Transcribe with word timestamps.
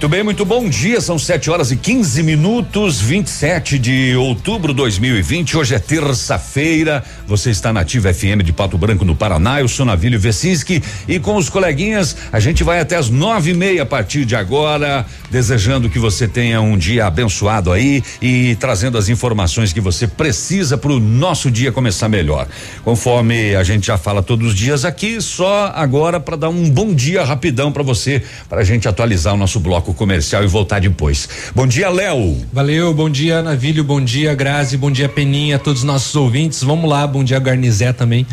Muito 0.00 0.08
bem, 0.08 0.22
muito 0.22 0.46
bom 0.46 0.66
dia. 0.66 0.98
São 0.98 1.18
7 1.18 1.50
horas 1.50 1.70
e 1.70 1.76
15 1.76 2.22
minutos, 2.22 3.02
27 3.02 3.78
de 3.78 4.16
outubro 4.16 4.72
de 4.72 4.78
2020. 4.78 5.58
Hoje 5.58 5.74
é 5.74 5.78
terça-feira. 5.78 7.04
Você 7.26 7.50
está 7.50 7.70
na 7.70 7.80
Ativa 7.80 8.10
FM 8.10 8.42
de 8.42 8.50
Pato 8.50 8.78
Branco, 8.78 9.04
no 9.04 9.14
Paraná. 9.14 9.60
Eu 9.60 9.68
sou 9.68 9.84
Navílio 9.84 10.18
Vecinski 10.18 10.82
e 11.06 11.20
com 11.20 11.36
os 11.36 11.50
coleguinhas 11.50 12.16
a 12.32 12.40
gente 12.40 12.64
vai 12.64 12.80
até 12.80 12.96
as 12.96 13.10
nove 13.10 13.50
e 13.50 13.54
meia 13.54 13.82
a 13.82 13.86
partir 13.86 14.24
de 14.24 14.34
agora. 14.34 15.04
Desejando 15.30 15.90
que 15.90 15.98
você 15.98 16.26
tenha 16.26 16.62
um 16.62 16.78
dia 16.78 17.04
abençoado 17.04 17.70
aí 17.70 18.02
e 18.22 18.56
trazendo 18.58 18.96
as 18.96 19.10
informações 19.10 19.70
que 19.70 19.82
você 19.82 20.06
precisa 20.06 20.78
para 20.78 20.92
o 20.92 20.98
nosso 20.98 21.50
dia 21.50 21.70
começar 21.70 22.08
melhor. 22.08 22.48
Conforme 22.82 23.54
a 23.54 23.62
gente 23.62 23.88
já 23.88 23.98
fala 23.98 24.22
todos 24.22 24.48
os 24.48 24.54
dias 24.54 24.86
aqui, 24.86 25.20
só 25.20 25.70
agora 25.74 26.18
para 26.18 26.36
dar 26.36 26.48
um 26.48 26.70
bom 26.70 26.94
dia 26.94 27.22
rapidão 27.22 27.70
para 27.70 27.82
você, 27.82 28.22
para 28.48 28.62
a 28.62 28.64
gente 28.64 28.88
atualizar 28.88 29.34
o 29.34 29.36
nosso 29.36 29.60
bloco 29.60 29.89
bloco 29.90 29.94
comercial 29.94 30.42
e 30.42 30.46
voltar 30.46 30.80
depois. 30.80 31.28
Bom 31.54 31.66
dia, 31.66 31.88
Léo. 31.88 32.36
Valeu, 32.52 32.94
bom 32.94 33.10
dia, 33.10 33.42
Navilho, 33.42 33.84
bom 33.84 34.00
dia, 34.00 34.34
Grazi, 34.34 34.76
bom 34.76 34.90
dia, 34.90 35.08
Peninha, 35.08 35.58
todos 35.58 35.80
os 35.80 35.86
nossos 35.86 36.14
ouvintes. 36.14 36.62
Vamos 36.62 36.88
lá, 36.88 37.06
bom 37.06 37.22
dia, 37.22 37.38
Garnizé 37.38 37.92
também, 37.92 38.26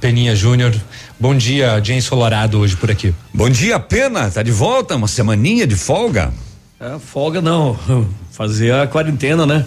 Peninha 0.00 0.34
Júnior. 0.36 0.74
Bom 1.18 1.34
dia, 1.34 1.80
dia 1.80 1.96
ensolarado 1.96 2.58
hoje 2.58 2.76
por 2.76 2.90
aqui. 2.90 3.14
Bom 3.32 3.48
dia, 3.48 3.78
Pena, 3.78 4.30
tá 4.30 4.42
de 4.42 4.52
volta, 4.52 4.96
uma 4.96 5.08
semaninha 5.08 5.66
de 5.66 5.76
folga? 5.76 6.32
É, 6.78 6.98
folga 6.98 7.40
não, 7.40 7.78
fazer 8.30 8.72
a 8.74 8.86
quarentena, 8.86 9.46
né? 9.46 9.64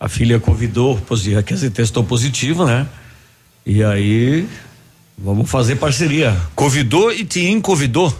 A 0.00 0.08
filha 0.08 0.38
convidou, 0.38 1.00
quer 1.44 1.54
dizer, 1.54 1.70
testou 1.70 2.04
positivo, 2.04 2.64
né? 2.64 2.86
E 3.66 3.82
aí, 3.82 4.46
vamos 5.16 5.50
fazer 5.50 5.76
parceria. 5.76 6.36
Convidou 6.54 7.12
e 7.12 7.24
te 7.24 7.60
convidou? 7.60 8.14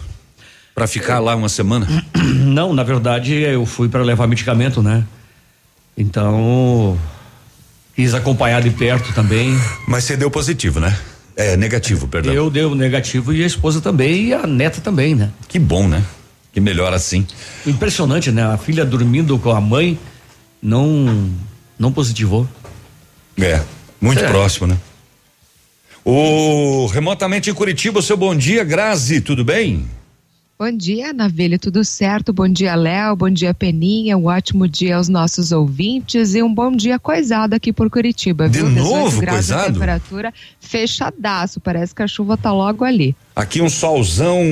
Para 0.79 0.87
ficar 0.87 1.19
lá 1.19 1.35
uma 1.35 1.49
semana? 1.49 1.85
Não, 2.15 2.73
na 2.73 2.83
verdade 2.83 3.33
eu 3.33 3.65
fui 3.65 3.89
para 3.89 4.01
levar 4.01 4.27
medicamento, 4.27 4.81
né? 4.81 5.03
Então 5.97 6.97
quis 7.93 8.13
acompanhar 8.13 8.61
de 8.61 8.69
perto 8.69 9.13
também. 9.13 9.59
Mas 9.85 10.05
você 10.05 10.15
deu 10.15 10.31
positivo, 10.31 10.79
né? 10.79 10.97
É 11.35 11.57
negativo, 11.57 12.07
perdão. 12.07 12.33
Eu 12.33 12.49
deu 12.49 12.73
negativo 12.73 13.33
e 13.33 13.43
a 13.43 13.45
esposa 13.45 13.81
também 13.81 14.27
e 14.27 14.33
a 14.33 14.47
neta 14.47 14.79
também, 14.79 15.15
né? 15.15 15.31
Que 15.49 15.59
bom, 15.59 15.85
né? 15.85 16.01
Que 16.53 16.61
melhor 16.61 16.93
assim. 16.93 17.27
Impressionante, 17.67 18.31
né? 18.31 18.45
A 18.45 18.57
filha 18.57 18.85
dormindo 18.85 19.37
com 19.37 19.51
a 19.51 19.59
mãe 19.59 19.99
não 20.61 21.29
não 21.77 21.91
positivou. 21.91 22.47
É, 23.37 23.61
muito 23.99 24.23
é. 24.23 24.27
próximo, 24.29 24.65
né? 24.65 24.77
O 26.05 26.87
remotamente 26.87 27.49
em 27.49 27.53
Curitiba, 27.53 28.01
seu 28.01 28.15
bom 28.15 28.33
dia, 28.33 28.63
Grazi, 28.63 29.19
tudo 29.19 29.43
bem? 29.43 29.98
Bom 30.61 30.75
dia, 30.75 31.13
Navilha, 31.13 31.57
tudo 31.57 31.85
certo? 31.85 32.33
Bom 32.33 32.49
dia, 32.49 32.75
Léo, 32.75 33.15
bom 33.15 33.29
dia, 33.29 33.53
Peninha, 33.53 34.17
um 34.17 34.25
ótimo 34.25 34.67
dia 34.67 34.97
aos 34.97 35.07
nossos 35.07 35.53
ouvintes 35.53 36.35
e 36.35 36.43
um 36.43 36.53
bom 36.53 36.75
dia 36.75 36.99
coisado 36.99 37.53
aqui 37.53 37.71
por 37.71 37.89
Curitiba, 37.89 38.49
De 38.49 38.59
viu? 38.59 38.69
novo, 38.69 39.25
coisado? 39.25 39.71
temperatura 39.71 40.33
fechadaço, 40.59 41.61
parece 41.61 41.95
que 41.95 42.03
a 42.03 42.07
chuva 42.09 42.35
tá 42.35 42.51
logo 42.51 42.83
ali. 42.83 43.15
Aqui 43.33 43.61
um 43.61 43.69
solzão 43.69 44.43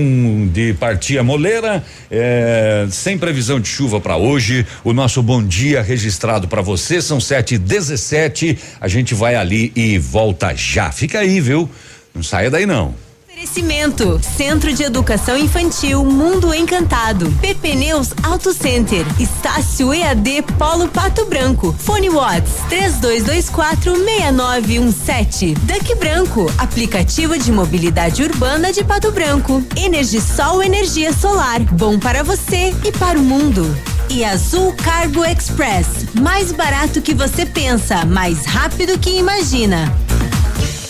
de 0.53 0.73
partir 0.75 1.17
a 1.17 1.23
moleira, 1.23 1.83
é, 2.09 2.87
sem 2.89 3.17
previsão 3.17 3.59
de 3.59 3.67
chuva 3.67 3.99
para 3.99 4.15
hoje. 4.15 4.65
O 4.85 4.93
nosso 4.93 5.21
bom 5.21 5.45
dia 5.45 5.81
registrado 5.81 6.47
para 6.47 6.61
você, 6.61 7.01
são 7.01 7.19
sete 7.19 7.55
e 7.55 7.57
dezessete, 7.57 8.57
a 8.79 8.87
gente 8.87 9.13
vai 9.13 9.35
ali 9.35 9.73
e 9.75 9.97
volta 9.97 10.55
já. 10.55 10.89
Fica 10.89 11.19
aí, 11.19 11.41
viu? 11.41 11.69
Não 12.15 12.23
saia 12.23 12.49
daí 12.49 12.65
não. 12.65 12.95
Oferecimento: 13.37 14.19
Centro 14.35 14.73
de 14.73 14.81
Educação 14.81 15.37
Infantil 15.37 16.03
Mundo 16.03 16.51
Encantado. 16.55 17.31
PP 17.39 17.75
Neus 17.75 18.09
Auto 18.23 18.51
Center. 18.51 19.05
Estácio 19.19 19.93
EAD 19.93 20.41
Polo 20.57 20.87
Pato 20.87 21.23
Branco. 21.25 21.71
Fone 21.77 22.09
Watts 22.09 22.53
3224 22.67 23.95
6917. 23.95 25.53
Duck 25.53 25.95
Branco. 25.95 26.51
Aplicativo 26.57 27.37
de 27.37 27.51
mobilidade 27.51 28.23
urbana 28.23 28.73
de 28.73 28.83
Pato 28.83 29.11
Branco. 29.11 29.63
Energisol 29.75 30.63
Energia 30.63 31.13
Solar. 31.13 31.59
Bom 31.73 31.99
para 31.99 32.23
você 32.23 32.73
e 32.83 32.91
para 32.91 33.19
o 33.19 33.21
mundo. 33.21 33.63
E 34.09 34.25
Azul 34.25 34.73
Cargo 34.73 35.23
Express. 35.23 36.07
Mais 36.19 36.51
barato 36.51 37.03
que 37.03 37.13
você 37.13 37.45
pensa, 37.45 38.03
mais 38.03 38.45
rápido 38.45 38.97
que 38.97 39.11
imagina. 39.11 39.95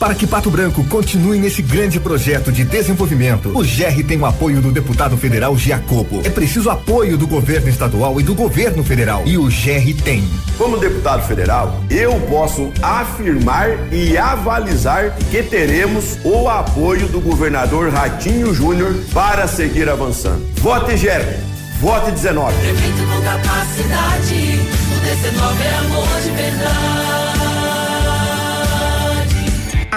Para 0.00 0.14
que 0.14 0.26
Pato 0.26 0.50
Branco 0.50 0.82
continue 0.84 1.38
nesse 1.38 1.60
grande 1.60 2.00
projeto 2.00 2.50
de 2.50 2.64
desenvolvimento, 2.64 3.50
o 3.50 3.60
GR 3.60 4.02
tem 4.08 4.18
o 4.18 4.24
apoio 4.24 4.62
do 4.62 4.72
deputado 4.72 5.14
federal 5.14 5.54
Giacobo. 5.58 6.22
É 6.24 6.30
preciso 6.30 6.70
apoio 6.70 7.18
do 7.18 7.26
governo 7.26 7.68
estadual 7.68 8.18
e 8.18 8.22
do 8.22 8.34
governo 8.34 8.82
federal. 8.82 9.22
E 9.26 9.36
o 9.36 9.44
GR 9.44 10.02
tem. 10.02 10.26
Como 10.56 10.78
deputado 10.78 11.22
federal, 11.28 11.84
eu 11.90 12.18
posso 12.30 12.72
afirmar 12.80 13.92
e 13.92 14.16
avalizar 14.16 15.14
que 15.30 15.42
teremos 15.42 16.16
o 16.24 16.48
apoio 16.48 17.06
do 17.08 17.20
governador 17.20 17.92
Ratinho 17.92 18.54
Júnior 18.54 18.94
para 19.12 19.46
seguir 19.46 19.86
avançando. 19.86 20.46
Vote 20.62 20.96
GR. 20.96 21.50
Vote 21.78 22.10
19. 22.12 22.54
Prefeito 22.56 23.06
com 23.06 23.20
capacidade, 23.20 24.60
o 24.96 25.00
19 25.00 25.62
é 25.62 25.74
amor 25.74 26.20
de 26.22 26.30
verdade. 26.30 27.39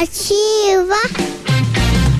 Ativa. 0.00 1.00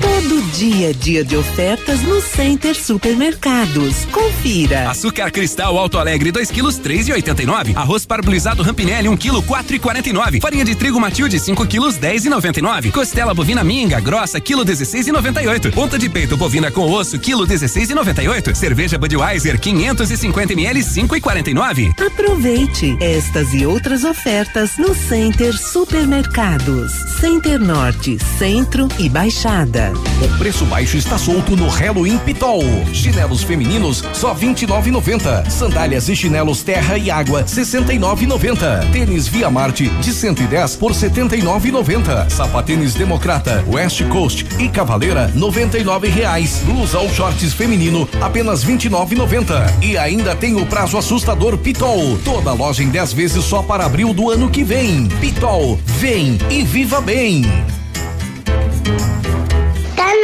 Todo 0.07 0.41
dia, 0.53 0.93
dia 0.93 1.21
de 1.21 1.35
ofertas 1.35 2.01
no 2.01 2.21
Center 2.21 2.73
Supermercados. 2.73 4.05
Confira. 4.05 4.89
Açúcar 4.89 5.29
cristal 5.31 5.77
Alto 5.77 5.99
Alegre 5.99 6.31
2 6.31 6.49
quilos 6.49 6.79
3,89. 6.79 7.75
Arroz 7.75 8.05
parbolizado 8.05 8.63
Rampinelli 8.63 9.09
1 9.09 9.11
um 9.11 9.17
quilo 9.17 9.43
4,49. 9.43 10.39
Farinha 10.39 10.63
de 10.63 10.75
trigo 10.75 10.97
Matilde 10.97 11.37
5 11.37 11.67
quilos 11.67 11.99
10,99. 11.99 12.89
Costela 12.91 13.33
bovina 13.33 13.65
minga 13.65 13.99
grossa 13.99 14.39
quilo 14.39 14.63
16,98. 14.63 15.73
Ponta 15.73 15.99
de 15.99 16.07
peito 16.07 16.37
bovina 16.37 16.71
com 16.71 16.89
osso 16.89 17.19
quilo 17.19 17.45
16,98. 17.45 18.55
Cerveja 18.55 18.97
Budweiser 18.97 19.59
550 19.59 20.53
ml 20.53 20.79
5,49. 20.79 21.93
Aproveite 22.01 22.97
estas 23.01 23.53
e 23.53 23.65
outras 23.65 24.05
ofertas 24.05 24.77
no 24.77 24.95
Center 24.95 25.53
Supermercados. 25.57 26.93
Center 27.19 27.59
Norte, 27.59 28.17
Centro 28.39 28.87
e 28.97 29.09
Baixada. 29.09 29.96
O 30.21 30.37
preço 30.39 30.65
baixo 30.65 30.97
está 30.97 31.17
solto 31.17 31.55
no 31.55 31.67
Halloween 31.67 32.17
Pitol. 32.17 32.63
Chinelos 32.91 33.43
femininos 33.43 34.03
só 34.13 34.33
29,90. 34.33 35.49
Sandálias 35.49 36.09
e 36.09 36.15
chinelos 36.15 36.63
terra 36.63 36.97
e 36.97 37.11
água 37.11 37.43
69,90. 37.43 38.91
Tênis 38.91 39.27
Via 39.27 39.49
Marte 39.51 39.89
de 39.89 40.11
110 40.11 40.75
por 40.77 40.91
79,90. 40.91 42.29
Sapatênis 42.29 42.95
Democrata, 42.95 43.63
West 43.67 44.03
Coast 44.05 44.45
e 44.57 44.67
Cavaleira 44.69 45.31
99 45.35 46.07
reais. 46.07 46.63
Blusa 46.65 46.97
ou 46.97 47.09
shorts 47.13 47.53
feminino 47.53 48.09
apenas 48.19 48.65
29,90. 48.65 49.83
E 49.83 49.97
ainda 49.97 50.35
tem 50.35 50.55
o 50.55 50.65
prazo 50.65 50.97
assustador 50.97 51.57
Pitol. 51.59 52.17
Toda 52.25 52.53
loja 52.53 52.83
em 52.83 52.89
10 52.89 53.13
vezes 53.13 53.43
só 53.43 53.61
para 53.61 53.85
abril 53.85 54.13
do 54.13 54.31
ano 54.31 54.49
que 54.49 54.63
vem. 54.63 55.07
Pitol, 55.19 55.79
vem 55.85 56.39
e 56.49 56.63
viva 56.63 56.99
bem 56.99 57.45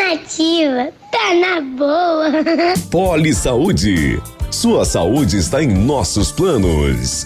nativa, 0.03 0.91
tá 1.11 1.33
na 1.33 1.61
boa. 1.61 2.31
Poli 2.91 3.33
Saúde. 3.33 4.21
Sua 4.51 4.85
saúde 4.85 5.37
está 5.37 5.63
em 5.63 5.67
nossos 5.67 6.31
planos. 6.31 7.25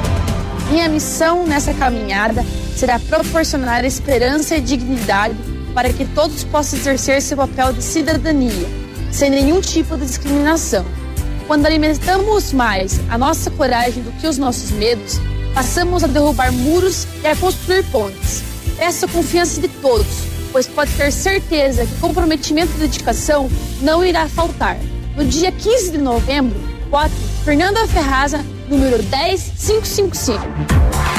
Minha 0.71 0.87
missão 0.87 1.45
nessa 1.45 1.73
caminhada 1.73 2.45
será 2.77 2.97
proporcionar 2.97 3.83
esperança 3.83 4.55
e 4.55 4.61
dignidade 4.61 5.35
para 5.73 5.91
que 5.91 6.05
todos 6.05 6.45
possam 6.45 6.79
exercer 6.79 7.21
seu 7.21 7.35
papel 7.35 7.73
de 7.73 7.83
cidadania, 7.83 8.69
sem 9.11 9.29
nenhum 9.29 9.59
tipo 9.59 9.97
de 9.97 10.05
discriminação. 10.05 10.85
Quando 11.45 11.65
alimentamos 11.65 12.53
mais 12.53 13.01
a 13.09 13.17
nossa 13.17 13.51
coragem 13.51 14.01
do 14.01 14.13
que 14.13 14.25
os 14.25 14.37
nossos 14.37 14.71
medos, 14.71 15.19
passamos 15.53 16.05
a 16.05 16.07
derrubar 16.07 16.53
muros 16.53 17.05
e 17.21 17.27
a 17.27 17.35
construir 17.35 17.83
pontes. 17.91 18.41
Peço 18.77 19.03
a 19.03 19.09
confiança 19.09 19.59
de 19.59 19.67
todos, 19.67 20.07
pois 20.53 20.67
pode 20.67 20.93
ter 20.93 21.11
certeza 21.11 21.85
que 21.85 21.99
comprometimento 21.99 22.71
e 22.77 22.79
dedicação 22.79 23.49
não 23.81 24.05
irá 24.05 24.29
faltar. 24.29 24.77
No 25.17 25.25
dia 25.25 25.51
15 25.51 25.91
de 25.91 25.97
novembro, 25.97 26.57
vote 26.89 27.13
Fernanda 27.43 27.85
Ferraza 27.87 28.39
número 28.71 29.03
10555. 29.03 30.39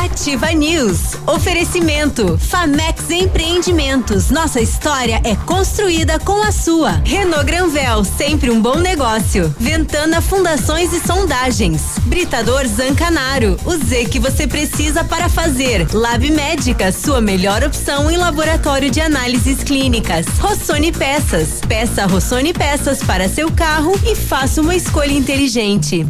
Ativa 0.02 0.52
News. 0.52 1.16
Oferecimento. 1.26 2.38
Famex 2.38 3.10
Empreendimentos. 3.10 4.31
Nossa 4.31 4.60
história 4.60 5.20
é 5.22 5.37
construída 5.37 6.19
com 6.19 6.43
a 6.43 6.50
sua. 6.50 7.00
Renault 7.04 7.44
Granvel, 7.44 8.02
sempre 8.04 8.50
um 8.50 8.60
bom 8.60 8.76
negócio. 8.76 9.54
Ventana 9.58 10.20
Fundações 10.20 10.93
e 10.93 11.00
Sondagens. 11.00 11.99
Britador 12.04 12.66
Zancanaro. 12.66 13.58
O 13.64 13.76
Z 13.76 14.06
que 14.06 14.19
você 14.19 14.46
precisa 14.46 15.04
para 15.04 15.28
fazer. 15.28 15.87
Lab 15.93 16.31
Médica, 16.31 16.90
sua 16.90 17.20
melhor 17.20 17.62
opção 17.62 18.10
em 18.10 18.16
laboratório 18.16 18.90
de 18.90 19.00
análises 19.00 19.62
clínicas. 19.62 20.26
Rossoni 20.38 20.90
Peças. 20.93 21.60
Peça 21.69 22.06
Rossoni 22.06 22.52
Peças 22.52 23.02
para 23.02 23.28
seu 23.28 23.50
carro 23.52 23.93
e 24.04 24.14
faça 24.14 24.60
uma 24.60 24.75
escolha 24.75 25.12
inteligente. 25.12 26.06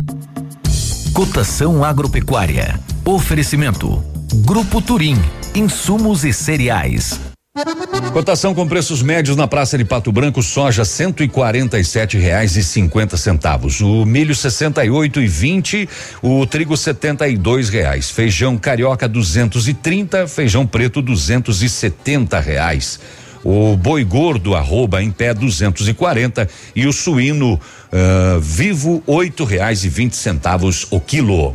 Cotação 1.13 1.85
agropecuária. 1.85 2.81
Oferecimento. 3.05 4.03
Grupo 4.47 4.81
Turim. 4.81 5.15
Insumos 5.55 6.25
e 6.25 6.33
cereais. 6.33 7.21
Cotação 8.15 8.55
com 8.55 8.67
preços 8.67 9.03
médios 9.03 9.37
na 9.37 9.47
Praça 9.47 9.77
de 9.77 9.85
Pato 9.85 10.11
Branco, 10.11 10.43
soja 10.43 10.87
cento 10.87 11.23
e 11.23 11.29
quarenta 11.29 11.79
e 11.79 11.85
sete 11.85 12.17
reais 12.17 12.57
e 12.57 12.65
cinquenta 12.65 13.19
centavos, 13.19 13.83
o 13.83 14.07
milho 14.07 14.35
sessenta 14.35 14.83
e 14.87 14.91
oito 14.91 15.21
e 15.21 15.27
vinte, 15.27 15.87
o 16.23 16.47
trigo 16.47 16.79
setenta 16.79 17.29
e 17.29 17.37
dois 17.37 17.69
reais, 17.69 18.11
feijão 18.11 18.57
carioca 18.57 19.07
duzentos 19.07 19.69
e 19.69 19.75
trinta, 19.75 20.27
feijão 20.27 20.67
preto 20.67 21.03
duzentos 21.03 21.63
e 21.63 21.69
setenta 21.69 22.41
reais. 22.41 22.99
O 23.45 23.77
boi 23.77 24.05
gordo 24.05 24.55
arroba 24.55 25.03
em 25.03 25.11
pé 25.11 25.35
240 25.35 26.49
e 26.77 26.87
o 26.87 26.93
suíno 26.93 27.55
uh, 27.55 28.41
vivo 28.41 29.03
oito 29.07 29.45
reais 29.45 29.85
e 29.85 29.89
vinte 29.89 30.17
centavos 30.17 30.87
o 30.91 31.01
quilo. 31.01 31.55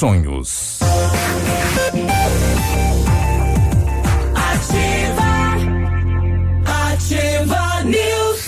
Ativa 0.03 1.00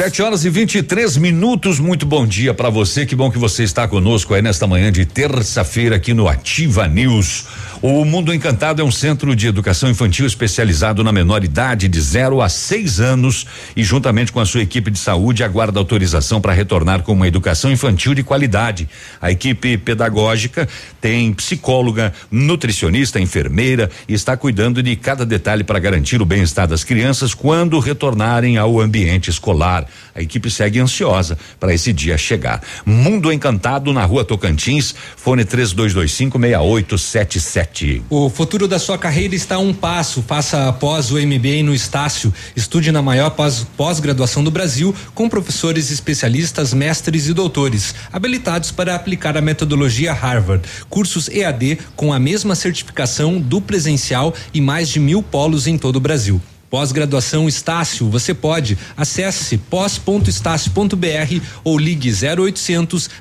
Sete 0.03 0.21
horas 0.21 0.43
e 0.43 0.49
23 0.49 1.15
minutos. 1.15 1.79
Muito 1.79 2.05
bom 2.05 2.27
dia 2.27 2.53
para 2.53 2.69
você. 2.69 3.05
Que 3.05 3.15
bom 3.15 3.31
que 3.31 3.37
você 3.37 3.63
está 3.63 3.87
conosco 3.87 4.33
aí 4.33 4.41
nesta 4.41 4.67
manhã 4.67 4.91
de 4.91 5.05
terça-feira 5.05 5.95
aqui 5.95 6.13
no 6.13 6.27
Ativa 6.27 6.89
News. 6.89 7.45
O 7.81 8.03
Mundo 8.03 8.33
Encantado 8.33 8.81
é 8.81 8.85
um 8.85 8.91
centro 8.91 9.33
de 9.33 9.47
educação 9.47 9.89
infantil 9.89 10.25
especializado 10.25 11.05
na 11.05 11.11
menor 11.11 11.43
idade 11.43 11.87
de 11.87 12.01
0 12.01 12.41
a 12.41 12.49
6 12.49 12.99
anos 12.99 13.45
e, 13.77 13.83
juntamente 13.83 14.31
com 14.31 14.41
a 14.41 14.45
sua 14.45 14.61
equipe 14.61 14.91
de 14.91 14.99
saúde, 14.99 15.43
aguarda 15.43 15.79
autorização 15.79 16.41
para 16.41 16.53
retornar 16.53 17.01
com 17.01 17.13
uma 17.13 17.27
educação 17.27 17.71
infantil 17.71 18.13
de 18.13 18.23
qualidade. 18.23 18.89
A 19.21 19.31
equipe 19.31 19.77
pedagógica 19.77 20.67
tem 20.99 21.33
psicóloga, 21.33 22.13
nutricionista, 22.29 23.21
enfermeira 23.21 23.89
e 24.07 24.13
está 24.13 24.35
cuidando 24.35 24.83
de 24.83 24.95
cada 24.97 25.25
detalhe 25.25 25.63
para 25.63 25.79
garantir 25.79 26.21
o 26.21 26.25
bem-estar 26.25 26.67
das 26.67 26.83
crianças 26.83 27.33
quando 27.33 27.79
retornarem 27.79 28.57
ao 28.57 28.81
ambiente 28.81 29.29
escolar. 29.29 29.85
A 30.15 30.21
equipe 30.21 30.49
segue 30.49 30.79
ansiosa 30.79 31.37
para 31.59 31.73
esse 31.73 31.91
dia 31.91 32.17
chegar. 32.17 32.61
Mundo 32.85 33.31
Encantado 33.31 33.91
na 33.91 34.03
Rua 34.05 34.23
Tocantins, 34.23 34.93
fone 35.15 35.43
3225 35.45 36.37
6877. 36.39 38.03
O 38.09 38.29
futuro 38.29 38.67
da 38.67 38.77
sua 38.79 38.97
carreira 38.97 39.35
está 39.35 39.55
a 39.55 39.59
um 39.59 39.73
passo. 39.73 40.21
Faça 40.21 40.69
após 40.69 41.11
o 41.11 41.15
MBA 41.17 41.63
no 41.63 41.73
Estácio. 41.73 42.33
Estude 42.55 42.91
na 42.91 43.01
maior 43.01 43.31
pós- 43.31 43.65
pós-graduação 43.75 44.43
do 44.43 44.51
Brasil, 44.51 44.93
com 45.13 45.27
professores 45.29 45.91
especialistas, 45.91 46.73
mestres 46.73 47.27
e 47.27 47.33
doutores, 47.33 47.95
habilitados 48.11 48.71
para 48.71 48.95
aplicar 48.95 49.35
a 49.37 49.41
metodologia 49.41 50.13
Harvard. 50.13 50.63
Cursos 50.89 51.27
EAD 51.29 51.79
com 51.95 52.13
a 52.13 52.19
mesma 52.19 52.55
certificação 52.55 53.39
do 53.39 53.59
presencial 53.61 54.33
e 54.53 54.61
mais 54.61 54.89
de 54.89 54.99
mil 54.99 55.21
polos 55.23 55.67
em 55.67 55.77
todo 55.77 55.97
o 55.97 55.99
Brasil. 55.99 56.41
Pós-graduação 56.73 57.47
Estácio, 57.47 58.09
você 58.09 58.33
pode. 58.33 58.75
Acesse 58.97 59.59
pós.estácio.br 59.59 61.39
ou 61.63 61.77
ligue 61.77 62.11
0800 62.11 63.11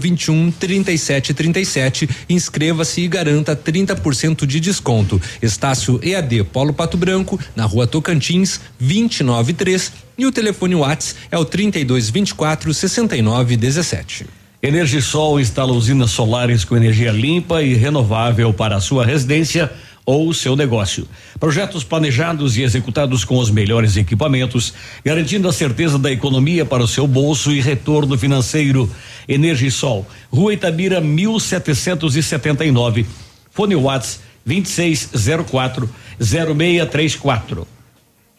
021 0.00 0.50
3737. 0.50 2.08
Inscreva-se 2.26 3.02
e 3.02 3.08
garanta 3.08 3.54
30% 3.54 4.46
de 4.46 4.58
desconto. 4.58 5.20
Estácio 5.42 6.00
EAD 6.02 6.44
Polo 6.44 6.72
Pato 6.72 6.96
Branco, 6.96 7.38
na 7.54 7.66
rua 7.66 7.86
Tocantins, 7.86 8.58
293. 8.80 9.92
E 10.16 10.24
o 10.24 10.32
telefone 10.32 10.74
Whats 10.74 11.14
é 11.30 11.36
o 11.36 11.44
3224 11.44 12.72
6917. 12.72 14.24
Energisol 14.62 15.38
instala 15.38 15.72
usinas 15.72 16.12
solares 16.12 16.64
com 16.64 16.76
energia 16.76 17.10
limpa 17.10 17.62
e 17.62 17.74
renovável 17.74 18.54
para 18.54 18.76
a 18.76 18.80
sua 18.80 19.04
residência 19.04 19.70
ou 20.04 20.32
seu 20.32 20.56
negócio. 20.56 21.06
Projetos 21.38 21.84
planejados 21.84 22.56
e 22.56 22.62
executados 22.62 23.24
com 23.24 23.38
os 23.38 23.50
melhores 23.50 23.96
equipamentos, 23.96 24.74
garantindo 25.04 25.48
a 25.48 25.52
certeza 25.52 25.96
da 25.98 26.10
economia 26.10 26.64
para 26.64 26.82
o 26.82 26.88
seu 26.88 27.06
bolso 27.06 27.52
e 27.52 27.60
retorno 27.60 28.18
financeiro. 28.18 28.90
Energisol, 29.28 30.04
Rua 30.30 30.54
Itabira, 30.54 31.00
1779. 31.00 33.06
Fone 33.50 33.76
Whats 33.76 34.20
2604 34.44 35.88
0634. 36.18 37.68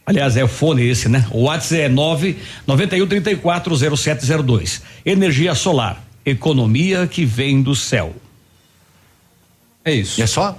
Aliás, 0.05 0.35
é 0.35 0.43
o 0.43 0.49
fone 0.49 0.85
esse, 0.85 1.07
né? 1.07 1.25
O 1.31 1.43
WhatsApp 1.43 1.83
é 1.83 1.89
9 1.89 2.35
91 2.67 3.07
34 3.07 3.97
0702. 3.97 4.81
Energia 5.05 5.55
solar, 5.55 6.03
economia 6.25 7.07
que 7.07 7.23
vem 7.23 7.61
do 7.61 7.73
céu. 7.73 8.13
É 9.85 9.93
isso. 9.93 10.21
É 10.21 10.25
só? 10.25 10.57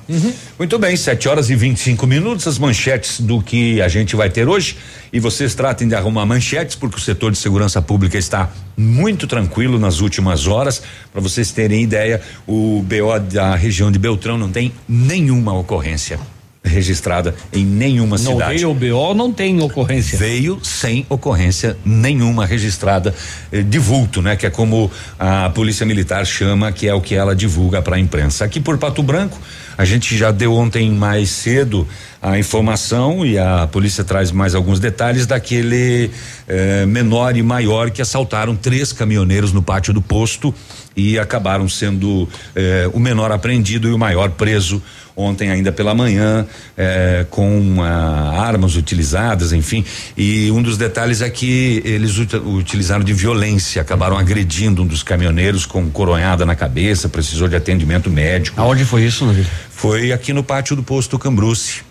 Muito 0.58 0.78
bem, 0.78 0.94
7 0.94 1.28
horas 1.28 1.48
e 1.48 1.56
25 1.56 2.06
minutos, 2.06 2.46
as 2.46 2.58
manchetes 2.58 3.20
do 3.20 3.40
que 3.40 3.80
a 3.80 3.88
gente 3.88 4.14
vai 4.14 4.28
ter 4.28 4.46
hoje. 4.46 4.76
E 5.10 5.18
vocês 5.18 5.54
tratem 5.54 5.88
de 5.88 5.94
arrumar 5.94 6.26
manchetes, 6.26 6.76
porque 6.76 6.98
o 6.98 7.00
setor 7.00 7.32
de 7.32 7.38
segurança 7.38 7.80
pública 7.80 8.18
está 8.18 8.50
muito 8.76 9.26
tranquilo 9.26 9.78
nas 9.78 10.00
últimas 10.00 10.46
horas. 10.46 10.82
Para 11.10 11.22
vocês 11.22 11.50
terem 11.52 11.82
ideia, 11.82 12.20
o 12.46 12.82
BO 12.82 13.18
da 13.32 13.54
região 13.54 13.90
de 13.90 13.98
Beltrão 13.98 14.36
não 14.36 14.50
tem 14.50 14.72
nenhuma 14.86 15.54
ocorrência 15.54 16.18
registrada 16.64 17.34
em 17.52 17.64
nenhuma 17.64 18.16
Não 18.16 18.32
cidade. 18.32 18.54
veio 18.54 18.70
o 18.70 18.74
BO, 18.74 19.14
não 19.14 19.32
tem 19.32 19.60
ocorrência. 19.60 20.18
Veio 20.18 20.58
sem 20.62 21.04
ocorrência 21.08 21.76
nenhuma 21.84 22.46
registrada 22.46 23.14
eh, 23.52 23.62
de 23.62 23.78
vulto, 23.78 24.22
né? 24.22 24.34
Que 24.34 24.46
é 24.46 24.50
como 24.50 24.90
a 25.18 25.50
polícia 25.50 25.84
militar 25.84 26.24
chama, 26.24 26.72
que 26.72 26.88
é 26.88 26.94
o 26.94 27.00
que 27.00 27.14
ela 27.14 27.36
divulga 27.36 27.82
para 27.82 27.96
a 27.96 27.98
imprensa. 27.98 28.44
Aqui 28.44 28.60
por 28.60 28.78
Pato 28.78 29.02
Branco, 29.02 29.38
a 29.76 29.84
gente 29.84 30.16
já 30.16 30.30
deu 30.30 30.54
ontem 30.54 30.90
mais 30.90 31.30
cedo 31.30 31.86
a 32.22 32.38
informação 32.38 33.26
e 33.26 33.38
a 33.38 33.66
polícia 33.66 34.02
traz 34.02 34.30
mais 34.32 34.54
alguns 34.54 34.80
detalhes 34.80 35.26
daquele 35.26 36.10
eh, 36.48 36.86
menor 36.86 37.36
e 37.36 37.42
maior 37.42 37.90
que 37.90 38.00
assaltaram 38.00 38.56
três 38.56 38.92
caminhoneiros 38.92 39.52
no 39.52 39.62
pátio 39.62 39.92
do 39.92 40.00
posto 40.00 40.54
e 40.96 41.18
acabaram 41.18 41.68
sendo 41.68 42.26
eh, 42.56 42.88
o 42.94 42.98
menor 43.00 43.30
apreendido 43.30 43.88
e 43.88 43.92
o 43.92 43.98
maior 43.98 44.30
preso 44.30 44.82
ontem 45.16 45.50
ainda 45.50 45.70
pela 45.70 45.94
manhã 45.94 46.46
eh, 46.76 47.26
com 47.30 47.82
ah, 47.82 48.40
armas 48.40 48.76
utilizadas, 48.76 49.52
enfim. 49.52 49.84
E 50.16 50.50
um 50.50 50.62
dos 50.62 50.76
detalhes 50.76 51.20
é 51.20 51.30
que 51.30 51.82
eles 51.84 52.18
uti- 52.18 52.36
utilizaram 52.36 53.04
de 53.04 53.12
violência, 53.12 53.80
acabaram 53.80 54.18
agredindo 54.18 54.82
um 54.82 54.86
dos 54.86 55.02
caminhoneiros 55.02 55.66
com 55.66 55.88
coronhada 55.90 56.44
na 56.44 56.54
cabeça, 56.54 57.08
precisou 57.08 57.48
de 57.48 57.56
atendimento 57.56 58.10
médico. 58.10 58.60
Aonde 58.60 58.84
foi 58.84 59.04
isso, 59.04 59.24
Navilho? 59.24 59.46
Foi 59.70 60.12
aqui 60.12 60.32
no 60.32 60.42
pátio 60.42 60.74
do 60.74 60.82
posto 60.82 61.18
Cambruce. 61.18 61.82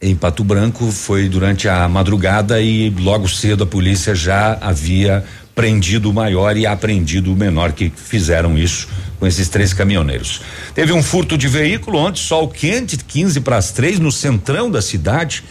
Em 0.00 0.16
Pato 0.16 0.42
Branco 0.42 0.90
foi 0.90 1.28
durante 1.28 1.68
a 1.68 1.88
madrugada 1.88 2.60
e 2.60 2.90
logo 2.90 3.28
cedo 3.28 3.62
a 3.62 3.66
polícia 3.66 4.16
já 4.16 4.58
havia 4.60 5.24
prendido 5.54 6.10
o 6.10 6.14
maior 6.14 6.56
e 6.56 6.66
apreendido 6.66 7.32
o 7.32 7.36
menor 7.36 7.72
que 7.72 7.92
fizeram 7.94 8.56
isso 8.56 8.88
com 9.18 9.26
esses 9.26 9.48
três 9.48 9.72
caminhoneiros. 9.72 10.42
Teve 10.74 10.92
um 10.92 11.02
furto 11.02 11.36
de 11.36 11.46
veículo 11.46 11.98
ontem, 11.98 12.20
sol 12.20 12.48
quente, 12.48 12.96
15 12.96 13.40
para 13.40 13.56
as 13.56 13.70
três, 13.70 13.98
no 13.98 14.10
centrão 14.10 14.70
da 14.70 14.82
cidade. 14.82 15.44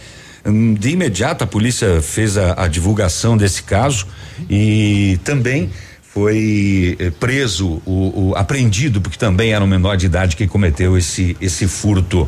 Hum, 0.45 0.73
De 0.73 0.89
imediato 0.89 1.43
a 1.43 1.47
polícia 1.47 2.01
fez 2.01 2.37
a, 2.37 2.63
a 2.63 2.67
divulgação 2.67 3.37
desse 3.37 3.63
caso 3.63 4.07
e 4.49 5.19
também 5.23 5.69
foi 6.01 6.97
eh, 6.99 7.09
preso, 7.11 7.81
o, 7.85 8.31
o 8.31 8.35
apreendido, 8.35 8.99
porque 8.99 9.17
também 9.17 9.53
era 9.53 9.63
um 9.63 9.67
menor 9.67 9.95
de 9.95 10.07
idade 10.07 10.35
que 10.35 10.45
cometeu 10.45 10.97
esse, 10.97 11.37
esse 11.39 11.67
furto. 11.67 12.27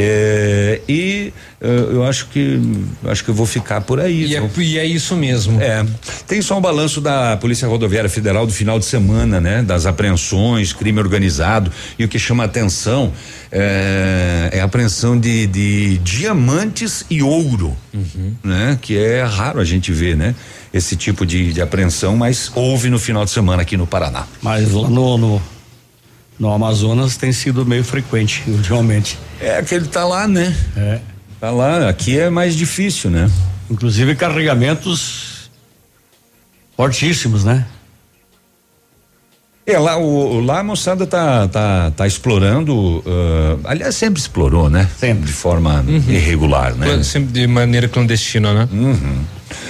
Eh, 0.00 0.80
e 0.88 1.32
eh, 1.60 1.86
eu 1.90 2.04
acho 2.04 2.28
que 2.28 2.60
acho 3.04 3.24
que 3.24 3.30
eu 3.30 3.34
vou 3.34 3.46
ficar 3.46 3.80
por 3.80 3.98
aí. 3.98 4.26
E 4.26 4.36
é, 4.36 4.50
e 4.58 4.78
é 4.78 4.86
isso 4.86 5.16
mesmo. 5.16 5.60
É. 5.60 5.84
Tem 6.24 6.40
só 6.40 6.56
um 6.56 6.60
balanço 6.60 7.00
da 7.00 7.36
Polícia 7.36 7.66
Rodoviária 7.66 8.08
Federal 8.08 8.46
do 8.46 8.52
final 8.52 8.78
de 8.78 8.84
semana, 8.84 9.40
né? 9.40 9.60
Das 9.60 9.86
apreensões, 9.86 10.72
crime 10.72 11.00
organizado. 11.00 11.72
E 11.98 12.04
o 12.04 12.08
que 12.08 12.16
chama 12.16 12.44
atenção 12.44 13.12
é, 13.50 14.50
é 14.52 14.60
a 14.60 14.64
apreensão 14.64 15.18
de, 15.18 15.48
de 15.48 15.98
diamantes 15.98 17.04
e 17.10 17.20
ouro, 17.20 17.76
né? 18.44 18.78
Que 18.80 18.96
é 18.96 19.24
raro 19.24 19.58
a 19.58 19.64
gente 19.64 19.90
ver, 19.90 20.16
né? 20.16 20.32
Esse 20.72 20.94
tipo 20.94 21.26
de, 21.26 21.52
de 21.52 21.60
apreensão, 21.60 22.16
mas 22.16 22.52
houve 22.54 22.88
no 22.88 23.00
final 23.00 23.24
de 23.24 23.32
semana 23.32 23.62
aqui 23.62 23.76
no 23.76 23.86
Paraná. 23.86 24.26
Mas 24.40 24.70
lá 24.70 24.88
no, 24.88 25.18
no, 25.18 25.42
no 26.38 26.52
Amazonas 26.52 27.16
tem 27.16 27.32
sido 27.32 27.64
meio 27.66 27.82
frequente, 27.84 28.42
ultimamente. 28.46 29.18
É 29.40 29.60
que 29.62 29.74
ele 29.74 29.86
tá 29.88 30.04
lá, 30.04 30.26
né? 30.28 30.54
É. 30.76 31.00
Tá 31.40 31.50
lá, 31.50 31.88
aqui 31.88 32.18
é 32.18 32.30
mais 32.30 32.54
difícil, 32.56 33.10
né? 33.10 33.30
Inclusive 33.70 34.14
carregamentos 34.16 35.50
fortíssimos, 36.76 37.44
né? 37.44 37.66
É, 39.66 39.78
lá, 39.78 39.98
o, 39.98 40.36
o- 40.36 40.40
lá 40.40 40.60
a 40.60 40.64
moçada 40.64 41.06
tá, 41.06 41.46
tá, 41.48 41.90
tá 41.90 42.06
explorando, 42.06 43.04
ah, 43.06 43.70
aliás, 43.70 43.94
sempre 43.96 44.18
explorou, 44.18 44.70
né? 44.70 44.88
Sempre. 44.98 45.26
De 45.26 45.32
forma 45.32 45.84
irregular, 46.08 46.74
né? 46.74 47.02
Sempre 47.02 47.32
de 47.32 47.46
maneira 47.46 47.86
clandestina, 47.86 48.54
né? 48.54 48.68
Uhum. 48.72 49.24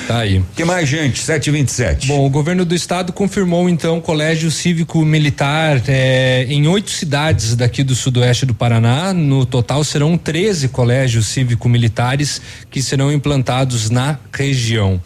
Tá 0.06 0.20
aí. 0.20 0.42
que 0.56 0.64
mais, 0.64 0.88
gente? 0.88 1.18
727. 1.18 2.06
Bom, 2.06 2.24
o 2.24 2.30
governo 2.30 2.64
do 2.64 2.74
estado 2.74 3.12
confirmou 3.12 3.68
então 3.68 3.98
o 3.98 4.00
colégio 4.00 4.50
cívico 4.50 5.04
militar 5.04 5.82
eh, 5.86 6.46
em 6.48 6.66
oito 6.66 6.90
cidades 6.90 7.54
daqui 7.54 7.82
do 7.82 7.94
sudoeste 7.94 8.46
do 8.46 8.54
Paraná. 8.54 9.12
No 9.12 9.44
total 9.44 9.84
serão 9.84 10.16
13 10.16 10.68
colégios 10.68 11.26
cívico-militares 11.26 12.40
que 12.70 12.82
serão 12.82 13.12
implantados 13.12 13.90
na 13.90 14.18
região. 14.32 15.00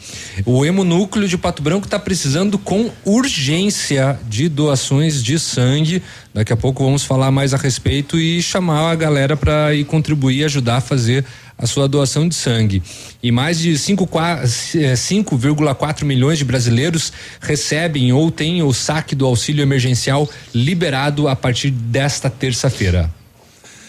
O 0.46 0.64
hemonúcleo 0.64 1.28
de 1.28 1.36
Pato 1.36 1.62
Branco 1.62 1.86
está 1.86 1.98
precisando 1.98 2.58
com 2.58 2.90
urgência 3.04 4.18
de 4.28 4.48
doações 4.48 5.22
de 5.22 5.38
sangue. 5.38 6.02
Daqui 6.34 6.50
a 6.52 6.56
pouco 6.56 6.82
vamos 6.82 7.04
falar 7.04 7.30
mais 7.30 7.52
a 7.52 7.58
respeito 7.58 8.18
e 8.18 8.40
chamar 8.42 8.90
a 8.90 8.94
galera 8.94 9.36
para 9.36 9.74
ir 9.74 9.84
contribuir 9.84 10.38
e 10.38 10.44
ajudar 10.44 10.76
a 10.76 10.80
fazer 10.80 11.24
a 11.58 11.66
sua 11.66 11.86
doação 11.86 12.26
de 12.26 12.34
sangue. 12.34 12.82
E 13.22 13.30
mais 13.30 13.58
de 13.58 13.76
5, 13.76 14.06
qua- 14.06 14.40
eh, 14.74 14.96
5,4 14.96 16.04
milhões 16.06 16.38
de 16.38 16.44
brasileiros 16.44 17.12
recebem 17.40 18.12
ou 18.14 18.30
têm 18.30 18.62
o 18.62 18.72
saque 18.72 19.14
do 19.14 19.26
auxílio 19.26 19.62
emergencial 19.62 20.26
liberado 20.54 21.28
a 21.28 21.36
partir 21.36 21.70
desta 21.70 22.30
terça-feira. 22.30 23.10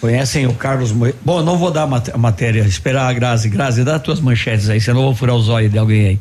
Conhecem 0.01 0.45
o 0.45 0.53
Carlos 0.53 0.91
Moe... 0.91 1.15
Bom, 1.23 1.41
não 1.41 1.57
vou 1.57 1.71
dar 1.71 1.83
a 1.83 1.87
mat- 1.87 2.09
a 2.13 2.17
matéria, 2.17 2.63
esperar 2.63 3.07
a 3.07 3.13
Grazi. 3.13 3.47
Grazi, 3.47 3.85
dá 3.85 3.97
tuas 3.97 4.19
manchetes 4.19 4.69
aí, 4.69 4.81
senão 4.81 4.99
eu 4.99 5.05
vou 5.05 5.15
furar 5.15 5.33
os 5.35 5.47
olhos 5.47 5.71
de 5.71 5.77
alguém 5.77 6.07
aí. 6.07 6.19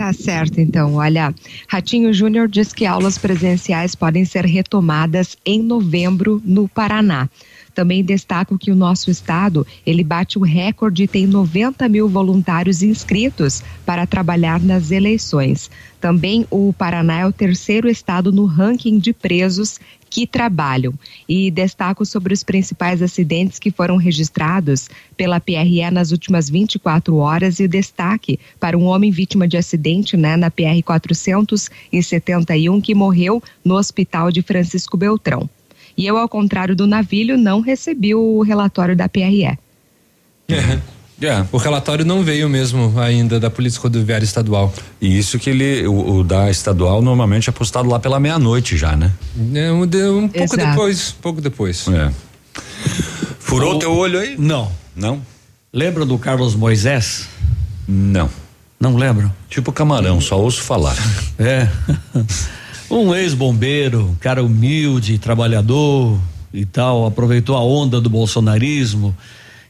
Tá 0.00 0.14
certo, 0.14 0.62
então. 0.62 0.94
Olha, 0.94 1.34
Ratinho 1.68 2.10
Júnior 2.10 2.48
diz 2.48 2.72
que 2.72 2.86
aulas 2.86 3.18
presenciais 3.18 3.94
podem 3.94 4.24
ser 4.24 4.46
retomadas 4.46 5.36
em 5.44 5.62
novembro 5.62 6.40
no 6.42 6.66
Paraná. 6.66 7.28
Também 7.74 8.04
destaco 8.04 8.58
que 8.58 8.70
o 8.70 8.76
nosso 8.76 9.10
estado 9.10 9.66
ele 9.86 10.04
bate 10.04 10.38
o 10.38 10.42
recorde 10.42 11.04
e 11.04 11.08
tem 11.08 11.26
90 11.26 11.88
mil 11.88 12.08
voluntários 12.08 12.82
inscritos 12.82 13.62
para 13.86 14.06
trabalhar 14.06 14.60
nas 14.60 14.90
eleições. 14.90 15.70
Também 16.00 16.46
o 16.50 16.72
Paraná 16.72 17.20
é 17.20 17.26
o 17.26 17.32
terceiro 17.32 17.88
estado 17.88 18.32
no 18.32 18.46
ranking 18.46 18.98
de 18.98 19.12
presos 19.12 19.78
que 20.10 20.26
trabalham. 20.26 20.92
E 21.28 21.50
destaco 21.50 22.04
sobre 22.04 22.34
os 22.34 22.42
principais 22.42 23.00
acidentes 23.00 23.58
que 23.58 23.70
foram 23.70 23.96
registrados 23.96 24.88
pela 25.16 25.38
PRE 25.38 25.88
nas 25.92 26.10
últimas 26.10 26.50
24 26.50 27.16
horas 27.16 27.60
e 27.60 27.64
o 27.64 27.68
destaque 27.68 28.40
para 28.58 28.76
um 28.76 28.86
homem 28.86 29.10
vítima 29.10 29.46
de 29.46 29.56
acidente 29.56 30.16
né, 30.16 30.36
na 30.36 30.50
PR 30.50 30.82
471 30.84 32.80
que 32.80 32.94
morreu 32.94 33.40
no 33.64 33.76
hospital 33.76 34.32
de 34.32 34.42
Francisco 34.42 34.96
Beltrão. 34.96 35.48
E 36.00 36.06
eu, 36.06 36.16
ao 36.16 36.26
contrário 36.26 36.74
do 36.74 36.86
navilho, 36.86 37.36
não 37.36 37.60
recebi 37.60 38.14
o 38.14 38.40
relatório 38.40 38.96
da 38.96 39.06
PRE. 39.06 39.58
O 41.52 41.58
relatório 41.58 42.06
não 42.06 42.24
veio 42.24 42.48
mesmo 42.48 42.98
ainda 42.98 43.38
da 43.38 43.50
Polícia 43.50 43.78
Rodoviária 43.78 44.24
Estadual. 44.24 44.72
E 44.98 45.18
isso 45.18 45.38
que 45.38 45.50
ele, 45.50 45.86
o, 45.86 46.20
o 46.20 46.24
da 46.24 46.50
estadual 46.50 47.02
normalmente 47.02 47.50
é 47.50 47.52
postado 47.52 47.86
lá 47.86 48.00
pela 48.00 48.18
meia-noite 48.18 48.78
já, 48.78 48.96
né? 48.96 49.12
É, 49.54 49.70
um, 49.70 49.82
um 49.82 50.28
pouco 50.28 50.54
Exato. 50.54 50.70
depois, 50.70 51.12
pouco 51.20 51.40
depois. 51.42 51.86
É. 51.88 52.10
Furou 53.38 53.78
teu 53.78 53.94
olho 53.94 54.20
aí? 54.20 54.36
Não. 54.38 54.72
Não? 54.96 55.20
Lembra 55.70 56.06
do 56.06 56.16
Carlos 56.16 56.54
Moisés? 56.54 57.28
Não. 57.86 58.30
Não 58.80 58.96
lembro? 58.96 59.30
Tipo 59.50 59.70
camarão, 59.70 60.18
só 60.18 60.40
ouço 60.40 60.62
falar. 60.62 60.96
É. 61.38 61.68
um 62.90 63.14
ex-bombeiro, 63.14 64.06
um 64.06 64.14
cara 64.16 64.42
humilde, 64.42 65.18
trabalhador 65.18 66.18
e 66.52 66.64
tal, 66.64 67.06
aproveitou 67.06 67.56
a 67.56 67.62
onda 67.62 68.00
do 68.00 68.10
bolsonarismo 68.10 69.16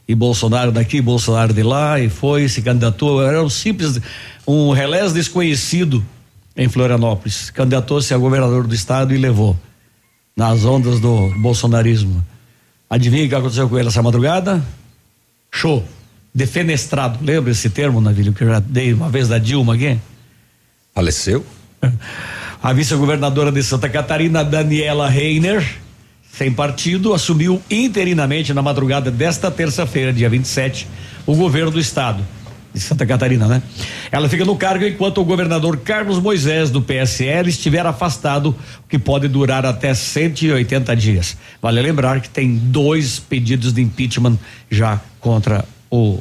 e 0.07 0.15
Bolsonaro 0.15 0.71
daqui, 0.71 0.99
Bolsonaro 0.99 1.53
de 1.53 1.61
lá 1.61 1.99
e 1.99 2.09
foi, 2.09 2.49
se 2.49 2.61
candidatou, 2.61 3.23
era 3.23 3.43
um 3.43 3.49
simples, 3.49 3.99
um 4.47 4.71
relés 4.71 5.13
desconhecido 5.13 6.03
em 6.57 6.67
Florianópolis, 6.67 7.49
candidatou-se 7.51 8.13
a 8.13 8.17
governador 8.17 8.65
do 8.67 8.73
estado 8.73 9.13
e 9.13 9.17
levou 9.17 9.57
nas 10.35 10.65
ondas 10.65 10.99
do 10.99 11.29
bolsonarismo. 11.39 12.25
Adivinha 12.89 13.25
o 13.25 13.29
que 13.29 13.35
aconteceu 13.35 13.69
com 13.69 13.77
ele 13.77 13.87
essa 13.87 14.01
madrugada? 14.01 14.61
Show. 15.51 15.85
Defenestrado. 16.33 17.19
Lembra 17.23 17.51
esse 17.51 17.69
termo, 17.69 18.01
Navilho, 18.01 18.33
que 18.33 18.43
eu 18.43 18.47
já 18.47 18.59
dei 18.59 18.93
uma 18.93 19.09
vez 19.09 19.27
da 19.27 19.37
Dilma 19.37 19.75
aqui? 19.75 19.99
Faleceu? 20.93 21.45
A 22.63 22.73
vice-governadora 22.73 23.51
de 23.51 23.63
Santa 23.63 23.89
Catarina, 23.89 24.43
Daniela 24.43 25.09
Reiner, 25.09 25.65
sem 26.31 26.51
partido, 26.51 27.11
assumiu 27.11 27.59
interinamente 27.71 28.53
na 28.53 28.61
madrugada 28.61 29.09
desta 29.09 29.49
terça-feira, 29.49 30.13
dia 30.13 30.29
27, 30.29 30.87
o 31.25 31.35
governo 31.35 31.71
do 31.71 31.79
estado. 31.79 32.23
de 32.71 32.79
Santa 32.79 33.03
Catarina, 33.05 33.47
né? 33.47 33.63
Ela 34.11 34.29
fica 34.29 34.45
no 34.45 34.55
cargo 34.55 34.85
enquanto 34.85 35.19
o 35.19 35.25
governador 35.25 35.77
Carlos 35.77 36.19
Moisés 36.19 36.69
do 36.69 36.83
PSL 36.83 37.49
estiver 37.49 37.85
afastado, 37.85 38.55
o 38.85 38.87
que 38.87 38.99
pode 38.99 39.27
durar 39.27 39.65
até 39.65 39.93
180 39.93 40.95
dias. 40.95 41.35
Vale 41.59 41.81
lembrar 41.81 42.21
que 42.21 42.29
tem 42.29 42.55
dois 42.55 43.19
pedidos 43.19 43.73
de 43.73 43.81
impeachment 43.81 44.37
já 44.69 45.01
contra 45.19 45.65
o 45.89 46.19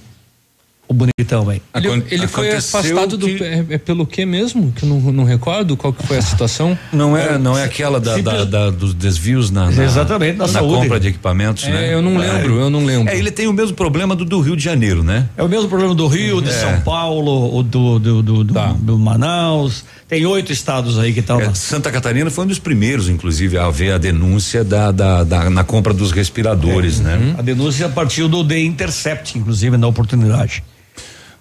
o 0.90 0.92
bonitão 0.92 1.48
aí. 1.48 1.62
Ele, 1.76 2.04
ele 2.10 2.26
foi 2.26 2.52
afastado 2.52 3.16
do 3.16 3.28
é, 3.28 3.64
é, 3.70 3.78
pelo 3.78 4.04
que 4.04 4.26
mesmo? 4.26 4.72
Que 4.72 4.82
eu 4.84 4.88
não, 4.88 4.98
não 5.12 5.22
recordo 5.24 5.76
qual 5.76 5.92
que 5.92 6.04
foi 6.04 6.18
a 6.18 6.22
situação. 6.22 6.76
Não 6.92 7.16
é, 7.16 7.38
não 7.38 7.56
é 7.56 7.62
aquela 7.62 8.00
da, 8.00 8.18
da, 8.18 8.44
da 8.44 8.70
dos 8.70 8.92
desvios 8.92 9.52
na, 9.52 9.70
na 9.70 9.84
exatamente 9.84 10.36
na, 10.36 10.48
na 10.48 10.52
saúde. 10.52 10.82
compra 10.82 10.98
de 10.98 11.06
equipamentos, 11.06 11.62
é, 11.62 11.70
né? 11.70 11.94
Eu 11.94 12.02
não 12.02 12.16
lembro, 12.16 12.58
eu 12.58 12.68
não 12.68 12.84
lembro. 12.84 13.08
É, 13.12 13.16
ele 13.16 13.30
tem 13.30 13.46
o 13.46 13.52
mesmo 13.52 13.76
problema 13.76 14.16
do, 14.16 14.24
do 14.24 14.40
Rio 14.40 14.56
de 14.56 14.64
Janeiro, 14.64 15.04
né? 15.04 15.28
É 15.36 15.44
o 15.44 15.48
mesmo 15.48 15.68
problema 15.68 15.94
do 15.94 16.08
Rio, 16.08 16.42
de 16.42 16.48
É. 16.48 16.52
São 16.52 16.80
Paulo, 16.80 17.56
o 17.56 17.62
do 17.62 18.00
do, 18.00 18.20
do, 18.22 18.44
do, 18.44 18.74
do 18.74 18.98
Manaus. 18.98 19.84
Tem 20.08 20.26
oito 20.26 20.50
estados 20.52 20.98
aí 20.98 21.12
que 21.12 21.20
estão. 21.20 21.40
É, 21.40 21.54
Santa 21.54 21.88
Catarina 21.92 22.28
foi 22.30 22.44
um 22.44 22.48
dos 22.48 22.58
primeiros, 22.58 23.08
inclusive, 23.08 23.56
a 23.56 23.70
ver 23.70 23.92
a 23.92 23.98
denúncia 23.98 24.64
da, 24.64 24.90
da, 24.90 25.22
da- 25.22 25.48
na 25.48 25.62
compra 25.62 25.94
dos 25.94 26.10
respiradores, 26.10 26.98
né? 26.98 27.36
A 27.38 27.42
denúncia 27.42 27.88
partiu 27.88 28.28
do 28.28 28.42
The 28.44 28.58
Intercept, 28.58 29.38
inclusive, 29.38 29.76
na 29.76 29.86
oportunidade. 29.86 30.64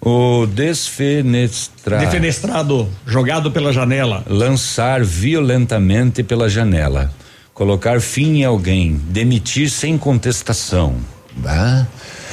O 0.01 0.45
desfenestrar. 0.45 1.99
Defenestrado, 1.99 2.87
jogado 3.05 3.51
pela 3.51 3.73
janela. 3.73 4.23
Lançar 4.27 5.03
violentamente 5.03 6.23
pela 6.23 6.47
janela. 6.47 7.11
Colocar 7.53 7.99
fim 7.99 8.37
em 8.39 8.45
alguém. 8.45 8.95
Demitir 9.09 9.69
sem 9.69 9.97
contestação. 9.97 10.95
Bah. 11.35 11.85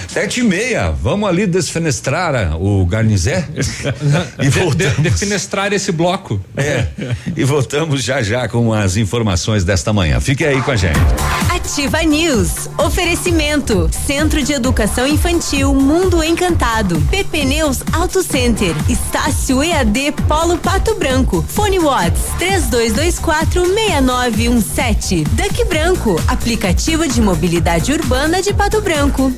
Sete 0.09 0.41
e 0.41 0.43
meia, 0.43 0.91
vamos 0.91 1.29
ali 1.29 1.47
desfenestrar 1.47 2.57
o 2.61 2.85
Garnizé 2.87 3.47
e 4.43 4.49
voltamos. 4.49 4.97
Defenestrar 4.99 5.73
esse 5.73 5.93
bloco. 5.93 6.41
É, 6.57 6.87
e 7.37 7.45
voltamos 7.45 8.03
já 8.03 8.23
já 8.23 8.49
com 8.49 8.73
as 8.73 8.97
informações 8.97 9.65
desta 9.65 9.93
manhã. 9.93 10.21
Fique 10.21 10.45
aí 10.45 10.61
com 10.63 10.71
a 10.71 10.77
gente. 10.77 10.99
Ativa 11.55 12.03
News. 12.03 12.69
Oferecimento. 12.79 13.91
Centro 14.07 14.43
de 14.43 14.53
Educação 14.53 15.07
Infantil 15.07 15.75
Mundo 15.75 16.23
Encantado. 16.23 17.01
PP 17.11 17.45
Neus 17.45 17.79
Auto 17.93 18.23
Center. 18.23 18.75
Estácio 18.89 19.63
EAD 19.63 20.13
Polo 20.29 20.57
Pato 20.59 20.95
Branco. 20.95 21.45
Fone 21.49 21.79
Watts 21.79 22.23
32246917. 22.39 25.25
Duck 25.29 25.65
Branco. 25.67 26.21
Aplicativo 26.29 27.07
de 27.09 27.21
mobilidade 27.21 27.93
urbana 27.93 28.41
de 28.41 28.53
Pato 28.55 28.81
Branco. 28.81 29.33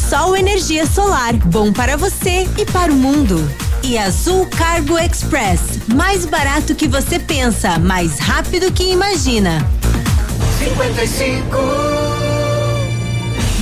Energisol 0.00 0.34
Energia 0.36 0.86
Solar. 0.86 1.34
Bom 1.46 1.72
para 1.72 1.96
você 1.96 2.48
e 2.56 2.64
para 2.64 2.90
o 2.90 2.94
mundo. 2.94 3.36
E 3.82 3.98
Azul 3.98 4.46
Cargo 4.46 4.98
Express. 4.98 5.60
Mais 5.94 6.24
barato 6.24 6.74
que 6.74 6.88
você 6.88 7.18
pensa, 7.18 7.78
mais 7.78 8.18
rápido 8.18 8.72
que 8.72 8.90
imagina. 8.90 9.64
55. 10.58 12.09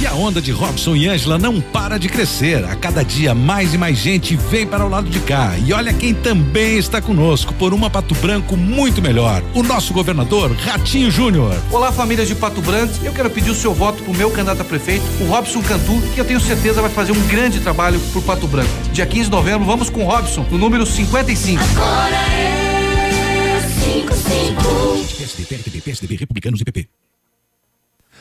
E 0.00 0.06
a 0.06 0.14
onda 0.14 0.40
de 0.40 0.52
Robson 0.52 0.94
e 0.94 1.08
Ângela 1.08 1.38
não 1.38 1.60
para 1.60 1.98
de 1.98 2.08
crescer. 2.08 2.64
A 2.64 2.76
cada 2.76 3.02
dia 3.02 3.34
mais 3.34 3.74
e 3.74 3.78
mais 3.78 3.98
gente 3.98 4.36
vem 4.36 4.64
para 4.64 4.86
o 4.86 4.88
lado 4.88 5.10
de 5.10 5.18
cá. 5.18 5.58
E 5.58 5.72
olha 5.72 5.92
quem 5.92 6.14
também 6.14 6.78
está 6.78 7.02
conosco 7.02 7.52
por 7.54 7.74
uma 7.74 7.90
Pato 7.90 8.14
Branco 8.14 8.56
muito 8.56 9.02
melhor. 9.02 9.42
O 9.56 9.62
nosso 9.64 9.92
governador 9.92 10.52
Ratinho 10.52 11.10
Júnior. 11.10 11.60
Olá, 11.72 11.90
famílias 11.90 12.28
de 12.28 12.36
Pato 12.36 12.62
Branco. 12.62 12.94
Eu 13.02 13.12
quero 13.12 13.28
pedir 13.28 13.50
o 13.50 13.56
seu 13.56 13.74
voto 13.74 14.00
pro 14.04 14.14
meu 14.14 14.30
candidato 14.30 14.62
a 14.62 14.64
prefeito, 14.64 15.04
o 15.20 15.26
Robson 15.26 15.60
Cantu, 15.62 16.00
que 16.14 16.20
eu 16.20 16.24
tenho 16.24 16.38
certeza 16.38 16.80
vai 16.80 16.90
fazer 16.90 17.10
um 17.10 17.26
grande 17.26 17.58
trabalho 17.58 17.98
por 18.12 18.22
Pato 18.22 18.46
Branco. 18.46 18.70
Dia 18.92 19.04
15 19.04 19.24
de 19.24 19.30
novembro, 19.32 19.66
vamos 19.66 19.90
com 19.90 20.04
o 20.04 20.08
Robson, 20.08 20.46
no 20.48 20.58
número 20.58 20.86
55. 20.86 21.60
Agora 21.60 22.14
é 22.14 23.60
55. 23.82 24.62
PSDB, 25.18 25.44
PSDB, 25.44 25.80
PSDB, 25.80 26.16
Republicanos 26.16 26.60
e 26.60 26.64
PP. 26.64 26.88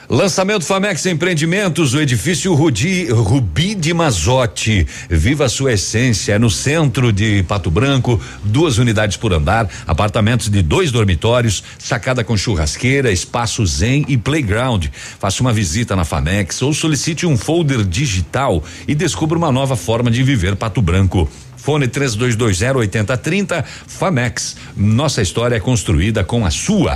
Lançamento 0.10 0.64
Famex 0.64 1.06
Empreendimentos, 1.06 1.94
o 1.94 2.00
edifício 2.00 2.54
Rudi, 2.54 3.08
Rubi 3.12 3.76
de 3.76 3.94
Mazotti. 3.94 4.88
Viva 5.10 5.46
a 5.46 5.50
sua 5.50 5.74
essência, 5.74 6.32
é 6.32 6.40
no 6.40 6.50
centro 6.50 7.12
de 7.12 7.44
Pato 7.44 7.70
Branco, 7.70 8.18
duas 8.42 8.78
unidades 8.78 9.18
por 9.18 9.34
andar, 9.34 9.70
apartamentos 9.86 10.48
de 10.50 10.62
dois 10.62 10.94
dormitórios, 10.94 11.62
sacada 11.78 12.24
com 12.24 12.38
churrasqueira, 12.38 13.12
espaço 13.12 13.66
zen 13.66 14.06
e 14.08 14.16
playground. 14.16 14.86
Faça 15.20 15.42
uma 15.42 15.52
visita 15.52 15.94
na 15.94 16.06
Famex 16.06 16.62
ou 16.62 16.74
solicite 16.74 17.26
um 17.26 17.36
folder 17.36 17.84
digital 17.84 18.64
e 18.88 18.96
descubra 18.96 19.38
uma 19.38 19.52
nova 19.52 19.76
forma 19.76 20.10
de 20.10 20.24
viver 20.24 20.56
Pato 20.56 20.82
Branco. 20.82 21.30
Fone 21.58 21.86
3220 21.86 22.78
8030 22.78 23.66
Famex. 23.86 24.56
Nossa 24.74 25.22
história 25.22 25.58
é 25.58 25.60
construída 25.60 26.24
com 26.24 26.46
a 26.46 26.50
sua. 26.50 26.96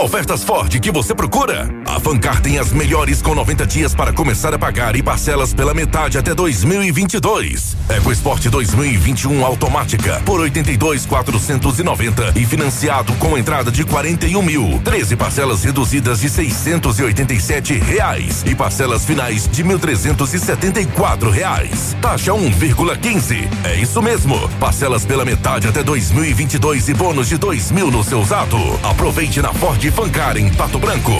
Ofertas 0.00 0.44
Ford 0.44 0.78
que 0.78 0.92
você 0.92 1.12
procura? 1.12 1.68
A 1.84 1.98
Fancar 1.98 2.40
tem 2.40 2.58
as 2.58 2.72
melhores 2.72 3.20
com 3.20 3.34
90 3.34 3.66
dias 3.66 3.94
para 3.94 4.12
começar 4.12 4.54
a 4.54 4.58
pagar 4.58 4.94
e 4.94 5.02
parcelas 5.02 5.52
pela 5.52 5.74
metade 5.74 6.16
até 6.16 6.34
2022. 6.34 7.76
EcoSport 7.88 8.46
2021 8.48 9.44
automática 9.44 10.22
por 10.24 10.40
82,490 10.40 12.32
e 12.36 12.46
financiado 12.46 13.12
com 13.14 13.36
entrada 13.36 13.72
de 13.72 13.84
41 13.84 14.40
mil. 14.42 14.80
13 14.84 15.16
parcelas 15.16 15.64
reduzidas 15.64 16.20
de 16.20 16.28
687 16.28 17.74
reais 17.74 18.44
e 18.46 18.54
parcelas 18.54 19.04
finais 19.04 19.48
de 19.48 19.64
1.374 19.64 21.30
reais. 21.30 21.96
Taxa 22.00 22.32
1,15. 22.32 23.48
É 23.64 23.74
isso 23.74 24.00
mesmo. 24.00 24.48
Parcelas 24.60 25.04
pela 25.04 25.24
metade 25.24 25.66
até 25.66 25.82
2022 25.82 26.88
e 26.88 26.94
bônus 26.94 27.28
de 27.28 27.36
2 27.36 27.72
mil 27.72 27.90
no 27.90 28.04
seu 28.04 28.20
usado. 28.20 28.58
Aproveite 28.82 29.42
na 29.42 29.52
Ford 29.52 29.87
Fancar 29.90 30.36
em 30.36 30.52
Pato 30.52 30.78
Branco. 30.78 31.12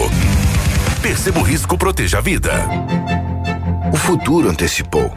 Perceba 1.00 1.40
o 1.40 1.42
risco, 1.42 1.78
proteja 1.78 2.18
a 2.18 2.20
vida. 2.20 2.52
O 3.92 3.96
futuro 3.96 4.48
antecipou. 4.48 5.12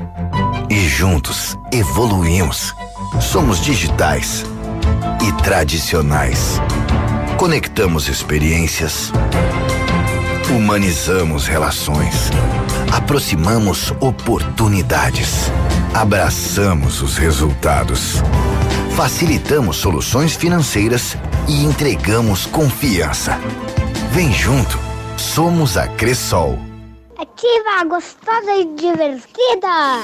E 0.70 0.88
juntos 0.88 1.58
evoluímos. 1.72 2.74
Somos 3.20 3.62
digitais 3.62 4.46
e 5.22 5.32
tradicionais. 5.44 6.62
Conectamos 7.38 8.08
experiências. 8.08 9.12
Humanizamos 10.50 11.48
relações. 11.48 12.32
Aproximamos 12.92 13.92
oportunidades. 14.00 15.52
Abraçamos 15.94 17.02
os 17.02 17.18
resultados. 17.18 18.22
Facilitamos 19.02 19.78
soluções 19.78 20.36
financeiras 20.36 21.18
e 21.50 21.64
entregamos 21.64 22.46
confiança. 22.46 23.32
Vem 24.12 24.32
junto. 24.32 24.78
Somos 25.18 25.76
a 25.76 25.88
Cressol. 25.88 26.60
Ativa, 27.18 27.84
gostosa 27.90 28.54
e 28.54 28.76
divertida. 28.76 30.04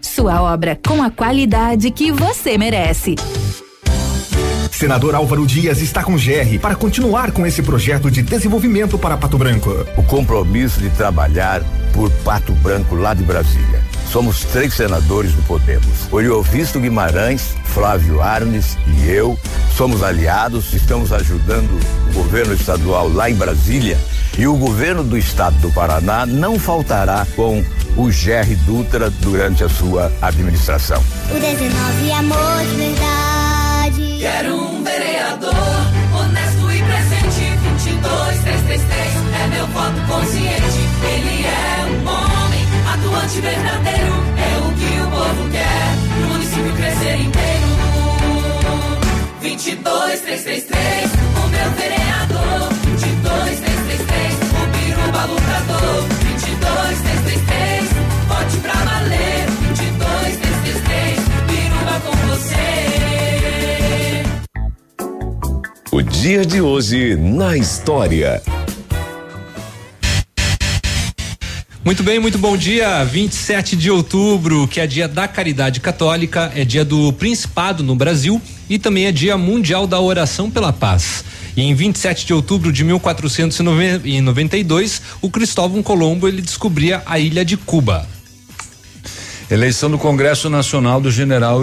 Sua 0.00 0.42
obra 0.42 0.78
com 0.86 1.02
a 1.02 1.10
qualidade 1.10 1.90
que 1.90 2.10
você 2.10 2.56
merece. 2.58 3.14
Senador 4.70 5.16
Álvaro 5.16 5.44
Dias 5.44 5.80
está 5.80 6.04
com 6.04 6.14
GR 6.14 6.58
para 6.60 6.76
continuar 6.76 7.32
com 7.32 7.44
esse 7.44 7.62
projeto 7.62 8.08
de 8.10 8.22
desenvolvimento 8.22 8.96
para 8.96 9.16
Pato 9.16 9.36
Branco. 9.36 9.70
O 9.96 10.04
compromisso 10.04 10.80
de 10.80 10.88
trabalhar 10.90 11.62
por 11.92 12.08
Pato 12.22 12.52
Branco 12.52 12.94
lá 12.94 13.12
de 13.12 13.24
Brasília. 13.24 13.87
Somos 14.10 14.44
três 14.44 14.74
senadores 14.74 15.32
do 15.32 15.42
Podemos. 15.42 16.10
Oriovisto 16.10 16.80
Guimarães, 16.80 17.54
Flávio 17.64 18.20
Arnes 18.22 18.76
e 18.86 19.10
eu 19.10 19.38
somos 19.76 20.02
aliados, 20.02 20.72
estamos 20.74 21.12
ajudando 21.12 21.78
o 22.10 22.12
governo 22.12 22.52
estadual 22.52 23.08
lá 23.08 23.30
em 23.30 23.34
Brasília 23.34 23.96
e 24.36 24.46
o 24.46 24.56
governo 24.56 25.04
do 25.04 25.16
estado 25.16 25.56
do 25.58 25.70
Paraná 25.70 26.26
não 26.26 26.58
faltará 26.58 27.26
com 27.36 27.64
o 27.96 28.10
Gerry 28.10 28.56
Dutra 28.56 29.10
durante 29.10 29.62
a 29.62 29.68
sua 29.68 30.12
administração. 30.22 31.02
O 31.30 31.38
19 31.38 32.08
é 32.08 32.14
amor 32.14 32.64
de 32.68 32.76
verdade. 32.76 34.16
Quero 34.18 34.54
um 34.56 34.82
vereador 34.82 35.54
honesto 36.12 36.70
e 36.72 36.82
presente. 36.82 37.58
22 37.84 38.40
333 38.42 39.18
é 39.40 39.46
meu 39.48 39.66
voto 39.68 40.00
consciente. 40.08 40.67
Verdadeiro. 43.36 44.14
É 44.38 44.58
o 44.58 44.72
que 44.72 45.00
o 45.00 45.10
povo 45.10 45.50
quer. 45.50 45.94
O 46.16 46.28
município 46.32 46.72
crescer 46.76 47.16
inteiro. 47.16 47.68
22 49.40 50.20
333 50.20 51.12
o 51.12 51.48
meu 51.48 51.70
vereador. 51.72 52.72
22 52.84 53.60
333 53.60 54.34
o 54.50 54.66
Biruba 54.72 55.24
lutador. 55.26 56.02
22 56.24 57.00
333 57.00 57.88
vote 58.28 58.56
pra 58.62 58.74
valer. 58.74 59.46
22 59.60 60.36
333 60.36 61.18
Biruba 61.46 62.00
com 62.00 62.16
você. 62.28 62.66
O 65.92 66.02
dia 66.02 66.44
de 66.46 66.60
hoje 66.60 67.16
na 67.16 67.56
história. 67.56 68.42
Muito 71.88 72.02
bem, 72.02 72.18
muito 72.18 72.36
bom 72.36 72.54
dia. 72.54 73.02
27 73.02 73.74
de 73.74 73.90
outubro, 73.90 74.68
que 74.68 74.78
é 74.78 74.86
dia 74.86 75.08
da 75.08 75.26
Caridade 75.26 75.80
Católica, 75.80 76.52
é 76.54 76.62
dia 76.62 76.84
do 76.84 77.10
Principado 77.14 77.82
no 77.82 77.96
Brasil 77.96 78.42
e 78.68 78.78
também 78.78 79.06
é 79.06 79.12
dia 79.12 79.38
mundial 79.38 79.86
da 79.86 79.98
oração 79.98 80.50
pela 80.50 80.70
paz. 80.70 81.24
E 81.56 81.62
em 81.62 81.74
27 81.74 82.26
de 82.26 82.34
outubro 82.34 82.70
de 82.70 82.84
1492, 82.84 85.00
o 85.22 85.30
Cristóvão 85.30 85.82
Colombo 85.82 86.28
ele 86.28 86.42
descobria 86.42 87.00
a 87.06 87.18
ilha 87.18 87.42
de 87.42 87.56
Cuba. 87.56 88.06
Eleição 89.50 89.90
do 89.90 89.96
Congresso 89.96 90.50
Nacional 90.50 91.00
do 91.00 91.10
General 91.10 91.58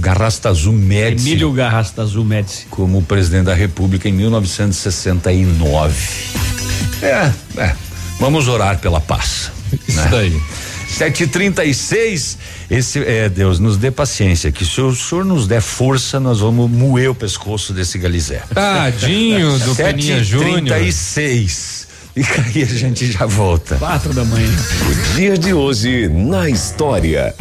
Garrastazu 0.00 0.72
Médici. 0.72 1.28
Emílio 1.28 1.52
Garrastazu 1.52 2.24
Médici. 2.24 2.66
Como 2.68 3.00
presidente 3.00 3.44
da 3.44 3.54
República 3.54 4.08
em 4.08 4.12
1969. 4.12 5.94
É, 7.00 7.30
é. 7.58 7.85
Vamos 8.18 8.48
orar 8.48 8.78
pela 8.78 9.00
paz. 9.00 9.50
Isso 9.86 10.14
aí. 10.14 10.40
7h36. 10.98 12.36
Esse, 12.70 12.98
é, 13.00 13.28
Deus, 13.28 13.58
nos 13.58 13.76
dê 13.76 13.90
paciência, 13.90 14.50
que 14.50 14.64
se 14.64 14.80
o 14.80 14.94
senhor 14.94 15.24
nos 15.24 15.46
der 15.46 15.60
força, 15.60 16.18
nós 16.18 16.40
vamos 16.40 16.70
moer 16.70 17.10
o 17.10 17.14
pescoço 17.14 17.72
desse 17.72 17.98
galizé. 17.98 18.42
Tadinho 18.52 19.58
do 19.58 19.74
Peninha 19.74 20.22
Júnior. 20.24 20.78
36. 20.78 21.86
E 22.16 22.22
aí 22.22 22.62
a 22.62 22.66
gente 22.66 23.12
já 23.12 23.26
volta. 23.26 23.76
Quatro 23.76 24.14
da 24.14 24.24
manhã. 24.24 24.48
O 24.48 25.16
dia 25.16 25.36
de 25.36 25.52
hoje 25.52 26.08
na 26.08 26.48
história. 26.48 27.34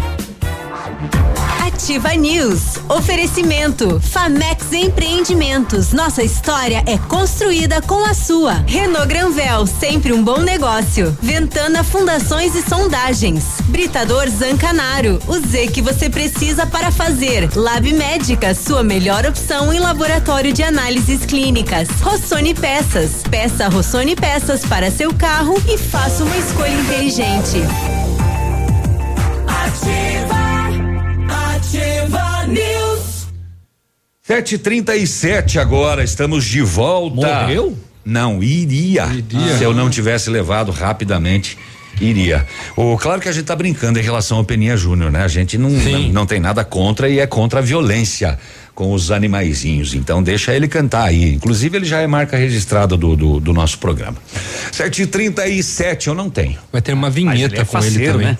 Ativa 1.86 2.16
News. 2.16 2.80
Oferecimento. 2.90 4.00
Famex 4.00 4.74
Empreendimentos. 4.74 5.94
Nossa 5.94 6.24
história 6.24 6.84
é 6.88 6.98
construída 6.98 7.80
com 7.80 8.04
a 8.04 8.16
sua. 8.16 8.54
Renault 8.66 9.08
Granvel, 9.08 9.68
sempre 9.68 10.12
um 10.12 10.24
bom 10.24 10.40
negócio. 10.40 11.16
Ventana 11.22 11.84
Fundações 11.84 12.56
e 12.56 12.68
Sondagens. 12.68 13.62
Britador 13.66 14.28
Zancanaro. 14.28 15.22
O 15.28 15.38
Z 15.38 15.68
que 15.68 15.80
você 15.80 16.10
precisa 16.10 16.66
para 16.66 16.90
fazer. 16.90 17.56
Lab 17.56 17.94
Médica, 17.94 18.56
sua 18.56 18.82
melhor 18.82 19.24
opção 19.24 19.72
em 19.72 19.78
laboratório 19.78 20.52
de 20.52 20.64
análises 20.64 21.24
clínicas. 21.24 21.88
Rossoni 22.02 22.56
Peças. 22.56 23.22
Peça 23.30 23.68
Rossoni 23.68 24.16
Peças 24.16 24.66
para 24.66 24.90
seu 24.90 25.14
carro 25.14 25.54
e 25.68 25.78
faça 25.78 26.24
uma 26.24 26.36
escolha 26.36 26.74
inteligente. 26.74 27.62
Ativa, 29.48 30.35
7h37 34.28 35.58
agora, 35.58 36.04
estamos 36.04 36.46
de 36.46 36.60
volta. 36.60 37.42
Morreu? 37.42 37.78
Não, 38.04 38.42
iria. 38.42 39.06
Iria. 39.06 39.56
Se 39.56 39.64
eu 39.64 39.72
não 39.72 39.88
tivesse 39.88 40.32
levado 40.32 40.72
rapidamente, 40.72 41.56
iria. 42.02 42.44
O, 42.76 42.98
claro 42.98 43.22
que 43.22 43.30
a 43.30 43.32
gente 43.32 43.46
tá 43.46 43.56
brincando 43.56 44.00
em 44.00 44.02
relação 44.02 44.40
ao 44.40 44.44
Peninha 44.44 44.76
Júnior, 44.76 45.12
né? 45.12 45.24
A 45.24 45.28
gente 45.28 45.60
não, 45.60 45.70
não, 45.70 46.00
não 46.10 46.26
tem 46.26 46.40
nada 46.40 46.66
contra 46.66 47.08
e 47.08 47.20
é 47.20 47.28
contra 47.28 47.60
a 47.60 47.62
violência 47.62 48.40
com 48.74 48.94
os 48.94 49.12
animaizinhos. 49.12 49.94
Então 49.94 50.24
deixa 50.24 50.56
ele 50.56 50.68
cantar 50.68 51.04
aí. 51.04 51.36
Inclusive, 51.36 51.78
ele 51.78 51.86
já 51.86 52.02
é 52.02 52.08
marca 52.08 52.36
registrada 52.36 52.98
do, 52.98 53.16
do, 53.16 53.40
do 53.40 53.54
nosso 53.54 53.78
programa. 53.78 54.18
7h37, 54.72 56.08
eu 56.08 56.16
não 56.16 56.32
tenho. 56.32 56.58
Vai 56.72 56.82
ter 56.82 56.94
uma 56.94 57.12
vinheta 57.12 57.54
ele 57.54 57.62
é 57.62 57.66
com 57.66 57.78
ele 57.78 57.92
faceiro, 57.92 58.14
também. 58.14 58.28
né? 58.30 58.38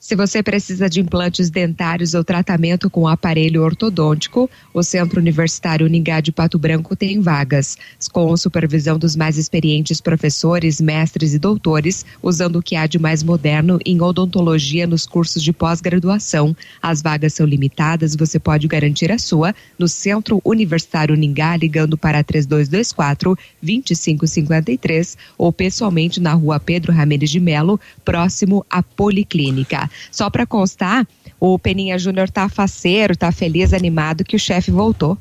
Se 0.05 0.15
você 0.15 0.43
precisa 0.43 0.87
de 0.87 1.01
implantes 1.01 1.49
dentários 1.49 2.13
ou 2.13 2.23
tratamento 2.23 2.91
com 2.91 3.07
aparelho 3.07 3.63
ortodôntico, 3.63 4.47
o 4.71 4.83
Centro 4.83 5.19
Universitário 5.19 5.87
Uningá 5.87 6.21
de 6.21 6.31
Pato 6.31 6.59
Branco 6.59 6.95
tem 6.95 7.19
vagas, 7.19 7.75
com 8.11 8.37
supervisão 8.37 8.99
dos 8.99 9.15
mais 9.15 9.35
experientes 9.35 9.99
professores, 9.99 10.79
mestres 10.79 11.33
e 11.33 11.39
doutores, 11.39 12.05
usando 12.21 12.57
o 12.57 12.61
que 12.61 12.75
há 12.75 12.85
de 12.85 12.99
mais 12.99 13.23
moderno 13.23 13.79
em 13.83 13.99
odontologia 13.99 14.85
nos 14.85 15.07
cursos 15.07 15.41
de 15.41 15.51
pós-graduação. 15.51 16.55
As 16.79 17.01
vagas 17.01 17.33
são 17.33 17.47
limitadas, 17.47 18.15
você 18.15 18.37
pode 18.37 18.67
garantir 18.67 19.11
a 19.11 19.17
sua 19.17 19.55
no 19.75 19.87
Centro 19.87 20.39
Universitário 20.45 21.15
Uningá, 21.15 21.57
ligando 21.57 21.97
para 21.97 22.23
3224 22.23 23.35
2553 23.59 25.17
ou 25.35 25.51
pessoalmente 25.51 26.19
na 26.19 26.33
rua 26.33 26.59
Pedro 26.59 26.93
Ramirez 26.93 27.31
de 27.31 27.39
Melo, 27.39 27.79
próximo 28.03 28.63
à 28.69 28.83
Policlínica. 28.83 29.89
Só 30.11 30.29
para 30.29 30.45
constar, 30.45 31.05
o 31.39 31.57
Peninha 31.59 31.97
Júnior 31.97 32.29
tá 32.29 32.49
faceiro, 32.49 33.15
tá 33.15 33.31
feliz, 33.31 33.73
animado 33.73 34.23
que 34.23 34.35
o 34.35 34.39
chefe 34.39 34.71
voltou. 34.71 35.17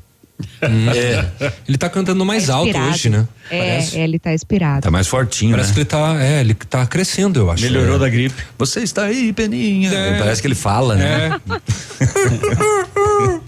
É. 0.61 1.53
Ele 1.65 1.77
tá 1.77 1.89
cantando 1.89 2.25
mais 2.25 2.49
alto 2.49 2.67
Inspirado. 2.67 2.91
hoje, 2.91 3.09
né? 3.09 3.25
É, 3.49 3.77
é, 3.77 4.03
ele 4.03 4.19
tá 4.19 4.33
inspirado. 4.33 4.81
Tá 4.81 4.91
mais 4.91 5.07
fortinho, 5.07 5.51
Parece 5.51 5.69
né? 5.69 5.73
que 5.75 5.79
ele 5.79 5.85
tá, 5.85 6.17
é, 6.21 6.41
ele 6.41 6.53
tá 6.53 6.85
crescendo, 6.85 7.39
eu 7.39 7.49
acho. 7.49 7.63
Melhorou 7.63 7.95
É. 7.95 7.99
da 7.99 8.09
gripe. 8.09 8.35
Você 8.57 8.81
está 8.81 9.05
aí, 9.05 9.31
Peninha. 9.31 9.93
É. 9.93 10.19
Parece 10.19 10.41
que 10.41 10.47
ele 10.47 10.55
fala, 10.55 10.95
né? 10.95 11.39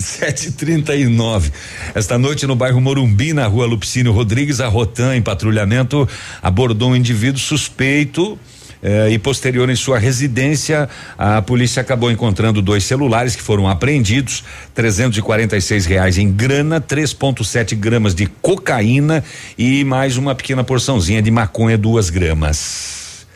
7h39. 0.00 1.50
Esta 1.94 2.18
noite 2.18 2.46
no 2.46 2.54
bairro 2.54 2.80
Morumbi, 2.80 3.32
na 3.32 3.46
rua 3.46 3.66
Lupicínio 3.66 4.12
Rodrigues, 4.12 4.60
a 4.60 4.68
Rotan, 4.68 5.16
em 5.16 5.22
patrulhamento, 5.22 6.08
abordou 6.42 6.90
um 6.90 6.96
indivíduo 6.96 7.40
suspeito. 7.40 8.38
Eh, 8.82 9.10
e 9.10 9.18
posterior 9.18 9.68
em 9.70 9.76
sua 9.76 9.98
residência, 9.98 10.88
a 11.16 11.42
polícia 11.42 11.80
acabou 11.80 12.10
encontrando 12.10 12.62
dois 12.62 12.84
celulares 12.84 13.34
que 13.34 13.42
foram 13.42 13.68
apreendidos, 13.68 14.44
346 14.74 15.86
reais 15.86 16.18
em 16.18 16.30
grana, 16.30 16.80
3,7 16.80 17.74
gramas 17.74 18.14
de 18.14 18.26
cocaína 18.26 19.24
e 19.56 19.84
mais 19.84 20.16
uma 20.16 20.34
pequena 20.34 20.62
porçãozinha 20.62 21.20
de 21.20 21.30
maconha, 21.30 21.76
duas 21.76 22.10
gramas. 22.10 23.26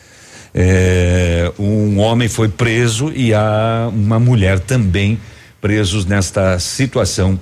É, 0.55 1.51
um 1.59 1.99
homem 1.99 2.29
foi 2.29 2.49
preso 2.49 3.11
e 3.15 3.33
há 3.33 3.89
uma 3.91 4.19
mulher 4.19 4.61
também 4.61 5.19
presos 5.61 6.05
nesta 6.05 6.59
situação. 6.59 7.39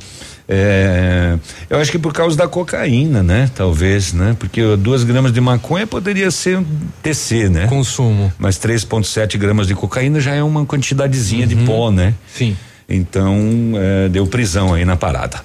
É, 0.53 1.39
eu 1.69 1.79
acho 1.79 1.93
que 1.93 1.99
por 1.99 2.13
causa 2.13 2.37
da 2.37 2.49
cocaína, 2.49 3.23
né? 3.23 3.49
Talvez, 3.55 4.13
né? 4.13 4.35
Porque 4.37 4.61
duas 4.77 5.05
gramas 5.05 5.33
de 5.33 5.41
maconha 5.41 5.87
poderia 5.87 6.29
ser 6.33 6.59
um 6.59 6.67
TC, 7.01 7.49
né? 7.49 7.67
Consumo. 7.69 8.33
Mas 8.37 8.59
3,7 8.59 9.39
gramas 9.39 9.69
de 9.69 9.77
cocaína 9.77 10.19
já 10.19 10.35
é 10.35 10.43
uma 10.43 10.67
quantidadezinha 10.67 11.47
de 11.47 11.55
pó, 11.55 11.93
né? 11.93 12.15
Sim. 12.35 12.57
Então, 12.89 13.39
é, 13.77 14.09
deu 14.09 14.27
prisão 14.27 14.75
aí 14.75 14.85
na 14.85 14.97
parada. 14.97 15.41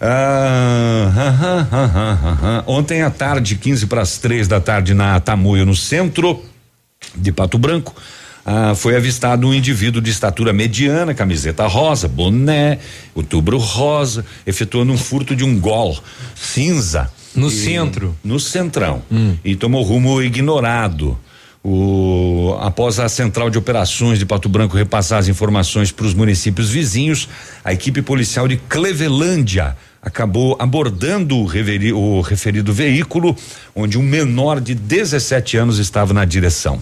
Ah, 0.00 1.12
ah, 1.16 1.66
ah, 2.42 2.64
Ontem 2.66 3.02
à 3.02 3.10
tarde, 3.10 3.54
15 3.54 3.86
para 3.86 4.02
as 4.02 4.18
três 4.18 4.48
da 4.48 4.60
tarde, 4.60 4.92
na 4.92 5.20
Tamoio, 5.20 5.64
no 5.64 5.76
centro 5.76 6.42
de 7.14 7.30
Pato 7.30 7.58
Branco, 7.58 7.94
foi 8.76 8.96
avistado 8.96 9.46
um 9.46 9.52
indivíduo 9.54 10.00
de 10.00 10.10
estatura 10.10 10.52
mediana, 10.52 11.12
camiseta 11.14 11.66
rosa, 11.66 12.08
boné, 12.08 12.78
outubro 13.14 13.58
rosa, 13.58 14.24
efetuando 14.46 14.92
um 14.92 14.98
furto 14.98 15.36
de 15.36 15.44
um 15.44 15.58
gol 15.58 15.98
cinza. 16.34 17.10
No 17.34 17.48
E- 17.48 17.50
centro? 17.50 18.16
No 18.24 18.40
centrão. 18.40 19.02
E 19.44 19.54
tomou 19.54 19.82
rumo 19.82 20.22
ignorado. 20.22 21.18
O, 21.62 22.56
após 22.60 22.98
a 22.98 23.08
central 23.08 23.50
de 23.50 23.58
operações 23.58 24.18
de 24.18 24.24
Pato 24.24 24.48
Branco 24.48 24.76
repassar 24.76 25.18
as 25.18 25.28
informações 25.28 25.92
para 25.92 26.06
os 26.06 26.14
municípios 26.14 26.70
vizinhos, 26.70 27.28
a 27.64 27.72
equipe 27.72 28.00
policial 28.00 28.48
de 28.48 28.56
Clevelândia 28.56 29.76
acabou 30.00 30.56
abordando 30.58 31.36
o, 31.36 31.46
o 31.94 32.20
referido 32.22 32.72
veículo, 32.72 33.36
onde 33.74 33.98
um 33.98 34.02
menor 34.02 34.60
de 34.60 34.74
17 34.74 35.56
anos 35.58 35.78
estava 35.78 36.14
na 36.14 36.24
direção. 36.24 36.80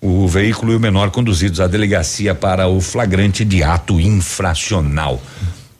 O 0.00 0.28
veículo 0.28 0.72
e 0.72 0.76
o 0.76 0.80
menor 0.80 1.10
conduzidos 1.10 1.60
à 1.60 1.66
delegacia 1.66 2.34
para 2.34 2.68
o 2.68 2.80
flagrante 2.80 3.44
de 3.44 3.62
ato 3.64 3.98
infracional. 4.00 5.20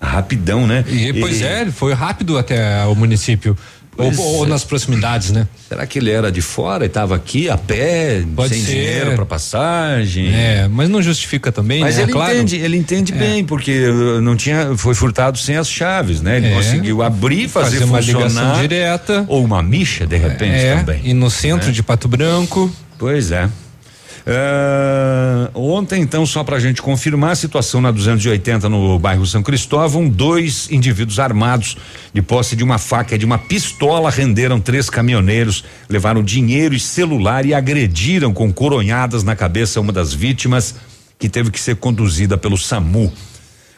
Rapidão, 0.01 0.67
né? 0.67 0.85
E, 0.89 1.13
pois 1.13 1.41
é, 1.43 1.63
ele 1.63 1.71
foi 1.73 1.93
rápido 1.93 2.37
até 2.39 2.85
o 2.87 2.95
município. 2.95 3.57
Ou, 3.97 4.17
ou 4.17 4.45
é. 4.45 4.49
nas 4.49 4.63
proximidades, 4.63 5.33
né? 5.33 5.49
Será 5.69 5.85
que 5.85 5.99
ele 5.99 6.09
era 6.11 6.31
de 6.31 6.41
fora 6.41 6.85
e 6.85 6.87
estava 6.87 7.17
aqui 7.17 7.49
a 7.51 7.59
pé, 7.59 8.23
Pode 8.37 8.55
sem 8.55 8.63
ser. 8.63 8.71
dinheiro 8.71 9.15
para 9.17 9.27
passagem? 9.27 10.33
É, 10.33 10.69
mas 10.69 10.89
não 10.89 11.03
justifica 11.03 11.51
também, 11.51 11.81
Mas 11.81 11.97
né? 11.97 12.05
ele 12.05 12.13
Claro. 12.13 12.33
entende, 12.33 12.57
ele 12.59 12.77
entende 12.77 13.13
É. 13.13 13.17
bem, 13.17 13.45
porque 13.45 13.89
uh, 13.89 14.21
não 14.21 14.37
tinha, 14.37 14.77
foi 14.77 14.95
furtado 14.95 15.37
sem 15.39 15.57
as 15.57 15.69
chaves, 15.69 16.21
né? 16.21 16.37
Ele 16.37 16.47
É. 16.47 16.55
conseguiu 16.55 17.03
abrir, 17.03 17.49
fazer, 17.49 17.79
Fazer 17.79 17.85
uma 17.87 17.99
ligação 18.01 18.29
funcionar. 18.31 18.61
direta. 18.61 19.25
Ou 19.27 19.45
uma 19.45 19.61
micha, 19.65 20.07
de 20.07 20.17
repente, 20.17 20.55
É, 20.65 20.77
também. 20.77 21.01
e 21.03 21.13
no 21.13 21.29
centro 21.29 21.67
né? 21.67 21.73
de 21.73 21.83
Pato 21.83 22.07
Branco. 22.07 22.71
Pois 22.97 23.33
é. 23.33 23.49
Ah, 24.31 25.51
ontem, 25.55 26.03
então, 26.03 26.27
só 26.27 26.45
para 26.45 26.57
a 26.57 26.61
gente 26.61 26.83
confirmar 26.83 27.31
a 27.31 27.35
situação 27.35 27.81
na 27.81 27.91
280 27.91 28.69
no 28.69 28.99
bairro 28.99 29.25
São 29.25 29.43
Cristóvão, 29.43 30.07
dois 30.07 30.71
indivíduos 30.71 31.19
armados 31.19 31.79
de 32.13 32.21
posse 32.21 32.55
de 32.55 32.63
uma 32.63 32.77
faca 32.77 33.15
e 33.15 33.19
de 33.19 33.25
uma 33.25 33.39
pistola 33.39 34.11
renderam 34.11 34.61
três 34.61 34.91
caminhoneiros, 34.91 35.65
levaram 35.89 36.23
dinheiro 36.23 36.75
e 36.75 36.81
celular 36.81 37.47
e 37.47 37.55
agrediram 37.55 38.35
com 38.35 38.53
coronhadas 38.53 39.25
na 39.25 39.35
cabeça 39.35 39.81
uma 39.81 39.93
das 39.93 40.13
vítimas, 40.13 40.75
que 41.19 41.31
teve 41.31 41.51
que 41.51 41.59
ser 41.59 41.77
conduzida 41.77 42.37
pelo 42.37 42.59
SAMU. 42.59 43.11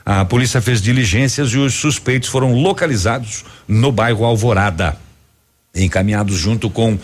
A 0.05 0.25
polícia 0.25 0.61
fez 0.61 0.83
diligências 0.83 1.51
e 1.51 1.59
os 1.59 1.75
suspeitos 1.75 2.29
foram 2.29 2.55
localizados 2.55 3.45
no 3.69 3.93
bairro 3.93 4.25
Alvorada 4.25 4.99
encaminhados 5.75 6.37
junto 6.37 6.69
com 6.69 6.99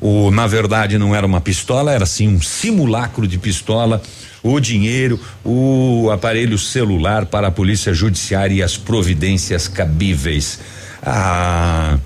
o, 0.00 0.30
na 0.30 0.46
verdade 0.46 0.98
não 0.98 1.14
era 1.14 1.26
uma 1.26 1.40
pistola, 1.40 1.92
era 1.92 2.06
sim 2.06 2.28
um 2.28 2.40
simulacro 2.40 3.26
de 3.26 3.38
pistola, 3.38 4.02
o 4.42 4.60
dinheiro, 4.60 5.18
o 5.44 6.10
aparelho 6.12 6.58
celular 6.58 7.26
para 7.26 7.48
a 7.48 7.50
polícia 7.50 7.92
judiciária 7.92 8.54
e 8.54 8.62
as 8.62 8.76
providências 8.76 9.66
cabíveis. 9.68 10.60
A, 11.02 11.98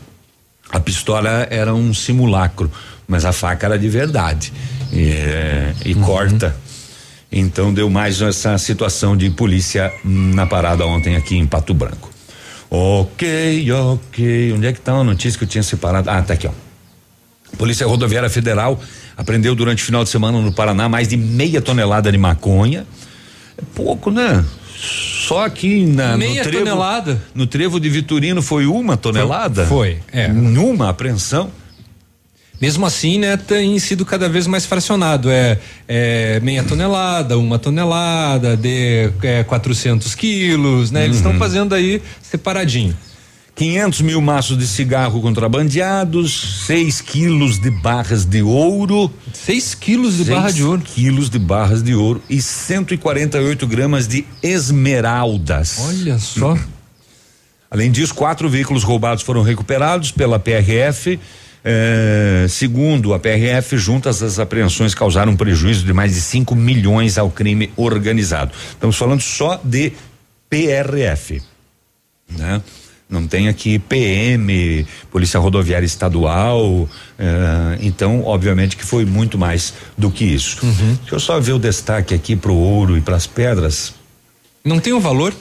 a 0.70 0.81
pistola 0.81 1.46
era 1.50 1.74
um 1.74 1.92
simulacro, 1.92 2.70
mas 3.07 3.24
a 3.24 3.33
faca 3.33 3.66
era 3.66 3.79
de 3.79 3.88
verdade 3.88 4.53
e, 4.92 5.11
eh, 5.11 5.74
e 5.85 5.94
corta. 5.94 6.57
Então 7.33 7.72
deu 7.72 7.88
mais 7.90 8.20
essa 8.20 8.57
situação 8.59 9.16
de 9.16 9.31
polícia 9.31 9.92
na 10.05 10.46
parada 10.46 10.87
ontem 10.87 11.16
aqui 11.16 11.37
em 11.37 11.46
Pato 11.46 11.74
Branco. 11.74 12.11
Ok, 12.70 13.70
ok. 13.72 14.53
Onde 14.53 14.66
é 14.66 14.72
que 14.72 14.81
tá 14.81 14.92
a 14.92 15.05
notícia 15.05 15.38
que 15.38 15.44
eu 15.44 15.48
tinha 15.48 15.62
separado? 15.62 16.09
Ah, 16.09 16.22
tá 16.22 16.35
aqui, 16.35 16.46
ó. 16.46 16.69
Polícia 17.60 17.86
Rodoviária 17.86 18.30
Federal 18.30 18.80
apreendeu 19.14 19.54
durante 19.54 19.82
o 19.82 19.86
final 19.86 20.02
de 20.02 20.08
semana 20.08 20.40
no 20.40 20.50
Paraná 20.50 20.88
mais 20.88 21.08
de 21.08 21.16
meia 21.18 21.60
tonelada 21.60 22.10
de 22.10 22.16
maconha. 22.16 22.86
É 23.58 23.62
pouco, 23.74 24.10
né? 24.10 24.42
Só 25.28 25.44
aqui 25.44 25.84
na 25.84 26.16
Meia 26.16 26.42
no 26.42 26.48
trevo, 26.48 26.64
tonelada? 26.64 27.22
No 27.34 27.46
trevo 27.46 27.78
de 27.78 27.90
Vitorino 27.90 28.40
foi 28.40 28.64
uma 28.64 28.96
tonelada? 28.96 29.66
Foi, 29.66 29.98
é. 30.10 30.28
Em 30.28 30.56
uma 30.56 30.88
apreensão? 30.88 31.50
Mesmo 32.58 32.86
assim, 32.86 33.18
né, 33.18 33.36
tem 33.36 33.78
sido 33.78 34.06
cada 34.06 34.26
vez 34.26 34.46
mais 34.46 34.64
fracionado. 34.64 35.30
É, 35.30 35.58
é 35.86 36.40
meia 36.40 36.64
tonelada, 36.64 37.36
uma 37.36 37.58
tonelada, 37.58 38.56
de 38.56 39.10
é, 39.22 39.44
400 39.44 40.14
quilos, 40.14 40.90
né? 40.90 41.04
Eles 41.04 41.16
estão 41.16 41.32
Uhum. 41.32 41.38
fazendo 41.38 41.74
aí 41.74 42.00
separadinho. 42.22 42.96
500 43.54 44.00
mil 44.00 44.20
maços 44.20 44.56
de 44.56 44.66
cigarro 44.66 45.20
contrabandeados, 45.20 46.64
6 46.66 47.00
quilos 47.00 47.58
de 47.58 47.70
barras 47.70 48.24
de 48.24 48.42
ouro. 48.42 49.12
6 49.32 49.74
quilos 49.74 50.16
de 50.16 50.24
barra 50.24 50.50
de 50.50 50.64
ouro. 50.64 50.82
quilos 50.82 51.28
de 51.28 51.38
barras 51.38 51.82
de 51.82 51.94
ouro 51.94 52.22
e 52.28 52.40
148 52.40 53.66
gramas 53.66 54.08
de 54.08 54.24
esmeraldas. 54.42 55.78
Olha 55.80 56.18
só. 56.18 56.56
Além 57.70 57.90
disso, 57.90 58.14
quatro 58.14 58.48
veículos 58.48 58.82
roubados 58.82 59.22
foram 59.22 59.42
recuperados 59.42 60.10
pela 60.10 60.38
PRF. 60.38 61.20
Eh, 61.62 62.46
segundo 62.48 63.12
a 63.12 63.18
PRF, 63.18 63.76
juntas 63.76 64.22
as 64.22 64.38
apreensões 64.38 64.94
causaram 64.94 65.32
um 65.32 65.36
prejuízo 65.36 65.84
de 65.84 65.92
mais 65.92 66.14
de 66.14 66.20
5 66.20 66.54
milhões 66.56 67.18
ao 67.18 67.30
crime 67.30 67.70
organizado. 67.76 68.52
Estamos 68.70 68.96
falando 68.96 69.20
só 69.20 69.60
de 69.62 69.92
PRF, 70.48 71.42
né? 72.30 72.62
Não 73.10 73.26
tem 73.26 73.48
aqui 73.48 73.78
PM, 73.80 74.86
Polícia 75.10 75.40
Rodoviária 75.40 75.84
Estadual, 75.84 76.88
eh, 77.18 77.78
então, 77.80 78.24
obviamente 78.24 78.76
que 78.76 78.84
foi 78.84 79.04
muito 79.04 79.36
mais 79.36 79.74
do 79.98 80.12
que 80.12 80.24
isso. 80.24 80.58
Deixa 81.00 81.16
eu 81.16 81.18
só 81.18 81.40
ver 81.40 81.54
o 81.54 81.58
destaque 81.58 82.14
aqui 82.14 82.36
pro 82.36 82.54
ouro 82.54 82.96
e 82.96 83.00
para 83.00 83.16
as 83.16 83.26
pedras. 83.26 83.92
Não 84.64 84.78
tem 84.78 84.92
um 84.92 85.00
valor? 85.00 85.34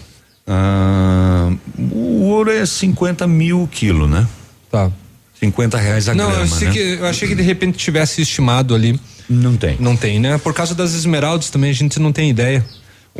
Ah, 0.47 1.51
o 1.77 2.23
ouro 2.23 2.49
é 2.49 2.65
50 2.65 3.27
mil 3.27 3.69
quilo, 3.71 4.07
né? 4.07 4.27
Tá. 4.71 4.91
50 5.39 5.77
reais 5.77 6.09
a 6.09 6.15
não, 6.15 6.31
grama, 6.31 6.47
sei 6.47 6.67
né? 6.67 6.73
que, 6.73 6.79
eu 6.79 7.05
achei 7.05 7.27
que 7.27 7.35
de 7.35 7.43
repente 7.43 7.77
tivesse 7.77 8.21
estimado 8.21 8.73
ali. 8.73 8.99
Não 9.29 9.55
tem. 9.55 9.77
Não 9.79 9.95
tem, 9.95 10.19
né? 10.19 10.39
Por 10.39 10.55
causa 10.55 10.73
das 10.73 10.93
esmeraldas 10.93 11.51
também 11.51 11.69
a 11.69 11.73
gente 11.73 11.99
não 11.99 12.11
tem 12.11 12.31
ideia. 12.31 12.65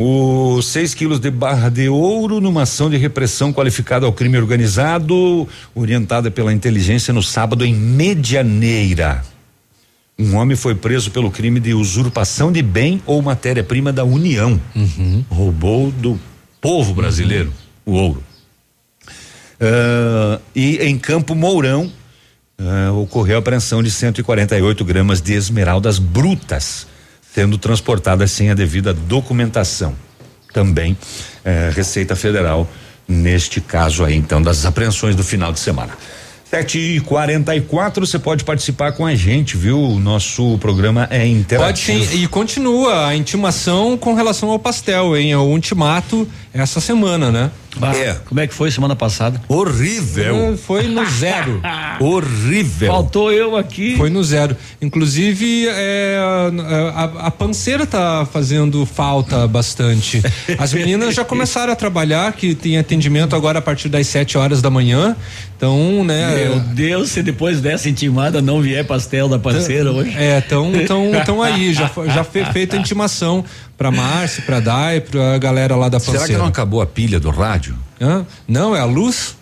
Os 0.01 0.67
6 0.67 0.93
quilos 0.93 1.19
de 1.19 1.29
barra 1.29 1.67
de 1.67 1.89
ouro 1.89 2.39
numa 2.39 2.61
ação 2.61 2.89
de 2.89 2.95
repressão 2.95 3.51
qualificada 3.51 4.05
ao 4.05 4.13
crime 4.13 4.37
organizado, 4.37 5.45
orientada 5.75 6.31
pela 6.31 6.53
inteligência 6.53 7.13
no 7.13 7.21
sábado 7.21 7.65
em 7.65 7.73
Medianeira. 7.73 9.25
Um 10.17 10.37
homem 10.37 10.55
foi 10.55 10.73
preso 10.73 11.11
pelo 11.11 11.29
crime 11.29 11.59
de 11.59 11.73
usurpação 11.73 12.49
de 12.49 12.61
bem 12.61 13.01
ou 13.05 13.21
matéria-prima 13.21 13.91
da 13.91 14.05
União. 14.05 14.57
Roubou 15.29 15.91
do 15.91 16.17
povo 16.61 16.93
brasileiro 16.93 17.51
o 17.85 17.91
ouro. 17.91 18.23
Ah, 19.59 20.39
e 20.55 20.77
em 20.77 20.97
Campo 20.97 21.35
Mourão 21.35 21.91
ah, 22.57 22.93
ocorreu 22.93 23.35
a 23.35 23.39
apreensão 23.39 23.83
de 23.83 23.91
148 23.91 24.85
gramas 24.85 25.21
de 25.21 25.33
esmeraldas 25.33 25.99
brutas, 25.99 26.87
sendo 27.33 27.57
transportadas 27.57 28.31
sem 28.31 28.49
a 28.49 28.53
devida 28.53 28.93
documentação. 28.93 29.95
Também 30.53 30.97
eh, 31.45 31.71
Receita 31.73 32.15
Federal 32.15 32.67
neste 33.07 33.59
caso 33.59 34.05
aí, 34.05 34.15
então, 34.15 34.39
das 34.41 34.65
apreensões 34.65 35.15
do 35.15 35.23
final 35.23 35.51
de 35.51 35.59
semana. 35.59 35.93
Sete 36.49 36.79
e 36.79 36.99
quarenta 36.99 37.55
e 37.55 37.61
quatro, 37.61 38.05
você 38.07 38.17
pode 38.17 38.43
participar 38.43 38.91
com 38.93 39.05
a 39.05 39.13
gente, 39.13 39.55
viu? 39.55 39.79
O 39.79 39.99
nosso 39.99 40.57
programa 40.57 41.07
é 41.11 41.19
Pode 41.19 41.31
interativo. 41.31 42.05
sim, 42.05 42.23
e 42.23 42.27
continua 42.27 43.07
a 43.07 43.15
intimação 43.15 43.95
com 43.95 44.15
relação 44.15 44.49
ao 44.49 44.57
pastel, 44.57 45.15
hein? 45.15 45.35
O 45.35 45.43
ultimato 45.43 46.27
essa 46.53 46.79
semana, 46.81 47.31
né? 47.31 47.51
é. 47.95 48.15
Como 48.25 48.39
é 48.39 48.47
que 48.47 48.53
foi 48.53 48.71
semana 48.71 48.95
passada? 48.95 49.39
Horrível. 49.47 50.53
É, 50.53 50.57
Foi 50.57 50.87
no 50.87 51.05
zero. 51.05 51.61
Horrível. 52.01 52.91
Faltou 52.91 53.31
eu 53.31 53.55
aqui. 53.55 53.95
Foi 53.95 54.09
no 54.09 54.23
zero. 54.23 54.55
Inclusive, 54.81 55.67
é, 55.69 56.17
a, 56.95 57.03
a 57.27 57.31
panceira 57.31 57.85
tá 57.85 58.27
fazendo 58.31 58.85
falta 58.85 59.47
bastante. 59.47 60.21
As 60.57 60.73
meninas 60.73 61.13
já 61.13 61.23
começaram 61.23 61.71
a 61.71 61.75
trabalhar, 61.75 62.33
que 62.33 62.55
tem 62.55 62.77
atendimento 62.77 63.35
agora 63.35 63.59
a 63.59 63.61
partir 63.61 63.87
das 63.89 64.07
7 64.07 64.37
horas 64.37 64.61
da 64.61 64.69
manhã. 64.69 65.15
Então, 65.55 66.03
né? 66.05 66.35
Meu 66.35 66.59
Deus, 66.59 67.09
se 67.11 67.21
depois 67.21 67.59
dessa 67.61 67.89
intimada 67.89 68.41
não 68.41 68.61
vier 68.61 68.85
pastel 68.85 69.27
da 69.27 69.37
parceira 69.37 69.91
hoje. 69.91 70.15
É, 70.17 70.39
tão, 70.41 70.71
tão, 70.87 71.11
tão 71.25 71.41
aí, 71.43 71.73
já, 71.73 71.87
foi- 71.89 72.07
já 72.09 72.23
foi 72.23 72.45
feita 72.51 72.77
a 72.77 72.79
intimação 72.79 73.43
pra 73.77 73.91
Márcia, 73.91 74.41
pra 74.45 74.59
Dai, 74.61 75.01
pra 75.01 75.37
galera 75.37 75.75
lá 75.75 75.89
da 75.89 75.99
panceira. 75.99 76.19
Será 76.25 76.38
que 76.38 76.38
não 76.39 76.47
acabou 76.47 76.81
a 76.81 76.85
pilha 76.85 77.19
do 77.19 77.29
rádio? 77.29 77.75
Hã? 78.01 78.25
Não, 78.47 78.75
é 78.75 78.79
a 78.79 78.85
luz? 78.85 79.35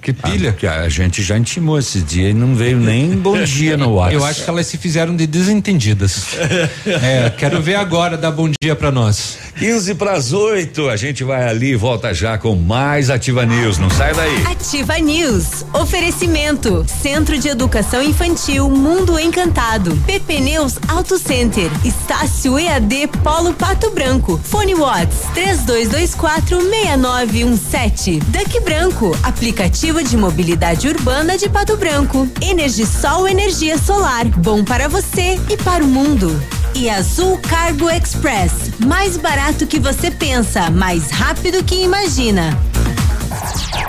Que 0.00 0.12
pilha? 0.12 0.52
que 0.52 0.66
a 0.66 0.88
gente 0.88 1.22
já 1.22 1.36
intimou 1.36 1.78
esse 1.78 2.00
dia 2.00 2.30
e 2.30 2.34
não 2.34 2.54
veio 2.54 2.78
nem 2.78 3.10
bom 3.16 3.42
dia 3.42 3.76
no 3.76 3.94
WhatsApp. 3.94 4.14
Eu 4.14 4.24
acho 4.24 4.44
que 4.44 4.50
elas 4.50 4.66
se 4.66 4.78
fizeram 4.78 5.16
de 5.16 5.26
desentendidas. 5.26 6.26
é, 6.86 7.30
quero 7.30 7.60
ver 7.60 7.76
agora 7.76 8.16
dar 8.16 8.30
bom 8.30 8.50
dia 8.62 8.76
pra 8.76 8.90
nós. 8.90 9.38
15 9.58 9.94
para 9.94 10.12
as 10.12 10.32
8, 10.32 10.88
a 10.88 10.96
gente 10.96 11.24
vai 11.24 11.48
ali 11.48 11.72
e 11.72 11.76
volta 11.76 12.12
já 12.12 12.36
com 12.36 12.54
mais 12.54 13.08
Ativa 13.10 13.46
News. 13.46 13.78
Não 13.78 13.88
sai 13.90 14.12
daí. 14.14 14.44
Ativa 14.46 14.98
News. 14.98 15.64
Oferecimento. 15.72 16.84
Centro 17.02 17.38
de 17.38 17.48
Educação 17.48 18.02
Infantil 18.02 18.68
Mundo 18.68 19.18
Encantado. 19.18 19.96
PP 20.06 20.40
Neus 20.40 20.74
Auto 20.88 21.18
Center. 21.18 21.70
Estácio 21.84 22.58
EAD 22.58 23.08
Polo 23.22 23.54
Pato 23.54 23.90
Branco. 23.90 24.40
Fone 24.42 24.74
Watts 24.74 25.20
3224 25.34 26.60
6917. 26.60 28.20
Duck 28.20 28.60
Branco. 28.60 29.16
Aplicativo 29.64 30.04
de 30.04 30.14
mobilidade 30.18 30.86
urbana 30.86 31.38
de 31.38 31.48
Pato 31.48 31.74
Branco. 31.78 32.28
Energisol 32.38 33.26
Energia 33.26 33.78
Solar. 33.78 34.26
Bom 34.26 34.62
para 34.62 34.88
você 34.88 35.40
e 35.48 35.56
para 35.56 35.82
o 35.82 35.86
mundo. 35.86 36.38
E 36.74 36.90
Azul 36.90 37.38
Cargo 37.38 37.88
Express. 37.88 38.72
Mais 38.78 39.16
barato 39.16 39.66
que 39.66 39.80
você 39.80 40.10
pensa, 40.10 40.70
mais 40.70 41.10
rápido 41.10 41.64
que 41.64 41.82
imagina. 41.82 42.54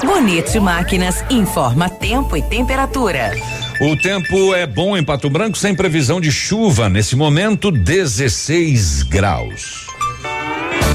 Bonito 0.05 0.61
Máquinas 0.61 1.25
informa 1.29 1.89
tempo 1.89 2.38
e 2.38 2.41
temperatura. 2.41 3.33
O 3.81 3.97
tempo 3.97 4.55
é 4.55 4.65
bom 4.65 4.95
em 4.95 5.03
Pato 5.03 5.29
Branco, 5.29 5.57
sem 5.57 5.75
previsão 5.75 6.21
de 6.21 6.31
chuva. 6.31 6.88
Nesse 6.88 7.17
momento, 7.17 7.69
16 7.69 9.03
graus. 9.03 9.85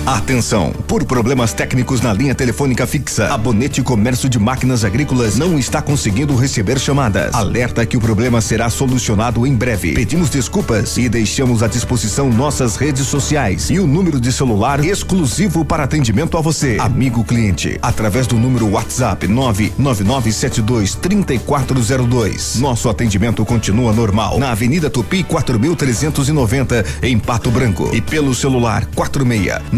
Atenção! 0.07 0.73
Por 0.87 1.05
problemas 1.05 1.53
técnicos 1.53 2.01
na 2.01 2.13
linha 2.13 2.35
telefônica 2.35 2.87
fixa, 2.87 3.33
a 3.33 3.37
Bonete 3.37 3.83
Comércio 3.83 4.29
de 4.29 4.39
Máquinas 4.39 4.85
Agrícolas 4.85 5.37
não 5.37 5.59
está 5.59 5.83
conseguindo 5.83 6.35
receber 6.35 6.79
chamadas. 6.79 7.35
Alerta 7.35 7.85
que 7.85 7.97
o 7.97 8.01
problema 8.01 8.41
será 8.41 8.71
solucionado 8.71 9.47
em 9.47 9.55
breve. 9.55 9.93
Pedimos 9.93 10.31
desculpas 10.31 10.97
e 10.97 11.09
deixamos 11.09 11.63
à 11.63 11.69
disposição 11.69 12.31
nossas 12.31 12.77
redes 12.77 13.07
sociais 13.07 13.71
e 13.71 13.79
o 13.79 13.87
número 13.87 14.21
de 14.21 14.33
celular 14.33 14.85
exclusivo 14.85 15.65
para 15.65 15.85
atendimento 15.85 16.37
a 16.39 16.41
você, 16.41 16.77
amigo 16.81 17.23
cliente, 17.23 17.79
através 17.83 18.27
do 18.27 18.37
número 18.37 18.69
WhatsApp 18.69 19.29
99972 19.29 20.95
3402. 20.95 22.57
Nosso 22.57 22.89
atendimento 22.89 23.45
continua 23.45 23.93
normal 23.93 24.39
na 24.39 24.51
Avenida 24.51 24.89
Tupi 24.89 25.23
4390 25.23 26.85
em 27.03 27.19
Pato 27.19 27.51
Branco 27.51 27.91
e 27.93 28.01
pelo 28.01 28.35
celular 28.35 28.87
46 28.95 29.21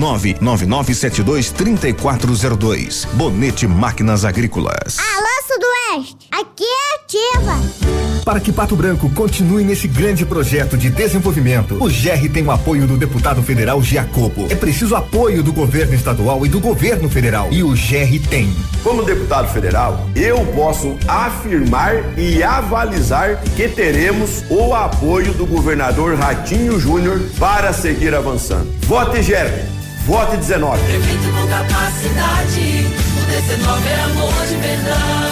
99972 0.03 1.51
3402. 1.53 3.07
Bonete 3.13 3.69
Máquinas 3.69 4.25
Agrícolas. 4.25 4.99
Alô, 4.99 5.27
Sudoeste, 5.47 6.29
aqui 6.33 6.65
é 6.65 6.95
ativa. 6.97 7.93
Para 8.25 8.41
que 8.41 8.53
Pato 8.53 8.75
Branco 8.75 9.09
continue 9.11 9.65
nesse 9.65 9.87
grande 9.87 10.25
projeto 10.25 10.77
de 10.77 10.91
desenvolvimento, 10.91 11.75
o 11.75 11.89
GR 11.89 12.33
tem 12.33 12.45
o 12.45 12.51
apoio 12.51 12.87
do 12.87 12.97
deputado 12.97 13.43
federal 13.43 13.81
Giacobo. 13.83 14.47
É 14.51 14.57
preciso 14.57 14.97
apoio 14.97 15.43
do 15.43 15.53
governo 15.53 15.95
estadual 15.95 16.45
e 16.45 16.49
do 16.49 16.59
governo 16.59 17.09
federal. 17.09 17.49
E 17.53 17.63
o 17.63 17.71
GR 17.71 18.29
tem. 18.29 18.57
Como 18.83 19.05
deputado 19.05 19.53
federal, 19.53 20.09
eu 20.17 20.45
posso 20.47 20.97
afirmar 21.07 22.19
e 22.19 22.43
avalizar 22.43 23.41
que 23.57 23.69
teremos 23.69 24.45
o 24.51 24.75
apoio 24.75 25.33
do 25.35 25.47
governador 25.47 26.17
Ratinho 26.17 26.79
Júnior 26.79 27.21
para 27.39 27.73
seguir 27.73 28.15
avançando. 28.15 28.73
Vote 28.87 29.23
Gerber, 29.23 29.82
vote 30.07 30.37
19. 30.37 30.83
Prefeito 30.83 31.33
com 31.33 31.47
capacidade, 31.47 32.87
o 33.17 33.27
19 33.27 33.89
é 33.89 34.01
amor 34.03 34.47
de 34.49 34.57
verdade. 34.57 35.23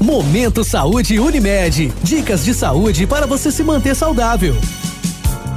Momento 0.00 0.62
Saúde 0.62 1.18
Unimed. 1.18 1.92
Dicas 2.02 2.44
de 2.44 2.52
saúde 2.52 3.06
para 3.06 3.26
você 3.26 3.50
se 3.50 3.62
manter 3.62 3.96
saudável. 3.96 4.54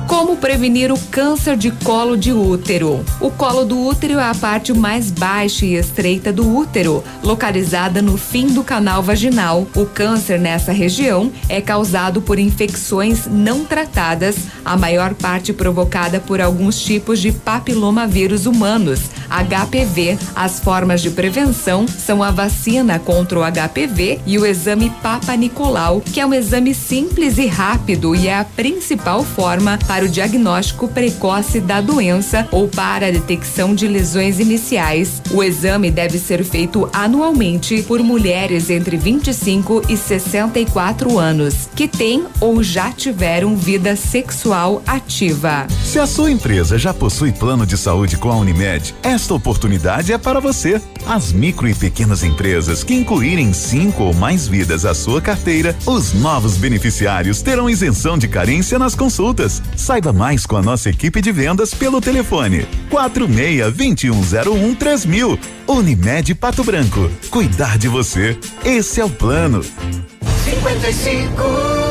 Como 0.08 0.38
prevenir 0.38 0.90
o 0.90 0.98
câncer 1.12 1.58
de 1.58 1.70
colo 1.70 2.16
de 2.16 2.32
útero? 2.32 3.04
O 3.20 3.30
colo 3.30 3.66
do 3.66 3.78
útero 3.78 4.18
é 4.18 4.24
a 4.24 4.34
parte 4.34 4.72
mais 4.72 5.12
baixa 5.12 5.66
e 5.66 5.76
estreita 5.76 6.32
do 6.32 6.48
útero, 6.56 7.04
localizada 7.22 8.02
no 8.02 8.18
fim 8.18 8.48
do 8.48 8.64
canal 8.64 9.04
vaginal. 9.04 9.68
O 9.76 9.86
câncer 9.86 10.40
nessa 10.40 10.72
região 10.72 11.30
é 11.50 11.60
causado 11.60 12.22
por 12.22 12.40
infecções 12.40 13.28
não 13.28 13.66
tratadas, 13.66 14.38
a 14.64 14.78
maior 14.78 15.14
parte 15.14 15.52
provocada 15.52 16.22
por 16.22 16.40
alguns 16.40 16.80
tipos 16.80 17.20
de 17.20 17.34
papilomavírus 17.34 18.46
humanos, 18.46 19.02
HPV. 19.30 20.18
As 20.34 20.58
formas 20.58 21.02
de 21.02 21.10
prevenção 21.10 21.86
são 21.86 22.24
a 22.24 22.32
vacina 22.32 22.98
contra 22.98 23.40
o 23.40 23.44
HPV 23.44 24.22
e 24.26 24.40
o 24.40 24.46
exame 24.46 24.90
Papa 25.04 25.36
Nicolau, 25.36 26.00
que 26.00 26.22
é 26.22 26.26
um 26.26 26.34
exame 26.34 26.74
simples 26.74 27.38
e 27.38 27.46
rápido 27.46 28.16
e 28.16 28.30
é 28.30 28.38
a 28.38 28.46
principal 28.46 29.22
forma 29.26 29.78
para 29.86 29.97
o 30.04 30.10
diagnóstico 30.10 30.88
precoce 30.88 31.60
da 31.60 31.82
doença 31.82 32.48
ou 32.52 32.68
para 32.68 33.08
a 33.08 33.12
detecção 33.12 33.74
de 33.74 33.88
lesões 33.88 34.40
iniciais. 34.40 35.22
O 35.32 35.44
exame 35.44 35.92
deve 35.92 36.18
ser 36.18 36.44
feito 36.44 36.90
anualmente 36.94 37.84
por 37.84 38.02
mulheres 38.02 38.70
entre 38.70 38.98
25 38.98 39.84
e 39.90 39.98
64 39.98 41.18
anos 41.18 41.70
que 41.76 41.88
têm 41.88 42.26
ou 42.40 42.64
já 42.64 42.92
tiveram 42.92 43.56
vida 43.56 43.96
sexual 43.96 44.82
ativa. 44.86 45.68
Se 45.84 46.00
a 46.00 46.08
sua 46.08 46.32
empresa 46.32 46.78
já 46.78 46.94
possui 46.94 47.32
plano 47.32 47.66
de 47.66 47.78
saúde 47.78 48.18
com 48.18 48.32
a 48.32 48.36
Unimed, 48.36 48.96
esta 49.04 49.34
oportunidade 49.34 50.12
é 50.12 50.18
para 50.18 50.40
você. 50.40 50.82
As 51.06 51.32
micro 51.32 51.68
e 51.68 51.74
pequenas 51.74 52.24
empresas 52.24 52.84
que 52.84 52.94
incluírem 52.94 53.54
cinco 53.54 54.04
ou 54.04 54.14
mais 54.14 54.48
vidas 54.48 54.86
à 54.86 54.94
sua 54.94 55.22
carteira, 55.22 55.76
os 55.86 56.14
novos 56.14 56.58
beneficiários 56.58 57.42
terão 57.42 57.70
isenção 57.70 58.18
de 58.18 58.28
carência 58.28 58.78
nas 58.78 58.96
consultas. 58.96 59.62
Saiba 59.88 60.12
mais 60.12 60.46
com 60.46 60.58
a 60.58 60.62
nossa 60.62 60.90
equipe 60.90 61.22
de 61.22 61.32
vendas 61.32 61.74
pelo 61.74 62.02
telefone 62.02 62.68
46 62.90 63.74
2101 63.74 64.76
3000. 64.76 65.40
Unimed 65.66 66.36
Pato 66.36 66.62
Branco. 66.62 67.10
Cuidar 67.30 67.78
de 67.78 67.88
você. 67.88 68.38
Esse 68.66 69.00
é 69.00 69.06
o 69.06 69.10
plano. 69.10 69.64
55 69.64 71.87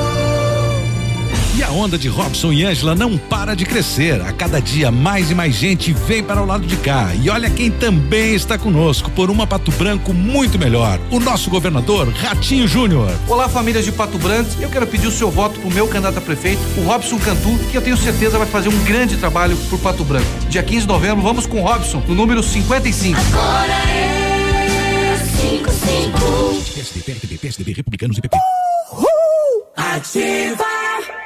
E 1.57 1.63
a 1.63 1.71
onda 1.71 1.97
de 1.97 2.07
Robson 2.07 2.53
e 2.53 2.67
Ângela 2.67 2.95
não 2.95 3.17
para 3.17 3.57
de 3.57 3.65
crescer. 3.65 4.21
A 4.21 4.31
cada 4.31 4.61
dia 4.61 4.91
mais 4.91 5.31
e 5.31 5.35
mais 5.35 5.55
gente 5.55 5.91
vem 5.91 6.23
para 6.23 6.43
o 6.43 6.45
lado 6.45 6.67
de 6.67 6.77
cá. 6.77 7.15
E 7.15 7.31
olha 7.31 7.49
quem 7.49 7.71
também 7.71 8.35
está 8.35 8.59
conosco 8.59 9.11
por 9.13 9.31
uma 9.31 9.47
Pato 9.47 9.73
Branco 9.73 10.13
muito 10.13 10.59
melhor. 10.59 11.01
O 11.11 11.19
nosso 11.19 11.49
governador 11.49 12.11
Ratinho 12.11 12.69
Júnior. 12.69 13.11
Olá, 13.27 13.49
famílias 13.49 13.87
de 13.87 13.91
Pato 13.91 14.19
Branco. 14.19 14.51
Eu 14.61 14.69
quero 14.69 14.87
pedir 14.87 15.07
o 15.07 15.11
seu 15.11 15.31
voto 15.31 15.59
pro 15.59 15.71
meu 15.71 15.89
candidato 15.89 16.19
a 16.19 16.21
prefeito, 16.21 16.61
o 16.77 16.83
Robson 16.83 17.19
Cantu, 17.19 17.59
que 17.71 17.79
eu 17.79 17.81
tenho 17.81 17.97
certeza 17.97 18.37
vai 18.37 18.47
fazer 18.47 18.69
um 18.69 18.85
grande 18.85 19.17
trabalho 19.17 19.57
por 19.71 19.79
Pato 19.79 20.05
Branco. 20.05 20.29
Dia 20.51 20.63
15 20.63 20.83
de 20.83 20.89
novembro, 20.89 21.23
vamos 21.23 21.47
com 21.47 21.63
o 21.63 21.65
Robson, 21.65 22.03
no 22.07 22.15
número 22.15 22.43
55. 22.43 23.19
Agora 23.19 23.73
é 23.73 25.17
55. 25.41 26.19
PSDB, 26.75 27.01
PSDB, 27.01 27.39
PSDB, 27.39 27.73
Republicanos 27.73 28.19
e 28.19 28.21
PP. 28.21 28.37
Ativa. 29.75 31.26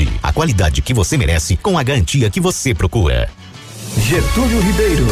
a 0.21 0.31
qualidade 0.31 0.81
que 0.81 0.93
você 0.93 1.17
merece 1.17 1.57
com 1.57 1.77
a 1.77 1.83
garantia 1.83 2.29
que 2.29 2.39
você 2.39 2.73
procura. 2.73 3.29
Getúlio 3.97 4.61
Ribeiro, 4.61 5.07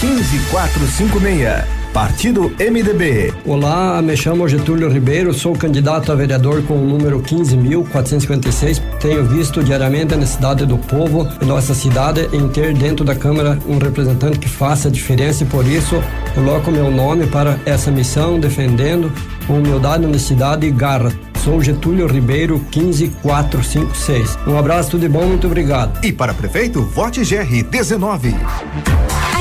15456. 0.00 1.78
Partido 1.92 2.52
MDB. 2.60 3.32
Olá, 3.44 4.00
me 4.02 4.16
chamo 4.16 4.46
Getúlio 4.46 4.88
Ribeiro, 4.88 5.32
sou 5.32 5.54
candidato 5.54 6.12
a 6.12 6.14
vereador 6.14 6.62
com 6.62 6.74
o 6.74 6.86
número 6.86 7.20
15.456. 7.22 8.80
Tenho 9.00 9.24
visto 9.24 9.64
diariamente 9.64 10.14
a 10.14 10.16
necessidade 10.16 10.66
do 10.66 10.78
povo 10.78 11.26
em 11.42 11.46
nossa 11.46 11.74
cidade 11.74 12.28
em 12.32 12.48
ter 12.48 12.74
dentro 12.74 13.04
da 13.04 13.16
Câmara 13.16 13.58
um 13.66 13.78
representante 13.78 14.38
que 14.38 14.48
faça 14.48 14.88
a 14.88 14.90
diferença 14.90 15.44
e 15.44 15.46
por 15.46 15.66
isso 15.66 16.02
coloco 16.34 16.70
meu 16.70 16.90
nome 16.90 17.26
para 17.26 17.58
essa 17.64 17.90
missão, 17.90 18.38
defendendo 18.38 19.10
com 19.46 19.58
humildade, 19.58 20.04
honestidade 20.04 20.66
e 20.66 20.70
garra. 20.70 21.12
Sou 21.44 21.62
Getúlio 21.62 22.06
Ribeiro, 22.06 22.64
15456. 22.70 24.38
Um 24.46 24.58
abraço, 24.58 24.90
tudo 24.90 25.00
de 25.02 25.08
bom, 25.08 25.26
muito 25.26 25.46
obrigado. 25.46 26.04
E 26.04 26.12
para 26.12 26.34
prefeito, 26.34 26.82
vote 26.82 27.20
GR 27.20 27.62
19. 27.70 28.34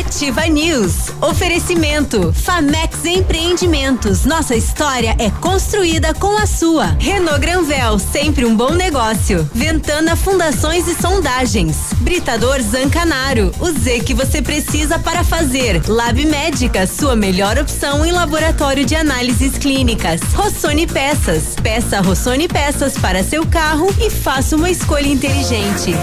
Ativa 0.07 0.47
News. 0.47 1.09
Oferecimento. 1.21 2.31
Famex 2.31 3.03
Empreendimentos. 3.03 4.23
Nossa 4.23 4.55
história 4.55 5.13
é 5.19 5.29
construída 5.29 6.13
com 6.13 6.37
a 6.37 6.45
sua. 6.45 6.95
Renault 6.97 7.41
Granvel, 7.41 7.99
sempre 7.99 8.45
um 8.45 8.55
bom 8.55 8.71
negócio. 8.71 9.49
Ventana 9.53 10.15
Fundações 10.15 10.87
e 10.87 10.95
Sondagens. 10.95 11.93
Britador 11.97 12.61
Zancanaro. 12.61 13.51
O 13.59 13.69
Z 13.69 13.99
que 13.99 14.13
você 14.13 14.41
precisa 14.41 14.97
para 14.97 15.25
fazer. 15.25 15.81
Lab 15.89 16.25
Médica, 16.25 16.87
sua 16.87 17.15
melhor 17.15 17.57
opção 17.57 18.05
em 18.05 18.11
laboratório 18.11 18.85
de 18.85 18.95
análises 18.95 19.57
clínicas. 19.57 20.21
Rossoni 20.33 20.87
Peças. 20.87 21.55
Peça 21.87 22.01
Rossoni 22.01 22.49
Peças 22.49 22.97
para 22.97 23.23
seu 23.23 23.45
carro 23.47 23.87
e 23.97 24.09
faça 24.09 24.57
uma 24.57 24.69
escolha 24.69 25.07
inteligente. 25.07 25.93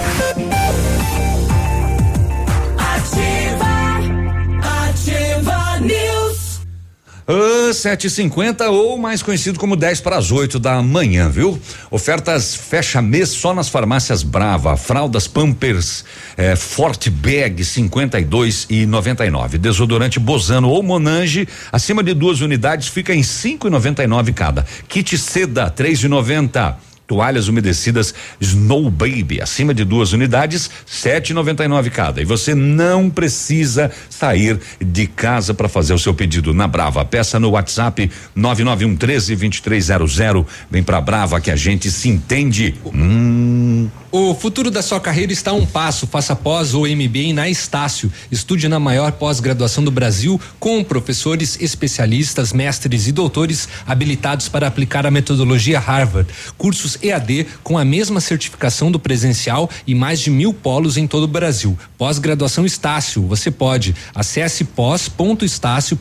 Ah, 7.27 7.73
750 7.73 8.69
ou 8.69 8.99
mais 8.99 9.23
conhecido 9.23 9.59
como 9.59 9.77
10 9.77 10.03
para 10.03 10.19
as 10.19 10.31
8 10.31 10.59
da 10.59 10.83
manhã, 10.83 11.31
viu? 11.31 11.59
Ofertas 11.91 12.55
fecha 12.55 13.01
mês 13.01 13.31
só 13.31 13.55
nas 13.55 13.71
farmácias 13.71 14.23
Brava. 14.23 14.77
Fraldas 14.77 15.27
Pampers 15.27 16.05
eh, 16.37 16.55
Forte 16.55 17.09
Bag 17.09 17.65
52 17.65 18.67
e 18.69 18.85
99. 18.85 19.57
Desodorante 19.57 20.21
Bozano 20.21 20.69
ou 20.69 20.83
Monange 20.83 21.49
acima 21.73 22.03
de 22.03 22.13
duas 22.13 22.43
unidades 22.43 22.89
fica 22.89 23.15
em 23.15 23.23
5,99 23.23 24.35
cada. 24.35 24.67
Kit 24.87 25.17
Seda 25.17 25.71
3,90. 25.71 26.77
Toalhas 27.07 27.49
umedecidas 27.49 28.15
Snow 28.41 28.91
Baby, 28.91 29.41
acima 29.41 29.75
de 29.75 29.85
duas 29.85 30.13
unidades, 30.13 30.71
sete 30.87 31.31
e 31.31 31.35
noventa 31.35 31.65
e 31.65 31.69
nove 31.69 31.91
cada. 31.91 32.23
E 32.23 32.25
você 32.25 32.55
não 32.55 33.11
precisa 33.11 33.91
sair 34.09 34.59
de 34.81 35.07
casa 35.07 35.53
para 35.53 35.69
fazer 35.69 35.93
o 35.93 35.99
seu 35.99 36.15
pedido 36.15 36.55
na 36.55 36.67
Brava. 36.67 37.05
Peça 37.05 37.39
no 37.39 37.51
WhatsApp 37.51 38.11
991 38.35 38.97
13 38.97 39.37
2300. 39.37 40.47
Vem 40.71 40.83
pra 40.83 41.01
Brava 41.01 41.41
que 41.41 41.51
a 41.51 41.57
gente 41.57 41.91
se 41.91 42.09
entende. 42.09 42.75
Hum. 42.87 43.89
O 44.17 44.33
futuro 44.33 44.71
da 44.71 44.81
sua 44.81 45.01
carreira 45.01 45.33
está 45.33 45.51
a 45.51 45.55
um 45.55 45.67
passo. 45.67 46.07
Faça 46.07 46.37
pós 46.37 46.73
ou 46.73 46.87
MBA 46.87 47.35
na 47.35 47.51
Estácio. 47.51 48.13
Estude 48.31 48.69
na 48.69 48.79
maior 48.79 49.11
pós-graduação 49.11 49.83
do 49.83 49.91
Brasil 49.91 50.41
com 50.61 50.85
professores 50.85 51.59
especialistas, 51.61 52.53
mestres 52.53 53.09
e 53.09 53.13
doutores 53.13 53.69
habilitados 53.85 54.49
para 54.49 54.69
aplicar 54.69 55.05
a 55.05 55.11
metodologia 55.11 55.81
Harvard. 55.81 56.33
Cursos 56.57 56.97
EAD 57.03 57.49
com 57.65 57.77
a 57.77 57.85
mesma 57.85 58.21
certificação 58.21 58.89
do 58.89 59.01
presencial 59.01 59.69
e 59.85 59.97
mais 59.97 60.21
de 60.21 60.31
mil 60.31 60.55
polos 60.55 60.97
em 60.97 61.09
todo 61.09 61.25
o 61.25 61.27
Brasil. 61.27 61.77
Pós-graduação 61.99 62.65
Estácio. 62.65 63.27
Você 63.27 63.51
pode. 63.51 63.97
Acesse 64.15 64.63
pós.estácio.br 64.63 65.99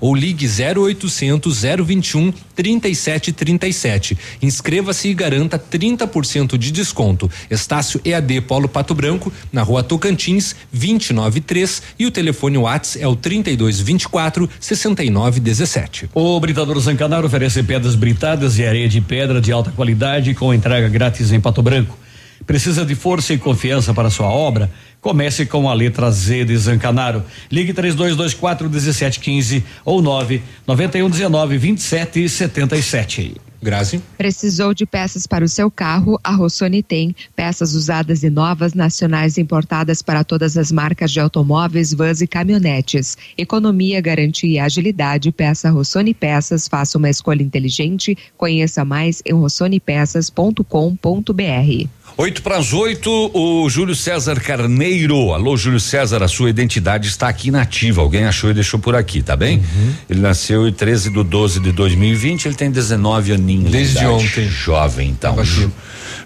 ou 0.00 0.16
ligue 0.16 0.48
0800 0.48 1.62
021 1.86 2.32
3737. 2.56 4.18
Inscreva-se 4.42 5.06
e 5.06 5.14
garanta 5.14 5.56
30% 5.60 6.58
de 6.58 6.72
desconto. 6.72 7.03
Estácio 7.50 8.00
EAD 8.04 8.40
Polo 8.42 8.68
Pato 8.68 8.94
Branco, 8.94 9.32
na 9.52 9.62
rua 9.62 9.82
Tocantins, 9.82 10.54
293 10.72 11.82
e 11.98 12.06
o 12.06 12.10
telefone 12.10 12.56
Whats 12.56 12.96
é 12.96 13.06
o 13.06 13.16
3224 13.16 14.48
6917. 14.58 16.08
O 16.14 16.40
Britador 16.40 16.78
Zancanaro 16.80 17.26
oferece 17.26 17.62
pedras 17.62 17.94
britadas 17.94 18.58
e 18.58 18.64
areia 18.64 18.88
de 18.88 19.00
pedra 19.00 19.40
de 19.40 19.52
alta 19.52 19.70
qualidade 19.70 20.34
com 20.34 20.54
entrega 20.54 20.88
grátis 20.88 21.32
em 21.32 21.40
Pato 21.40 21.62
Branco. 21.62 21.98
Precisa 22.46 22.84
de 22.84 22.94
força 22.94 23.32
e 23.32 23.38
confiança 23.38 23.94
para 23.94 24.10
sua 24.10 24.28
obra? 24.28 24.70
Comece 25.00 25.46
com 25.46 25.68
a 25.68 25.74
letra 25.74 26.10
Z 26.10 26.44
de 26.44 26.56
Zancanaro. 26.56 27.22
Ligue 27.50 27.72
3224 27.72 28.68
1715 28.68 29.64
ou 29.84 30.02
9 30.02 30.42
9119 30.66 31.58
2777. 31.58 33.36
Grazi. 33.64 34.00
Precisou 34.16 34.74
de 34.74 34.86
peças 34.86 35.26
para 35.26 35.44
o 35.44 35.48
seu 35.48 35.70
carro? 35.70 36.20
A 36.22 36.32
Rossoni 36.32 36.82
tem. 36.82 37.14
Peças 37.34 37.74
usadas 37.74 38.22
e 38.22 38.30
novas, 38.30 38.74
nacionais 38.74 39.38
importadas 39.38 40.02
para 40.02 40.22
todas 40.22 40.56
as 40.56 40.70
marcas 40.70 41.10
de 41.10 41.18
automóveis, 41.18 41.92
vans 41.92 42.20
e 42.20 42.26
caminhonetes. 42.26 43.16
Economia, 43.36 44.00
garantia 44.00 44.50
e 44.50 44.58
agilidade. 44.58 45.32
Peça 45.32 45.70
Rossoni 45.70 46.14
Peças. 46.14 46.68
Faça 46.68 46.98
uma 46.98 47.10
escolha 47.10 47.42
inteligente. 47.42 48.16
Conheça 48.36 48.84
mais 48.84 49.22
em 49.24 49.32
rossonipeças.com.br. 49.32 52.03
Oito 52.16 52.42
para 52.42 52.58
as 52.58 52.72
oito, 52.72 53.10
o 53.34 53.68
Júlio 53.68 53.94
César 53.94 54.38
Carneiro. 54.38 55.32
Alô, 55.32 55.56
Júlio 55.56 55.80
César, 55.80 56.22
a 56.22 56.28
sua 56.28 56.48
identidade 56.48 57.08
está 57.08 57.28
aqui 57.28 57.50
na 57.50 57.62
ativa. 57.62 58.02
Alguém 58.02 58.24
achou 58.24 58.50
e 58.50 58.54
deixou 58.54 58.78
por 58.78 58.94
aqui, 58.94 59.20
tá 59.20 59.34
bem? 59.34 59.60
Ele 60.08 60.20
nasceu 60.20 60.68
em 60.68 60.72
13 60.72 61.10
de 61.10 61.24
12 61.24 61.58
de 61.58 61.72
2020, 61.72 62.46
ele 62.46 62.54
tem 62.54 62.70
19 62.70 63.32
aninhos. 63.32 63.64
de 63.66 63.70
Desde 63.72 64.06
ontem. 64.06 64.48
Jovem, 64.48 65.10
então. 65.10 65.44
Jú- 65.44 65.72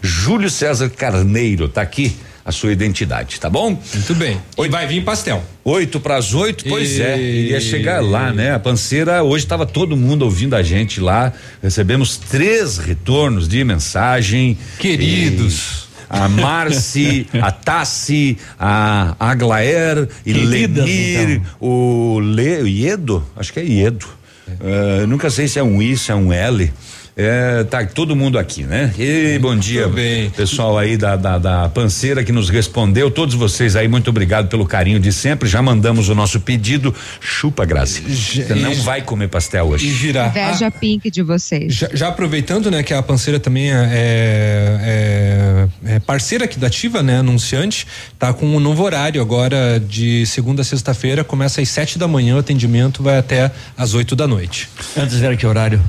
Júlio 0.03 0.51
César 0.51 0.91
Carneiro, 0.91 1.69
tá 1.71 1.81
aqui 1.81 2.15
a 2.49 2.53
sua 2.53 2.73
identidade, 2.73 3.39
tá 3.39 3.51
bom? 3.51 3.79
Muito 3.95 4.15
bem. 4.15 4.41
E 4.57 4.69
vai 4.71 4.87
vir 4.87 5.05
pastel. 5.05 5.45
Oito 5.63 6.01
para 6.01 6.17
as 6.17 6.33
oito, 6.33 6.65
pois 6.67 6.97
E- 6.97 7.03
é. 7.03 7.21
Iria 7.21 7.61
chegar 7.61 8.03
lá, 8.03 8.33
né? 8.33 8.55
A 8.55 8.59
panceira, 8.59 9.23
hoje 9.23 9.45
estava 9.45 9.67
todo 9.67 9.95
mundo 9.95 10.23
ouvindo 10.23 10.57
a 10.57 10.63
gente 10.63 10.99
lá. 10.99 11.31
Recebemos 11.63 12.17
três 12.17 12.79
retornos 12.79 13.47
de 13.47 13.63
mensagem. 13.65 14.57
Queridos. 14.79 15.89
E 16.11 16.17
a 16.17 16.27
Marci, 16.27 17.27
a 17.39 17.51
Tassi, 17.53 18.39
a 18.59 19.15
Aglaer, 19.21 20.09
e 20.25 20.33
Queridas, 20.33 20.87
Lemir, 20.87 21.31
então. 21.33 21.45
o 21.61 22.19
Le, 22.19 22.63
o 22.63 22.67
Iedo, 22.67 23.23
acho 23.37 23.53
que 23.53 23.61
é 23.61 23.65
Iedo. 23.65 24.07
Eh, 24.49 25.05
nunca 25.07 25.29
sei 25.29 25.47
se 25.47 25.59
é 25.59 25.63
um 25.63 25.83
I, 25.83 25.99
se 25.99 26.11
é 26.11 26.15
um 26.15 26.33
L. 26.33 26.73
É, 27.21 27.65
tá 27.65 27.85
todo 27.85 28.15
mundo 28.15 28.39
aqui, 28.39 28.63
né? 28.63 28.95
E 28.97 29.37
bom 29.41 29.57
dia, 29.57 29.91
pessoal 30.37 30.79
aí 30.79 30.97
da, 30.97 31.17
da, 31.17 31.37
da 31.37 31.69
panceira 31.69 32.23
que 32.23 32.31
nos 32.31 32.49
respondeu. 32.49 33.11
Todos 33.11 33.35
vocês 33.35 33.75
aí, 33.75 33.89
muito 33.89 34.09
obrigado 34.09 34.47
pelo 34.47 34.65
carinho 34.65 35.01
de 35.01 35.13
sempre. 35.13 35.49
Já 35.49 35.61
mandamos 35.61 36.09
o 36.09 36.15
nosso 36.15 36.39
pedido. 36.39 36.95
Chupa, 37.21 37.65
Grazi. 37.65 38.03
Você 38.03 38.55
não 38.55 38.73
vai 38.85 39.03
comer 39.03 39.27
pastel 39.27 39.67
hoje. 39.67 39.89
E 39.89 39.93
girar. 39.93 40.29
Inveja 40.31 40.71
pink 40.71 41.11
de 41.11 41.21
vocês. 41.23 41.75
Já, 41.75 41.89
já 41.93 42.07
aproveitando, 42.07 42.71
né, 42.71 42.85
que 42.85 42.95
a 42.95 43.03
Panceira 43.03 43.41
também 43.41 43.73
é, 43.73 45.67
é- 45.85 45.95
é 45.97 45.99
parceira 45.99 46.45
aqui 46.45 46.57
da 46.57 46.69
Ativa, 46.69 47.03
né, 47.03 47.19
anunciante, 47.19 47.85
tá 48.17 48.33
com 48.33 48.47
um 48.47 48.61
novo 48.61 48.85
horário 48.85 49.21
agora 49.21 49.81
de 49.81 50.25
segunda 50.27 50.63
a 50.63 50.65
sexta-feira, 50.65 51.25
começa 51.25 51.61
às 51.61 51.69
sete 51.69 51.99
da 51.99 52.07
manhã, 52.07 52.37
o 52.37 52.39
atendimento 52.39 53.03
vai 53.03 53.19
até 53.19 53.51
às 53.77 53.95
oito 53.95 54.15
da 54.15 54.29
noite. 54.29 54.69
Antes 54.97 55.21
era 55.21 55.37
que 55.37 55.45
horário? 55.47 55.81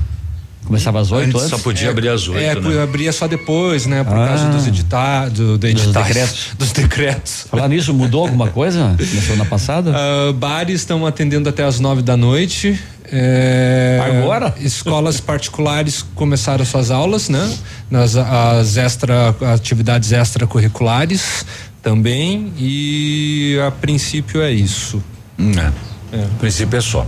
Começava 0.70 1.00
às 1.00 1.10
oito 1.10 1.28
Antes 1.30 1.40
antes? 1.42 1.50
só 1.50 1.58
podia 1.58 1.90
abrir 1.90 2.08
às 2.10 2.28
oito, 2.28 2.38
É, 2.40 2.54
né? 2.54 2.82
abria 2.82 3.12
só 3.12 3.26
depois, 3.26 3.86
né, 3.86 4.04
por 4.04 4.16
Ah. 4.16 4.28
causa 4.28 4.48
dos 4.50 4.68
editados, 4.68 5.32
do, 5.36 5.58
do 5.58 5.66
editais, 5.66 6.06
decretos. 6.06 6.46
dos 6.56 6.70
decretos. 6.72 7.46
Falar 7.50 7.66
nisso, 7.68 7.92
mudou 7.92 8.22
alguma 8.22 8.46
coisa 8.46 8.96
na 8.96 9.04
semana 9.20 9.44
passada? 9.44 9.92
Ah, 9.94 10.32
bares 10.32 10.80
estão 10.80 11.04
atendendo 11.04 11.48
até 11.48 11.64
às 11.64 11.80
nove 11.80 12.02
da 12.02 12.16
noite. 12.16 12.78
É, 13.12 14.00
Agora? 14.20 14.54
Escolas 14.60 15.20
particulares 15.20 16.04
começaram 16.14 16.64
suas 16.64 16.92
aulas, 16.92 17.28
né? 17.28 17.52
Nas 17.90 18.14
as 18.16 18.76
extra 18.76 19.34
atividades 19.52 20.12
extracurriculares 20.12 21.44
também 21.82 22.52
e 22.56 23.58
a 23.66 23.72
princípio 23.72 24.40
é 24.40 24.52
isso. 24.52 25.02
Hum, 25.36 25.50
é. 26.12 26.16
O 26.24 26.38
princípio 26.38 26.76
é 26.76 26.80
só. 26.80 27.06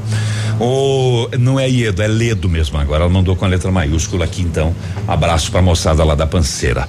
O, 0.61 1.29
não 1.39 1.59
é 1.59 1.69
Iedo, 1.69 2.03
é 2.03 2.07
Ledo 2.07 2.49
mesmo. 2.49 2.79
Agora 2.79 3.05
ela 3.05 3.13
mandou 3.13 3.35
com 3.35 3.45
a 3.45 3.49
letra 3.49 3.71
maiúscula 3.71 4.25
aqui, 4.25 4.43
então. 4.43 4.75
Abraço 5.09 5.51
pra 5.51 5.61
moçada 5.63 6.05
lá 6.05 6.15
da 6.15 6.27
panceira. 6.27 6.89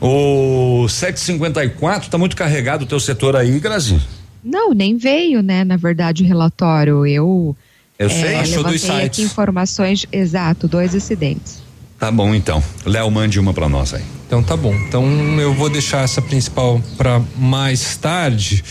O 0.00 0.86
754 0.88 2.08
tá 2.10 2.16
muito 2.18 2.36
carregado 2.36 2.84
o 2.84 2.86
teu 2.86 3.00
setor 3.00 3.34
aí, 3.34 3.58
Grazi. 3.58 3.98
Não, 4.44 4.72
nem 4.72 4.96
veio, 4.96 5.42
né? 5.42 5.64
Na 5.64 5.76
verdade, 5.76 6.22
o 6.22 6.26
relatório. 6.26 7.04
Eu. 7.06 7.56
Eu 7.98 8.08
sei. 8.08 8.34
é, 8.34 8.40
Achou 8.40 8.62
dos 8.62 8.72
levantei 8.82 9.06
aqui 9.06 9.16
sites. 9.16 9.18
informações, 9.32 10.06
exato, 10.12 10.68
dois 10.68 10.94
acidentes. 10.94 11.60
Tá 11.98 12.12
bom 12.12 12.32
então. 12.32 12.62
Léo, 12.86 13.10
mande 13.10 13.40
uma 13.40 13.52
pra 13.52 13.68
nós 13.68 13.92
aí. 13.92 14.04
Então 14.28 14.40
tá 14.40 14.56
bom. 14.56 14.72
Então 14.86 15.04
eu 15.40 15.52
vou 15.52 15.68
deixar 15.68 16.04
essa 16.04 16.22
principal 16.22 16.80
para 16.96 17.20
mais 17.36 17.96
tarde. 17.96 18.62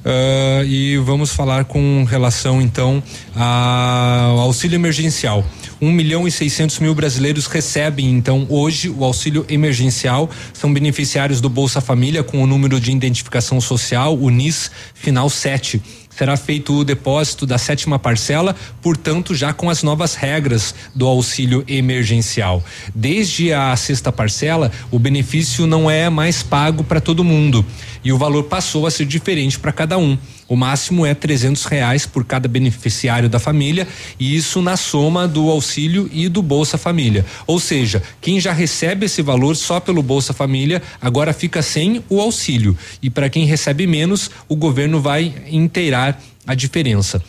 Uh, 0.00 0.64
e 0.64 0.96
vamos 0.98 1.32
falar 1.32 1.64
com 1.66 2.04
relação 2.04 2.60
então 2.62 3.02
ao 3.34 4.38
auxílio 4.40 4.76
emergencial. 4.76 5.44
1 5.80 5.90
milhão 5.90 6.28
e 6.28 6.30
600 6.30 6.78
mil 6.78 6.94
brasileiros 6.94 7.46
recebem, 7.46 8.10
então, 8.10 8.46
hoje 8.50 8.90
o 8.90 9.02
auxílio 9.02 9.46
emergencial. 9.48 10.28
São 10.52 10.72
beneficiários 10.72 11.40
do 11.40 11.48
Bolsa 11.48 11.80
Família 11.80 12.22
com 12.22 12.42
o 12.42 12.46
número 12.46 12.78
de 12.78 12.92
identificação 12.92 13.60
social, 13.60 14.16
o 14.16 14.28
NIS, 14.28 14.70
final 14.94 15.30
7 15.30 15.80
será 16.20 16.36
feito 16.36 16.74
o 16.74 16.84
depósito 16.84 17.46
da 17.46 17.56
sétima 17.56 17.98
parcela, 17.98 18.54
portanto, 18.82 19.34
já 19.34 19.54
com 19.54 19.70
as 19.70 19.82
novas 19.82 20.14
regras 20.14 20.74
do 20.94 21.06
auxílio 21.06 21.64
emergencial. 21.66 22.62
Desde 22.94 23.54
a 23.54 23.74
sexta 23.74 24.12
parcela, 24.12 24.70
o 24.90 24.98
benefício 24.98 25.66
não 25.66 25.90
é 25.90 26.10
mais 26.10 26.42
pago 26.42 26.84
para 26.84 27.00
todo 27.00 27.24
mundo 27.24 27.64
e 28.04 28.12
o 28.12 28.18
valor 28.18 28.44
passou 28.44 28.86
a 28.86 28.90
ser 28.90 29.06
diferente 29.06 29.58
para 29.58 29.72
cada 29.72 29.96
um. 29.96 30.18
O 30.50 30.56
máximo 30.56 31.06
é 31.06 31.14
trezentos 31.14 31.64
reais 31.64 32.06
por 32.06 32.24
cada 32.24 32.48
beneficiário 32.48 33.28
da 33.28 33.38
família 33.38 33.86
e 34.18 34.34
isso 34.34 34.60
na 34.60 34.76
soma 34.76 35.28
do 35.28 35.48
auxílio 35.48 36.10
e 36.12 36.28
do 36.28 36.42
Bolsa 36.42 36.76
Família. 36.76 37.24
Ou 37.46 37.60
seja, 37.60 38.02
quem 38.20 38.40
já 38.40 38.52
recebe 38.52 39.06
esse 39.06 39.22
valor 39.22 39.54
só 39.54 39.78
pelo 39.78 40.02
Bolsa 40.02 40.32
Família 40.32 40.82
agora 41.00 41.32
fica 41.32 41.62
sem 41.62 42.04
o 42.08 42.20
auxílio 42.20 42.76
e 43.00 43.08
para 43.08 43.30
quem 43.30 43.44
recebe 43.44 43.86
menos 43.86 44.28
o 44.48 44.56
governo 44.56 45.00
vai 45.00 45.32
inteirar 45.52 46.20
a 46.44 46.52
diferença. 46.52 47.22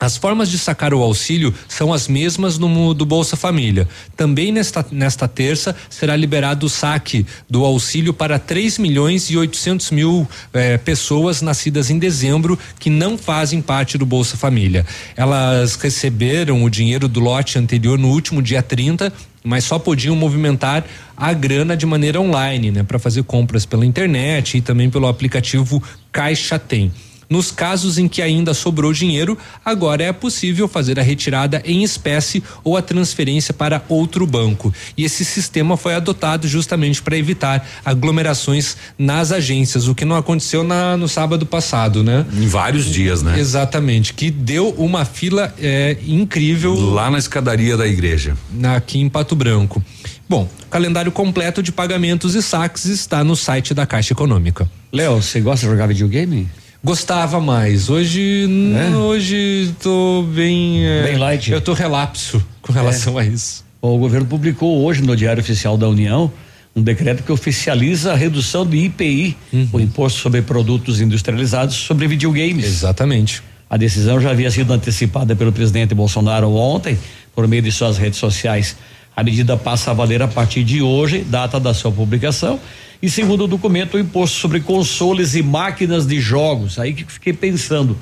As 0.00 0.16
formas 0.16 0.48
de 0.48 0.56
sacar 0.60 0.94
o 0.94 1.02
auxílio 1.02 1.52
são 1.66 1.92
as 1.92 2.06
mesmas 2.06 2.56
no 2.56 2.94
do 2.94 3.04
Bolsa 3.04 3.36
Família. 3.36 3.88
Também 4.16 4.52
nesta, 4.52 4.86
nesta 4.92 5.26
terça 5.26 5.74
será 5.90 6.14
liberado 6.14 6.66
o 6.66 6.68
saque 6.68 7.26
do 7.50 7.64
auxílio 7.64 8.14
para 8.14 8.38
3 8.38 8.78
milhões 8.78 9.28
e 9.28 9.36
800 9.36 9.90
mil 9.90 10.28
eh, 10.54 10.78
pessoas 10.78 11.42
nascidas 11.42 11.90
em 11.90 11.98
dezembro 11.98 12.56
que 12.78 12.88
não 12.88 13.18
fazem 13.18 13.60
parte 13.60 13.98
do 13.98 14.06
Bolsa 14.06 14.36
Família. 14.36 14.86
Elas 15.16 15.74
receberam 15.74 16.62
o 16.62 16.70
dinheiro 16.70 17.08
do 17.08 17.18
lote 17.18 17.58
anterior 17.58 17.98
no 17.98 18.08
último 18.08 18.40
dia 18.40 18.62
30 18.62 19.12
mas 19.42 19.64
só 19.64 19.78
podiam 19.78 20.14
movimentar 20.14 20.84
a 21.16 21.32
grana 21.32 21.76
de 21.76 21.86
maneira 21.86 22.20
online, 22.20 22.70
né, 22.70 22.82
para 22.82 22.98
fazer 22.98 23.22
compras 23.22 23.64
pela 23.64 23.86
internet 23.86 24.58
e 24.58 24.60
também 24.60 24.90
pelo 24.90 25.06
aplicativo 25.06 25.82
Caixa 26.12 26.58
Tem. 26.58 26.92
Nos 27.30 27.50
casos 27.50 27.98
em 27.98 28.08
que 28.08 28.22
ainda 28.22 28.54
sobrou 28.54 28.92
dinheiro, 28.92 29.36
agora 29.62 30.02
é 30.02 30.12
possível 30.12 30.66
fazer 30.66 30.98
a 30.98 31.02
retirada 31.02 31.62
em 31.64 31.82
espécie 31.82 32.42
ou 32.64 32.76
a 32.76 32.82
transferência 32.82 33.52
para 33.52 33.82
outro 33.88 34.26
banco. 34.26 34.72
E 34.96 35.04
esse 35.04 35.24
sistema 35.24 35.76
foi 35.76 35.94
adotado 35.94 36.48
justamente 36.48 37.02
para 37.02 37.16
evitar 37.16 37.66
aglomerações 37.84 38.76
nas 38.98 39.30
agências, 39.30 39.88
o 39.88 39.94
que 39.94 40.04
não 40.04 40.16
aconteceu 40.16 40.64
na, 40.64 40.96
no 40.96 41.08
sábado 41.08 41.44
passado, 41.44 42.02
né? 42.02 42.24
Em 42.32 42.46
vários 42.46 42.86
dias, 42.86 43.22
né? 43.22 43.38
Exatamente, 43.38 44.14
que 44.14 44.30
deu 44.30 44.70
uma 44.78 45.04
fila 45.04 45.52
é, 45.60 45.98
incrível. 46.06 46.74
Lá 46.74 47.10
na 47.10 47.18
escadaria 47.18 47.76
da 47.76 47.86
igreja. 47.86 48.36
Aqui 48.74 48.98
em 48.98 49.08
Pato 49.08 49.36
Branco. 49.36 49.82
Bom, 50.28 50.48
calendário 50.70 51.12
completo 51.12 51.62
de 51.62 51.72
pagamentos 51.72 52.34
e 52.34 52.42
saques 52.42 52.86
está 52.86 53.22
no 53.22 53.36
site 53.36 53.74
da 53.74 53.86
Caixa 53.86 54.12
Econômica. 54.12 54.70
Léo, 54.92 55.22
você 55.22 55.40
gosta 55.40 55.66
de 55.66 55.72
jogar 55.72 55.86
videogame? 55.86 56.48
Gostava 56.82 57.40
mais. 57.40 57.90
Hoje, 57.90 58.46
é? 58.76 58.96
hoje 58.96 59.74
tô 59.82 60.24
bem. 60.32 60.86
É, 60.86 61.02
bem 61.02 61.16
light. 61.16 61.50
Eu 61.50 61.60
tô 61.60 61.72
relapso 61.72 62.44
com 62.62 62.72
relação 62.72 63.18
é. 63.18 63.24
a 63.24 63.26
isso. 63.26 63.64
O 63.82 63.98
governo 63.98 64.26
publicou 64.26 64.84
hoje 64.84 65.02
no 65.02 65.16
Diário 65.16 65.40
Oficial 65.40 65.76
da 65.76 65.88
União 65.88 66.30
um 66.74 66.82
decreto 66.82 67.24
que 67.24 67.32
oficializa 67.32 68.12
a 68.12 68.16
redução 68.16 68.64
do 68.64 68.76
IPI, 68.76 69.36
uhum. 69.52 69.68
o 69.72 69.80
Imposto 69.80 70.20
sobre 70.20 70.42
Produtos 70.42 71.00
Industrializados, 71.00 71.74
sobre 71.74 72.06
videogames. 72.06 72.64
Exatamente. 72.64 73.42
A 73.68 73.76
decisão 73.76 74.20
já 74.20 74.30
havia 74.30 74.50
sido 74.50 74.72
antecipada 74.72 75.34
pelo 75.34 75.52
presidente 75.52 75.94
Bolsonaro 75.94 76.50
ontem, 76.54 76.96
por 77.34 77.46
meio 77.48 77.62
de 77.62 77.72
suas 77.72 77.98
redes 77.98 78.18
sociais. 78.18 78.76
A 79.16 79.24
medida 79.24 79.56
passa 79.56 79.90
a 79.90 79.94
valer 79.94 80.22
a 80.22 80.28
partir 80.28 80.62
de 80.62 80.80
hoje, 80.80 81.18
data 81.18 81.58
da 81.58 81.74
sua 81.74 81.90
publicação, 81.90 82.60
e 83.00 83.08
segundo 83.08 83.44
o 83.44 83.46
documento, 83.46 83.94
o 83.94 84.00
imposto 84.00 84.38
sobre 84.38 84.60
consoles 84.60 85.34
e 85.34 85.42
máquinas 85.42 86.06
de 86.06 86.20
jogos. 86.20 86.78
Aí 86.78 86.92
que 86.92 87.04
fiquei 87.04 87.32
pensando, 87.32 87.96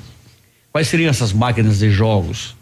quais 0.71 0.87
seriam 0.87 1.09
essas 1.09 1.31
máquinas 1.31 1.79
de 1.79 1.91
jogos? 1.91 2.55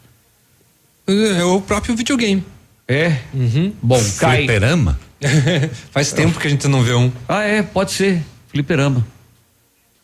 É 1.07 1.43
o 1.43 1.61
próprio 1.61 1.95
videogame. 1.95 2.43
É? 2.87 3.19
Uhum. 3.33 3.73
Bom, 3.81 4.01
cai. 4.19 4.39
Fliperama? 4.39 4.99
Faz 5.91 6.11
tempo 6.11 6.39
que 6.39 6.47
a 6.47 6.49
gente 6.49 6.67
não 6.67 6.83
vê 6.83 6.93
um. 6.93 7.11
Ah, 7.27 7.43
é, 7.43 7.63
pode 7.63 7.91
ser. 7.91 8.21
Fliperama. 8.47 9.05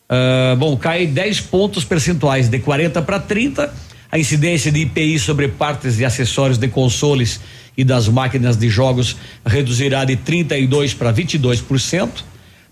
Uh, 0.09 0.55
bom, 0.57 0.75
cai 0.77 1.07
10 1.07 1.41
pontos 1.41 1.83
percentuais, 1.83 2.49
de 2.49 2.59
40 2.59 3.01
para 3.01 3.19
30. 3.19 3.73
A 4.11 4.19
incidência 4.19 4.71
de 4.71 4.81
IPI 4.81 5.19
sobre 5.19 5.47
partes 5.47 5.99
e 5.99 6.05
acessórios 6.05 6.57
de 6.57 6.67
consoles 6.67 7.39
e 7.77 7.83
das 7.83 8.07
máquinas 8.07 8.57
de 8.57 8.69
jogos 8.69 9.15
reduzirá 9.45 10.03
de 10.05 10.15
32 10.15 10.93
para 10.93 11.13
22%. 11.13 12.09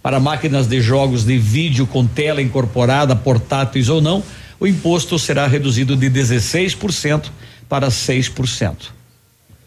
Para 0.01 0.19
máquinas 0.19 0.67
de 0.67 0.81
jogos 0.81 1.25
de 1.25 1.37
vídeo 1.37 1.85
com 1.85 2.05
tela 2.05 2.41
incorporada, 2.41 3.15
portáteis 3.15 3.89
ou 3.89 4.01
não, 4.01 4.23
o 4.59 4.67
imposto 4.67 5.19
será 5.19 5.45
reduzido 5.47 5.95
de 5.95 6.09
16% 6.09 7.25
para 7.67 7.87
6%. 7.87 8.75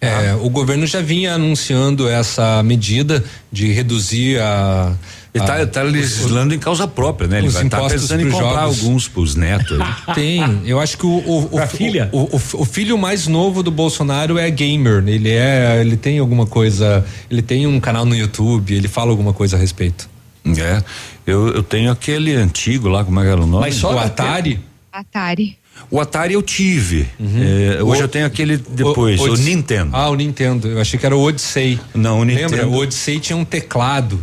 É, 0.01 0.35
o 0.35 0.51
governo 0.51 0.85
já 0.85 1.01
vinha 1.01 1.35
anunciando 1.35 2.09
essa 2.09 2.61
medida 2.65 3.23
de 3.53 3.71
reduzir 3.73 4.41
a 4.41 4.93
ele 5.35 5.45
está 5.45 5.67
tá 5.67 5.83
legislando 5.83 6.55
em 6.55 6.59
causa 6.59 6.87
própria, 6.87 7.27
né? 7.27 7.39
Ele 7.39 7.49
vai 7.49 7.65
estar 7.65 7.81
tá 7.81 7.89
pensando 7.89 8.21
em 8.21 8.31
comprar 8.31 8.65
jogos. 8.65 8.81
alguns 8.81 9.09
para 9.09 9.21
os 9.23 9.35
netos. 9.35 9.79
Tem, 10.15 10.61
eu 10.67 10.79
acho 10.79 10.99
que 10.99 11.07
o 11.07 11.23
o, 11.27 11.49
o, 11.51 11.67
filha? 11.67 12.11
O, 12.13 12.37
o, 12.37 12.41
o, 12.63 12.65
filho 12.65 12.99
mais 12.99 13.27
novo 13.27 13.63
do 13.63 13.71
Bolsonaro 13.71 14.37
é 14.37 14.51
gamer. 14.51 15.03
Ele 15.07 15.31
é, 15.31 15.81
ele 15.81 15.97
tem 15.97 16.19
alguma 16.19 16.45
coisa, 16.45 17.05
ele 17.31 17.41
tem 17.41 17.67
um 17.67 17.81
canal 17.81 18.05
no 18.05 18.15
YouTube, 18.15 18.75
ele 18.75 18.89
fala 18.89 19.11
alguma 19.11 19.33
coisa 19.33 19.57
a 19.57 19.59
respeito. 19.59 20.09
É, 20.45 20.83
eu, 21.27 21.49
eu 21.49 21.63
tenho 21.63 21.91
aquele 21.91 22.35
antigo 22.35 22.89
lá, 22.89 23.05
como 23.05 23.19
é 23.21 23.23
que 23.23 23.29
era 23.31 23.41
o 23.41 23.47
nome? 23.47 23.67
Mas 23.67 23.77
só 23.77 23.95
o 23.95 23.99
Atari? 23.99 24.61
Atari. 24.93 25.57
O 25.91 26.01
Atari 26.01 26.35
eu 26.35 26.43
tive. 26.43 27.09
Uhum. 27.19 27.41
É, 27.79 27.83
hoje 27.83 28.03
o, 28.03 28.05
eu 28.05 28.09
tenho 28.09 28.27
aquele 28.27 28.57
depois, 28.57 29.21
o, 29.21 29.31
o, 29.31 29.33
o, 29.33 29.37
Nintendo. 29.37 29.91
Ah, 29.95 30.11
o 30.11 30.15
Nintendo. 30.15 30.69
Eu 30.69 30.81
achei 30.81 30.99
que 30.99 31.07
era 31.07 31.17
o 31.17 31.23
Odyssey. 31.23 31.79
Não, 31.95 32.21
o 32.21 32.25
Nintendo. 32.25 32.57
Lembra? 32.57 32.69
O 32.69 32.77
Odyssey 32.77 33.19
tinha 33.21 33.37
um 33.37 33.45
teclado. 33.45 34.21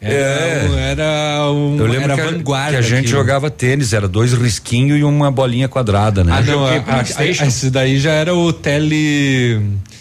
Era, 0.00 0.14
é. 0.14 0.90
era 0.92 1.50
um, 1.52 1.76
Eu 1.78 1.86
lembro 1.86 2.12
era 2.12 2.16
que, 2.16 2.22
vanguarda. 2.22 2.70
que 2.70 2.76
a 2.78 2.82
gente 2.82 3.08
jogava 3.08 3.50
tênis, 3.50 3.92
era 3.92 4.08
dois 4.08 4.32
risquinhos 4.32 4.98
e 4.98 5.04
uma 5.04 5.30
bolinha 5.30 5.68
quadrada, 5.68 6.24
né? 6.24 6.32
Ah, 6.34 6.40
não, 6.40 6.64
a, 6.66 6.70
a, 6.70 7.04
a, 7.18 7.26
esse 7.26 7.70
daí 7.70 7.98
já 7.98 8.12
era 8.12 8.34
o 8.34 8.50
tele. 8.50 9.60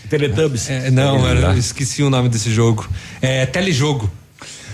Teletubbies. 0.10 0.70
É, 0.70 0.90
não, 0.90 1.28
era, 1.28 1.56
esqueci 1.58 2.02
o 2.02 2.10
nome 2.10 2.30
desse 2.30 2.50
jogo. 2.52 2.88
É 3.22 3.46
telejogo. 3.46 4.10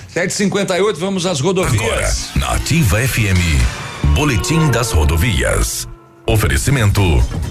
758, 0.09 0.97
vamos 0.99 1.26
às 1.26 1.39
rodovias. 1.39 1.82
Agora, 1.82 2.13
na 2.36 2.55
Ativa 2.55 2.99
FM, 2.99 4.13
Boletim 4.13 4.69
das 4.69 4.91
Rodovias. 4.91 5.88
Oferecimento: 6.28 7.01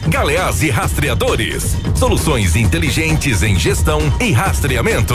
Galeás 0.08 0.62
e 0.62 0.70
Rastreadores. 0.70 1.76
Soluções 1.94 2.56
inteligentes 2.56 3.42
em 3.42 3.58
gestão 3.58 4.00
e 4.20 4.32
rastreamento. 4.32 5.14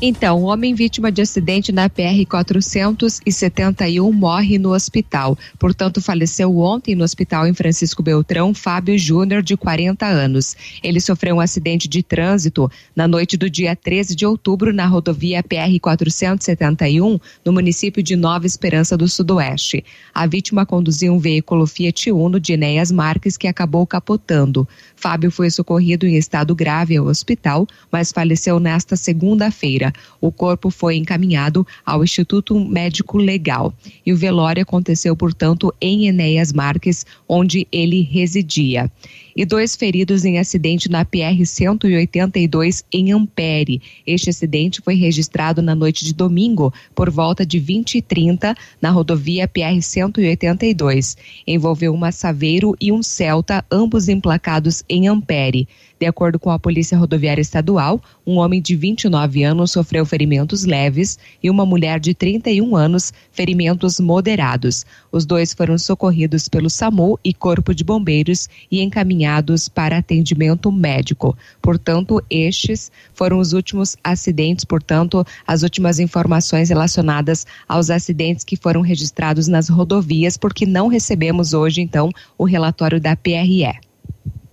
Então, 0.00 0.42
o 0.42 0.44
homem 0.44 0.74
vítima 0.74 1.10
de 1.10 1.22
acidente 1.22 1.72
na 1.72 1.88
PR 1.88 2.26
471 2.28 4.12
morre 4.12 4.58
no 4.58 4.74
hospital. 4.74 5.38
Portanto, 5.58 6.02
faleceu 6.02 6.58
ontem 6.58 6.94
no 6.94 7.02
hospital 7.02 7.46
em 7.46 7.54
Francisco 7.54 8.02
Beltrão 8.02 8.52
Fábio 8.52 8.98
Júnior, 8.98 9.42
de 9.42 9.56
40 9.56 10.04
anos. 10.04 10.54
Ele 10.82 11.00
sofreu 11.00 11.36
um 11.36 11.40
acidente 11.40 11.88
de 11.88 12.02
trânsito 12.02 12.70
na 12.94 13.08
noite 13.08 13.38
do 13.38 13.48
dia 13.48 13.74
13 13.74 14.14
de 14.14 14.26
outubro 14.26 14.70
na 14.70 14.84
rodovia 14.84 15.42
PR 15.42 15.80
471, 15.80 17.18
no 17.42 17.52
município 17.52 18.02
de 18.02 18.16
Nova 18.16 18.44
Esperança 18.44 18.98
do 18.98 19.08
Sudoeste. 19.08 19.82
A 20.12 20.26
vítima 20.26 20.66
conduzia 20.66 21.10
um 21.10 21.18
veículo 21.18 21.66
Fiat 21.66 22.12
Uno 22.12 22.38
de 22.38 22.52
Enéas 22.52 22.90
Marques 22.90 23.38
que 23.38 23.48
acabou 23.48 23.86
capotando. 23.86 24.68
Fábio 24.96 25.30
foi 25.30 25.50
socorrido 25.50 26.06
em 26.06 26.16
estado 26.16 26.54
grave 26.54 26.96
ao 26.96 27.06
hospital, 27.06 27.66
mas 27.92 28.10
faleceu 28.10 28.58
nesta 28.58 28.96
segunda-feira. 28.96 29.92
O 30.20 30.32
corpo 30.32 30.70
foi 30.70 30.96
encaminhado 30.96 31.66
ao 31.84 32.02
Instituto 32.02 32.58
Médico 32.58 33.18
Legal 33.18 33.72
e 34.04 34.12
o 34.12 34.16
velório 34.16 34.62
aconteceu, 34.62 35.14
portanto, 35.14 35.72
em 35.80 36.08
Enéas 36.08 36.52
Marques, 36.52 37.04
onde 37.28 37.68
ele 37.70 38.00
residia. 38.02 38.90
E 39.36 39.44
dois 39.44 39.76
feridos 39.76 40.24
em 40.24 40.38
acidente 40.38 40.90
na 40.90 41.04
PR 41.04 41.44
182 41.44 42.84
em 42.90 43.12
Ampere. 43.12 43.82
Este 44.06 44.30
acidente 44.30 44.80
foi 44.80 44.94
registrado 44.94 45.60
na 45.60 45.74
noite 45.74 46.04
de 46.04 46.14
domingo, 46.14 46.72
por 46.94 47.10
volta 47.10 47.44
de 47.44 47.58
20 47.58 47.98
e 47.98 48.02
30, 48.02 48.54
na 48.80 48.90
rodovia 48.90 49.46
PR 49.46 49.80
182. 49.82 51.16
Envolveu 51.46 51.92
uma 51.92 52.10
Saveiro 52.10 52.74
e 52.80 52.90
um 52.90 53.02
Celta, 53.02 53.62
ambos 53.70 54.08
emplacados 54.08 54.82
em 54.88 55.06
Ampere. 55.06 55.68
De 55.98 56.04
acordo 56.04 56.38
com 56.38 56.50
a 56.50 56.58
Polícia 56.58 56.98
Rodoviária 56.98 57.40
Estadual, 57.40 58.02
um 58.26 58.36
homem 58.36 58.60
de 58.60 58.76
29 58.76 59.42
anos 59.42 59.72
sofreu 59.72 60.04
ferimentos 60.04 60.64
leves 60.64 61.18
e 61.42 61.48
uma 61.48 61.64
mulher 61.64 61.98
de 61.98 62.12
31 62.12 62.76
anos 62.76 63.14
ferimentos 63.32 63.98
moderados. 63.98 64.84
Os 65.10 65.24
dois 65.24 65.54
foram 65.54 65.78
socorridos 65.78 66.48
pelo 66.48 66.68
SAMU 66.68 67.18
e 67.24 67.32
Corpo 67.32 67.74
de 67.74 67.82
Bombeiros 67.82 68.46
e 68.70 68.82
encaminhados 68.82 69.70
para 69.70 69.96
atendimento 69.96 70.70
médico. 70.70 71.34
Portanto, 71.62 72.22
estes 72.28 72.92
foram 73.14 73.38
os 73.38 73.54
últimos 73.54 73.96
acidentes, 74.04 74.66
portanto, 74.66 75.24
as 75.46 75.62
últimas 75.62 75.98
informações 75.98 76.68
relacionadas 76.68 77.46
aos 77.66 77.88
acidentes 77.88 78.44
que 78.44 78.56
foram 78.56 78.82
registrados 78.82 79.48
nas 79.48 79.70
rodovias, 79.70 80.36
porque 80.36 80.66
não 80.66 80.88
recebemos 80.88 81.54
hoje, 81.54 81.80
então, 81.80 82.10
o 82.36 82.44
relatório 82.44 83.00
da 83.00 83.16
PRE. 83.16 83.86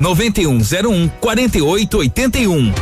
9101 0.00 1.10
4881. 1.20 2.72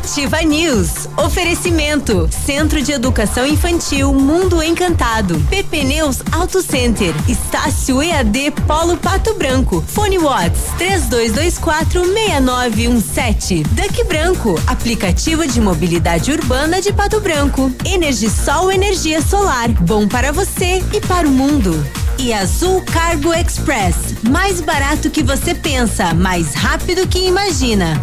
Ativa 0.00 0.40
News. 0.40 1.08
Oferecimento. 1.18 2.26
Centro 2.46 2.80
de 2.80 2.90
Educação 2.90 3.46
Infantil 3.46 4.14
Mundo 4.14 4.62
Encantado. 4.62 5.38
PP 5.50 5.84
Neus 5.84 6.22
Auto 6.32 6.62
Center. 6.62 7.14
Estácio 7.28 8.02
EAD 8.02 8.50
Polo 8.66 8.96
Pato 8.96 9.34
Branco. 9.34 9.84
Fone 9.86 10.16
Watts 10.18 10.62
3224 10.78 12.02
6917. 12.02 13.62
Duck 13.62 14.04
Branco. 14.04 14.58
Aplicativo 14.66 15.46
de 15.46 15.60
mobilidade 15.60 16.32
urbana 16.32 16.80
de 16.80 16.94
Pato 16.94 17.20
Branco. 17.20 17.70
Energisol 17.84 18.72
Energia 18.72 19.20
Solar. 19.20 19.68
Bom 19.82 20.08
para 20.08 20.32
você 20.32 20.82
e 20.94 21.00
para 21.02 21.28
o 21.28 21.30
mundo. 21.30 21.86
E 22.18 22.32
Azul 22.32 22.82
Cargo 22.90 23.34
Express. 23.34 24.14
Mais 24.22 24.62
barato 24.62 25.10
que 25.10 25.22
você 25.22 25.54
pensa, 25.54 26.14
mais 26.14 26.54
rápido 26.54 27.06
que 27.06 27.18
imagina. 27.18 28.02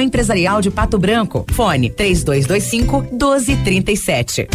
Empresarial 0.00 0.60
de 0.60 0.70
Pato 0.70 0.98
Branco. 0.98 1.44
Fone 1.52 1.90
3225 1.90 3.00
1237. 3.12 4.48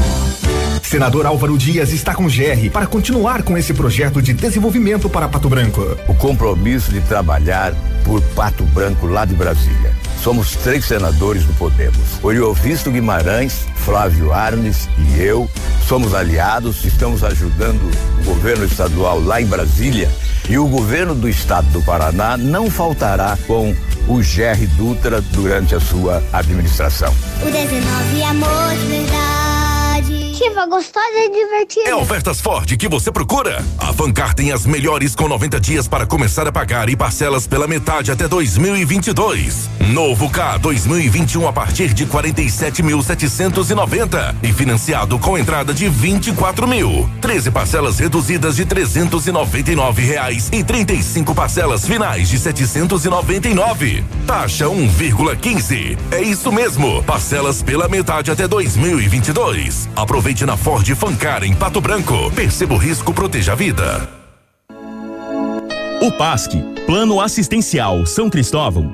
Senador 0.82 1.28
Álvaro 1.28 1.58
Dias 1.58 1.92
está 1.94 2.16
com 2.16 2.26
GR 2.26 2.70
para 2.74 2.88
continuar 2.88 3.44
com 3.44 3.56
esse 3.56 3.74
projeto 3.74 4.22
de 4.22 4.34
desenvolvimento 4.34 5.08
para 5.08 5.28
Pato 5.28 5.48
Branco. 5.48 5.82
O 6.08 6.16
compromisso 6.16 6.92
de 6.92 7.00
trabalhar 7.02 7.76
por 8.04 8.22
Pato 8.36 8.64
Branco 8.64 9.06
lá 9.06 9.24
de 9.24 9.36
Brasília. 9.36 9.94
Somos 10.24 10.56
três 10.58 10.86
senadores 10.86 11.44
do 11.46 11.54
Podemos. 11.54 12.22
Oriovisto 12.22 12.92
Guimarães, 12.92 13.66
Flávio 13.76 14.34
Arnes 14.34 14.90
e 14.98 15.22
eu 15.22 15.50
somos 15.90 16.14
aliados, 16.14 16.86
estamos 16.86 17.24
ajudando 17.24 17.82
o 18.22 18.24
governo 18.24 18.64
estadual 18.64 19.20
lá 19.20 19.42
em 19.42 19.46
Brasília 19.48 20.08
e 20.48 20.56
o 20.56 20.68
governo 20.68 21.16
do 21.16 21.28
estado 21.28 21.68
do 21.72 21.82
Paraná 21.82 22.38
não 22.38 22.70
faltará 22.70 23.36
com 23.48 23.76
o 24.08 24.18
GR 24.18 24.68
Dutra 24.78 25.20
durante 25.20 25.74
a 25.74 25.80
sua 25.80 26.22
administração. 26.32 27.12
O 27.42 27.46
19 27.46 28.22
é 28.22 28.26
amor 28.26 28.76
de 28.78 28.86
verdade. 28.86 29.39
Gostosa 30.70 31.06
e 31.16 31.32
divertida. 31.32 31.90
É 31.90 31.96
ofertas 31.96 32.40
Ford 32.40 32.78
que 32.78 32.88
você 32.88 33.12
procura. 33.12 33.62
A 33.78 33.92
Fancar 33.92 34.34
tem 34.34 34.54
as 34.54 34.66
melhores 34.66 35.14
com 35.14 35.28
90 35.28 35.60
dias 35.60 35.86
para 35.88 36.06
começar 36.06 36.48
a 36.48 36.52
pagar 36.52 36.88
e 36.90 36.96
parcelas 36.96 37.46
pela 37.46 37.68
metade 37.68 38.10
até 38.10 38.26
2022. 38.28 39.70
Novo 39.92 40.30
K 40.30 40.58
2021 40.60 41.46
a 41.48 41.52
partir 41.52 41.94
de 41.94 42.06
47.790 42.06 44.36
e 44.42 44.54
financiado 44.54 45.20
com 45.20 45.38
entrada 45.38 45.74
de 45.74 45.90
24 45.90 46.66
mil. 46.68 47.10
13 47.20 47.52
parcelas 47.52 48.00
reduzidas 48.00 48.56
de 48.56 48.64
399 48.66 50.02
reais 50.04 50.48
e 50.54 50.64
35 50.64 51.36
parcelas 51.36 51.86
finais 51.86 52.30
de 52.30 52.40
799. 52.40 54.06
Taxa 54.26 54.68
1,15. 54.68 55.98
É 56.12 56.22
isso 56.22 56.50
mesmo. 56.52 57.04
Parcelas 57.04 57.62
pela 57.62 57.90
metade 57.90 58.32
até 58.32 58.48
2022. 58.48 59.90
Aproveite 59.96 60.29
na 60.46 60.56
Ford 60.56 60.88
Fancar 60.96 61.44
em 61.44 61.54
Pato 61.56 61.82
Branco. 61.82 62.32
Perceba 62.32 62.76
o 62.76 62.78
risco, 62.78 63.12
proteja 63.14 63.54
a 63.54 63.56
vida. 63.56 64.08
O 66.02 66.12
PASC, 66.12 66.52
Plano 66.86 67.20
Assistencial 67.20 68.06
São 68.06 68.30
Cristóvão, 68.30 68.94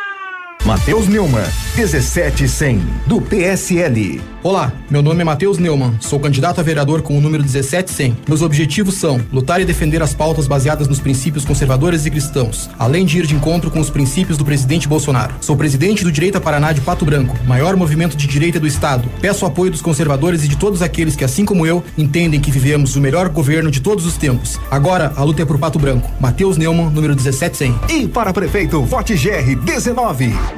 Matheus 0.63 1.07
Neumann, 1.07 1.43
17100, 1.75 2.79
do 3.07 3.19
PSL. 3.19 4.21
Olá, 4.43 4.71
meu 4.89 5.01
nome 5.01 5.21
é 5.21 5.23
Matheus 5.23 5.57
Neumann, 5.57 5.97
sou 5.99 6.19
candidato 6.19 6.59
a 6.59 6.63
vereador 6.63 7.01
com 7.01 7.17
o 7.17 7.21
número 7.21 7.43
17100. 7.43 8.17
Meus 8.27 8.43
objetivos 8.43 8.95
são 8.95 9.19
lutar 9.31 9.59
e 9.59 9.65
defender 9.65 10.03
as 10.03 10.13
pautas 10.13 10.47
baseadas 10.47 10.87
nos 10.87 10.99
princípios 10.99 11.45
conservadores 11.45 12.05
e 12.05 12.11
cristãos, 12.11 12.69
além 12.77 13.05
de 13.05 13.17
ir 13.17 13.25
de 13.25 13.35
encontro 13.35 13.71
com 13.71 13.79
os 13.79 13.89
princípios 13.89 14.37
do 14.37 14.45
presidente 14.45 14.87
Bolsonaro. 14.87 15.33
Sou 15.41 15.57
presidente 15.57 16.03
do 16.03 16.11
Direita 16.11 16.39
Paraná 16.39 16.71
de 16.71 16.81
Pato 16.81 17.05
Branco, 17.05 17.35
maior 17.47 17.75
movimento 17.75 18.15
de 18.15 18.27
direita 18.27 18.59
do 18.59 18.67
estado. 18.67 19.09
Peço 19.19 19.47
apoio 19.47 19.71
dos 19.71 19.81
conservadores 19.81 20.43
e 20.43 20.47
de 20.47 20.57
todos 20.57 20.83
aqueles 20.83 21.15
que, 21.15 21.23
assim 21.23 21.43
como 21.43 21.65
eu, 21.65 21.83
entendem 21.97 22.39
que 22.39 22.51
vivemos 22.51 22.95
o 22.95 23.01
melhor 23.01 23.29
governo 23.29 23.71
de 23.71 23.79
todos 23.79 24.05
os 24.05 24.15
tempos. 24.15 24.59
Agora, 24.69 25.11
a 25.15 25.23
luta 25.23 25.41
é 25.41 25.45
por 25.45 25.57
Pato 25.57 25.79
Branco. 25.79 26.11
Matheus 26.19 26.55
Neumann, 26.55 26.91
número 26.91 27.15
17100. 27.15 27.79
E 27.89 28.07
para 28.07 28.31
prefeito, 28.31 28.83
vote 28.83 29.15
GR 29.15 29.55
19. 29.55 30.50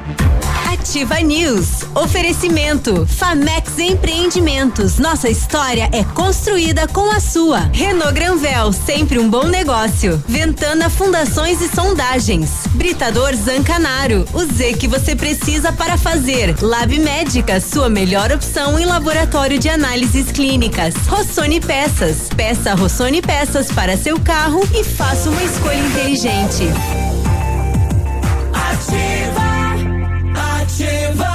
Ativa 0.84 1.18
News. 1.20 1.82
Oferecimento. 1.94 3.06
Famex 3.06 3.78
Empreendimentos. 3.78 4.98
Nossa 4.98 5.30
história 5.30 5.88
é 5.92 6.04
construída 6.04 6.86
com 6.86 7.10
a 7.10 7.20
sua. 7.20 7.70
Renault 7.72 8.12
Granvel, 8.12 8.70
sempre 8.72 9.18
um 9.18 9.30
bom 9.30 9.44
negócio. 9.44 10.22
Ventana 10.28 10.90
Fundações 10.90 11.60
e 11.62 11.74
Sondagens. 11.74 12.50
Britador 12.74 13.34
Zancanaro. 13.34 14.26
O 14.34 14.44
Z 14.44 14.74
que 14.74 14.86
você 14.86 15.16
precisa 15.16 15.72
para 15.72 15.96
fazer. 15.96 16.54
Lab 16.60 16.98
Médica, 16.98 17.60
sua 17.60 17.88
melhor 17.88 18.30
opção 18.30 18.78
em 18.78 18.84
laboratório 18.84 19.58
de 19.58 19.68
análises 19.70 20.30
clínicas. 20.30 20.94
Rossoni 21.08 21.60
Peças. 21.60 22.28
Peça 22.36 22.74
Rossoni 22.74 23.22
Peças 23.22 23.72
para 23.72 23.96
seu 23.96 24.20
carro 24.20 24.60
e 24.74 24.84
faça 24.84 25.30
uma 25.30 25.42
escolha 25.42 25.78
inteligente. 25.78 26.68
Ativa 28.52 29.43
News. 30.80 31.33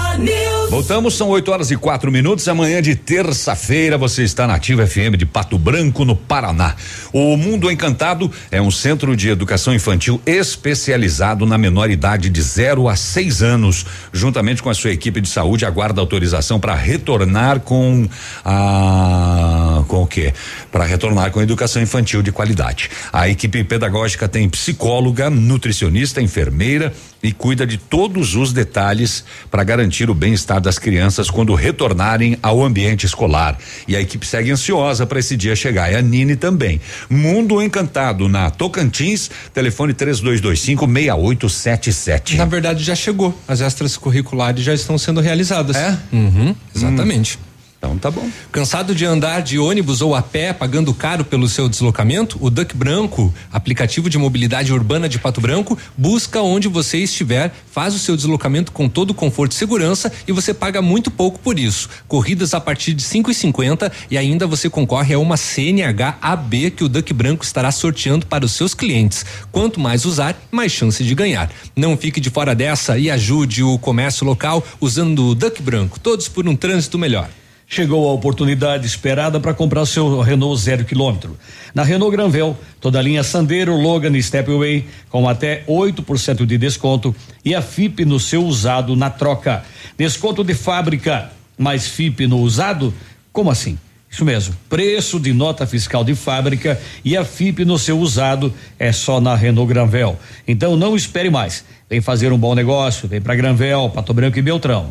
Voltamos, 0.79 1.15
são 1.15 1.27
8 1.27 1.51
horas 1.51 1.71
e 1.71 1.75
quatro 1.75 2.09
minutos. 2.09 2.47
Amanhã 2.47 2.81
de 2.81 2.95
terça-feira 2.95 3.97
você 3.97 4.23
está 4.23 4.47
na 4.47 4.55
Ativa 4.55 4.87
FM 4.87 5.17
de 5.17 5.25
Pato 5.25 5.57
Branco, 5.57 6.05
no 6.05 6.15
Paraná. 6.15 6.73
O 7.11 7.35
Mundo 7.35 7.69
Encantado 7.69 8.31
é 8.49 8.61
um 8.61 8.71
centro 8.71 9.13
de 9.13 9.27
educação 9.27 9.73
infantil 9.73 10.21
especializado 10.25 11.45
na 11.45 11.57
menor 11.57 11.89
idade 11.89 12.29
de 12.29 12.41
0 12.41 12.87
a 12.87 12.95
6 12.95 13.43
anos. 13.43 13.85
Juntamente 14.13 14.63
com 14.63 14.69
a 14.69 14.73
sua 14.73 14.91
equipe 14.91 15.19
de 15.19 15.27
saúde, 15.27 15.65
aguarda 15.65 15.99
autorização 15.99 16.61
para 16.61 16.75
retornar 16.75 17.59
com 17.59 18.07
a. 18.45 19.83
com 19.85 20.03
o 20.03 20.07
quê? 20.07 20.33
Para 20.71 20.85
retornar 20.85 21.29
com 21.31 21.41
a 21.41 21.43
educação 21.43 21.81
infantil 21.81 22.21
de 22.21 22.31
qualidade. 22.31 22.89
A 23.11 23.27
equipe 23.27 23.65
pedagógica 23.65 24.29
tem 24.29 24.47
psicóloga, 24.47 25.29
nutricionista, 25.29 26.21
enfermeira 26.21 26.93
e 27.21 27.33
cuida 27.33 27.67
de 27.67 27.77
todos 27.77 28.35
os 28.35 28.53
detalhes 28.53 29.25
para 29.51 29.63
garantir 29.63 30.09
o 30.09 30.13
bem-estar 30.13 30.61
das 30.69 30.77
crianças 30.77 31.31
quando 31.31 31.55
retornarem 31.55 32.37
ao 32.43 32.63
ambiente 32.63 33.03
escolar. 33.03 33.57
E 33.87 33.95
a 33.95 34.01
equipe 34.01 34.25
segue 34.25 34.51
ansiosa 34.51 35.03
para 35.03 35.17
esse 35.17 35.35
dia 35.35 35.55
chegar. 35.55 35.91
E 35.91 35.95
a 35.95 36.01
Nini 36.01 36.35
também. 36.35 36.79
Mundo 37.09 37.59
Encantado 37.59 38.29
na 38.29 38.51
Tocantins, 38.51 39.31
telefone 39.51 39.95
3225 39.95 40.85
6877. 40.85 42.37
Na 42.37 42.45
verdade, 42.45 42.83
já 42.83 42.93
chegou. 42.93 43.35
As 43.47 43.61
extras 43.61 43.97
curriculares 43.97 44.63
já 44.63 44.73
estão 44.73 44.95
sendo 44.95 45.19
realizadas. 45.19 45.75
É? 45.75 45.97
Uhum, 46.13 46.55
exatamente. 46.75 47.39
Então 47.79 47.97
tá 47.97 48.11
bom. 48.11 48.29
Cansado 48.51 48.93
de 48.93 49.05
andar 49.05 49.41
de 49.41 49.57
ônibus 49.57 50.01
ou 50.01 50.13
a 50.13 50.21
pé, 50.21 50.51
pagando 50.51 50.93
caro 50.93 51.23
pelo 51.23 51.47
seu 51.47 51.69
deslocamento? 51.69 52.37
O 52.41 52.49
Duck 52.49 52.75
Branco, 52.75 53.33
aplicativo 53.49 54.09
de 54.09 54.17
mobilidade 54.17 54.73
urbana 54.73 55.07
de 55.07 55.17
Pato 55.17 55.39
Branco, 55.39 55.77
busca 55.97 56.41
onde 56.41 56.67
você 56.67 56.97
estiver, 56.97 57.53
faz 57.71 57.95
o 57.95 57.99
seu 57.99 58.17
deslocamento 58.17 58.73
com 58.73 58.89
todo 58.89 59.13
conforto 59.13 59.53
e 59.53 59.55
segurança 59.55 60.11
e 60.27 60.33
você 60.33 60.53
paga 60.53 60.81
muito 60.81 61.09
pouco 61.09 61.39
por 61.39 61.57
isso. 61.57 61.89
Corridas 62.05 62.53
a 62.53 62.59
partir 62.59 62.93
de 62.93 63.01
cinco 63.01 63.31
e 63.31 63.33
cinquenta 63.33 63.89
e 64.11 64.17
ainda 64.17 64.45
você 64.45 64.69
concorre 64.69 65.13
a 65.13 65.19
uma 65.19 65.37
CNH 65.37 66.17
AB 66.21 66.71
que 66.71 66.83
o 66.83 66.89
Duck 66.89 67.13
Branco 67.13 67.45
estará 67.45 67.71
sorteando 67.71 68.25
para 68.25 68.43
os 68.43 68.51
seus 68.51 68.73
clientes. 68.73 69.25
Quanto 69.53 69.79
mais 69.79 70.03
usar, 70.03 70.35
mais 70.51 70.73
chance 70.73 71.01
de 71.01 71.15
ganhar. 71.15 71.49
Não 71.77 71.95
fique 71.95 72.19
de 72.19 72.29
fora 72.29 72.53
dessa 72.53 72.97
e 72.97 73.09
ajude 73.09 73.63
o 73.63 73.79
comércio 73.79 74.25
local 74.25 74.61
usando 74.81 75.27
o 75.27 75.35
Duck 75.35 75.61
Branco. 75.61 75.97
Todos 75.97 76.27
por 76.27 76.45
um 76.45 76.57
trânsito 76.57 76.99
melhor. 76.99 77.29
Chegou 77.71 78.09
a 78.09 78.13
oportunidade 78.13 78.87
esperada 78.87 79.39
para 79.39 79.53
comprar 79.53 79.85
seu 79.85 80.21
Renault 80.21 80.59
zero 80.59 80.83
quilômetro. 80.83 81.37
Na 81.71 81.83
Renault 81.83 82.11
Granvel, 82.11 82.57
toda 82.81 82.97
a 82.97 83.01
linha 83.01 83.21
Sandero, 83.21 83.75
Logan 83.75 84.17
e 84.17 84.23
Stepway 84.23 84.87
com 85.07 85.29
até 85.29 85.63
8% 85.67 86.47
de 86.47 86.57
desconto 86.57 87.15
e 87.45 87.53
a 87.53 87.61
FIP 87.61 88.05
no 88.05 88.19
seu 88.19 88.43
usado 88.43 88.95
na 88.95 89.11
troca. 89.11 89.63
Desconto 89.95 90.43
de 90.43 90.55
fábrica, 90.55 91.31
mais 91.59 91.87
FIP 91.87 92.25
no 92.25 92.39
usado? 92.39 92.91
Como 93.31 93.51
assim? 93.51 93.77
Isso 94.09 94.25
mesmo. 94.25 94.55
Preço 94.67 95.19
de 95.19 95.31
nota 95.31 95.67
fiscal 95.67 96.03
de 96.03 96.15
fábrica 96.15 96.81
e 97.05 97.15
a 97.15 97.23
FIP 97.23 97.65
no 97.65 97.77
seu 97.77 97.99
usado 97.99 98.51
é 98.79 98.91
só 98.91 99.21
na 99.21 99.35
Renault 99.35 99.71
Granvel. 99.71 100.17
Então 100.47 100.75
não 100.75 100.95
espere 100.95 101.29
mais. 101.29 101.63
Vem 101.87 102.01
fazer 102.01 102.33
um 102.33 102.37
bom 102.37 102.55
negócio, 102.55 103.07
vem 103.07 103.21
para 103.21 103.35
Granvel, 103.35 103.91
Pato 103.91 104.11
Branco 104.11 104.39
e 104.39 104.41
Beltrão. 104.41 104.89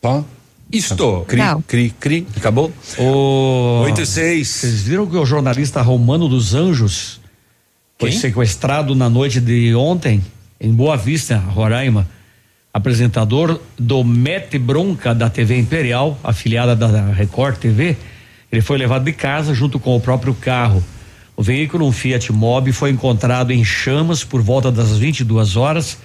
Tá? 0.00 0.24
Isto. 0.72 1.24
Cri, 1.28 1.38
Não. 1.38 1.62
cri, 1.62 1.90
cri. 1.98 2.26
Acabou? 2.36 2.72
O... 2.98 3.82
Oito 3.84 4.00
e 4.00 4.06
seis. 4.06 4.48
Vocês 4.48 4.82
viram 4.82 5.06
que 5.06 5.16
o 5.16 5.24
jornalista 5.24 5.80
Romano 5.80 6.28
dos 6.28 6.54
Anjos 6.54 7.20
foi 7.98 8.10
Quem? 8.10 8.18
sequestrado 8.18 8.94
na 8.94 9.08
noite 9.08 9.40
de 9.40 9.74
ontem 9.74 10.22
em 10.60 10.72
Boa 10.72 10.96
Vista, 10.96 11.36
Roraima. 11.36 12.06
Apresentador 12.74 13.58
do 13.78 14.04
Mete 14.04 14.58
Bronca 14.58 15.14
da 15.14 15.30
TV 15.30 15.56
Imperial, 15.56 16.18
afiliada 16.22 16.76
da 16.76 17.10
Record 17.10 17.56
TV, 17.56 17.96
ele 18.52 18.60
foi 18.60 18.76
levado 18.76 19.04
de 19.04 19.12
casa 19.12 19.54
junto 19.54 19.78
com 19.80 19.96
o 19.96 20.00
próprio 20.00 20.34
carro. 20.34 20.84
O 21.34 21.42
veículo, 21.42 21.86
um 21.86 21.92
Fiat 21.92 22.30
Mobi, 22.32 22.72
foi 22.72 22.90
encontrado 22.90 23.50
em 23.50 23.64
chamas 23.64 24.24
por 24.24 24.42
volta 24.42 24.70
das 24.70 24.98
22 24.98 25.56
horas, 25.56 25.96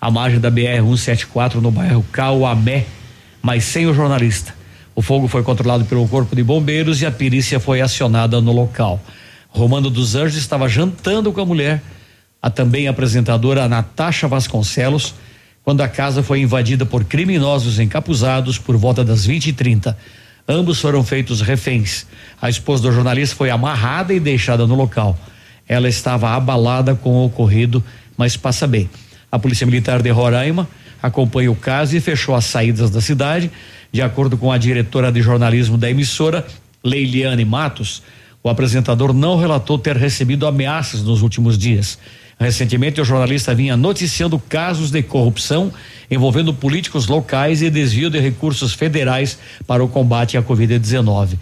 à 0.00 0.08
margem 0.08 0.38
da 0.38 0.50
BR 0.50 0.76
174 0.84 1.60
no 1.60 1.70
bairro 1.72 2.04
Cauamé, 2.12 2.86
mas 3.42 3.64
sem 3.64 3.86
o 3.86 3.94
jornalista. 3.94 4.54
O 4.94 5.02
fogo 5.02 5.28
foi 5.28 5.42
controlado 5.42 5.84
pelo 5.84 6.06
Corpo 6.08 6.34
de 6.34 6.42
Bombeiros 6.42 7.00
e 7.00 7.06
a 7.06 7.10
perícia 7.10 7.60
foi 7.60 7.80
acionada 7.80 8.40
no 8.40 8.52
local. 8.52 9.00
Romano 9.48 9.90
dos 9.90 10.14
Anjos 10.14 10.36
estava 10.36 10.68
jantando 10.68 11.32
com 11.32 11.40
a 11.40 11.46
mulher, 11.46 11.82
a 12.42 12.50
também 12.50 12.88
apresentadora 12.88 13.68
Natasha 13.68 14.28
Vasconcelos, 14.28 15.14
quando 15.64 15.80
a 15.82 15.88
casa 15.88 16.22
foi 16.22 16.40
invadida 16.40 16.86
por 16.86 17.04
criminosos 17.04 17.78
encapuzados 17.78 18.58
por 18.58 18.76
volta 18.76 19.04
das 19.04 19.26
20 19.26 19.46
e 19.48 19.52
30 19.52 19.96
Ambos 20.50 20.80
foram 20.80 21.04
feitos 21.04 21.40
reféns. 21.40 22.06
A 22.42 22.50
esposa 22.50 22.82
do 22.82 22.90
jornalista 22.92 23.36
foi 23.36 23.50
amarrada 23.50 24.12
e 24.12 24.18
deixada 24.18 24.66
no 24.66 24.74
local. 24.74 25.16
Ela 25.68 25.88
estava 25.88 26.30
abalada 26.30 26.92
com 26.92 27.10
o 27.10 27.26
ocorrido, 27.26 27.84
mas 28.16 28.36
passa 28.36 28.66
bem. 28.66 28.90
A 29.30 29.38
Polícia 29.38 29.64
Militar 29.64 30.02
de 30.02 30.10
Roraima 30.10 30.68
acompanha 31.02 31.50
o 31.50 31.56
caso 31.56 31.96
e 31.96 32.00
fechou 32.00 32.34
as 32.34 32.44
saídas 32.44 32.90
da 32.90 33.00
cidade. 33.00 33.50
De 33.92 34.02
acordo 34.02 34.36
com 34.36 34.52
a 34.52 34.58
diretora 34.58 35.10
de 35.10 35.20
jornalismo 35.20 35.76
da 35.76 35.90
emissora, 35.90 36.46
Leiliane 36.82 37.44
Matos, 37.44 38.02
o 38.42 38.48
apresentador 38.48 39.12
não 39.12 39.36
relatou 39.36 39.78
ter 39.78 39.96
recebido 39.96 40.46
ameaças 40.46 41.02
nos 41.02 41.22
últimos 41.22 41.58
dias. 41.58 41.98
Recentemente, 42.38 43.00
o 43.00 43.04
jornalista 43.04 43.54
vinha 43.54 43.76
noticiando 43.76 44.38
casos 44.38 44.90
de 44.90 45.02
corrupção 45.02 45.70
envolvendo 46.10 46.54
políticos 46.54 47.06
locais 47.06 47.60
e 47.60 47.68
desvio 47.68 48.08
de 48.08 48.18
recursos 48.18 48.72
federais 48.72 49.38
para 49.66 49.84
o 49.84 49.88
combate 49.88 50.38
à 50.38 50.42
Covid-19. 50.42 51.36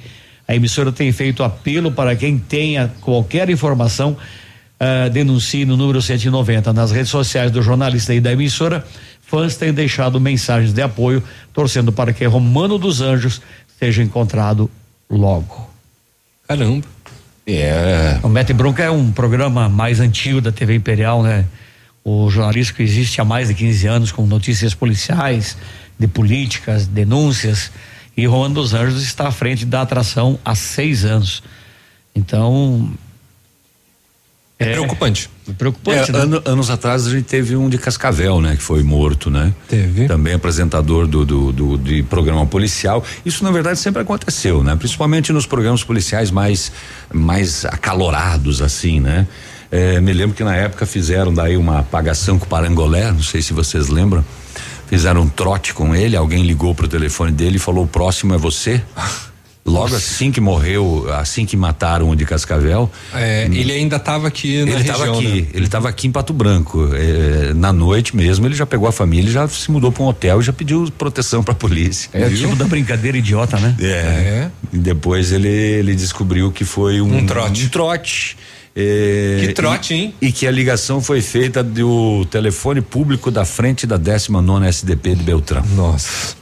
A 0.47 0.57
emissora 0.57 0.91
tem 0.91 1.13
feito 1.13 1.45
apelo 1.45 1.93
para 1.93 2.17
quem 2.17 2.37
tenha 2.37 2.93
qualquer 3.01 3.49
informação, 3.49 4.17
ah, 4.81 5.09
denuncie 5.09 5.65
no 5.65 5.77
número 5.77 6.03
190. 6.03 6.73
Nas 6.73 6.91
redes 6.91 7.11
sociais 7.11 7.51
do 7.51 7.63
jornalista 7.63 8.13
e 8.13 8.21
da 8.21 8.33
emissora, 8.33 8.85
fãs 9.29 9.57
têm 9.57 9.72
deixado 9.72 10.20
mensagens 10.20 10.72
de 10.72 10.83
apoio, 10.83 11.22
torcendo 11.53 11.93
para 11.93 12.12
que 12.12 12.24
Romano 12.24 12.79
dos 12.79 13.01
Anjos 13.01 13.41
seja 13.79 14.03
encontrado 14.03 14.70
logo. 15.09 15.70
Caramba. 16.49 16.87
É. 17.47 18.18
O 18.22 18.29
Mete 18.29 18.53
Bronca 18.53 18.83
é 18.83 18.91
um 18.91 19.12
programa 19.12 19.68
mais 19.68 20.01
antigo 20.01 20.41
da 20.41 20.51
TV 20.51 20.74
Imperial, 20.74 21.22
né? 21.22 21.45
O 22.05 22.29
jornalista 22.31 22.74
que 22.74 22.83
existe 22.83 23.20
há 23.20 23.24
mais 23.24 23.49
de 23.49 23.55
15 23.55 23.87
anos 23.87 24.12
com 24.12 24.26
notícias 24.26 24.74
policiais, 24.74 25.57
de 25.99 26.07
políticas, 26.07 26.87
denúncias. 26.87 27.70
E 28.16 28.26
Romano 28.26 28.57
dos 28.57 28.74
Anjos 28.74 29.03
está 29.03 29.29
à 29.29 29.31
frente 29.31 29.64
da 29.64 29.83
atração 29.83 30.39
há 30.45 30.55
seis 30.55 31.05
anos. 31.05 31.43
Então. 32.14 32.91
É, 34.59 34.73
preocupante. 34.73 35.31
Preocupante, 35.57 36.11
É, 36.11 36.13
né? 36.13 36.19
ano- 36.21 36.43
anos 36.45 36.69
atrás 36.69 37.07
a 37.07 37.11
gente 37.11 37.25
teve 37.27 37.55
um 37.55 37.69
de 37.69 37.79
Cascavel, 37.79 38.41
né? 38.41 38.57
Que 38.57 38.63
foi 38.63 38.83
morto, 38.83 39.31
né? 39.31 39.55
Teve. 39.69 40.07
Também 40.09 40.35
apresentador 40.35 41.07
do, 41.07 41.25
do, 41.25 41.53
do- 41.53 41.79
de 41.79 42.03
programa 42.03 42.45
policial. 42.45 43.05
Isso 43.25 43.45
na 43.45 43.51
verdade 43.53 43.79
sempre 43.79 44.03
aconteceu, 44.03 44.65
né? 44.65 44.75
Principalmente 44.75 45.33
nos 45.33 45.47
programas 45.47 45.85
policiais 45.85 46.31
mais 46.33 46.73
mais 47.13 47.65
acalorados, 47.65 48.61
assim, 48.61 48.99
né? 49.01 49.27
É, 49.71 50.01
me 50.01 50.13
lembro 50.13 50.35
que 50.35 50.43
na 50.43 50.57
época 50.57 50.87
fizeram 50.87 51.33
daí 51.33 51.57
uma 51.57 51.81
apagação 51.81 52.39
com 52.39 52.47
o 52.47 52.49
Parangolé, 52.49 53.13
não 53.13 53.23
sei 53.23 53.41
se 53.43 53.53
vocês 53.53 53.89
lembram. 53.89 54.25
Fizeram 54.89 55.21
um 55.21 55.29
trote 55.29 55.75
com 55.75 55.95
ele, 55.95 56.17
alguém 56.17 56.43
ligou 56.43 56.75
pro 56.75 56.89
telefone 56.89 57.31
dele 57.31 57.57
e 57.57 57.59
falou: 57.61 57.85
o 57.85 57.87
próximo 57.87 58.35
é 58.35 58.39
você. 58.39 58.83
Logo 59.69 59.95
assim 59.95 60.31
que 60.33 60.41
morreu, 60.41 61.07
assim 61.14 61.45
que 61.47 61.57
mataram 61.57 62.09
o 62.11 62.16
de 62.16 62.25
Cascavel. 62.25 62.91
É, 63.14 63.45
ele 63.53 63.73
ainda 63.73 63.97
estava 63.97 64.29
aqui 64.29 64.57
na 64.64 64.71
ele 64.71 64.77
região. 64.79 64.95
estava 64.97 65.12
aqui, 65.19 65.43
né? 65.43 65.47
ele 65.55 65.64
estava 65.64 65.89
aqui 65.89 66.07
em 66.09 66.12
Pato 66.12 66.33
Branco. 66.33 66.91
É, 66.95 67.53
na 67.55 67.73
noite 67.73 68.16
mesmo, 68.16 68.47
ele 68.47 68.55
já 68.55 68.66
pegou 68.66 68.89
a 68.89 68.93
família, 68.93 69.31
já 69.31 69.47
se 69.49 69.71
mudou 69.71 69.93
para 69.93 70.03
um 70.03 70.07
hotel 70.07 70.41
e 70.41 70.43
já 70.43 70.53
pediu 70.53 70.91
proteção 70.97 71.43
para 71.43 71.53
a 71.53 71.57
polícia. 71.57 72.09
É 72.12 72.27
o 72.27 72.35
tipo 72.35 72.57
da 72.57 72.64
brincadeira 72.64 73.16
idiota, 73.19 73.59
né? 73.59 73.77
É. 73.81 74.49
E 74.73 74.79
depois 74.79 75.33
ele, 75.33 75.49
ele 75.49 75.95
descobriu 75.95 76.51
que 76.51 76.64
foi 76.64 77.01
um, 77.01 77.19
Um 77.19 77.27
trote. 77.27 77.64
Um 77.66 77.69
trote. 77.69 78.37
É, 78.81 79.39
Que 79.47 79.53
trote, 79.55 79.93
e- 79.93 79.97
hein? 79.97 80.14
E 80.21 80.31
que 80.31 80.47
a 80.47 80.51
ligação 80.53 81.01
foi 81.01 81.21
feita 81.21 81.64
do 81.64 82.25
telefone 82.27 82.81
público 82.81 83.29
da 83.31 83.45
frente 83.45 83.87
da 83.87 83.97
19 83.97 84.66
SDP 84.69 85.16
de 85.16 85.23
Beltrão. 85.25 85.64
Nossa. 85.75 86.37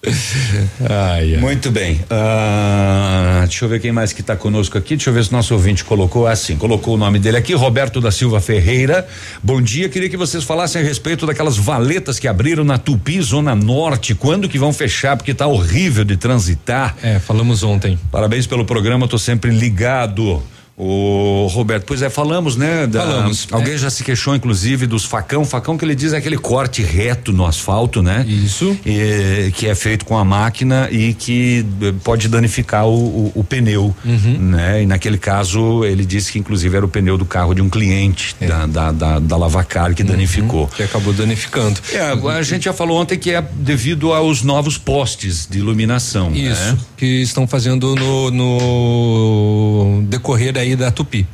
Muito 1.40 1.70
bem. 1.70 2.00
Ah, 2.08 3.40
deixa 3.44 3.64
eu 3.64 3.68
ver 3.68 3.80
quem 3.80 3.90
mais 3.90 4.12
que 4.12 4.20
está 4.20 4.36
conosco 4.36 4.78
aqui. 4.78 4.96
Deixa 4.96 5.10
eu 5.10 5.14
ver 5.14 5.24
se 5.24 5.32
nosso 5.32 5.52
ouvinte 5.54 5.84
colocou 5.84 6.26
assim. 6.26 6.56
Colocou 6.56 6.94
o 6.94 6.96
nome 6.96 7.18
dele 7.18 7.36
aqui, 7.36 7.52
Roberto 7.54 8.00
da 8.00 8.10
Silva 8.10 8.40
Ferreira. 8.40 9.06
Bom 9.42 9.60
dia. 9.60 9.88
Queria 9.88 10.08
que 10.08 10.16
vocês 10.16 10.44
falassem 10.44 10.80
a 10.80 10.84
respeito 10.84 11.26
daquelas 11.26 11.56
valetas 11.56 12.18
que 12.18 12.28
abriram 12.28 12.64
na 12.64 12.78
Tupi, 12.78 13.20
Zona 13.20 13.54
Norte. 13.54 14.14
Quando 14.14 14.48
que 14.48 14.58
vão 14.58 14.72
fechar? 14.72 15.16
Porque 15.16 15.34
tá 15.34 15.46
horrível 15.46 16.04
de 16.04 16.16
transitar. 16.16 16.96
É, 17.02 17.18
falamos 17.18 17.62
ontem. 17.62 17.98
Parabéns 18.10 18.46
pelo 18.46 18.64
programa, 18.64 19.08
tô 19.08 19.18
sempre 19.18 19.50
ligado. 19.50 20.42
O 20.80 21.48
Roberto, 21.50 21.84
pois 21.86 22.02
é, 22.02 22.08
falamos, 22.08 22.54
né? 22.54 22.86
da- 22.86 23.00
Falamos, 23.00 23.48
Alguém 23.50 23.76
já 23.76 23.90
se 23.90 24.04
queixou, 24.04 24.36
inclusive, 24.36 24.86
dos 24.86 25.04
facão. 25.04 25.44
Facão 25.44 25.76
que 25.76 25.84
ele 25.84 25.94
diz 25.94 26.12
é 26.12 26.18
aquele 26.18 26.38
corte 26.38 26.82
reto 26.82 27.32
no 27.32 27.44
asfalto, 27.44 28.00
né? 28.00 28.24
Isso. 28.28 28.78
E, 28.86 29.50
que 29.56 29.66
é 29.66 29.74
feito 29.74 30.04
com 30.04 30.16
a 30.16 30.24
máquina 30.24 30.88
e 30.90 31.14
que 31.14 31.66
eh, 31.82 31.92
pode 32.04 32.28
danificar 32.28 32.86
o, 32.86 32.92
o- 32.94 33.32
o 33.34 33.42
pneu, 33.42 33.92
Uhum. 34.04 34.38
né? 34.38 34.82
E 34.84 34.86
naquele 34.86 35.18
caso, 35.18 35.84
ele 35.84 36.04
disse 36.06 36.30
que 36.30 36.38
inclusive 36.38 36.76
era 36.76 36.86
o 36.86 36.88
pneu 36.88 37.18
do 37.18 37.24
carro 37.26 37.54
de 37.54 37.60
um 37.62 37.68
cliente 37.68 38.36
É. 38.40 38.46
da, 38.46 38.66
da, 38.66 38.92
da, 38.92 39.18
da 39.18 39.36
Lavacar 39.36 39.88
Uhum. 39.88 39.94
que 39.94 40.04
danificou. 40.04 40.68
Que 40.68 40.84
acabou 40.84 41.12
danificando. 41.12 41.80
É, 41.92 42.00
a 42.30 42.42
gente 42.42 42.66
já 42.66 42.72
falou 42.72 43.00
ontem 43.00 43.18
que 43.18 43.32
é 43.32 43.42
devido 43.42 44.12
aos 44.12 44.42
novos 44.42 44.78
postes 44.78 45.48
de 45.50 45.58
iluminação. 45.58 46.32
Isso, 46.32 46.60
né? 46.72 46.78
que 46.96 47.22
estão 47.22 47.46
fazendo 47.48 47.94
no, 47.96 48.30
no 48.30 50.02
decorrer 50.08 50.56
aí 50.56 50.67
da 50.76 50.90
Tupi. 50.90 51.26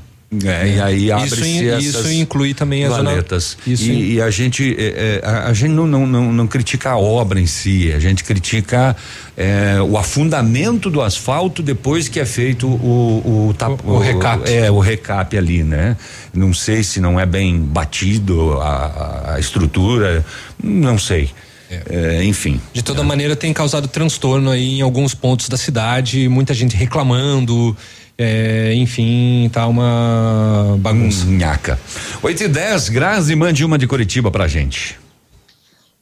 É, 0.45 0.66
e 0.68 0.80
aí 0.80 1.05
Isso 1.05 1.12
abre-se 1.14 1.68
essas 1.68 1.85
isso 1.85 2.12
inclui 2.12 2.55
também 2.55 2.85
a 2.85 2.89
zona- 2.89 3.11
valetas. 3.11 3.57
Isso 3.64 3.85
e, 3.85 4.14
e 4.14 4.20
a 4.20 4.30
gente 4.32 4.74
é, 4.76 5.20
é, 5.22 5.26
a, 5.28 5.47
a 5.47 5.53
gente 5.53 5.70
não, 5.70 5.87
não, 5.87 6.05
não, 6.05 6.32
não 6.32 6.47
critica 6.49 6.91
a 6.91 6.99
obra 6.99 7.41
em 7.41 7.47
si, 7.47 7.93
a 7.93 8.01
gente 8.01 8.24
critica 8.24 8.97
é, 9.37 9.76
o 9.80 9.97
afundamento 9.97 10.91
do 10.91 11.01
asfalto 11.03 11.62
depois 11.62 12.09
que 12.09 12.18
é 12.18 12.24
feito 12.26 12.66
o 12.66 13.49
o, 13.51 13.55
tap- 13.55 13.78
O- 13.87 13.93
o 13.93 13.99
recap. 14.01 14.51
É, 14.51 14.68
o 14.72 14.80
recap 14.80 15.39
ali, 15.39 15.62
né? 15.62 15.97
Não 16.32 16.53
sei 16.53 16.82
se 16.82 17.01
não 17.01 17.20
é 17.20 17.24
bem 17.26 17.57
batido 17.61 18.55
a, 18.61 19.35
a- 19.35 19.39
estrutura, 19.39 20.26
não 20.61 20.99
sei. 20.99 21.30
É, 21.70 22.24
enfim. 22.24 22.61
De 22.72 22.82
toda 22.82 23.03
maneira, 23.05 23.35
tem 23.37 23.53
causado 23.53 23.87
transtorno 23.89 24.51
aí 24.51 24.78
em 24.78 24.80
alguns 24.82 25.14
pontos 25.14 25.49
da 25.49 25.57
cidade, 25.57 26.28
muita 26.28 26.53
gente 26.55 26.74
reclamando. 26.76 27.76
É, 28.17 28.73
enfim, 28.77 29.49
tá 29.53 29.67
uma 29.67 30.77
bagunça. 30.81 31.25
Nhaca. 31.27 31.79
8 32.23 32.45
e 32.45 32.49
10, 32.49 32.89
Grazi, 32.91 33.35
mande 33.35 33.65
uma 33.65 33.79
de 33.79 33.87
Curitiba 33.87 34.31
pra 34.31 34.47
gente. 34.49 34.97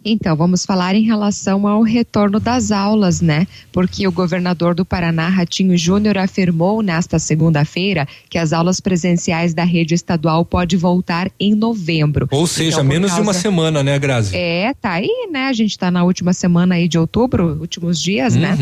Então, 0.04 0.34
vamos 0.34 0.66
falar 0.66 0.96
em 0.96 1.04
relação 1.04 1.64
ao 1.64 1.80
retorno 1.80 2.40
das 2.40 2.72
aulas, 2.72 3.20
né? 3.20 3.46
Porque 3.70 4.04
o 4.04 4.10
governador 4.10 4.74
do 4.74 4.84
Paraná, 4.84 5.28
Ratinho 5.28 5.78
Júnior, 5.78 6.18
afirmou 6.18 6.82
nesta 6.82 7.20
segunda-feira 7.20 8.08
que 8.28 8.36
as 8.36 8.52
aulas 8.52 8.80
presenciais 8.80 9.54
da 9.54 9.62
rede 9.62 9.94
estadual 9.94 10.44
podem 10.44 10.76
voltar 10.76 11.30
em 11.38 11.54
novembro. 11.54 12.26
Ou 12.32 12.48
seja, 12.48 12.78
Então, 12.78 12.84
menos 12.84 13.12
de 13.12 13.18
uma 13.20 13.26
causa- 13.26 13.38
semana, 13.38 13.80
né, 13.84 13.96
Grazi? 13.96 14.36
É, 14.36 14.74
tá 14.74 14.90
aí, 14.94 15.28
né? 15.30 15.46
A 15.46 15.52
gente 15.52 15.78
tá 15.78 15.88
na 15.88 16.02
última 16.02 16.32
semana 16.32 16.74
aí 16.74 16.88
de 16.88 16.98
outubro, 16.98 17.58
últimos 17.60 18.02
dias, 18.02 18.34
né? 18.34 18.58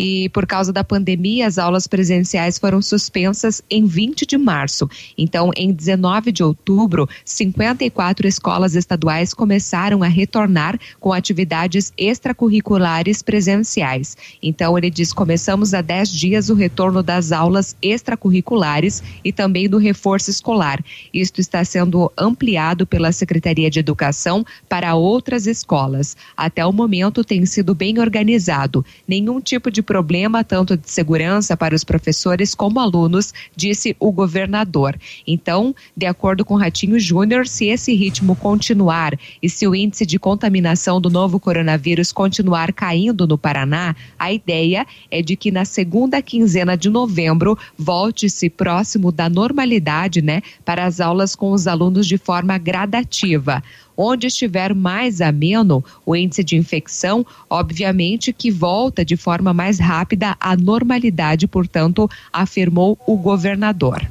E 0.00 0.28
por 0.28 0.46
causa 0.46 0.72
da 0.72 0.84
pandemia, 0.84 1.48
as 1.48 1.58
aulas 1.58 1.88
presenciais 1.88 2.56
foram 2.56 2.80
suspensas 2.80 3.60
em 3.68 3.84
20 3.84 4.24
de 4.24 4.38
março. 4.38 4.88
Então, 5.18 5.50
em 5.56 5.72
19 5.72 6.30
de 6.30 6.44
outubro, 6.44 7.08
54 7.24 8.28
escolas 8.28 8.76
estaduais 8.76 9.34
começaram 9.34 10.04
a 10.04 10.06
retornar 10.06 10.78
com 11.00 11.12
atividades 11.12 11.92
extracurriculares 11.98 13.22
presenciais. 13.22 14.16
Então, 14.40 14.78
ele 14.78 14.88
diz: 14.88 15.12
começamos 15.12 15.74
há 15.74 15.82
10 15.82 16.10
dias 16.10 16.48
o 16.48 16.54
retorno 16.54 17.02
das 17.02 17.32
aulas 17.32 17.74
extracurriculares 17.82 19.02
e 19.24 19.32
também 19.32 19.68
do 19.68 19.78
reforço 19.78 20.30
escolar. 20.30 20.80
Isto 21.12 21.40
está 21.40 21.64
sendo 21.64 22.08
ampliado 22.16 22.86
pela 22.86 23.10
Secretaria 23.10 23.68
de 23.68 23.80
Educação 23.80 24.46
para 24.68 24.94
outras 24.94 25.48
escolas. 25.48 26.16
Até 26.36 26.64
o 26.64 26.72
momento 26.72 27.24
tem 27.24 27.44
sido 27.44 27.74
bem 27.74 27.98
organizado. 27.98 28.86
Nenhum 29.04 29.40
tipo 29.40 29.72
de 29.72 29.87
problema, 29.88 30.44
tanto 30.44 30.76
de 30.76 30.90
segurança 30.90 31.56
para 31.56 31.74
os 31.74 31.82
professores 31.82 32.54
como 32.54 32.78
alunos, 32.78 33.32
disse 33.56 33.96
o 33.98 34.12
governador. 34.12 35.00
Então, 35.26 35.74
de 35.96 36.04
acordo 36.04 36.44
com 36.44 36.56
Ratinho 36.56 37.00
Júnior, 37.00 37.48
se 37.48 37.68
esse 37.68 37.94
ritmo 37.94 38.36
continuar 38.36 39.18
e 39.42 39.48
se 39.48 39.66
o 39.66 39.74
índice 39.74 40.04
de 40.04 40.18
contaminação 40.18 41.00
do 41.00 41.08
novo 41.08 41.40
coronavírus 41.40 42.12
continuar 42.12 42.70
caindo 42.74 43.26
no 43.26 43.38
Paraná, 43.38 43.96
a 44.18 44.30
ideia 44.30 44.86
é 45.10 45.22
de 45.22 45.34
que 45.36 45.50
na 45.50 45.64
segunda 45.64 46.20
quinzena 46.20 46.76
de 46.76 46.90
novembro 46.90 47.56
volte-se 47.78 48.50
próximo 48.50 49.10
da 49.10 49.30
normalidade, 49.30 50.20
né, 50.20 50.42
para 50.66 50.84
as 50.84 51.00
aulas 51.00 51.34
com 51.34 51.52
os 51.52 51.66
alunos 51.66 52.06
de 52.06 52.18
forma 52.18 52.58
gradativa. 52.58 53.62
Onde 54.00 54.28
estiver 54.28 54.76
mais 54.76 55.20
ameno 55.20 55.84
o 56.06 56.14
índice 56.14 56.44
de 56.44 56.56
infecção, 56.56 57.26
obviamente 57.50 58.32
que 58.32 58.48
volta 58.48 59.04
de 59.04 59.16
forma 59.16 59.52
mais 59.52 59.80
rápida 59.80 60.36
à 60.38 60.56
normalidade, 60.56 61.48
portanto, 61.48 62.08
afirmou 62.32 62.96
o 63.08 63.16
governador. 63.16 64.08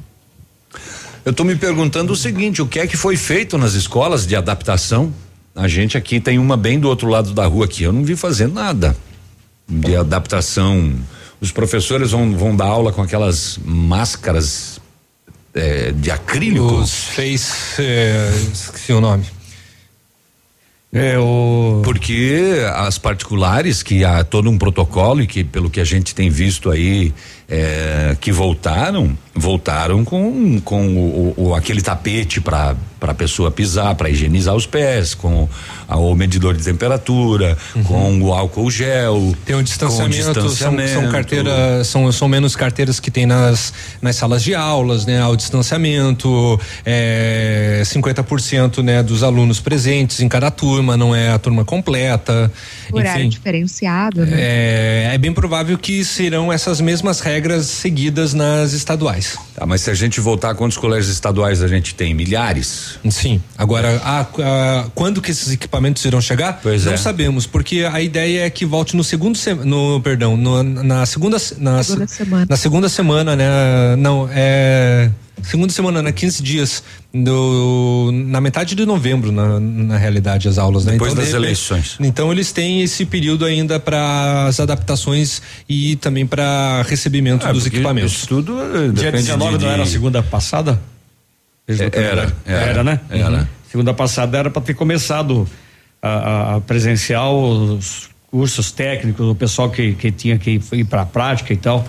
Eu 1.24 1.30
estou 1.30 1.46
me 1.46 1.56
perguntando 1.56 2.12
o 2.12 2.16
seguinte: 2.16 2.60
o 2.60 2.66
que 2.66 2.80
é 2.80 2.86
que 2.86 2.98
foi 2.98 3.16
feito 3.16 3.56
nas 3.56 3.72
escolas 3.72 4.26
de 4.26 4.36
adaptação? 4.36 5.10
A 5.54 5.66
gente 5.66 5.96
aqui 5.96 6.20
tem 6.20 6.38
uma 6.38 6.56
bem 6.56 6.78
do 6.78 6.86
outro 6.86 7.08
lado 7.08 7.32
da 7.32 7.46
rua 7.46 7.64
aqui. 7.64 7.82
Eu 7.82 7.92
não 7.92 8.04
vi 8.04 8.14
fazer 8.14 8.46
nada 8.46 8.94
de 9.66 9.96
adaptação. 9.96 10.94
Os 11.40 11.50
professores 11.50 12.10
vão, 12.10 12.36
vão 12.36 12.54
dar 12.54 12.66
aula 12.66 12.92
com 12.92 13.00
aquelas 13.00 13.58
máscaras 13.64 14.80
eh, 15.54 15.92
de 15.92 16.10
acrílico. 16.10 16.66
Os 16.66 16.92
face. 17.08 17.80
é, 17.80 18.30
esqueci 18.52 18.92
o 18.92 19.00
nome. 19.00 19.37
É 20.90 21.18
o 21.18 21.82
porque 21.84 22.62
as 22.74 22.96
particulares 22.96 23.82
que 23.82 24.06
há 24.06 24.24
todo 24.24 24.48
um 24.48 24.56
protocolo 24.56 25.20
e 25.20 25.26
que 25.26 25.44
pelo 25.44 25.68
que 25.68 25.80
a 25.80 25.84
gente 25.84 26.14
tem 26.14 26.30
visto 26.30 26.70
aí 26.70 27.12
é, 27.46 28.16
que 28.18 28.32
voltaram 28.32 29.16
voltaram 29.34 30.02
com 30.02 30.58
com 30.64 30.86
o, 30.96 31.34
o- 31.36 31.54
aquele 31.54 31.82
tapete 31.82 32.40
para 32.40 32.74
para 32.98 33.12
pessoa 33.12 33.50
pisar 33.50 33.94
para 33.96 34.08
higienizar 34.08 34.54
os 34.54 34.64
pés 34.66 35.14
com 35.14 35.46
a- 35.77 35.77
o 35.96 36.14
medidor 36.14 36.54
de 36.54 36.62
temperatura 36.62 37.56
com 37.84 38.20
o 38.20 38.32
álcool 38.32 38.70
gel 38.70 39.34
Tem 39.44 39.56
um 39.56 39.62
distanciamento, 39.62 40.34
com 40.34 40.40
o 40.40 40.48
São, 40.50 40.56
são 40.56 40.76
distanciamento. 40.76 41.12
carteiras, 41.12 41.86
são, 41.86 42.12
são 42.12 42.28
menos 42.28 42.54
carteiras 42.56 43.00
que 43.00 43.10
tem 43.10 43.26
nas, 43.26 43.72
nas 44.00 44.16
salas 44.16 44.42
de 44.42 44.54
aulas, 44.54 45.06
né? 45.06 45.20
Ao 45.20 45.36
distanciamento, 45.36 46.60
é, 46.84 47.82
50% 47.84 48.82
né, 48.82 49.02
dos 49.02 49.22
alunos 49.22 49.60
presentes 49.60 50.20
em 50.20 50.28
cada 50.28 50.50
turma, 50.50 50.96
não 50.96 51.14
é 51.14 51.30
a 51.30 51.38
turma 51.38 51.64
completa. 51.64 52.50
Horário 52.92 53.20
Enfim, 53.20 53.28
diferenciado, 53.28 54.24
né? 54.24 54.36
é, 54.38 55.10
é 55.14 55.18
bem 55.18 55.32
provável 55.32 55.76
que 55.78 56.04
serão 56.04 56.52
essas 56.52 56.80
mesmas 56.80 57.20
regras 57.20 57.66
seguidas 57.66 58.34
nas 58.34 58.72
estaduais. 58.72 59.36
Tá, 59.54 59.66
mas 59.66 59.82
se 59.82 59.90
a 59.90 59.94
gente 59.94 60.20
voltar 60.20 60.54
quantos 60.54 60.76
colégios 60.76 61.12
estaduais 61.12 61.62
a 61.62 61.68
gente 61.68 61.94
tem 61.94 62.14
milhares 62.14 62.98
Sim. 63.10 63.40
Agora, 63.56 64.00
ah, 64.04 64.26
ah, 64.40 64.86
quando 64.94 65.20
que 65.20 65.30
esses 65.30 65.52
equipamentos 65.52 65.77
irão 66.04 66.20
chegar? 66.20 66.60
Pois 66.62 66.84
não 66.84 66.92
é. 66.92 66.96
sabemos, 66.96 67.46
porque 67.46 67.86
a 67.90 68.00
ideia 68.00 68.44
é 68.46 68.50
que 68.50 68.64
volte 68.66 68.96
no 68.96 69.04
segundo 69.04 69.36
se- 69.36 69.54
no 69.54 70.00
perdão, 70.00 70.36
no- 70.36 70.62
na 70.62 71.04
segunda 71.06 71.38
se- 71.38 71.60
na, 71.60 71.82
Segunda 71.82 72.06
se- 72.06 72.14
semana. 72.16 72.46
na 72.48 72.56
segunda 72.56 72.88
semana, 72.88 73.36
né? 73.36 73.46
Não, 73.96 74.28
é 74.32 75.10
segunda 75.42 75.72
semana, 75.72 76.02
né? 76.02 76.10
15 76.12 76.42
dias 76.42 76.82
do 77.14 78.10
na 78.12 78.40
metade 78.40 78.74
de 78.74 78.84
novembro, 78.84 79.30
na, 79.32 79.58
na 79.60 79.96
realidade 79.96 80.48
as 80.48 80.58
aulas, 80.58 80.84
né? 80.84 80.92
Depois 80.92 81.12
Então, 81.12 81.24
das 81.24 81.32
eleições. 81.34 81.96
Então 82.00 82.30
eles 82.32 82.52
têm 82.52 82.82
esse 82.82 83.04
período 83.04 83.44
ainda 83.44 83.78
para 83.78 84.46
as 84.46 84.58
adaptações 84.60 85.40
e 85.68 85.96
também 85.96 86.26
para 86.26 86.82
recebimento 86.88 87.46
Ah, 87.46 87.52
dos 87.52 87.66
equipamentos. 87.66 88.12
isso 88.12 88.26
tudo 88.28 88.60
eh, 88.60 88.88
Dia 88.92 89.10
depende 89.10 89.24
19 89.24 89.58
de- 89.58 89.64
não 89.64 89.72
era 89.72 89.82
a 89.82 89.86
segunda 89.86 90.22
passada? 90.22 90.80
Era, 91.66 91.90
era, 91.92 92.32
era, 92.46 92.84
né? 92.84 93.00
era. 93.10 93.30
Uhum. 93.40 93.46
Segunda 93.70 93.92
passada 93.92 94.38
era 94.38 94.50
para 94.50 94.62
ter 94.62 94.72
começado 94.74 95.46
a, 96.02 96.56
a, 96.56 96.60
presencial 96.60 97.38
os 97.38 98.08
cursos 98.30 98.70
técnicos, 98.70 99.26
o 99.26 99.34
pessoal 99.34 99.70
que, 99.70 99.94
que 99.94 100.12
tinha 100.12 100.38
que 100.38 100.60
ir 100.72 100.84
para 100.84 101.02
a 101.02 101.06
prática 101.06 101.52
e 101.52 101.56
tal. 101.56 101.84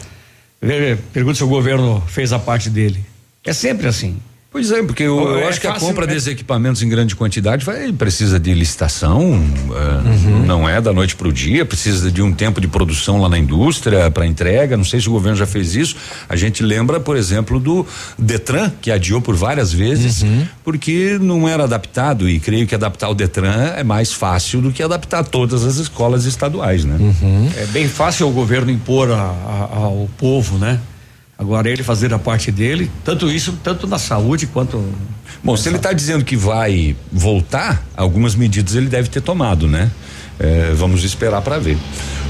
Pergunta 1.14 1.36
se 1.36 1.44
o 1.44 1.48
governo 1.48 2.02
fez 2.08 2.34
a 2.34 2.40
parte 2.40 2.70
dele. 2.70 3.04
É 3.44 3.54
sempre 3.54 3.88
assim. 3.88 4.18
Pois 4.52 4.72
é, 4.72 4.82
porque 4.82 5.04
eu, 5.04 5.16
eu 5.20 5.38
É 5.40 5.48
acho 5.48 5.62
que 5.62 5.68
a 5.68 5.74
compra 5.74 6.08
né? 6.08 6.14
desses 6.14 6.28
equipamentos 6.28 6.82
em 6.82 6.90
grande 6.90 7.16
quantidade 7.16 7.64
vai 7.64 7.92
precisa 7.94 8.40
de 8.40 8.52
licitação, 8.52 9.40
eh, 9.76 10.46
não 10.48 10.68
é 10.68 10.82
da 10.82 10.92
noite 10.92 11.16
para 11.16 11.28
o 11.28 11.32
dia, 11.32 11.64
precisa 11.64 12.10
de 12.12 12.20
um 12.24 12.34
tempo 12.34 12.60
de 12.60 12.68
produção 12.68 13.22
lá 13.22 13.30
na 13.30 13.38
indústria 13.38 14.10
para 14.10 14.26
entrega. 14.26 14.76
Não 14.76 14.84
sei 14.84 15.00
se 15.00 15.08
o 15.08 15.12
governo 15.12 15.38
já 15.38 15.46
fez 15.46 15.76
isso. 15.76 15.96
A 16.28 16.36
gente 16.36 16.64
lembra, 16.64 17.00
por 17.00 17.16
exemplo, 17.16 17.60
do 17.60 17.86
Detran 18.18 18.72
que 18.82 18.90
adiou 18.90 19.22
por 19.22 19.36
várias 19.36 19.72
vezes 19.72 20.26
porque 20.64 21.20
não 21.22 21.48
era 21.48 21.66
adaptado 21.66 22.28
e 22.28 22.40
creio 22.40 22.66
que 22.66 22.74
adaptar 22.74 23.10
o 23.10 23.14
Detran 23.14 23.74
é 23.78 23.84
mais 23.84 24.12
fácil 24.12 24.62
do 24.62 24.72
que 24.72 24.82
adaptar 24.82 25.24
todas 25.26 25.64
as 25.64 25.76
escolas 25.78 26.26
estaduais, 26.26 26.84
né? 26.84 26.98
É 27.56 27.68
bem 27.68 27.88
fácil 27.88 28.28
o 28.28 28.32
governo 28.32 28.72
impor 28.72 29.12
a- 29.12 29.16
a- 29.16 29.70
ao 29.76 30.10
povo, 30.18 30.58
né? 30.58 30.80
Agora 31.40 31.70
ele 31.70 31.84
fazer 31.84 32.14
a 32.14 32.20
parte 32.20 32.52
dele, 32.52 32.92
tanto 33.06 33.32
isso, 33.32 33.58
tanto 33.64 33.88
na 33.88 33.98
saúde 33.98 34.46
quanto. 34.46 34.84
Bom, 35.42 35.56
se 35.56 35.70
ele 35.70 35.78
está 35.78 35.94
dizendo 35.94 36.26
que 36.26 36.36
vai 36.36 36.98
voltar, 37.10 37.82
algumas 37.96 38.36
medidas 38.36 38.76
ele 38.76 38.88
deve 38.88 39.08
ter 39.08 39.22
tomado, 39.22 39.66
né? 39.66 39.90
Eh, 40.38 40.74
vamos 40.76 41.06
esperar 41.06 41.42
para 41.42 41.58
ver. 41.58 41.78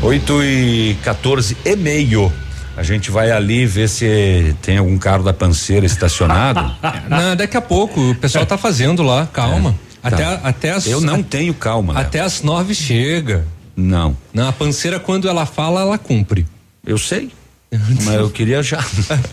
8 0.03 0.43
e 0.43 0.97
14 1.03 1.57
e 1.65 1.75
meio. 1.75 2.31
A 2.77 2.83
gente 2.83 3.09
vai 3.09 3.31
ali 3.31 3.65
ver 3.65 3.89
se 3.89 4.55
tem 4.61 4.77
algum 4.77 4.97
carro 4.99 5.23
da 5.23 5.33
panceira 5.33 5.87
estacionado. 5.87 6.71
Não, 7.09 7.35
daqui 7.35 7.57
a 7.57 7.61
pouco, 7.61 8.11
o 8.11 8.15
pessoal 8.15 8.45
tá 8.45 8.59
fazendo 8.59 9.01
lá, 9.01 9.27
calma. 9.33 9.75
É, 10.03 10.07
até, 10.07 10.23
tá. 10.23 10.39
até 10.43 10.71
as, 10.71 10.85
Eu 10.85 11.01
não 11.01 11.21
tenho 11.21 11.53
calma. 11.53 11.93
Léo. 11.93 12.01
Até 12.03 12.21
às 12.21 12.41
nove 12.41 12.73
chega. 12.73 13.45
Não. 13.75 14.15
Não, 14.33 14.47
a 14.47 14.53
panceira, 14.53 14.97
quando 14.97 15.27
ela 15.27 15.45
fala, 15.45 15.81
ela 15.81 15.97
cumpre. 15.97 16.45
Eu 16.85 16.97
sei. 16.97 17.31
Mas 18.03 18.15
eu 18.15 18.29
queria 18.31 18.63
já. 18.63 18.83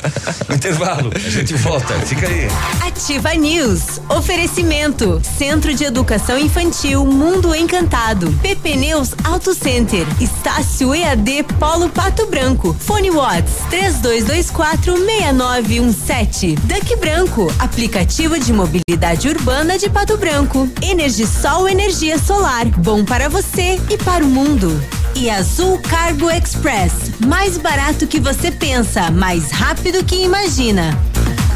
Intervalo. 0.53 1.11
A 1.15 1.19
gente 1.19 1.55
volta. 1.55 1.95
Fica 2.01 2.27
aí. 2.27 2.47
Ativa 2.87 3.35
News. 3.35 3.99
Oferecimento. 4.11 5.23
Centro 5.39 5.73
de 5.75 5.85
Educação 5.85 6.39
Infantil 6.39 7.05
Mundo 7.07 7.55
Encantado. 7.55 8.31
PP 8.43 8.77
Neus 8.77 9.15
Auto 9.25 9.55
Center. 9.55 10.07
Estácio 10.21 10.95
EAD 10.95 11.45
Polo 11.59 11.89
Pato 11.89 12.27
Branco. 12.27 12.77
Fone 12.79 13.11
Watts 13.11 13.55
3224 13.71 14.97
6917. 14.97 16.57
Duck 16.57 16.97
Branco. 16.97 17.51
Aplicativo 17.59 18.39
de 18.39 18.53
mobilidade 18.53 19.29
urbana 19.31 19.79
de 19.79 19.89
Pato 19.89 20.19
Branco. 20.19 20.69
Energisol 20.83 21.67
Energia 21.67 22.19
Solar. 22.19 22.67
Bom 22.67 23.03
para 23.03 23.31
você 23.31 23.81
e 23.89 23.97
para 23.97 24.23
o 24.23 24.29
mundo. 24.29 24.79
E 25.15 25.31
Azul 25.31 25.79
Cargo 25.79 26.31
Express. 26.31 26.93
Mais 27.27 27.57
barato 27.57 28.07
que 28.07 28.21
você 28.27 28.51
pensa, 28.51 29.09
mais 29.09 29.53
rápido 29.53 30.05
que 30.05 30.17
imagina. 30.17 30.91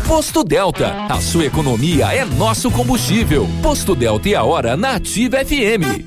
Posto 0.07 0.45
Delta, 0.45 1.05
a 1.09 1.21
sua 1.21 1.45
economia 1.45 2.15
é 2.15 2.25
nosso 2.25 2.71
combustível. 2.71 3.49
Posto 3.61 3.97
Delta 3.97 4.29
e 4.29 4.37
a 4.37 4.45
hora 4.45 4.77
na 4.77 4.95
Ativa 4.95 5.39
FM. 5.39 6.07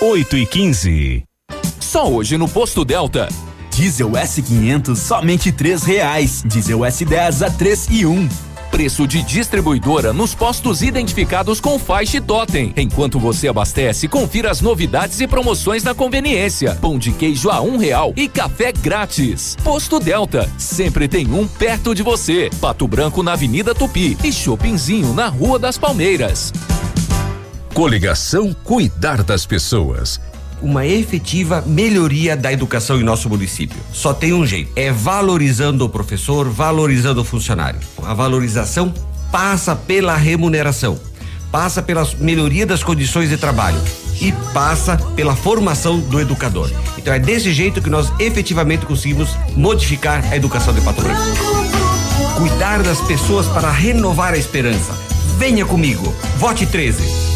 8 0.00 0.36
e 0.38 0.46
15. 0.46 1.24
Só 1.78 2.10
hoje 2.10 2.38
no 2.38 2.48
Posto 2.48 2.86
Delta. 2.86 3.28
Diesel 3.70 4.12
S500 4.12 4.96
somente 4.96 5.52
três 5.52 5.82
reais. 5.82 6.42
Diesel 6.46 6.78
S10 6.78 7.46
a 7.46 7.50
três 7.50 7.86
e 7.90 8.06
um. 8.06 8.26
Preço 8.76 9.06
de 9.08 9.22
distribuidora 9.22 10.12
nos 10.12 10.34
postos 10.34 10.82
identificados 10.82 11.62
com 11.62 11.78
faixa 11.78 12.18
e 12.18 12.20
totem. 12.20 12.74
Enquanto 12.76 13.18
você 13.18 13.48
abastece, 13.48 14.06
confira 14.06 14.50
as 14.50 14.60
novidades 14.60 15.18
e 15.18 15.26
promoções 15.26 15.82
na 15.82 15.94
conveniência. 15.94 16.74
Pão 16.74 16.98
de 16.98 17.10
queijo 17.10 17.48
a 17.48 17.62
um 17.62 17.78
real 17.78 18.12
e 18.14 18.28
café 18.28 18.72
grátis. 18.72 19.56
Posto 19.64 19.98
Delta, 19.98 20.46
sempre 20.58 21.08
tem 21.08 21.26
um 21.32 21.48
perto 21.48 21.94
de 21.94 22.02
você. 22.02 22.50
Pato 22.60 22.86
Branco 22.86 23.22
na 23.22 23.32
Avenida 23.32 23.74
Tupi 23.74 24.14
e 24.22 24.30
Shoppingzinho 24.30 25.14
na 25.14 25.28
Rua 25.28 25.58
das 25.58 25.78
Palmeiras. 25.78 26.52
Coligação 27.72 28.54
Cuidar 28.62 29.22
das 29.22 29.46
Pessoas. 29.46 30.20
Uma 30.60 30.86
efetiva 30.86 31.62
melhoria 31.66 32.36
da 32.36 32.52
educação 32.52 32.98
em 32.98 33.02
nosso 33.02 33.28
município. 33.28 33.78
Só 33.92 34.12
tem 34.12 34.32
um 34.32 34.46
jeito: 34.46 34.70
é 34.76 34.90
valorizando 34.90 35.84
o 35.84 35.88
professor, 35.88 36.48
valorizando 36.48 37.20
o 37.20 37.24
funcionário. 37.24 37.80
A 38.02 38.14
valorização 38.14 38.92
passa 39.30 39.74
pela 39.74 40.16
remuneração, 40.16 40.98
passa 41.50 41.82
pela 41.82 42.08
melhoria 42.18 42.66
das 42.66 42.82
condições 42.82 43.28
de 43.28 43.36
trabalho 43.36 43.80
e 44.20 44.32
passa 44.52 44.96
pela 45.14 45.36
formação 45.36 46.00
do 46.00 46.20
educador. 46.20 46.70
Então 46.96 47.12
é 47.12 47.18
desse 47.18 47.52
jeito 47.52 47.82
que 47.82 47.90
nós 47.90 48.12
efetivamente 48.18 48.86
conseguimos 48.86 49.36
modificar 49.54 50.24
a 50.30 50.36
educação 50.36 50.72
de 50.72 50.80
Pato 50.80 51.02
Branco. 51.02 51.20
Cuidar 52.36 52.82
das 52.82 53.00
pessoas 53.02 53.46
para 53.46 53.70
renovar 53.70 54.34
a 54.34 54.38
esperança. 54.38 54.92
Venha 55.38 55.64
comigo. 55.64 56.14
Vote 56.38 56.66
13. 56.66 57.35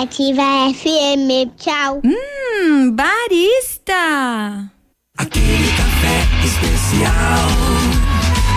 Ativa 0.00 0.70
FM, 0.72 1.50
tchau. 1.56 2.00
Hum, 2.04 2.94
barista. 2.94 4.70
Aquele 5.16 5.72
café 5.76 6.22
especial, 6.44 7.48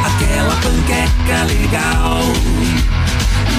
aquela 0.05 0.55
panqueca 0.57 1.43
legal. 1.45 2.21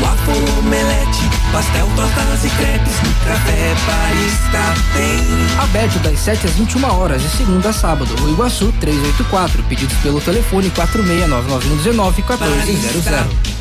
Waffle, 0.01 0.45
omelete, 0.61 1.25
pastel, 1.51 1.89
tortas 1.97 2.45
e 2.45 2.51
crepes, 2.51 3.03
no 3.03 3.13
café 3.27 3.75
barista 3.85 4.63
tem. 4.95 5.19
Aberto 5.65 5.99
das 6.05 6.21
7 6.21 6.47
às 6.47 6.53
21 6.53 6.85
horas, 6.85 7.21
de 7.21 7.31
segunda 7.31 7.71
a 7.71 7.73
sábado. 7.73 8.15
O 8.23 8.31
Iguaçu 8.31 8.73
384. 8.79 9.61
Pedidos 9.65 9.97
pelo 9.97 10.21
telefone 10.21 10.71
469919 10.71 12.23
1400. 12.23 13.53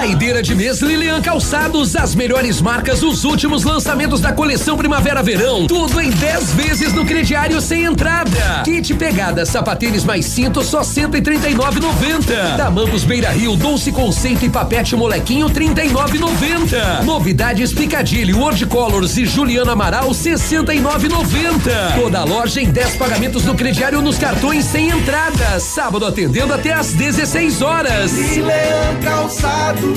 Saideira 0.00 0.42
de 0.42 0.54
mês 0.54 0.80
Lilian 0.80 1.20
Calçados, 1.20 1.94
as 1.94 2.14
melhores 2.14 2.58
marcas, 2.62 3.02
os 3.02 3.22
últimos 3.22 3.64
lançamentos 3.64 4.18
da 4.18 4.32
coleção 4.32 4.74
Primavera-Verão. 4.74 5.66
Tudo 5.66 6.00
em 6.00 6.08
10 6.08 6.52
vezes 6.54 6.94
no 6.94 7.04
crediário 7.04 7.60
sem 7.60 7.84
entrada. 7.84 8.62
Kit 8.64 8.94
pegada, 8.94 9.44
sapatênis 9.44 10.02
mais 10.02 10.24
cinto, 10.24 10.64
só 10.64 10.80
139,90. 10.80 12.56
Tamancos 12.56 13.04
Beira 13.04 13.28
Rio, 13.28 13.54
Doce 13.56 13.92
Conceito 13.92 14.46
e 14.46 14.48
Papete 14.48 14.96
Molequinho, 14.96 15.50
39,90. 15.50 17.04
Novidades 17.04 17.70
Picadilly, 17.74 18.32
World 18.32 18.64
Colors 18.64 19.18
e 19.18 19.26
Juliana 19.26 19.72
Amaral, 19.72 20.08
69,90. 20.12 22.00
Toda 22.00 22.24
loja 22.24 22.62
em 22.62 22.70
10 22.70 22.96
pagamentos 22.96 23.44
no 23.44 23.54
crediário 23.54 24.00
nos 24.00 24.16
cartões 24.16 24.64
sem 24.64 24.88
entrada. 24.88 25.60
Sábado 25.60 26.06
atendendo 26.06 26.54
até 26.54 26.72
às 26.72 26.94
16 26.94 27.60
horas. 27.60 28.12
Calçados. 29.04 29.89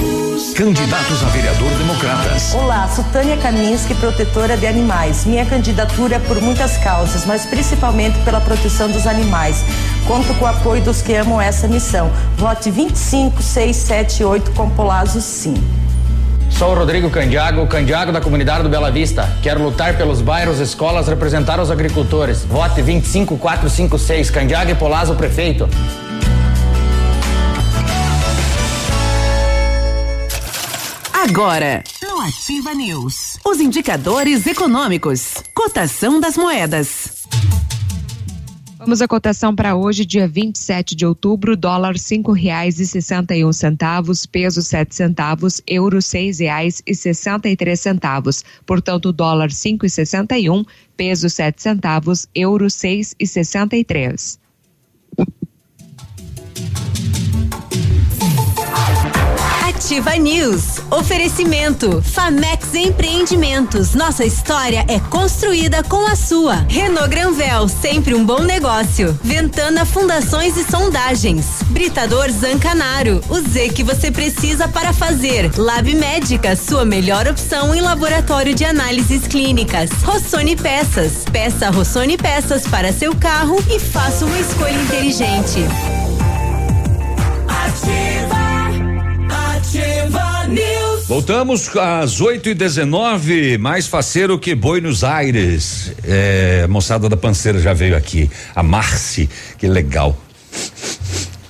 Candidatos 0.56 1.24
a 1.24 1.30
vereador 1.30 1.70
Democratas. 1.78 2.54
Olá, 2.54 2.88
sou 2.88 3.04
Tânia 3.06 3.36
Kaminski, 3.38 3.96
protetora 3.96 4.56
de 4.56 4.68
animais. 4.68 5.26
Minha 5.26 5.46
candidatura 5.46 6.16
é 6.16 6.20
por 6.20 6.40
muitas 6.42 6.78
causas, 6.78 7.26
mas 7.26 7.46
principalmente 7.46 8.18
pela 8.20 8.40
proteção 8.40 8.90
dos 8.90 9.08
animais. 9.08 9.66
Conto 10.08 10.34
com 10.36 10.46
o 10.46 10.48
apoio 10.48 10.82
dos 10.84 11.02
que 11.02 11.16
amam 11.16 11.42
essa 11.42 11.68
missão. 11.68 12.12
Vote 12.38 12.70
25678 12.70 14.52
com 14.52 14.70
Polazo 14.70 15.22
sim. 15.22 15.56
Sou 16.50 16.72
o 16.72 16.76
Rodrigo 16.76 17.10
Candiago, 17.10 17.66
Candiago 17.66 18.12
da 18.12 18.22
comunidade 18.22 18.64
do 18.64 18.70
Bela 18.70 18.92
Vista. 18.92 19.28
Quero 19.42 19.64
lutar 19.64 19.98
pelos 19.98 20.22
bairros, 20.22 20.60
escolas, 20.60 21.08
representar 21.08 21.60
os 21.60 21.72
agricultores. 21.72 22.46
Vote 22.46 22.82
25456, 22.82 24.30
Candiago 24.30 24.70
e 24.70 24.76
Polazo 24.76 25.16
prefeito. 25.16 25.68
Agora, 31.24 31.82
no 32.02 32.20
Ativa 32.20 32.74
News, 32.74 33.40
os 33.46 33.62
indicadores 33.62 34.46
econômicos, 34.46 35.36
cotação 35.54 36.20
das 36.20 36.36
moedas. 36.36 37.24
Vamos 38.78 39.02
à 39.02 39.08
cotação 39.08 39.56
para 39.56 39.74
hoje, 39.74 40.04
dia 40.04 40.28
27 40.28 40.94
de 40.94 41.06
outubro, 41.06 41.56
dólar 41.56 41.98
cinco 41.98 42.34
reais 42.34 42.78
e 42.78 42.86
sessenta 42.86 43.34
e 43.34 43.46
um 43.46 43.54
centavos, 43.54 44.26
peso 44.26 44.62
sete 44.62 44.96
centavos, 44.96 45.62
euro 45.66 46.02
seis 46.02 46.40
reais 46.40 46.84
e 46.86 46.94
sessenta 46.94 47.48
e 47.48 47.56
três 47.56 47.80
centavos. 47.80 48.44
Portanto, 48.66 49.14
dólar 49.14 49.50
cinco 49.50 49.86
e 49.86 49.90
sessenta 49.90 50.38
e 50.38 50.50
um, 50.50 50.66
peso 50.98 51.30
sete 51.30 51.62
centavos, 51.62 52.28
euro 52.36 52.70
seis 52.70 53.16
e 53.18 53.26
sessenta 53.26 53.78
e 53.78 53.86
três. 53.86 54.38
Ativa 59.76 60.16
News. 60.16 60.80
Oferecimento. 60.92 62.02
Famex 62.02 62.74
Empreendimentos. 62.76 63.96
Nossa 63.96 64.24
história 64.24 64.86
é 64.88 65.00
construída 65.00 65.84
com 65.84 66.06
a 66.06 66.16
sua. 66.16 66.66
Renault 66.70 67.10
Granvel, 67.10 67.68
sempre 67.68 68.14
um 68.14 68.24
bom 68.24 68.42
negócio. 68.42 69.18
Ventana 69.24 69.84
Fundações 69.84 70.56
e 70.58 70.64
Sondagens. 70.64 71.64
Britador 71.70 72.30
Zancanaro. 72.30 73.22
O 73.30 73.40
Z 73.40 73.70
que 73.70 73.84
você 73.84 74.12
precisa 74.12 74.68
para 74.68 74.94
fazer. 74.94 75.52
Lab 75.58 75.94
Médica, 75.96 76.56
sua 76.56 76.86
melhor 76.86 77.28
opção 77.28 77.74
em 77.74 77.82
laboratório 77.82 78.54
de 78.54 78.64
análises 78.64 79.28
clínicas. 79.28 79.90
Rossoni 80.04 80.56
Peças. 80.56 81.26
Peça 81.32 81.72
Rossoni 81.72 82.16
Peças 82.18 82.68
para 82.68 82.94
seu 82.94 83.16
carro 83.16 83.58
e 83.70 83.80
faça 83.80 84.24
uma 84.24 84.40
escolha 84.40 84.80
inteligente. 84.82 85.66
Ativa, 87.48 88.43
ativa 89.74 90.48
News. 90.48 91.08
Voltamos 91.08 91.76
às 91.76 92.22
8 92.22 92.50
e 92.50 92.54
19 92.54 93.58
mais 93.58 93.88
faceiro 93.88 94.38
que 94.38 94.54
Buenos 94.54 95.04
Aires. 95.04 95.94
É, 96.04 96.68
moçada 96.68 97.10
da 97.10 97.18
Panceira 97.18 97.60
já 97.60 97.74
veio 97.74 97.98
aqui. 97.98 98.30
A 98.56 98.62
Marci, 98.62 99.30
que 99.58 99.68
legal. 99.68 100.16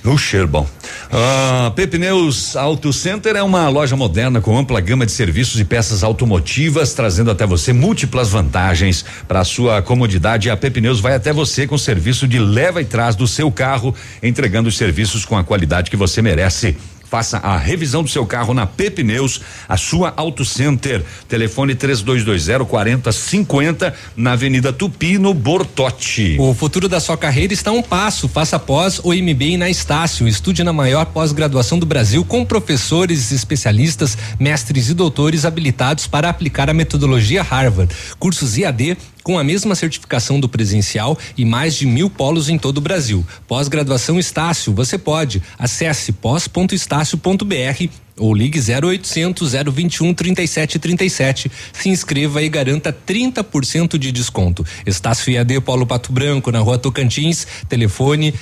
O 0.05 0.17
cheiro 0.17 0.47
bom. 0.47 0.67
Ah, 1.11 1.71
Pepineus 1.75 2.55
Auto 2.55 2.91
Center 2.91 3.35
é 3.35 3.43
uma 3.43 3.69
loja 3.69 3.95
moderna 3.95 4.41
com 4.41 4.57
ampla 4.57 4.81
gama 4.81 5.05
de 5.05 5.11
serviços 5.11 5.59
e 5.59 5.65
peças 5.65 6.03
automotivas, 6.03 6.93
trazendo 6.93 7.29
até 7.29 7.45
você 7.45 7.71
múltiplas 7.71 8.29
vantagens 8.29 9.05
para 9.27 9.43
sua 9.43 9.81
comodidade. 9.81 10.49
A 10.49 10.57
Pepineus 10.57 10.99
vai 10.99 11.13
até 11.13 11.31
você 11.31 11.67
com 11.67 11.77
serviço 11.77 12.27
de 12.27 12.39
leva 12.39 12.81
e 12.81 12.85
trás 12.85 13.15
do 13.15 13.27
seu 13.27 13.51
carro, 13.51 13.93
entregando 14.21 14.69
os 14.69 14.77
serviços 14.77 15.23
com 15.23 15.37
a 15.37 15.43
qualidade 15.43 15.91
que 15.91 15.97
você 15.97 16.21
merece. 16.21 16.75
Faça 17.13 17.37
a 17.37 17.55
revisão 17.59 18.01
do 18.01 18.09
seu 18.09 18.25
carro 18.25 18.55
na 18.55 18.65
Pepineus, 18.65 19.39
a 19.69 19.77
sua 19.77 20.11
Auto 20.17 20.43
Center. 20.43 21.05
Telefone 21.29 21.75
3220 21.75 22.67
4050 22.67 23.93
na 24.17 24.31
Avenida 24.31 24.73
Tupi, 24.73 25.19
no 25.19 25.31
Bortote. 25.31 26.37
O 26.39 26.55
futuro 26.55 26.89
da 26.89 26.99
sua 26.99 27.15
carreira 27.15 27.53
está 27.53 27.69
a 27.69 27.73
um 27.73 27.83
passo. 27.83 28.27
Faça 28.27 28.57
pós 28.57 28.99
ou 29.03 29.13
MBA 29.13 29.59
na 29.59 29.69
Estácio. 29.69 30.27
Estude 30.27 30.63
na 30.63 30.73
maior 30.73 31.05
pós-graduação 31.05 31.77
do 31.77 31.85
Brasil 31.85 32.25
com 32.25 32.43
professores 32.43 33.31
especialistas, 33.31 34.17
mestres 34.39 34.89
e 34.89 34.95
doutores 34.95 35.45
habilitados 35.45 36.07
para 36.07 36.29
aplicar 36.29 36.67
a 36.67 36.73
metodologia 36.73 37.43
Harvard. 37.43 37.93
Cursos 38.17 38.57
IAD 38.57 38.97
com 39.23 39.39
a 39.39 39.43
mesma 39.43 39.73
certificação 39.75 40.39
do 40.39 40.49
presencial 40.49 41.17
e 41.37 41.45
mais 41.45 41.75
de 41.75 41.85
mil 41.85 42.09
polos 42.09 42.49
em 42.49 42.57
todo 42.57 42.77
o 42.77 42.81
Brasil. 42.81 43.25
Pós-graduação 43.47 44.19
Estácio, 44.19 44.73
você 44.73 44.97
pode. 44.97 45.41
Acesse 45.57 46.11
pós.estácio.br 46.11 48.02
ou 48.17 48.33
ligue 48.33 48.59
0800 48.59 49.53
021 49.53 50.13
3737. 50.13 51.51
Se 51.73 51.89
inscreva 51.89 52.41
e 52.41 52.49
garanta 52.49 52.93
30% 52.93 53.97
de 53.97 54.11
desconto. 54.11 54.65
Estácio 54.85 55.31
IAD 55.31 55.61
Polo 55.61 55.85
Pato 55.85 56.11
Branco, 56.11 56.51
na 56.51 56.59
rua 56.59 56.77
Tocantins. 56.77 57.47
Telefone, 57.67 58.33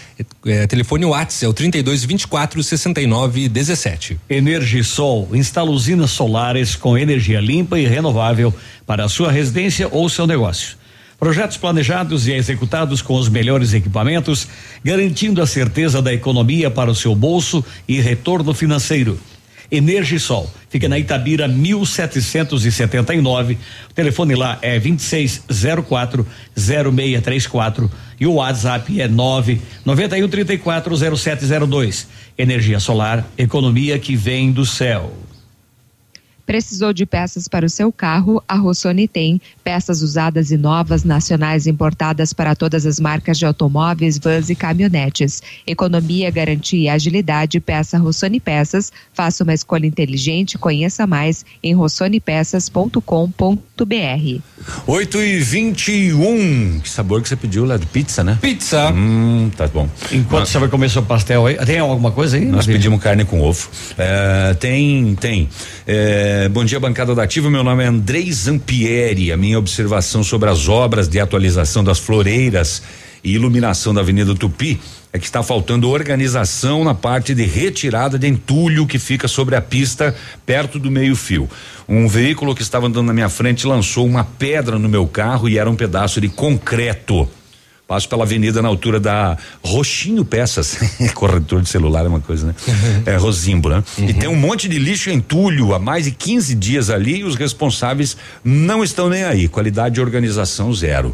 eh, 0.45 0.67
telefone 0.67 1.05
WhatsApp 1.05 1.45
é 1.45 1.47
o 1.47 1.53
32 1.53 2.03
24 2.03 2.63
69 2.63 3.47
17. 3.47 4.19
Energisol 4.29 5.29
instala 5.33 5.71
usinas 5.71 6.11
solares 6.11 6.75
com 6.75 6.97
energia 6.97 7.39
limpa 7.39 7.79
e 7.79 7.87
renovável 7.87 8.53
para 8.85 9.05
a 9.05 9.09
sua 9.09 9.31
residência 9.31 9.87
ou 9.91 10.09
seu 10.09 10.27
negócio. 10.27 10.81
Projetos 11.21 11.55
planejados 11.55 12.27
e 12.27 12.31
executados 12.31 12.99
com 12.99 13.13
os 13.13 13.29
melhores 13.29 13.75
equipamentos, 13.75 14.47
garantindo 14.83 15.39
a 15.39 15.45
certeza 15.45 16.01
da 16.01 16.11
economia 16.11 16.71
para 16.71 16.89
o 16.89 16.95
seu 16.95 17.13
bolso 17.13 17.63
e 17.87 18.01
retorno 18.01 18.55
financeiro. 18.55 19.19
Energisol, 19.71 20.51
fica 20.69 20.89
na 20.89 20.99
Itabira 20.99 21.47
1779. 21.47 23.57
O 23.89 23.93
telefone 23.93 24.35
lá 24.35 24.59
é 24.61 24.77
2604 24.77 26.27
0634 26.55 27.89
e 28.19 28.27
o 28.27 28.33
WhatsApp 28.33 28.99
é 28.99 29.07
9 29.07 29.61
91 29.85 30.27
34 30.27 31.17
0702. 31.17 32.07
Energia 32.37 32.79
solar, 32.79 33.25
economia 33.37 33.97
que 33.97 34.15
vem 34.15 34.51
do 34.51 34.65
céu. 34.65 35.13
Precisou 36.51 36.91
de 36.91 37.05
peças 37.05 37.47
para 37.47 37.65
o 37.65 37.69
seu 37.69 37.93
carro? 37.93 38.43
A 38.45 38.55
Rossoni 38.55 39.07
tem. 39.07 39.39
Peças 39.63 40.01
usadas 40.01 40.51
e 40.51 40.57
novas, 40.57 41.05
nacionais 41.05 41.65
importadas 41.65 42.33
para 42.33 42.53
todas 42.53 42.85
as 42.85 42.99
marcas 42.99 43.39
de 43.39 43.45
automóveis, 43.45 44.17
vans 44.17 44.49
e 44.49 44.55
caminhonetes. 44.55 45.41
Economia, 45.65 46.29
garantia 46.29 46.77
e 46.77 46.89
agilidade. 46.89 47.61
Peça 47.61 47.97
Rossoni 47.97 48.41
Peças. 48.41 48.91
Faça 49.13 49.45
uma 49.45 49.53
escolha 49.53 49.87
inteligente. 49.87 50.57
Conheça 50.57 51.07
mais 51.07 51.45
em 51.63 51.73
rossonepeças.com.br. 51.73 54.41
8 54.85 55.21
e 55.21 55.39
21 55.39 56.79
Que 56.81 56.89
sabor 56.89 57.21
que 57.21 57.29
você 57.29 57.37
pediu 57.37 57.65
lá 57.65 57.77
de 57.77 57.85
pizza, 57.85 58.25
né? 58.25 58.37
Pizza. 58.41 58.91
Hum, 58.91 59.49
tá 59.55 59.67
bom. 59.67 59.87
Enquanto 60.11 60.47
você 60.47 60.59
vai 60.59 60.67
comer 60.67 60.89
seu 60.89 61.01
pastel 61.01 61.45
aí, 61.45 61.55
tem 61.65 61.79
alguma 61.79 62.11
coisa 62.11 62.35
aí? 62.35 62.43
Nós 62.43 62.65
pedimos 62.65 63.01
carne 63.01 63.23
com 63.23 63.41
ovo. 63.41 63.69
É, 63.97 64.53
tem, 64.55 65.15
tem. 65.15 65.47
É, 65.87 66.40
bom 66.49 66.65
dia, 66.65 66.79
bancada 66.79 67.13
da 67.13 67.23
Ativa. 67.23 67.49
Meu 67.49 67.63
nome 67.63 67.83
é 67.83 67.87
Andrei 67.87 68.31
Zampieri. 68.31 69.31
A 69.31 69.37
minha 69.37 69.59
observação 69.59 70.23
sobre 70.23 70.49
as 70.49 70.67
obras 70.67 71.07
de 71.07 71.19
atualização 71.19 71.83
das 71.83 71.99
floreiras 71.99 72.81
e 73.23 73.33
iluminação 73.33 73.93
da 73.93 74.01
Avenida 74.01 74.33
Tupi 74.33 74.79
é 75.13 75.19
que 75.19 75.25
está 75.25 75.43
faltando 75.43 75.89
organização 75.89 76.83
na 76.83 76.95
parte 76.95 77.35
de 77.35 77.43
retirada 77.43 78.17
de 78.17 78.27
entulho 78.27 78.87
que 78.87 78.97
fica 78.97 79.27
sobre 79.27 79.55
a 79.55 79.61
pista 79.61 80.15
perto 80.45 80.79
do 80.79 80.89
meio-fio. 80.89 81.49
Um 81.87 82.07
veículo 82.07 82.55
que 82.55 82.61
estava 82.61 82.87
andando 82.87 83.07
na 83.07 83.13
minha 83.13 83.29
frente 83.29 83.67
lançou 83.67 84.05
uma 84.05 84.23
pedra 84.23 84.79
no 84.79 84.87
meu 84.87 85.05
carro 85.05 85.49
e 85.49 85.57
era 85.57 85.69
um 85.69 85.75
pedaço 85.75 86.21
de 86.21 86.29
concreto. 86.29 87.29
Passo 87.91 88.07
pela 88.07 88.23
avenida 88.23 88.61
na 88.61 88.69
altura 88.69 89.01
da 89.01 89.37
Roxinho 89.61 90.23
Peças. 90.23 90.77
Corretor 91.13 91.61
de 91.61 91.67
celular 91.67 92.05
é 92.05 92.07
uma 92.07 92.21
coisa, 92.21 92.47
né? 92.47 92.55
É 93.05 93.17
Rosimbo, 93.17 93.67
né? 93.67 93.83
E 93.97 94.13
tem 94.13 94.29
um 94.29 94.35
monte 94.35 94.69
de 94.69 94.79
lixo 94.79 95.09
entulho 95.09 95.73
há 95.73 95.79
mais 95.79 96.05
de 96.05 96.11
15 96.11 96.55
dias 96.55 96.89
ali 96.89 97.17
e 97.17 97.23
os 97.25 97.35
responsáveis 97.35 98.15
não 98.45 98.81
estão 98.81 99.09
nem 99.09 99.23
aí. 99.23 99.49
Qualidade 99.49 99.95
de 99.95 100.01
organização 100.01 100.73
zero. 100.73 101.13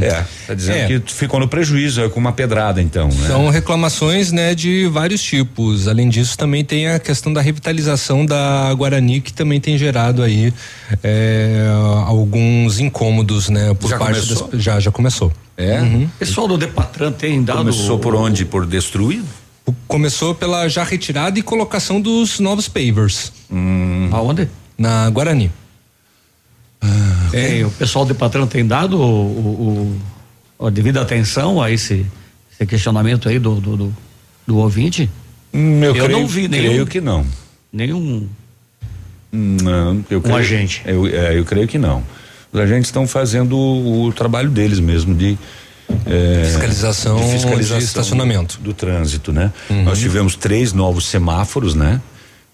É, 0.00 0.22
tá 0.46 0.54
dizendo 0.54 0.76
É. 0.76 1.00
que 1.00 1.12
ficou 1.12 1.40
no 1.40 1.48
prejuízo, 1.48 2.00
é 2.00 2.08
com 2.08 2.20
uma 2.20 2.30
pedrada 2.30 2.80
então, 2.80 3.08
né? 3.08 3.26
São 3.26 3.48
reclamações, 3.50 4.30
né, 4.30 4.54
de 4.54 4.86
vários 4.86 5.20
tipos. 5.20 5.88
Além 5.88 6.08
disso, 6.08 6.38
também 6.38 6.64
tem 6.64 6.86
a 6.86 7.00
questão 7.00 7.32
da 7.32 7.40
revitalização 7.40 8.24
da 8.24 8.72
Guarani, 8.74 9.20
que 9.20 9.32
também 9.32 9.60
tem 9.60 9.76
gerado 9.76 10.22
aí 10.22 10.54
é, 11.02 11.66
alguns 12.06 12.78
incômodos, 12.78 13.48
né, 13.48 13.74
por 13.74 13.90
Já 13.90 13.98
parte 13.98 14.20
começou? 14.20 14.48
das. 14.48 14.62
Já, 14.62 14.78
já 14.78 14.92
começou. 14.92 15.32
É? 15.62 16.06
Pessoal 16.18 16.48
do 16.48 16.56
Depatran 16.56 17.12
tem 17.12 17.42
dado. 17.42 17.58
Começou 17.58 17.98
por 17.98 18.14
onde? 18.14 18.44
Por 18.44 18.64
destruir? 18.66 19.22
Começou 19.86 20.34
pela 20.34 20.66
já 20.68 20.82
retirada 20.82 21.38
e 21.38 21.42
colocação 21.42 22.00
dos 22.00 22.40
novos 22.40 22.66
pavers. 22.68 23.32
Aonde? 24.10 24.48
Na 24.78 25.08
Guarani. 25.10 25.50
É, 27.32 27.64
o 27.64 27.70
pessoal 27.70 28.04
do 28.04 28.12
Depatran 28.14 28.46
tem 28.46 28.66
dado 28.66 28.98
o, 28.98 29.04
o- 29.04 30.00
o- 30.58 30.66
a 30.66 30.70
devida 30.70 31.00
atenção 31.00 31.60
a 31.62 31.70
esse, 31.70 32.04
esse 32.52 32.66
questionamento 32.66 33.28
aí 33.28 33.38
do, 33.38 33.54
do, 33.60 33.76
do, 33.76 33.96
do 34.46 34.56
ouvinte? 34.56 35.08
Hum, 35.52 35.82
eu, 35.84 35.94
Eu 35.94 36.04
creio, 36.04 36.20
não 36.20 36.26
vi 36.26 36.48
creio 36.48 36.70
nenhum- 36.72 36.86
que 36.86 37.00
não. 37.00 37.26
Nenhum. 37.72 38.28
Não, 39.32 40.04
eu 40.10 40.20
creio, 40.20 40.36
agente. 40.38 40.82
Eu, 40.84 41.06
é, 41.06 41.38
eu 41.38 41.44
creio 41.44 41.68
que 41.68 41.78
não. 41.78 42.02
Os 42.52 42.60
agentes 42.60 42.88
estão 42.88 43.06
fazendo 43.06 43.56
o, 43.56 44.06
o 44.06 44.12
trabalho 44.12 44.50
deles 44.50 44.80
mesmo 44.80 45.14
de 45.14 45.38
é, 46.06 46.42
Fiscalização 46.44 47.16
de 47.78 47.84
estacionamento. 47.84 48.58
do, 48.58 48.64
do 48.64 48.74
trânsito, 48.74 49.32
né? 49.32 49.52
Nós 49.84 49.98
tivemos 49.98 50.34
três 50.36 50.72
novos 50.72 51.06
semáforos, 51.06 51.74
né? 51.74 52.00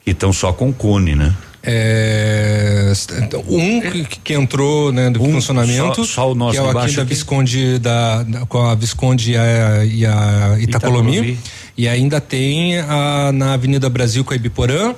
Que 0.05 0.11
estão 0.12 0.32
só 0.32 0.53
com 0.53 0.72
cone, 0.72 1.14
né? 1.14 1.34
É, 1.68 2.92
um 3.49 3.80
que, 3.80 4.05
que 4.22 4.34
entrou 4.34 4.92
né, 4.92 5.11
do 5.11 5.18
funcionamento, 5.18 6.05
só- 6.05 6.14
só 6.14 6.32
o 6.32 6.34
nosso 6.34 6.53
que 6.53 6.59
é 6.59 6.62
o 6.62 6.78
aqui 6.78 6.94
da 6.94 7.03
aqui? 7.03 7.09
Visconde 7.14 7.78
da, 7.80 8.22
da- 8.22 8.47
com 8.47 8.62
a 8.62 8.74
Visconde 8.76 9.32
e 9.32 9.36
a, 9.36 9.84
e 9.84 10.07
a 10.07 10.57
Itacolomi, 10.61 11.11
Itacolomi. 11.16 11.38
e 11.76 11.88
ainda 11.88 12.20
tem 12.20 12.78
a, 12.78 13.32
na 13.34 13.55
Avenida 13.55 13.88
Brasil 13.88 14.24
com 14.24 14.32
a 14.32 14.36
Ibiporã 14.36 14.94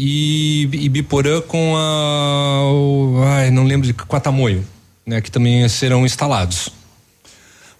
e 0.00 0.68
Ibiporã 0.72 1.40
com 1.40 1.74
a 1.76 2.62
o- 2.72 3.22
ai, 3.26 3.50
não 3.50 3.64
lembro 3.64 3.86
de 3.86 3.92
com 3.92 4.14
a 4.14 4.20
Tamoio, 4.20 4.64
né, 5.04 5.20
que 5.20 5.30
também 5.30 5.68
serão 5.68 6.06
instalados. 6.06 6.70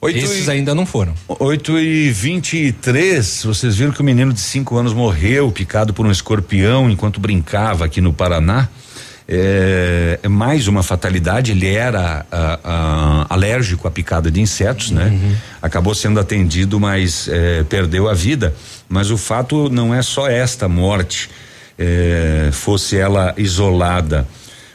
Oito 0.01 0.19
Esses 0.19 0.47
e- 0.47 0.51
ainda 0.51 0.74
não 0.74 0.85
foram. 0.86 1.15
8 1.28 1.78
e 1.78 2.11
23 2.11 3.43
vocês 3.45 3.77
viram 3.77 3.93
que 3.93 4.01
o 4.01 4.05
menino 4.05 4.32
de 4.32 4.40
5 4.40 4.77
anos 4.77 4.93
morreu 4.93 5.51
picado 5.51 5.93
por 5.95 6.05
um 6.07 6.11
escorpião 6.11 6.90
enquanto 6.90 7.19
brincava 7.20 7.85
aqui 7.85 8.01
no 8.01 8.12
Paraná. 8.12 8.69
É, 9.31 10.20
é 10.23 10.28
mais 10.28 10.69
uma 10.69 10.82
fatalidade. 10.82 11.51
Ele 11.51 11.66
era 11.74 12.24
ah, 12.32 12.61
ah, 12.65 13.27
alérgico 13.28 13.86
à 13.86 13.90
picada 13.90 14.31
de 14.31 14.40
insetos, 14.40 14.90
né? 14.90 15.36
Acabou 15.61 15.95
sendo 15.95 16.19
atendido, 16.19 16.81
mas 16.81 17.28
eh, 17.31 17.62
perdeu 17.69 18.09
a 18.09 18.15
vida. 18.15 18.55
Mas 18.89 19.11
o 19.11 19.19
fato 19.19 19.69
não 19.69 19.93
é 19.95 20.01
só 20.01 20.28
esta 20.31 20.66
morte, 20.69 21.28
eh, 21.78 22.50
fosse 22.52 22.96
ela 22.96 23.32
isolada. 23.36 24.26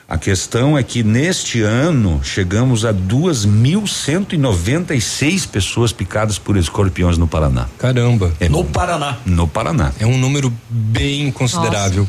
A 0.07 0.17
questão 0.17 0.77
é 0.77 0.83
que 0.83 1.03
neste 1.03 1.61
ano 1.61 2.19
chegamos 2.23 2.85
a 2.85 2.93
2.196 2.93 5.47
pessoas 5.47 5.91
picadas 5.91 6.37
por 6.37 6.55
escorpiões 6.57 7.17
no 7.17 7.27
Paraná. 7.27 7.67
Caramba. 7.77 8.31
No 8.49 8.63
Paraná. 8.63 9.17
No 9.25 9.47
Paraná. 9.47 9.91
É 9.99 10.05
um 10.05 10.17
número 10.17 10.53
bem 10.69 11.31
considerável. 11.31 12.07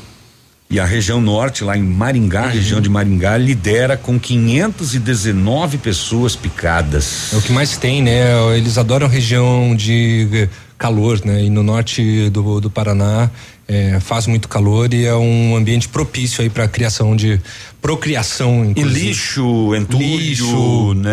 E 0.69 0.81
a 0.81 0.85
região 0.85 1.21
norte, 1.21 1.63
lá 1.63 1.77
em 1.77 1.83
Maringá, 1.83 2.41
Uhum. 2.43 2.47
a 2.47 2.51
região 2.51 2.81
de 2.81 2.89
Maringá, 2.89 3.37
lidera 3.37 3.97
com 3.97 4.19
519 4.19 5.79
pessoas 5.79 6.35
picadas. 6.35 7.33
É 7.33 7.37
o 7.37 7.43
que 7.43 7.53
mais 7.53 7.77
tem, 7.77 8.03
né? 8.03 8.57
Eles 8.57 8.77
adoram 8.77 9.07
região 9.07 9.77
de 9.77 10.29
eh, 10.33 10.49
calor, 10.77 11.21
né? 11.25 11.45
E 11.45 11.51
no 11.51 11.63
norte 11.63 12.29
do, 12.31 12.61
do 12.61 12.71
Paraná 12.71 13.31
eh, 13.67 13.99
faz 14.01 14.27
muito 14.27 14.49
calor 14.49 14.93
e 14.93 15.07
é 15.07 15.15
um 15.15 15.57
ambiente 15.57 15.89
propício 15.89 16.43
aí 16.43 16.51
para 16.51 16.69
criação 16.69 17.17
de 17.17 17.41
procriação. 17.81 18.65
E 18.65 18.71
inclusive. 18.71 19.07
lixo, 19.07 19.75
entulho, 19.75 20.17
Lixo. 20.19 20.95
né? 20.95 21.13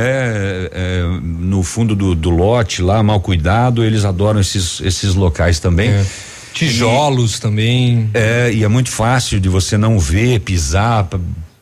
É, 0.72 1.03
no 1.22 1.64
fundo 1.64 1.95
do, 1.95 2.14
do 2.14 2.30
lote 2.30 2.82
lá, 2.82 3.02
mal 3.02 3.22
cuidado, 3.22 3.84
eles 3.84 4.03
adoram 4.03 4.40
esses, 4.41 4.82
esses 4.82 5.15
locais 5.15 5.60
também. 5.60 5.90
É. 5.90 6.06
Tijolos 6.53 7.40
também. 7.40 8.10
É, 8.14 8.52
e 8.53 8.64
é 8.64 8.68
muito 8.68 8.90
fácil 8.90 9.40
de 9.40 9.48
você 9.48 9.78
não 9.78 9.98
ver, 9.98 10.41
pisar, 10.41 11.07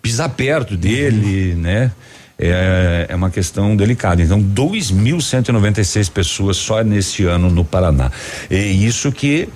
pisar 0.01 0.29
perto 0.29 0.75
dele, 0.75 1.53
né? 1.53 1.91
É, 2.41 3.07
é 3.09 3.15
uma 3.15 3.29
questão 3.29 3.75
delicada. 3.75 4.23
Então, 4.23 4.41
2.196 4.41 6.09
pessoas 6.09 6.57
só 6.57 6.81
nesse 6.83 7.25
ano 7.25 7.49
no 7.49 7.63
Paraná. 7.63 8.11
E 8.49 8.85
isso 8.85 9.11
que 9.11 9.49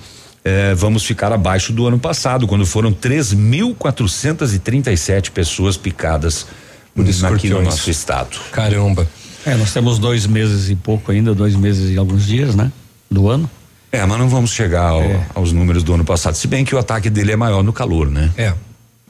é, 0.44 0.74
vamos 0.74 1.04
ficar 1.04 1.32
abaixo 1.32 1.72
do 1.72 1.86
ano 1.86 1.98
passado, 1.98 2.46
quando 2.46 2.66
foram 2.66 2.92
3.437 2.92 5.30
pessoas 5.30 5.76
picadas 5.76 6.46
Por 6.94 7.04
aqui 7.26 7.48
no 7.50 7.62
nosso 7.62 7.90
estado. 7.90 8.38
Caramba. 8.52 9.06
É, 9.46 9.54
nós 9.56 9.72
temos 9.72 9.98
dois 9.98 10.26
meses 10.26 10.70
e 10.70 10.76
pouco 10.76 11.10
ainda, 11.12 11.34
dois 11.34 11.54
meses 11.56 11.90
e 11.90 11.98
alguns 11.98 12.24
dias, 12.26 12.54
né? 12.54 12.70
Do 13.10 13.28
ano. 13.28 13.50
É, 13.92 14.04
mas 14.04 14.18
não 14.18 14.28
vamos 14.28 14.50
chegar 14.52 14.88
ao- 14.88 15.24
aos 15.34 15.52
números 15.52 15.82
do 15.82 15.94
ano 15.94 16.04
passado, 16.04 16.34
se 16.34 16.48
bem 16.48 16.64
que 16.64 16.74
o 16.74 16.78
ataque 16.78 17.08
dele 17.10 17.32
é 17.32 17.36
maior 17.36 17.62
no 17.62 17.72
calor, 17.72 18.10
né? 18.10 18.30
É. 18.36 18.52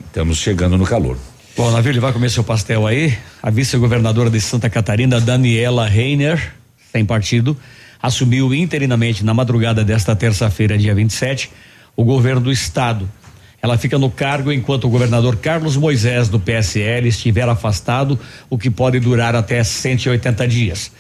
Estamos 0.07 0.39
chegando 0.39 0.77
no 0.77 0.85
calor. 0.85 1.17
Bom, 1.57 1.71
Navio, 1.71 1.93
ele 1.93 2.01
vai 2.01 2.13
comer 2.13 2.31
seu 2.31 2.43
pastel 2.43 2.85
aí. 2.87 3.17
A 3.43 3.49
vice-governadora 3.49 4.29
de 4.29 4.41
Santa 4.41 4.69
Catarina, 4.69 5.21
Daniela 5.21 5.87
Reiner, 5.87 6.53
sem 6.93 7.05
partido, 7.05 7.57
assumiu 8.05 8.55
interinamente 8.55 9.25
na 9.25 9.33
madrugada 9.33 9.83
desta 9.83 10.15
terça-feira, 10.15 10.77
dia 10.77 10.95
27, 10.95 11.51
o 11.97 12.05
governo 12.05 12.43
do 12.43 12.53
estado. 12.53 13.11
Ela 13.63 13.79
fica 13.79 13.99
no 13.99 14.11
cargo 14.11 14.53
enquanto 14.53 14.85
o 14.85 14.91
governador 14.91 15.37
Carlos 15.37 15.75
Moisés, 15.75 16.29
do 16.29 16.39
PSL, 16.39 17.09
estiver 17.09 17.49
afastado, 17.49 18.21
o 18.51 18.59
que 18.59 18.69
pode 18.69 19.01
durar 19.01 19.35
até 19.35 19.65
180 19.65 20.47
dias 20.47 20.93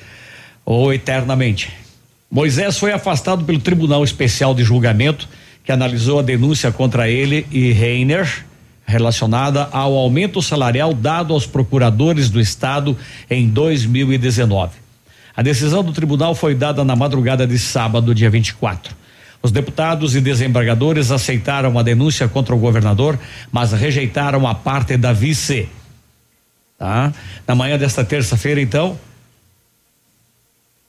ou 0.64 0.94
eternamente. 0.94 1.70
Moisés 2.30 2.78
foi 2.78 2.90
afastado 2.90 3.44
pelo 3.44 3.58
Tribunal 3.58 4.02
Especial 4.02 4.54
de 4.54 4.64
Julgamento, 4.64 5.28
que 5.62 5.72
analisou 5.72 6.20
a 6.20 6.22
denúncia 6.22 6.72
contra 6.72 7.06
ele 7.06 7.46
e 7.50 7.70
Reiner, 7.70 8.46
relacionada 8.86 9.68
ao 9.72 9.94
aumento 9.94 10.40
salarial 10.40 10.94
dado 10.94 11.34
aos 11.34 11.46
procuradores 11.46 12.30
do 12.30 12.40
Estado 12.40 12.96
em 13.28 13.46
2019. 13.46 14.83
A 15.36 15.42
decisão 15.42 15.82
do 15.82 15.92
tribunal 15.92 16.34
foi 16.34 16.54
dada 16.54 16.84
na 16.84 16.94
madrugada 16.94 17.46
de 17.46 17.58
sábado, 17.58 18.14
dia 18.14 18.30
24. 18.30 18.94
Os 19.42 19.50
deputados 19.50 20.14
e 20.14 20.20
desembargadores 20.20 21.10
aceitaram 21.10 21.78
a 21.78 21.82
denúncia 21.82 22.26
contra 22.28 22.54
o 22.54 22.58
governador, 22.58 23.18
mas 23.52 23.72
rejeitaram 23.72 24.46
a 24.46 24.54
parte 24.54 24.96
da 24.96 25.12
vice. 25.12 25.68
Tá? 26.78 27.12
Na 27.46 27.54
manhã 27.54 27.76
desta 27.76 28.04
terça-feira, 28.04 28.60
então, 28.60 28.98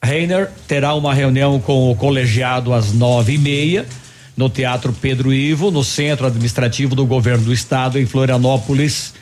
Reiner 0.02 0.50
terá 0.68 0.94
uma 0.94 1.12
reunião 1.12 1.60
com 1.60 1.90
o 1.90 1.96
colegiado 1.96 2.72
às 2.72 2.92
nove 2.92 3.34
e 3.34 3.38
meia 3.38 3.86
no 4.36 4.48
Teatro 4.48 4.92
Pedro 4.92 5.32
Ivo, 5.32 5.70
no 5.70 5.82
Centro 5.82 6.26
Administrativo 6.26 6.94
do 6.94 7.06
Governo 7.06 7.44
do 7.44 7.52
Estado, 7.52 7.98
em 7.98 8.06
Florianópolis. 8.06 9.14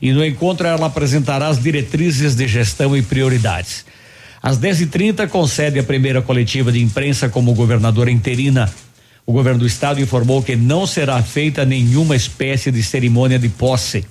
E 0.00 0.12
no 0.12 0.24
encontro 0.24 0.66
ela 0.66 0.86
apresentará 0.86 1.48
as 1.48 1.62
diretrizes 1.62 2.34
de 2.34 2.48
gestão 2.48 2.96
e 2.96 3.02
prioridades. 3.02 3.84
Às 4.42 4.58
10h30, 4.58 5.28
concede 5.28 5.78
a 5.78 5.84
primeira 5.84 6.20
coletiva 6.20 6.72
de 6.72 6.82
imprensa 6.82 7.28
como 7.28 7.54
governadora 7.54 8.10
interina. 8.10 8.68
O 9.24 9.32
governo 9.32 9.60
do 9.60 9.66
estado 9.66 10.00
informou 10.00 10.42
que 10.42 10.56
não 10.56 10.84
será 10.84 11.22
feita 11.22 11.64
nenhuma 11.64 12.16
espécie 12.16 12.72
de 12.72 12.82
cerimônia 12.82 13.38
de 13.38 13.48
posse. 13.48 14.04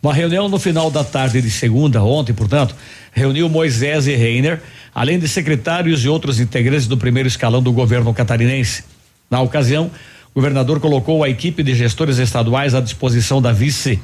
Uma 0.00 0.14
reunião 0.14 0.48
no 0.48 0.60
final 0.60 0.92
da 0.92 1.02
tarde 1.02 1.42
de 1.42 1.50
segunda, 1.50 2.00
ontem, 2.04 2.32
portanto, 2.32 2.72
reuniu 3.12 3.48
Moisés 3.48 4.06
e 4.06 4.14
Reiner, 4.14 4.62
além 4.94 5.18
de 5.18 5.26
secretários 5.26 6.04
e 6.04 6.08
outros 6.08 6.38
integrantes 6.38 6.86
do 6.86 6.96
primeiro 6.96 7.26
escalão 7.26 7.60
do 7.60 7.72
governo 7.72 8.14
catarinense. 8.14 8.84
Na 9.28 9.40
ocasião, 9.40 9.90
o 10.32 10.34
governador 10.36 10.78
colocou 10.78 11.24
a 11.24 11.28
equipe 11.28 11.64
de 11.64 11.74
gestores 11.74 12.18
estaduais 12.18 12.76
à 12.76 12.80
disposição 12.80 13.42
da 13.42 13.50
vice. 13.50 13.98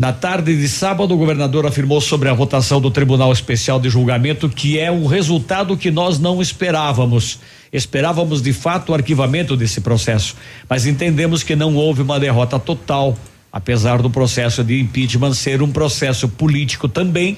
Na 0.00 0.14
tarde 0.14 0.56
de 0.56 0.66
sábado, 0.66 1.12
o 1.12 1.16
governador 1.18 1.66
afirmou 1.66 2.00
sobre 2.00 2.30
a 2.30 2.32
votação 2.32 2.80
do 2.80 2.90
Tribunal 2.90 3.30
Especial 3.34 3.78
de 3.78 3.90
Julgamento 3.90 4.48
que 4.48 4.78
é 4.78 4.90
um 4.90 5.04
resultado 5.04 5.76
que 5.76 5.90
nós 5.90 6.18
não 6.18 6.40
esperávamos. 6.40 7.38
Esperávamos 7.70 8.40
de 8.40 8.50
fato 8.54 8.92
o 8.92 8.94
arquivamento 8.94 9.54
desse 9.58 9.82
processo, 9.82 10.36
mas 10.66 10.86
entendemos 10.86 11.42
que 11.42 11.54
não 11.54 11.74
houve 11.74 12.00
uma 12.00 12.18
derrota 12.18 12.58
total, 12.58 13.14
apesar 13.52 14.00
do 14.00 14.08
processo 14.08 14.64
de 14.64 14.80
impeachment 14.80 15.34
ser 15.34 15.60
um 15.60 15.70
processo 15.70 16.26
político 16.30 16.88
também. 16.88 17.36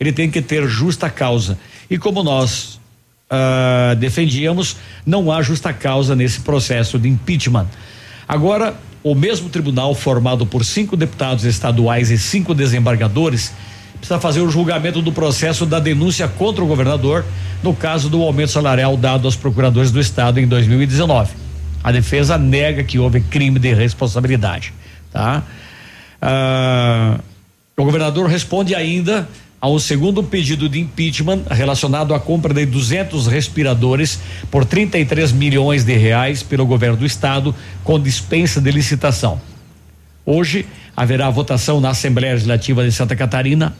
Ele 0.00 0.10
tem 0.10 0.28
que 0.28 0.42
ter 0.42 0.66
justa 0.66 1.08
causa. 1.08 1.56
E 1.88 1.98
como 1.98 2.24
nós 2.24 2.80
ah, 3.30 3.94
defendíamos, 3.96 4.76
não 5.06 5.30
há 5.30 5.40
justa 5.40 5.72
causa 5.72 6.16
nesse 6.16 6.40
processo 6.40 6.98
de 6.98 7.08
impeachment. 7.08 7.68
Agora, 8.26 8.74
o 9.02 9.14
mesmo 9.14 9.48
tribunal, 9.48 9.94
formado 9.94 10.46
por 10.46 10.64
cinco 10.64 10.96
deputados 10.96 11.44
estaduais 11.44 12.10
e 12.10 12.18
cinco 12.18 12.54
desembargadores, 12.54 13.52
precisa 13.98 14.20
fazer 14.20 14.40
o 14.40 14.50
julgamento 14.50 15.02
do 15.02 15.12
processo 15.12 15.66
da 15.66 15.78
denúncia 15.78 16.26
contra 16.28 16.62
o 16.62 16.66
governador 16.66 17.24
no 17.62 17.74
caso 17.74 18.08
do 18.08 18.22
aumento 18.22 18.50
salarial 18.50 18.96
dado 18.96 19.26
aos 19.26 19.36
procuradores 19.36 19.90
do 19.90 20.00
Estado 20.00 20.40
em 20.40 20.46
2019. 20.46 21.32
A 21.82 21.92
defesa 21.92 22.38
nega 22.38 22.82
que 22.84 22.98
houve 22.98 23.20
crime 23.20 23.58
de 23.58 23.72
responsabilidade. 23.74 24.72
Tá? 25.12 25.42
Ah, 26.20 27.18
o 27.76 27.84
governador 27.84 28.28
responde 28.28 28.74
ainda 28.74 29.28
a 29.62 29.68
um 29.68 29.78
segundo 29.78 30.24
pedido 30.24 30.68
de 30.68 30.80
impeachment 30.80 31.42
relacionado 31.48 32.12
à 32.12 32.18
compra 32.18 32.52
de 32.52 32.66
200 32.66 33.28
respiradores 33.28 34.18
por 34.50 34.64
33 34.64 35.30
milhões 35.30 35.84
de 35.84 35.96
reais 35.96 36.42
pelo 36.42 36.66
governo 36.66 36.96
do 36.96 37.06
estado 37.06 37.54
com 37.84 38.00
dispensa 38.00 38.60
de 38.60 38.72
licitação. 38.72 39.40
Hoje 40.26 40.66
haverá 40.96 41.30
votação 41.30 41.80
na 41.80 41.90
Assembleia 41.90 42.32
Legislativa 42.32 42.82
de 42.82 42.90
Santa 42.90 43.14
Catarina 43.14 43.72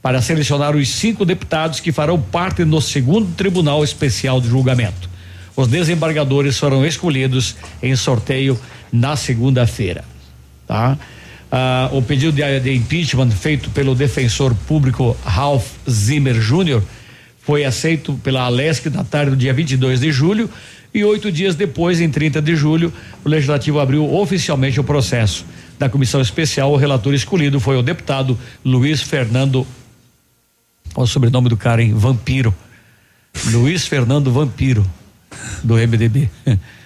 para 0.00 0.22
selecionar 0.22 0.74
os 0.74 0.88
cinco 0.88 1.22
deputados 1.26 1.80
que 1.80 1.92
farão 1.92 2.18
parte 2.18 2.64
do 2.64 2.80
segundo 2.80 3.34
Tribunal 3.34 3.84
Especial 3.84 4.40
de 4.40 4.48
Julgamento. 4.48 5.10
Os 5.54 5.68
desembargadores 5.68 6.58
foram 6.58 6.82
escolhidos 6.86 7.56
em 7.82 7.94
sorteio 7.94 8.58
na 8.90 9.16
segunda-feira. 9.16 10.02
Tá? 10.66 10.96
Ah, 11.58 11.88
o 11.90 12.02
pedido 12.02 12.32
de, 12.32 12.60
de 12.60 12.74
impeachment 12.74 13.30
feito 13.30 13.70
pelo 13.70 13.94
defensor 13.94 14.54
público 14.68 15.16
Ralph 15.24 15.66
Zimmer 15.88 16.38
Jr. 16.38 16.82
foi 17.40 17.64
aceito 17.64 18.12
pela 18.22 18.42
Alesc 18.42 18.90
na 18.90 19.02
tarde 19.02 19.30
do 19.30 19.36
dia 19.38 19.54
22 19.54 20.00
de 20.00 20.12
julho 20.12 20.50
e 20.92 21.02
oito 21.02 21.32
dias 21.32 21.54
depois, 21.54 21.98
em 21.98 22.10
30 22.10 22.42
de 22.42 22.54
julho, 22.54 22.92
o 23.24 23.28
legislativo 23.30 23.80
abriu 23.80 24.04
oficialmente 24.14 24.78
o 24.78 24.84
processo. 24.84 25.46
Da 25.78 25.88
comissão 25.88 26.20
especial, 26.20 26.70
o 26.70 26.76
relator 26.76 27.14
escolhido 27.14 27.58
foi 27.58 27.78
o 27.78 27.82
deputado 27.82 28.38
Luiz 28.62 29.00
Fernando. 29.00 29.66
Olha 30.94 31.04
o 31.04 31.06
sobrenome 31.06 31.48
do 31.48 31.56
cara, 31.56 31.82
hein? 31.82 31.94
Vampiro. 31.94 32.54
Luiz 33.46 33.86
Fernando 33.86 34.30
Vampiro, 34.30 34.84
do 35.64 35.76
MDB. 35.76 36.28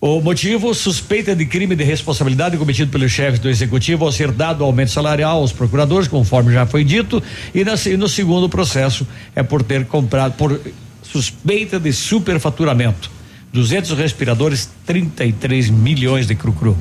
O 0.00 0.18
motivo, 0.18 0.72
suspeita 0.72 1.36
de 1.36 1.44
crime 1.44 1.76
de 1.76 1.84
responsabilidade 1.84 2.56
cometido 2.56 2.90
pelos 2.90 3.12
chefes 3.12 3.38
do 3.38 3.50
executivo 3.50 4.06
ao 4.06 4.10
ser 4.10 4.32
dado 4.32 4.64
aumento 4.64 4.90
salarial 4.90 5.40
aos 5.40 5.52
procuradores, 5.52 6.08
conforme 6.08 6.54
já 6.54 6.64
foi 6.64 6.82
dito, 6.82 7.22
e, 7.54 7.62
na, 7.62 7.74
e 7.84 7.98
no 7.98 8.08
segundo 8.08 8.48
processo 8.48 9.06
é 9.36 9.42
por 9.42 9.62
ter 9.62 9.84
comprado 9.84 10.32
por 10.38 10.58
suspeita 11.02 11.78
de 11.78 11.92
superfaturamento. 11.92 13.10
200 13.52 13.90
respiradores, 13.98 14.70
33 14.86 15.68
milhões 15.68 16.26
de 16.26 16.34
cru-cru. 16.34 16.74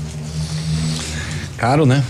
Caro, 1.57 1.85
né? 1.85 2.01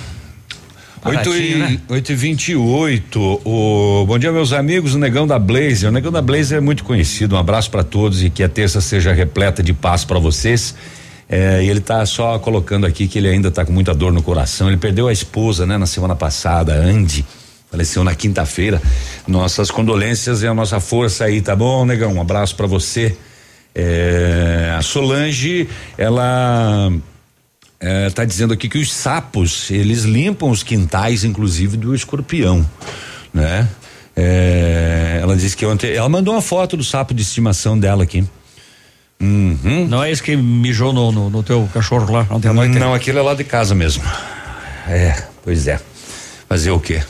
8 1.03 1.35
e, 1.35 1.55
né? 1.55 1.79
8 1.87 2.11
e 2.11 2.15
28 2.15 3.41
o 3.45 4.05
Bom 4.05 4.19
dia, 4.19 4.31
meus 4.31 4.51
amigos. 4.51 4.93
O 4.93 4.99
Negão 4.99 5.25
da 5.25 5.39
Blazer. 5.39 5.89
O 5.89 5.91
Negão 5.91 6.11
da 6.11 6.21
Blazer 6.21 6.57
é 6.57 6.61
muito 6.61 6.83
conhecido. 6.83 7.35
Um 7.35 7.39
abraço 7.39 7.71
para 7.71 7.83
todos 7.83 8.21
e 8.21 8.29
que 8.29 8.43
a 8.43 8.49
terça 8.49 8.81
seja 8.81 9.13
repleta 9.13 9.63
de 9.63 9.73
paz 9.73 10.03
para 10.03 10.19
vocês. 10.19 10.75
É, 11.29 11.63
e 11.63 11.69
ele 11.69 11.79
tá 11.79 12.03
só 12.07 12.39
colocando 12.39 12.87
aqui 12.87 13.07
que 13.07 13.19
ele 13.19 13.29
ainda 13.29 13.51
tá 13.51 13.63
com 13.63 13.71
muita 13.71 13.93
dor 13.93 14.11
no 14.11 14.23
coração. 14.23 14.67
Ele 14.67 14.77
perdeu 14.77 15.07
a 15.07 15.13
esposa, 15.13 15.65
né, 15.65 15.77
na 15.77 15.85
semana 15.85 16.15
passada, 16.15 16.73
Andy. 16.73 17.23
Faleceu 17.69 18.03
na 18.03 18.15
quinta-feira. 18.15 18.81
Nossas 19.27 19.69
condolências 19.69 20.41
e 20.41 20.47
a 20.47 20.53
nossa 20.55 20.79
força 20.79 21.25
aí, 21.25 21.39
tá 21.39 21.55
bom, 21.55 21.85
Negão? 21.85 22.13
Um 22.13 22.21
abraço 22.21 22.55
para 22.55 22.65
você. 22.65 23.15
É, 23.75 24.75
a 24.75 24.81
Solange, 24.81 25.69
ela 25.95 26.91
está 28.07 28.25
dizendo 28.25 28.53
aqui 28.53 28.67
que 28.67 28.79
os 28.79 28.91
sapos 28.91 29.69
eles 29.69 30.03
limpam 30.03 30.49
os 30.49 30.63
quintais, 30.63 31.23
inclusive 31.23 31.77
do 31.77 31.93
escorpião, 31.93 32.67
né? 33.33 33.69
É, 34.15 35.19
ela 35.21 35.37
disse 35.37 35.55
que 35.55 35.65
ontem 35.65 35.93
ela 35.93 36.09
mandou 36.09 36.33
uma 36.33 36.41
foto 36.41 36.75
do 36.75 36.83
sapo 36.83 37.13
de 37.13 37.21
estimação 37.21 37.79
dela 37.79 38.03
aqui. 38.03 38.27
Uhum. 39.21 39.87
Não 39.87 40.03
é 40.03 40.11
esse 40.11 40.23
que 40.23 40.35
mijou 40.35 40.93
no, 40.93 41.11
no, 41.11 41.29
no 41.29 41.43
teu 41.43 41.69
cachorro 41.73 42.11
lá 42.11 42.25
ontem 42.29 42.47
à 42.47 42.53
noite? 42.53 42.79
Não, 42.79 42.93
aquilo 42.93 43.19
é 43.19 43.21
lá 43.21 43.33
de 43.33 43.43
casa 43.43 43.75
mesmo. 43.75 44.03
É, 44.87 45.23
pois 45.43 45.67
é. 45.67 45.79
Fazer 46.47 46.71
o 46.71 46.79
quê? 46.79 47.03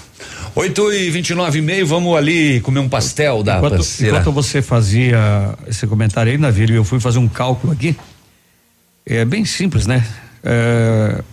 8 0.55 0.93
e 0.93 1.09
29 1.11 1.59
e 1.59 1.61
meio, 1.61 1.87
vamos 1.87 2.17
ali 2.17 2.59
comer 2.61 2.79
um 2.79 2.89
pastel 2.89 3.43
da 3.43 3.57
enquanto, 3.57 3.75
parceira. 3.75 4.17
enquanto 4.17 4.33
você 4.33 4.61
fazia 4.61 5.55
esse 5.67 5.85
comentário 5.87 6.31
aí, 6.31 6.37
Navírio, 6.37 6.75
eu 6.75 6.83
fui 6.83 6.99
fazer 6.99 7.19
um 7.19 7.27
cálculo 7.27 7.71
aqui. 7.71 7.95
É 9.05 9.23
bem 9.23 9.45
simples, 9.45 9.87
né? 9.87 10.05
É, 10.43 11.23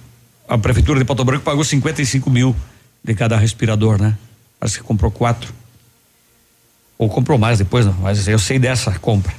a 0.48 0.58
prefeitura 0.58 0.98
de 0.98 1.04
Pato 1.04 1.24
Branco 1.24 1.42
pagou 1.42 1.64
55 1.64 2.30
mil 2.30 2.54
de 3.02 3.14
cada 3.14 3.36
respirador, 3.36 4.00
né? 4.00 4.16
Parece 4.60 4.78
que 4.78 4.84
comprou 4.84 5.10
quatro. 5.10 5.52
Ou 6.98 7.08
comprou 7.08 7.38
mais 7.38 7.58
depois, 7.58 7.84
não, 7.84 7.94
mas 7.94 8.28
eu 8.28 8.38
sei 8.38 8.58
dessa 8.58 8.92
compra. 8.98 9.34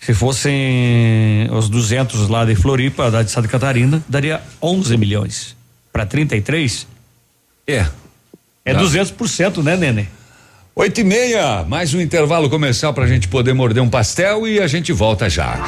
Se 0.00 0.14
fossem 0.14 1.48
os 1.52 1.68
200 1.68 2.28
lá 2.28 2.44
de 2.44 2.54
Floripa, 2.54 3.10
da 3.10 3.22
de 3.22 3.30
Santa 3.30 3.48
Catarina, 3.48 4.02
daria 4.08 4.40
11 4.62 4.96
milhões. 4.96 5.56
Para 5.92 6.06
33? 6.06 6.86
É. 7.66 7.86
É 8.64 8.74
Tá. 8.74 8.80
200%, 8.80 9.62
né, 9.62 9.76
Nenê? 9.76 10.06
Oito 10.74 11.00
e 11.00 11.04
meia, 11.04 11.64
mais 11.64 11.92
um 11.92 12.00
intervalo 12.00 12.48
comercial 12.48 12.94
pra 12.94 13.06
gente 13.06 13.26
poder 13.26 13.52
morder 13.52 13.82
um 13.82 13.88
pastel 13.90 14.46
e 14.46 14.60
a 14.60 14.66
gente 14.68 14.92
volta 14.92 15.28
já. 15.28 15.58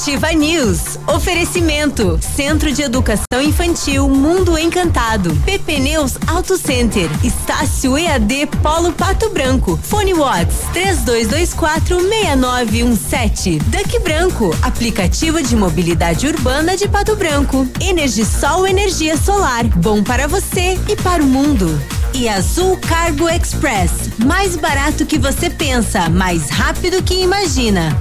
Ativa 0.00 0.32
News. 0.32 0.98
Oferecimento. 1.06 2.18
Centro 2.34 2.72
de 2.72 2.80
Educação 2.80 3.42
Infantil 3.42 4.08
Mundo 4.08 4.56
Encantado. 4.56 5.30
PP 5.44 5.78
Neus 5.78 6.14
Auto 6.26 6.56
Center. 6.56 7.06
Estácio 7.22 7.98
EAD 7.98 8.46
Polo 8.62 8.92
Pato 8.92 9.28
Branco. 9.28 9.78
Fone 9.82 10.14
Watts 10.14 10.56
32246917. 10.72 13.60
Duck 13.64 13.98
Branco. 13.98 14.56
Aplicativo 14.62 15.42
de 15.42 15.54
mobilidade 15.54 16.26
urbana 16.26 16.78
de 16.78 16.88
Pato 16.88 17.14
Branco. 17.14 17.68
Energisol 17.78 18.66
Energia 18.66 19.18
Solar. 19.18 19.66
Bom 19.66 20.02
para 20.02 20.26
você 20.26 20.80
e 20.88 20.96
para 20.96 21.22
o 21.22 21.26
mundo. 21.26 21.78
E 22.14 22.26
Azul 22.26 22.78
Cargo 22.78 23.28
Express. 23.28 24.08
Mais 24.24 24.56
barato 24.56 25.04
que 25.04 25.18
você 25.18 25.50
pensa, 25.50 26.08
mais 26.08 26.48
rápido 26.48 27.02
que 27.02 27.20
imagina. 27.20 27.94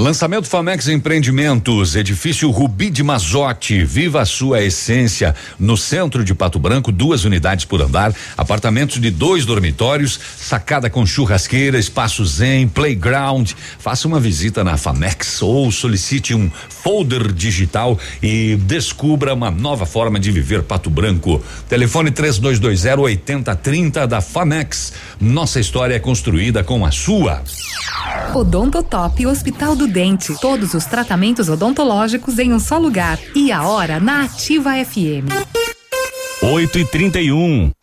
Lançamento 0.00 0.48
Famex 0.48 0.88
Empreendimentos, 0.88 1.94
edifício 1.94 2.48
Rubi 2.48 2.88
de 2.88 3.02
Mazote, 3.02 3.84
viva 3.84 4.22
a 4.22 4.24
sua 4.24 4.62
essência. 4.62 5.34
No 5.58 5.76
centro 5.76 6.24
de 6.24 6.34
Pato 6.34 6.58
Branco, 6.58 6.90
duas 6.90 7.26
unidades 7.26 7.66
por 7.66 7.82
andar, 7.82 8.14
apartamentos 8.34 8.98
de 8.98 9.10
dois 9.10 9.44
dormitórios, 9.44 10.18
sacada 10.38 10.88
com 10.88 11.04
churrasqueira, 11.04 11.78
espaço 11.78 12.24
zen, 12.24 12.66
playground. 12.66 13.50
Faça 13.78 14.08
uma 14.08 14.18
visita 14.18 14.64
na 14.64 14.78
Famex 14.78 15.42
ou 15.42 15.70
solicite 15.70 16.34
um 16.34 16.50
folder 16.70 17.30
digital 17.30 17.98
e 18.22 18.56
descubra 18.56 19.34
uma 19.34 19.50
nova 19.50 19.84
forma 19.84 20.18
de 20.18 20.30
viver 20.30 20.62
Pato 20.62 20.88
Branco. 20.88 21.44
Telefone 21.68 22.10
3220 22.10 22.98
8030 22.98 24.06
da 24.06 24.22
Famex. 24.22 24.94
Nossa 25.20 25.60
história 25.60 25.94
é 25.94 25.98
construída 25.98 26.64
com 26.64 26.86
a 26.86 26.90
sua. 26.90 27.42
Odontotop 28.34 29.26
Hospital 29.26 29.76
do 29.76 29.89
Todos 30.40 30.74
os 30.74 30.86
tratamentos 30.86 31.48
odontológicos 31.48 32.38
em 32.38 32.52
um 32.52 32.60
só 32.60 32.78
lugar. 32.78 33.18
E 33.34 33.52
a 33.52 33.62
hora 33.64 34.00
na 34.00 34.24
Ativa 34.24 34.72
FM. 34.84 35.28
8 36.42 36.78
e 36.78 36.84
31 36.86 37.70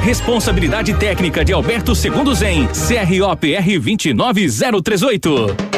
Responsabilidade 0.00 0.94
técnica 0.94 1.44
de 1.44 1.52
Alberto 1.52 1.94
Segundo 1.94 2.34
Zen, 2.34 2.66
CROPR 2.66 3.80
29038. 3.80 5.77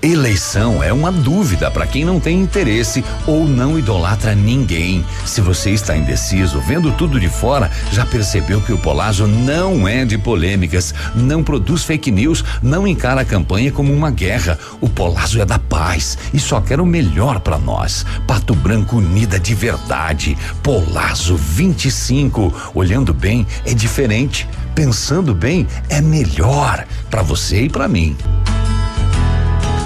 Eleição 0.00 0.80
é 0.80 0.92
uma 0.92 1.10
dúvida 1.10 1.70
para 1.72 1.86
quem 1.86 2.04
não 2.04 2.20
tem 2.20 2.40
interesse 2.40 3.04
ou 3.26 3.44
não 3.44 3.76
idolatra 3.76 4.32
ninguém. 4.32 5.04
Se 5.26 5.40
você 5.40 5.70
está 5.70 5.96
indeciso, 5.96 6.60
vendo 6.60 6.92
tudo 6.92 7.18
de 7.18 7.28
fora, 7.28 7.68
já 7.90 8.06
percebeu 8.06 8.60
que 8.60 8.72
o 8.72 8.78
Polazo 8.78 9.26
não 9.26 9.88
é 9.88 10.04
de 10.04 10.16
polêmicas, 10.16 10.94
não 11.16 11.42
produz 11.42 11.82
fake 11.82 12.12
news, 12.12 12.44
não 12.62 12.86
encara 12.86 13.22
a 13.22 13.24
campanha 13.24 13.72
como 13.72 13.92
uma 13.92 14.10
guerra. 14.10 14.56
O 14.80 14.88
Polazo 14.88 15.40
é 15.40 15.44
da 15.44 15.58
paz 15.58 16.16
e 16.32 16.38
só 16.38 16.60
quer 16.60 16.80
o 16.80 16.86
melhor 16.86 17.40
para 17.40 17.58
nós. 17.58 18.06
Pato 18.24 18.54
Branco 18.54 18.98
unida 18.98 19.38
de 19.38 19.54
verdade. 19.54 20.38
Polazo 20.62 21.36
25. 21.36 22.70
Olhando 22.72 23.12
bem 23.12 23.44
é 23.66 23.74
diferente, 23.74 24.48
pensando 24.76 25.34
bem 25.34 25.66
é 25.88 26.00
melhor 26.00 26.86
para 27.10 27.22
você 27.22 27.62
e 27.62 27.68
para 27.68 27.88
mim. 27.88 28.16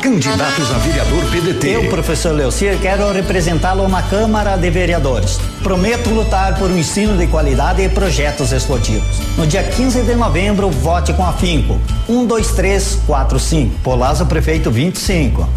Candidatos 0.02 0.68
a 0.74 0.78
vereador 0.78 1.24
PDT. 1.30 1.76
Eu, 1.76 1.88
professor 1.88 2.34
Leocir, 2.34 2.76
quero 2.80 3.12
representá-lo 3.12 3.86
na 3.86 4.02
Câmara 4.02 4.56
de 4.56 4.68
Vereadores. 4.68 5.38
Prometo 5.62 6.10
lutar 6.10 6.58
por 6.58 6.68
um 6.68 6.76
ensino 6.76 7.16
de 7.16 7.28
qualidade 7.28 7.82
e 7.82 7.88
projetos 7.88 8.50
esportivos. 8.50 9.20
No 9.38 9.46
dia 9.46 9.62
15 9.62 10.02
de 10.02 10.16
novembro, 10.16 10.68
vote 10.70 11.12
com 11.12 11.24
afinco. 11.24 11.80
1, 12.08 12.26
2, 12.26 12.50
3, 12.50 12.98
4, 13.06 13.38
5. 13.38 13.78
Polazo 13.84 14.26
Prefeito 14.26 14.72
25. 14.72 15.48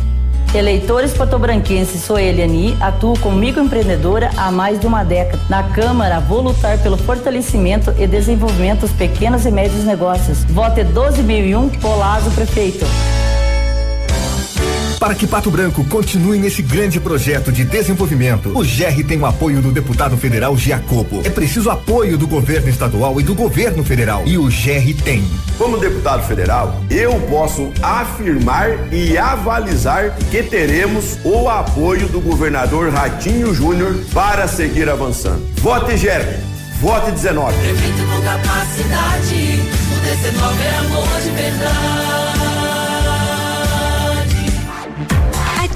Eleitores 0.54 1.12
patobranquenses, 1.14 2.04
sou 2.04 2.20
Eliani, 2.20 2.78
atuo 2.80 3.18
como 3.20 3.36
microempreendedora 3.36 4.30
há 4.38 4.52
mais 4.52 4.80
de 4.80 4.86
uma 4.86 5.04
década. 5.04 5.42
Na 5.50 5.64
Câmara, 5.64 6.20
vou 6.20 6.42
lutar 6.42 6.78
pelo 6.78 6.98
fortalecimento 6.98 7.92
e 7.98 8.06
desenvolvimento 8.06 8.82
dos 8.82 8.92
pequenos 8.92 9.44
e 9.44 9.50
médios 9.50 9.84
negócios. 9.84 10.44
Vote 10.44 10.84
12001, 10.84 11.70
Polazo 11.80 12.30
Prefeito. 12.30 12.86
Para 15.00 15.14
que 15.14 15.28
Pato 15.28 15.52
Branco 15.52 15.84
continue 15.86 16.40
nesse 16.40 16.62
grande 16.62 17.00
projeto 17.00 17.52
de 17.52 17.64
desenvolvimento, 17.64 18.50
o 18.50 18.64
GR 18.64 19.04
tem 19.08 19.20
o 19.20 19.26
apoio 19.26 19.62
do 19.62 19.72
deputado 19.72 20.18
federal 20.18 20.56
Giacobo. 20.58 21.22
É 21.24 21.30
preciso 21.30 21.70
apoio 21.70 22.18
do 22.18 22.28
governo 22.28 22.70
estadual 22.70 23.20
e 23.20 23.24
do 23.24 23.36
governo 23.36 23.84
federal. 23.84 24.24
E 24.26 24.38
o 24.38 24.46
GR 24.46 25.04
tem. 25.04 25.24
Como 25.58 25.78
deputado 25.78 26.26
federal, 26.28 26.82
eu 26.90 27.14
posso 27.30 27.72
afirmar 27.82 28.94
e 28.94 29.18
avalizar 29.18 30.16
que 30.32 30.44
teremos 30.44 31.18
o 31.24 31.50
apoio 31.50 32.08
do 32.08 32.20
governador 32.20 32.92
Ratinho 32.92 33.54
Júnior 33.54 33.96
para 34.14 34.48
seguir 34.48 34.90
avançando. 34.90 35.46
Vote 35.62 35.94
GR. 35.98 36.56
Vote 36.82 37.12
19. 37.12 37.58
Prefeito 37.58 38.04
com 38.08 38.22
capacidade, 38.22 39.60
o 39.92 40.30
19 40.30 40.64
é 40.64 40.76
amor 40.78 41.22
de 41.22 41.30
verdade. 41.32 42.45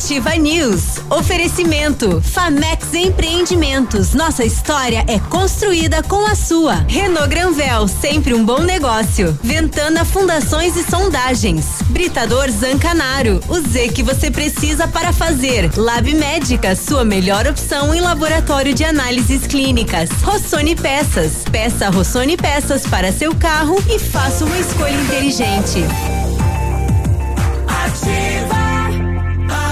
Ativa 0.09 0.35
News. 0.37 0.97
Oferecimento. 1.07 2.19
Famex 2.19 2.95
Empreendimentos. 2.95 4.15
Nossa 4.15 4.43
história 4.43 5.05
é 5.07 5.19
construída 5.19 6.01
com 6.01 6.25
a 6.25 6.33
sua. 6.33 6.83
Renault 6.87 7.29
Granvel, 7.29 7.87
sempre 7.87 8.33
um 8.33 8.43
bom 8.43 8.61
negócio. 8.61 9.37
Ventana 9.43 10.03
Fundações 10.03 10.75
e 10.75 10.83
Sondagens. 10.83 11.83
Britador 11.89 12.49
Zancanaro. 12.49 13.39
O 13.47 13.59
Z 13.59 13.89
que 13.89 14.01
você 14.01 14.31
precisa 14.31 14.87
para 14.87 15.13
fazer. 15.13 15.69
Lab 15.77 16.11
Médica, 16.15 16.75
sua 16.75 17.05
melhor 17.05 17.45
opção 17.45 17.93
em 17.93 18.01
laboratório 18.01 18.73
de 18.73 18.83
análises 18.83 19.45
clínicas. 19.45 20.09
Rossoni 20.23 20.75
Peças. 20.75 21.43
Peça 21.51 21.87
Rossoni 21.91 22.35
Peças 22.35 22.81
para 22.87 23.11
seu 23.11 23.35
carro 23.35 23.77
e 23.87 23.99
faça 23.99 24.43
uma 24.43 24.57
escolha 24.57 24.99
inteligente. 24.99 25.83
Ativa, 27.67 28.58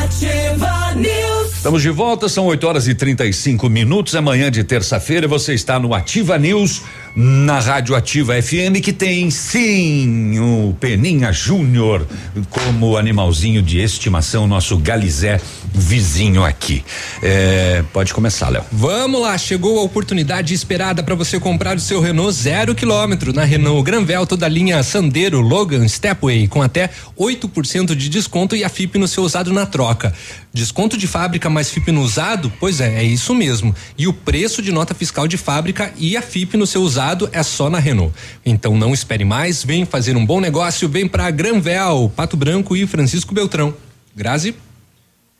ativa 0.07 0.95
News. 0.95 1.51
Estamos 1.57 1.81
de 1.81 1.89
volta, 1.89 2.29
são 2.29 2.45
8 2.45 2.65
horas 2.65 2.88
e 2.88 2.95
35 2.95 3.69
minutos. 3.69 4.15
Amanhã 4.15 4.49
de 4.49 4.63
terça-feira 4.63 5.27
você 5.27 5.53
está 5.53 5.77
no 5.77 5.93
Ativa 5.93 6.38
News, 6.38 6.81
na 7.19 7.60
Rádio 7.60 7.95
Ativa 7.95 8.39
FM, 8.39 8.80
que 8.80 8.94
tem 8.94 9.31
sim 9.31 10.38
o 10.38 10.76
Peninha 10.80 11.31
Júnior 11.31 12.07
como 12.48 12.95
animalzinho 12.95 13.60
de 13.60 13.80
estimação, 13.80 14.45
nosso 14.45 14.77
Galizé 14.77 15.41
vizinho 15.73 16.45
aqui. 16.45 16.85
É, 17.23 17.84
pode 17.91 18.14
começar, 18.14 18.49
Léo. 18.49 18.64
Vamos 18.72 19.19
lá, 19.19 19.35
chegou 19.35 19.80
a 19.80 19.81
oportunidade 19.81 20.53
esperada 20.53 21.02
para 21.02 21.15
você 21.15 21.39
comprar 21.39 21.77
o 21.77 21.80
seu 21.80 21.99
Renault 21.99 22.34
zero 22.34 22.76
quilômetro 22.76 23.34
na 23.34 23.44
Renault 23.44 23.84
Granvel, 23.84 24.27
toda 24.27 24.45
a 24.45 24.49
linha 24.49 24.84
Sandero, 24.84 25.41
Logan, 25.41 25.88
Stepway, 25.88 26.48
com 26.48 26.61
até 26.61 26.91
8% 27.18 27.95
de 27.95 28.10
desconto 28.10 28.56
e 28.56 28.64
a 28.64 28.69
FIP 28.69 28.99
no 28.99 29.07
seu 29.07 29.23
usado 29.23 29.52
na 29.52 29.65
troca. 29.65 30.14
Desconto 30.53 30.98
de 30.98 31.07
fábrica 31.07 31.49
mais 31.49 31.69
FIP 31.69 31.91
no 31.91 32.02
usado? 32.02 32.52
Pois 32.60 32.80
é, 32.80 32.99
é 32.99 33.03
isso 33.03 33.34
mesmo. 33.34 33.76
E 33.98 34.07
o 34.07 34.14
preço 34.14 34.61
de 34.61 34.72
nota 34.72 34.94
fiscal 34.94 35.27
de 35.27 35.38
fábrica 35.38 35.91
e 35.98 36.15
a 36.15 36.22
FIP 36.22 36.57
no 36.57 36.68
seu 36.68 36.81
usado 36.81 37.06
é 37.31 37.43
só 37.43 37.69
na 37.69 37.79
Renault. 37.79 38.13
Então 38.45 38.75
não 38.75 38.93
espere 38.93 39.23
mais, 39.23 39.63
vem 39.63 39.85
fazer 39.85 40.17
um 40.17 40.25
bom 40.25 40.41
negócio, 40.41 40.89
vem 40.89 41.07
pra 41.07 41.29
Granvel, 41.31 42.11
Pato 42.15 42.35
Branco 42.35 42.75
e 42.75 42.88
Francisco 42.88 43.34
Beltrão. 43.34 43.73
Grazi? 44.15 44.55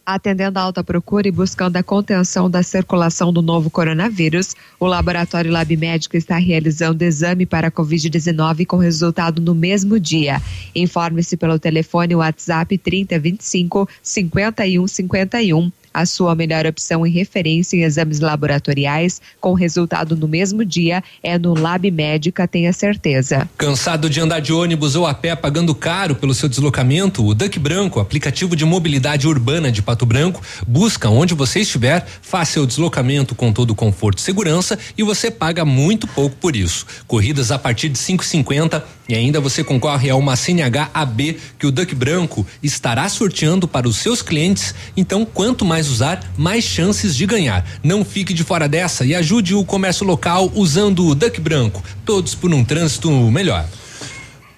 Atendendo 0.08 0.58
à 0.58 0.62
alta 0.62 0.82
procura 0.82 1.28
e 1.28 1.32
buscando 1.32 1.76
a 1.76 1.84
contenção 1.84 2.50
da 2.50 2.64
circulação 2.64 3.34
do 3.34 3.42
novo 3.42 3.70
coronavírus, 3.70 4.56
o 4.80 4.86
Laboratório 4.86 5.52
Lab 5.52 5.76
Médico 5.76 6.16
está 6.16 6.38
realizando 6.38 7.02
exame 7.02 7.46
para 7.46 7.68
a 7.68 7.72
Covid-19 7.72 8.66
com 8.66 8.78
resultado 8.78 9.42
no 9.42 9.54
mesmo 9.54 10.00
dia. 10.00 10.42
Informe-se 10.74 11.36
pelo 11.36 11.60
telefone 11.60 12.16
WhatsApp 12.16 12.78
3025 12.78 13.90
5151. 14.02 15.72
A 15.98 16.06
sua 16.06 16.36
melhor 16.36 16.68
opção 16.68 17.08
em 17.08 17.10
referência 17.10 17.76
em 17.76 17.82
exames 17.82 18.20
laboratoriais 18.20 19.20
com 19.42 19.56
resultado 19.56 20.16
no 20.16 20.28
mesmo 20.28 20.64
dia 20.64 21.04
é 21.24 21.40
no 21.40 21.56
Lab 21.56 21.90
Médica, 21.90 22.48
tenha 22.48 22.72
certeza. 22.72 23.50
Cansado 23.58 24.08
de 24.08 24.22
andar 24.22 24.40
de 24.40 24.54
ônibus 24.54 24.96
ou 24.96 25.08
a 25.08 25.14
pé 25.16 25.36
pagando 25.36 25.74
caro 25.74 26.14
pelo 26.14 26.36
seu 26.36 26.48
deslocamento? 26.48 27.26
O 27.26 27.34
Duck 27.34 27.58
Branco, 27.58 28.00
aplicativo 28.00 28.56
de 28.56 28.64
mobilidade 28.64 29.28
urbana 29.28 29.72
de 29.72 29.82
Pato 29.82 30.06
Branco, 30.06 30.40
busca 30.68 31.10
onde 31.10 31.34
você 31.34 31.62
estiver, 31.62 32.06
faça 32.22 32.62
o 32.62 32.68
deslocamento 32.68 33.34
com 33.34 33.52
todo 33.52 33.72
o 33.72 33.76
conforto 33.76 34.20
e 34.20 34.22
segurança 34.22 34.78
e 34.96 35.02
você 35.02 35.32
paga 35.32 35.66
muito 35.66 36.06
pouco 36.06 36.36
por 36.36 36.56
isso. 36.56 36.86
Corridas 37.08 37.52
a 37.52 37.58
partir 37.58 37.90
de 37.90 37.98
5,50 37.98 38.84
e 39.08 39.16
ainda 39.16 39.40
você 39.40 39.64
concorre 39.64 40.10
a 40.10 40.16
uma 40.16 40.36
CNH 40.36 40.90
AB 40.94 41.38
que 41.58 41.66
o 41.66 41.72
Duck 41.72 41.94
Branco 41.96 42.46
estará 42.62 43.08
sorteando 43.10 43.68
para 43.68 43.88
os 43.88 43.98
seus 43.98 44.22
clientes. 44.22 44.74
Então, 44.96 45.26
quanto 45.26 45.66
mais 45.66 45.90
usar, 45.90 46.24
mais 46.38 46.64
chances 46.64 47.16
de 47.16 47.26
ganhar. 47.26 47.66
Não 47.84 48.04
fique 48.04 48.34
de 48.34 48.44
fora 48.44 48.68
dessa 48.68 49.06
e 49.06 49.16
ajude 49.16 49.56
o 49.56 49.66
comércio 49.66 50.06
local 50.06 50.52
usando 50.56 51.06
o 51.06 51.16
Duck 51.16 51.40
Branco. 51.40 51.84
Todos 52.06 52.36
por 52.36 52.54
um 52.54 52.64
trânsito 52.64 53.10
melhor. 53.32 53.66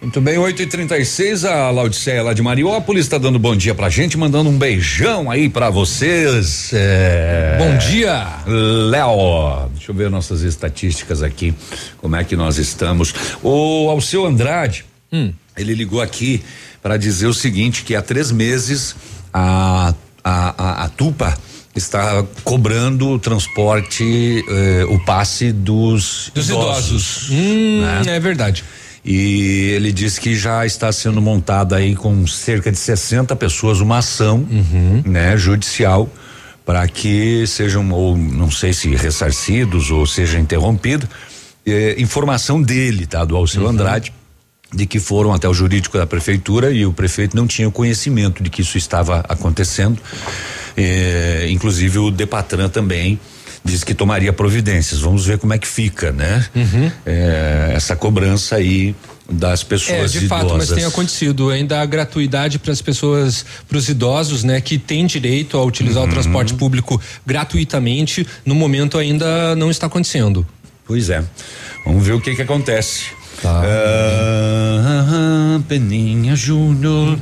Muito 0.02 0.22
bem, 0.22 0.38
8 0.38 0.62
e 0.62 0.66
36 0.66 1.44
a 1.44 1.70
Laudiceia 1.72 2.24
lá 2.24 2.34
de 2.34 2.42
Mariópolis 2.42 3.06
está 3.06 3.18
dando 3.18 3.38
bom 3.38 3.54
dia 3.54 3.76
pra 3.76 3.90
gente, 3.90 4.18
mandando 4.18 4.50
um 4.50 4.58
beijão 4.58 5.30
aí 5.30 5.50
pra 5.50 5.70
vocês. 5.70 6.72
É... 6.74 7.58
Bom 7.60 7.78
dia! 7.78 8.26
Léo, 8.48 9.70
deixa 9.76 9.92
eu 9.92 9.96
ver 9.96 10.10
nossas 10.10 10.42
estatísticas 10.42 11.22
aqui, 11.22 11.54
como 11.98 12.16
é 12.16 12.24
que 12.24 12.38
nós 12.38 12.58
estamos. 12.58 13.14
O 13.44 13.90
Alceu 13.90 14.26
Andrade, 14.26 14.86
Hum. 15.12 15.34
ele 15.58 15.74
ligou 15.74 16.02
aqui 16.02 16.42
para 16.82 16.96
dizer 16.96 17.28
o 17.28 17.34
seguinte: 17.34 17.84
que 17.84 17.94
há 17.94 18.02
três 18.02 18.32
meses 18.32 18.96
a, 19.34 19.94
a, 20.24 20.56
a, 20.58 20.84
a 20.86 20.90
Tupa 20.90 21.38
está 21.76 22.24
cobrando 22.46 23.10
o 23.10 23.20
transporte, 23.20 24.46
eh, 24.48 24.86
o 24.90 24.98
passe 25.00 25.52
dos, 25.52 26.32
Dos 26.34 26.48
idosos. 26.50 27.30
Hum, 27.32 27.82
né? 27.82 28.16
É 28.16 28.20
verdade. 28.20 28.64
E 29.04 29.72
ele 29.76 29.92
disse 29.92 30.20
que 30.20 30.36
já 30.36 30.66
está 30.66 30.92
sendo 30.92 31.22
montada 31.22 31.76
aí 31.78 31.96
com 31.96 32.28
cerca 32.28 32.72
de 32.72 32.78
60 32.78 33.36
pessoas 33.36 33.80
uma 33.80 34.00
ação, 34.00 34.46
Uhum. 34.50 35.02
né, 35.06 35.38
judicial 35.38 36.10
para 36.66 36.88
que 36.88 37.46
sejam 37.48 37.90
ou 37.92 38.16
não 38.18 38.52
sei 38.52 38.74
se 38.74 38.90
ressarcidos 38.96 39.90
ou 39.90 40.06
seja 40.06 40.38
interrompido. 40.38 41.08
Eh, 41.66 41.96
informação 41.98 42.62
dele, 42.62 43.06
tá, 43.08 43.26
do 43.26 43.36
Alceu 43.36 43.64
Uhum. 43.64 43.70
Andrade, 43.70 44.14
de 44.72 44.86
que 44.86 45.00
foram 45.00 45.34
até 45.34 45.48
o 45.50 45.54
jurídico 45.54 45.98
da 45.98 46.06
prefeitura 46.06 46.70
e 46.72 46.86
o 46.86 46.94
prefeito 46.94 47.36
não 47.36 47.48
tinha 47.48 47.72
conhecimento 47.72 48.44
de 48.44 48.52
que 48.52 48.62
isso 48.62 48.78
estava 48.78 49.26
acontecendo. 49.28 50.00
Eh, 50.78 51.48
inclusive 51.50 51.98
o 51.98 52.12
Depatran 52.12 52.70
também 52.70 53.20
disse 53.64 53.86
que 53.86 53.94
tomaria 53.94 54.32
providências. 54.34 55.00
Vamos 55.02 55.26
ver 55.26 55.38
como 55.38 55.54
é 55.54 55.58
que 55.58 55.68
fica, 55.68 56.12
né? 56.12 56.46
Eh, 57.06 57.72
essa 57.76 57.96
cobrança 57.96 58.56
aí 58.56 58.96
das 59.32 59.62
É, 59.62 59.66
pessoas 59.66 60.12
de 60.12 60.28
fato, 60.28 60.46
mas 60.56 60.64
idosas. 60.66 60.76
tem 60.78 60.86
acontecido 60.86 61.50
ainda 61.52 61.80
a 61.82 61.86
gratuidade 61.86 62.58
para 62.58 62.72
as 62.74 62.82
pessoas, 62.82 63.46
para 63.68 63.78
os 63.78 63.88
idosos, 63.88 64.44
né, 64.44 64.60
que 64.60 64.80
têm 64.80 65.06
direito 65.06 65.56
a 65.56 65.64
utilizar 65.64 66.02
Uhum. 66.02 66.10
o 66.10 66.12
transporte 66.12 66.54
público 66.56 67.00
gratuitamente. 67.28 68.26
No 68.44 68.56
momento 68.56 68.98
ainda 68.98 69.56
não 69.56 69.70
está 69.70 69.86
acontecendo. 69.86 70.48
Pois 70.86 71.12
é. 71.12 71.24
Vamos 71.86 72.04
ver 72.06 72.14
o 72.14 72.20
que 72.22 72.34
que 72.36 72.42
acontece. 72.42 73.04
Tá. 73.42 73.62
Ah, 73.64 75.60
Peninha 75.68 76.36
Júnior. 76.36 77.18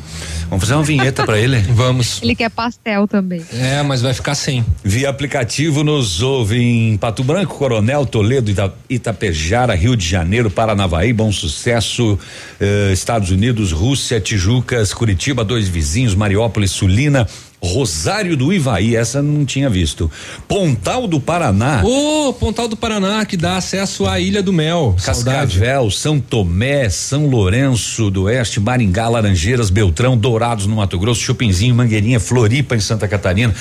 Vamos 0.50 0.64
fazer 0.64 0.76
uma 0.76 0.84
vinheta 0.84 1.26
pra 1.26 1.38
ele? 1.38 1.58
Vamos. 1.74 2.22
Ele 2.22 2.36
quer 2.36 2.50
pastel 2.50 3.08
também. 3.08 3.44
É, 3.54 3.84
mas 3.84 4.02
vai 4.02 4.14
ficar 4.14 4.36
sem. 4.36 4.66
Via 4.84 5.10
aplicativo 5.10 5.84
nos 5.84 6.22
ouve 6.22 6.58
em 6.58 6.98
Pato 6.98 7.24
Branco, 7.24 7.56
Coronel, 7.56 8.06
Toledo, 8.06 8.50
Ita, 8.50 8.74
Itapejara, 8.90 9.76
Rio 9.76 9.96
de 9.96 10.08
Janeiro, 10.08 10.50
Paranavaí, 10.50 11.12
Bom 11.12 11.32
Sucesso, 11.32 12.18
eh, 12.60 12.92
Estados 12.94 13.32
Unidos, 13.32 13.72
Rússia, 13.72 14.20
Tijucas, 14.20 14.94
Curitiba, 14.94 15.44
dois 15.44 15.68
vizinhos, 15.68 16.16
Mariópolis, 16.16 16.72
Sulina, 16.72 17.28
Rosário 17.62 18.38
do 18.38 18.54
Ivaí, 18.54 18.96
essa 18.96 19.22
não 19.22 19.44
tinha 19.44 19.70
visto. 19.70 20.10
Pontal 20.48 21.08
do 21.08 21.20
Paraná. 21.20 21.82
Ô, 21.84 22.32
Pontal 22.34 22.68
do 22.68 22.78
Paraná, 22.78 23.26
que 23.26 23.36
dá 23.36 23.58
acesso 23.58 24.06
à 24.06 24.20
Ilha 24.20 24.44
do 24.44 24.54
Mel. 24.54 24.96
Saudade. 25.00 25.54
Cascavel, 25.54 25.90
São 25.90 26.20
Tomé, 26.20 26.88
São 26.90 27.28
Lourenço 27.28 28.12
do 28.12 28.24
Oeste, 28.24 28.60
Maringá, 28.60 29.10
Laranjeiras, 29.10 29.70
Beltrão, 29.70 30.16
Dourados 30.16 30.68
no 30.68 30.76
Mato 30.76 31.00
Grosso, 31.00 31.22
Chupinzinho, 31.22 31.74
Mangueirinha, 31.74 32.20
Floripa 32.20 32.76
em 32.76 32.80
Santa 32.80 33.08
Catarina. 33.08 33.54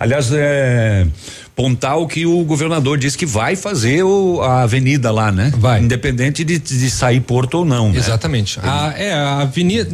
Aliás, 0.00 0.30
é. 0.32 1.06
Pontal 1.54 2.06
que 2.06 2.24
o 2.24 2.42
governador 2.44 2.96
disse 2.96 3.16
que 3.18 3.26
vai 3.26 3.54
fazer 3.56 4.02
o, 4.02 4.40
a 4.40 4.62
avenida 4.62 5.10
lá, 5.10 5.30
né? 5.30 5.52
Vai. 5.58 5.82
Independente 5.82 6.42
de, 6.44 6.58
de 6.58 6.90
sair 6.90 7.20
Porto 7.20 7.58
ou 7.58 7.64
não. 7.64 7.92
né? 7.92 7.98
Exatamente. 7.98 8.58
A, 8.62 8.94
é, 8.96 9.12
a 9.12 9.40
avenida 9.40 9.88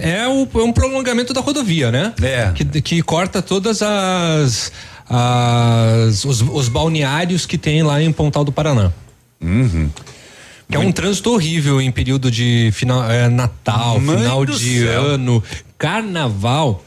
é, 0.00 0.22
é 0.22 0.28
o- 0.28 0.48
é 0.58 0.62
um 0.64 0.72
prolongamento 0.72 1.34
da 1.34 1.42
rodovia, 1.42 1.90
né? 1.92 2.14
É. 2.22 2.52
Que, 2.54 2.64
que 2.80 3.02
corta 3.02 3.42
todas 3.42 3.82
as, 3.82 4.72
as 5.08 6.24
os, 6.24 6.40
os 6.42 6.68
balneários 6.68 7.44
que 7.44 7.58
tem 7.58 7.82
lá 7.82 8.02
em 8.02 8.10
Pontal 8.10 8.42
do 8.44 8.50
Paraná. 8.52 8.90
Uhum. 9.42 9.90
Que 10.70 10.76
é 10.76 10.78
um 10.78 10.90
trânsito 10.92 11.30
horrível 11.32 11.80
em 11.82 11.90
período 11.90 12.30
de 12.30 12.70
final, 12.72 13.10
é, 13.10 13.28
Natal, 13.28 14.00
Mãe 14.00 14.18
final 14.18 14.44
de 14.46 14.80
céu. 14.80 15.02
ano, 15.02 15.42
carnaval. 15.76 16.82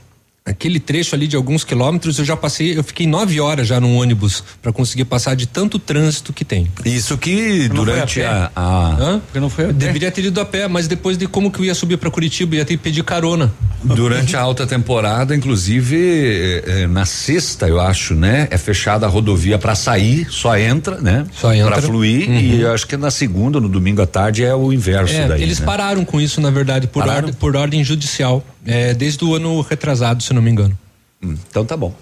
Aquele 0.52 0.80
trecho 0.80 1.16
ali 1.16 1.28
de 1.28 1.36
alguns 1.36 1.64
quilômetros 1.64 2.20
eu 2.20 2.26
já 2.26 2.36
passei, 2.38 2.78
eu 2.78 2.84
fiquei 2.84 3.08
nove 3.08 3.40
horas 3.40 3.68
já 3.68 3.80
no 3.80 3.94
ônibus 3.96 4.44
para 4.62 4.72
conseguir 4.72 5.06
passar 5.06 5.36
de 5.36 5.46
tanto 5.48 5.80
trânsito 5.80 6.32
que 6.34 6.44
tem. 6.46 6.68
Isso 6.86 7.18
que 7.18 7.68
durante 7.70 8.22
a, 8.22 8.52
a- 8.56 8.96
Hã? 9.00 9.20
Porque 9.20 9.40
não 9.40 9.50
foi 9.50 9.66
a. 9.66 9.72
Deveria 9.72 10.12
ter 10.12 10.26
ido 10.26 10.40
a 10.40 10.46
pé, 10.46 10.68
mas 10.68 10.88
depois 10.88 11.18
de 11.18 11.28
como 11.28 11.52
que 11.52 11.60
eu 11.60 11.66
ia 11.66 11.74
subir 11.76 11.98
para 11.98 12.10
Curitiba, 12.12 12.56
ia 12.56 12.66
ter 12.66 12.76
que 12.78 12.84
pedir 12.84 13.04
carona. 13.04 13.52
Durante 13.84 14.36
a 14.38 14.42
alta 14.42 14.68
temporada, 14.68 15.36
inclusive, 15.36 15.96
eh, 15.96 16.64
eh, 16.84 16.88
na 16.88 17.06
sexta, 17.06 17.68
eu 17.68 17.80
acho, 17.80 18.14
né? 18.14 18.48
É 18.52 18.58
fechada 18.58 19.06
a 19.06 19.10
rodovia 19.10 19.58
para 19.58 19.74
sair, 19.74 20.28
só 20.30 20.56
entra, 20.58 21.00
né? 21.02 21.26
Só 21.34 21.54
entra. 21.54 21.72
Para 21.72 21.82
fluir 21.82 22.30
Uhum. 22.30 22.40
e 22.40 22.62
eu 22.62 22.74
acho 22.74 22.86
que 22.86 22.96
na 22.98 23.10
segunda, 23.10 23.60
no 23.60 23.68
domingo 23.70 24.02
à 24.02 24.06
tarde, 24.06 24.44
é 24.44 24.54
o 24.54 24.72
inverso 24.72 25.14
É, 25.14 25.28
daí. 25.28 25.42
eles 25.42 25.60
né? 25.60 25.66
pararam 25.66 26.06
com 26.06 26.20
isso, 26.22 26.40
na 26.42 26.52
verdade, 26.52 26.88
por, 26.88 27.08
ordem, 27.08 27.34
por 27.34 27.56
ordem 27.56 27.84
judicial, 27.84 28.46
é, 28.66 28.94
desde 28.94 29.24
o 29.24 29.36
ano 29.36 29.62
retrasado, 29.62 30.22
se 30.22 30.34
não 30.34 30.42
me 30.42 30.52
engano. 30.52 30.78
Então 31.22 31.64
tá 31.66 31.78
bom. 31.78 31.94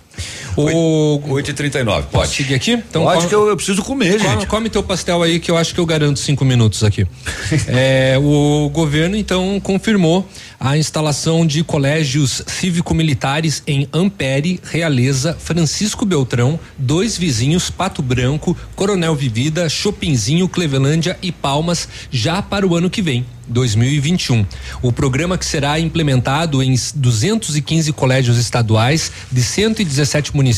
O 0.63 1.21
8h39, 1.29 1.85
Posso 1.85 2.07
pode. 2.09 2.35
seguir 2.35 2.55
aqui? 2.55 2.71
Então, 2.73 3.03
Pode 3.03 3.17
come- 3.17 3.29
que 3.29 3.35
eu, 3.35 3.47
eu 3.47 3.55
preciso 3.55 3.81
comer, 3.83 4.17
Come, 4.17 4.29
gente. 4.29 4.45
come 4.47 4.69
teu 4.69 4.83
pastel 4.83 5.21
aí 5.23 5.39
que 5.39 5.49
eu 5.51 5.57
acho 5.57 5.73
que 5.73 5.79
eu 5.79 5.85
garanto 5.85 6.19
cinco 6.19 6.43
minutos 6.45 6.83
aqui. 6.83 7.05
É, 7.67 8.17
o 8.21 8.69
governo 8.73 9.15
então 9.15 9.59
confirmou 9.59 10.27
a 10.59 10.77
instalação 10.77 11.45
de 11.45 11.63
colégios 11.63 12.41
cívico-militares 12.47 13.61
em 13.67 13.87
Ampere, 13.93 14.59
Realeza, 14.63 15.35
Francisco 15.39 16.05
Beltrão, 16.05 16.59
dois 16.77 17.17
vizinhos, 17.17 17.69
Pato 17.69 18.01
Branco, 18.01 18.55
Coronel 18.75 19.15
Vivida, 19.15 19.69
Chopinzinho, 19.69 20.47
Clevelândia 20.49 21.17
e 21.21 21.31
Palmas 21.31 21.87
já 22.11 22.41
para 22.41 22.65
o 22.67 22.75
ano 22.75 22.89
que 22.89 23.01
vem. 23.01 23.25
2021. 23.51 24.45
O 24.79 24.91
programa 24.91 25.35
que 25.35 25.43
será 25.45 25.79
implementado 25.79 26.61
em 26.61 26.75
215 26.95 27.91
colégios 27.93 28.37
estaduais 28.37 29.11
de 29.31 29.41
117 29.41 30.35
municípios 30.35 30.48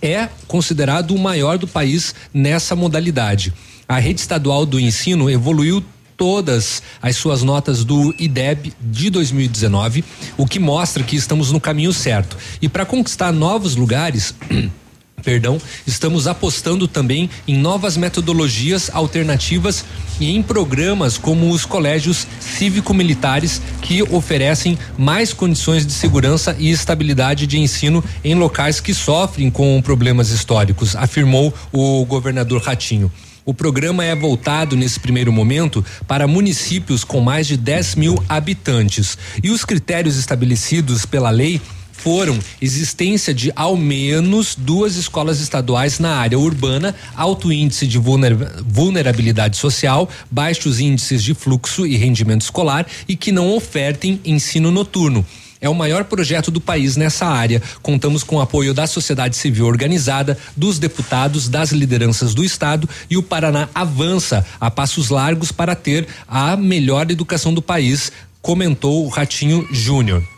é 0.00 0.28
considerado 0.46 1.14
o 1.14 1.18
maior 1.18 1.58
do 1.58 1.66
país 1.66 2.14
nessa 2.32 2.76
modalidade. 2.76 3.52
A 3.88 3.98
rede 3.98 4.20
estadual 4.20 4.66
do 4.66 4.80
ensino 4.80 5.30
evoluiu 5.30 5.84
todas 6.16 6.82
as 7.00 7.16
suas 7.16 7.42
notas 7.42 7.84
do 7.84 8.14
IDEB 8.18 8.72
de 8.80 9.10
2019, 9.10 10.04
o 10.36 10.46
que 10.46 10.58
mostra 10.58 11.02
que 11.02 11.14
estamos 11.14 11.52
no 11.52 11.60
caminho 11.60 11.92
certo. 11.92 12.36
E 12.60 12.68
para 12.68 12.86
conquistar 12.86 13.32
novos 13.32 13.76
lugares, 13.76 14.34
perdão, 15.22 15.58
estamos 15.86 16.26
apostando 16.26 16.86
também 16.86 17.28
em 17.46 17.56
novas 17.56 17.96
metodologias 17.96 18.90
alternativas 18.92 19.84
e 20.20 20.30
em 20.30 20.42
programas 20.42 21.18
como 21.18 21.50
os 21.50 21.64
colégios 21.64 22.26
cívico-militares 22.40 23.60
que 23.82 24.02
oferecem 24.02 24.78
mais 24.96 25.32
condições 25.32 25.86
de 25.86 25.92
segurança 25.92 26.56
e 26.58 26.70
estabilidade 26.70 27.46
de 27.46 27.58
ensino 27.58 28.02
em 28.24 28.34
locais 28.34 28.80
que 28.80 28.94
sofrem 28.94 29.50
com 29.50 29.80
problemas 29.82 30.30
históricos, 30.30 30.96
afirmou 30.96 31.52
o 31.72 32.04
governador 32.04 32.62
Ratinho. 32.62 33.10
O 33.44 33.54
programa 33.54 34.04
é 34.04 34.12
voltado, 34.12 34.74
nesse 34.74 34.98
primeiro 34.98 35.32
momento, 35.32 35.84
para 36.08 36.26
municípios 36.26 37.04
com 37.04 37.20
mais 37.20 37.46
de 37.46 37.56
10 37.56 37.94
mil 37.94 38.24
habitantes. 38.28 39.16
E 39.40 39.50
os 39.50 39.64
critérios 39.64 40.16
estabelecidos 40.18 41.06
pela 41.06 41.30
lei 41.30 41.60
foram 42.06 42.38
existência 42.62 43.34
de 43.34 43.52
ao 43.56 43.76
menos 43.76 44.54
duas 44.56 44.94
escolas 44.94 45.40
estaduais 45.40 45.98
na 45.98 46.14
área 46.14 46.38
urbana, 46.38 46.94
alto 47.16 47.52
índice 47.52 47.84
de 47.84 47.98
vulner- 47.98 48.62
vulnerabilidade 48.64 49.56
social, 49.56 50.08
baixos 50.30 50.78
índices 50.78 51.20
de 51.20 51.34
fluxo 51.34 51.84
e 51.84 51.96
rendimento 51.96 52.42
escolar 52.42 52.86
e 53.08 53.16
que 53.16 53.32
não 53.32 53.52
ofertem 53.52 54.20
ensino 54.24 54.70
noturno. 54.70 55.26
É 55.60 55.68
o 55.68 55.74
maior 55.74 56.04
projeto 56.04 56.48
do 56.48 56.60
país 56.60 56.96
nessa 56.96 57.26
área. 57.26 57.60
Contamos 57.82 58.22
com 58.22 58.36
o 58.36 58.40
apoio 58.40 58.72
da 58.72 58.86
sociedade 58.86 59.34
civil 59.34 59.66
organizada, 59.66 60.38
dos 60.56 60.78
deputados, 60.78 61.48
das 61.48 61.72
lideranças 61.72 62.36
do 62.36 62.44
estado 62.44 62.88
e 63.10 63.16
o 63.16 63.22
Paraná 63.22 63.68
avança 63.74 64.46
a 64.60 64.70
passos 64.70 65.08
largos 65.08 65.50
para 65.50 65.74
ter 65.74 66.06
a 66.28 66.56
melhor 66.56 67.10
educação 67.10 67.52
do 67.52 67.60
país, 67.60 68.12
comentou 68.40 69.04
o 69.04 69.08
Ratinho 69.08 69.66
Júnior. 69.72 70.35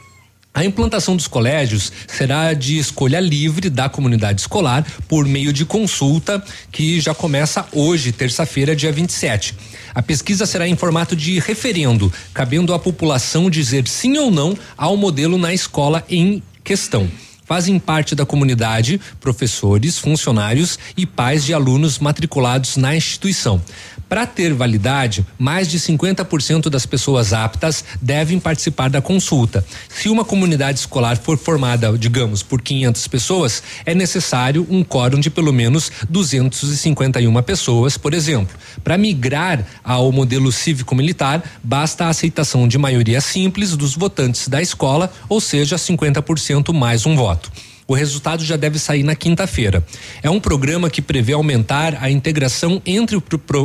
A 0.55 0.65
implantação 0.65 1.15
dos 1.15 1.29
colégios 1.29 1.93
será 2.09 2.53
de 2.53 2.79
escolha 2.79 3.21
livre 3.21 3.71
da 3.71 3.89
comunidade 3.89 4.41
escolar 4.41 4.85
por 5.07 5.25
meio 5.25 5.53
de 5.53 5.65
consulta 5.65 6.43
que 6.73 7.01
já 7.01 7.15
começa 7.15 7.67
hoje, 7.73 8.11
terça-feira, 8.11 8.75
dia 8.75 8.91
27. 8.91 9.55
A 9.95 10.03
pesquisa 10.03 10.47
será 10.47 10.67
em 10.67 10.77
formato 10.77 11.15
de 11.15 11.39
referendo, 11.39 12.13
cabendo 12.35 12.75
à 12.75 12.79
população 12.79 13.49
dizer 13.49 13.87
sim 13.87 14.17
ou 14.19 14.31
não 14.31 14.57
ao 14.77 14.97
modelo 14.97 15.39
na 15.39 15.55
escola 15.55 16.05
em 16.09 16.43
questão. 16.65 17.09
Fazem 17.45 17.79
parte 17.79 18.15
da 18.15 18.27
comunidade 18.27 19.01
professores, 19.21 19.99
funcionários 19.99 20.79
e 20.97 21.07
pais 21.07 21.45
de 21.45 21.55
alunos 21.55 21.99
matriculados 21.99 22.77
na 22.77 22.95
instituição. 22.95 23.63
Para 24.09 24.27
ter 24.27 24.55
validade, 24.55 25.27
mais 25.39 25.69
de 25.69 25.79
50% 25.79 26.71
das 26.71 26.87
pessoas 26.87 27.33
aptas 27.35 27.85
devem 28.01 28.41
participar 28.41 28.89
da 28.89 29.03
consulta. 29.03 29.65
Se 29.89 30.09
uma 30.09 30.25
comunidade 30.25 30.79
escolar 30.79 31.19
for 31.19 31.37
formada, 31.37 31.97
digamos, 31.99 32.43
por 32.43 32.63
500 32.63 33.07
pessoas, 33.09 33.63
é 33.85 33.95
necessário 33.95 34.67
um 34.71 34.83
quórum 34.83 35.21
de 35.21 35.29
pelo 35.29 35.53
menos 35.53 35.93
251 36.09 37.43
pessoas, 37.43 37.99
por 37.99 38.15
exemplo. 38.15 38.57
Para 38.83 38.97
migrar 38.97 39.67
ao 39.85 40.11
modelo 40.11 40.51
cívico-militar, 40.51 41.43
basta 41.63 42.07
a 42.07 42.09
aceitação 42.09 42.67
de 42.67 42.79
maioria 42.79 43.21
simples 43.21 43.77
dos 43.77 43.95
votantes 43.95 44.49
da 44.49 44.63
escola, 44.63 45.13
ou 45.29 45.41
seja, 45.41 45.77
50% 45.77 46.73
mais 46.73 47.05
um 47.05 47.15
voto. 47.15 47.51
O 47.91 47.95
resultado 47.95 48.45
já 48.45 48.55
deve 48.55 48.79
sair 48.79 49.03
na 49.03 49.17
quinta-feira. 49.17 49.83
É 50.23 50.29
um 50.29 50.39
programa 50.39 50.91
que 50.91 51.01
prevê 51.01 51.33
aumentar 51.33 51.97
a 52.03 52.11
integração 52.11 52.83
entre, 52.85 53.17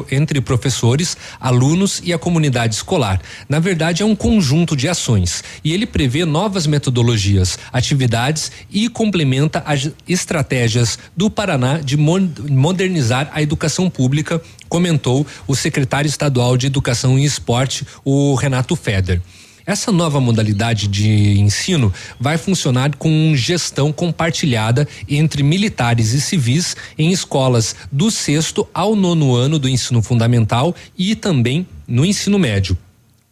entre 0.10 0.40
professores, 0.40 1.18
alunos 1.42 2.02
e 2.02 2.14
a 2.14 2.18
comunidade 2.18 2.74
escolar. 2.74 3.22
Na 3.50 3.60
verdade, 3.60 4.02
é 4.02 4.06
um 4.06 4.16
conjunto 4.16 4.78
de 4.78 4.88
ações. 4.88 5.44
E 5.62 5.74
ele 5.74 5.86
prevê 5.86 6.24
novas 6.24 6.66
metodologias, 6.66 7.60
atividades 7.74 8.50
e 8.72 8.88
complementa 8.88 9.62
as 9.66 9.92
estratégias 10.08 10.98
do 11.18 11.30
Paraná 11.30 11.80
de 11.80 11.98
modernizar 11.98 13.30
a 13.34 13.42
educação 13.42 13.90
pública, 13.90 14.42
comentou 14.70 15.28
o 15.46 15.54
secretário 15.54 16.08
estadual 16.08 16.56
de 16.56 16.68
Educação 16.68 17.20
e 17.20 17.26
Esporte, 17.26 17.86
o 18.06 18.36
Renato 18.36 18.74
Feder. 18.78 19.22
Essa 19.66 19.94
nova 19.94 20.20
modalidade 20.20 20.90
de 20.90 21.40
ensino 21.40 21.94
vai 22.20 22.38
funcionar 22.38 22.98
com 22.98 23.34
gestão 23.34 23.94
compartilhada 23.94 24.86
entre 25.08 25.42
militares 25.42 26.12
e 26.12 26.20
civis 26.20 26.76
em 26.98 27.12
escolas 27.12 27.74
do 27.90 28.12
sexto 28.12 28.68
ao 28.74 28.94
nono 28.94 29.34
ano 29.34 29.58
do 29.58 29.70
ensino 29.70 30.02
fundamental 30.02 30.76
e 30.98 31.16
também 31.16 31.66
no 31.88 32.04
ensino 32.04 32.38
médio. 32.38 32.78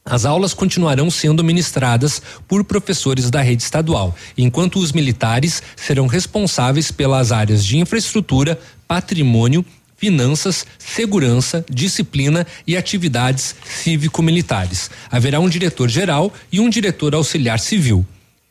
As 0.05 0.25
aulas 0.25 0.53
continuarão 0.53 1.11
sendo 1.11 1.43
ministradas 1.43 2.21
por 2.47 2.63
professores 2.63 3.29
da 3.29 3.41
rede 3.41 3.61
estadual, 3.61 4.15
enquanto 4.37 4.79
os 4.79 4.93
militares 4.93 5.61
serão 5.75 6.07
responsáveis 6.07 6.91
pelas 6.91 7.31
áreas 7.31 7.63
de 7.63 7.77
infraestrutura, 7.77 8.59
patrimônio, 8.87 9.63
finanças, 10.01 10.65
segurança, 10.79 11.63
disciplina 11.69 12.47
e 12.65 12.75
atividades 12.75 13.55
cívico-militares. 13.63 14.89
Haverá 15.11 15.39
um 15.39 15.47
diretor-geral 15.47 16.33
e 16.51 16.59
um 16.59 16.71
diretor 16.71 17.13
auxiliar 17.13 17.59
civil. 17.59 18.03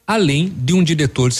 Além 0.06 0.52
de 0.56 0.72
um 0.72 0.82
diretor 0.82 1.32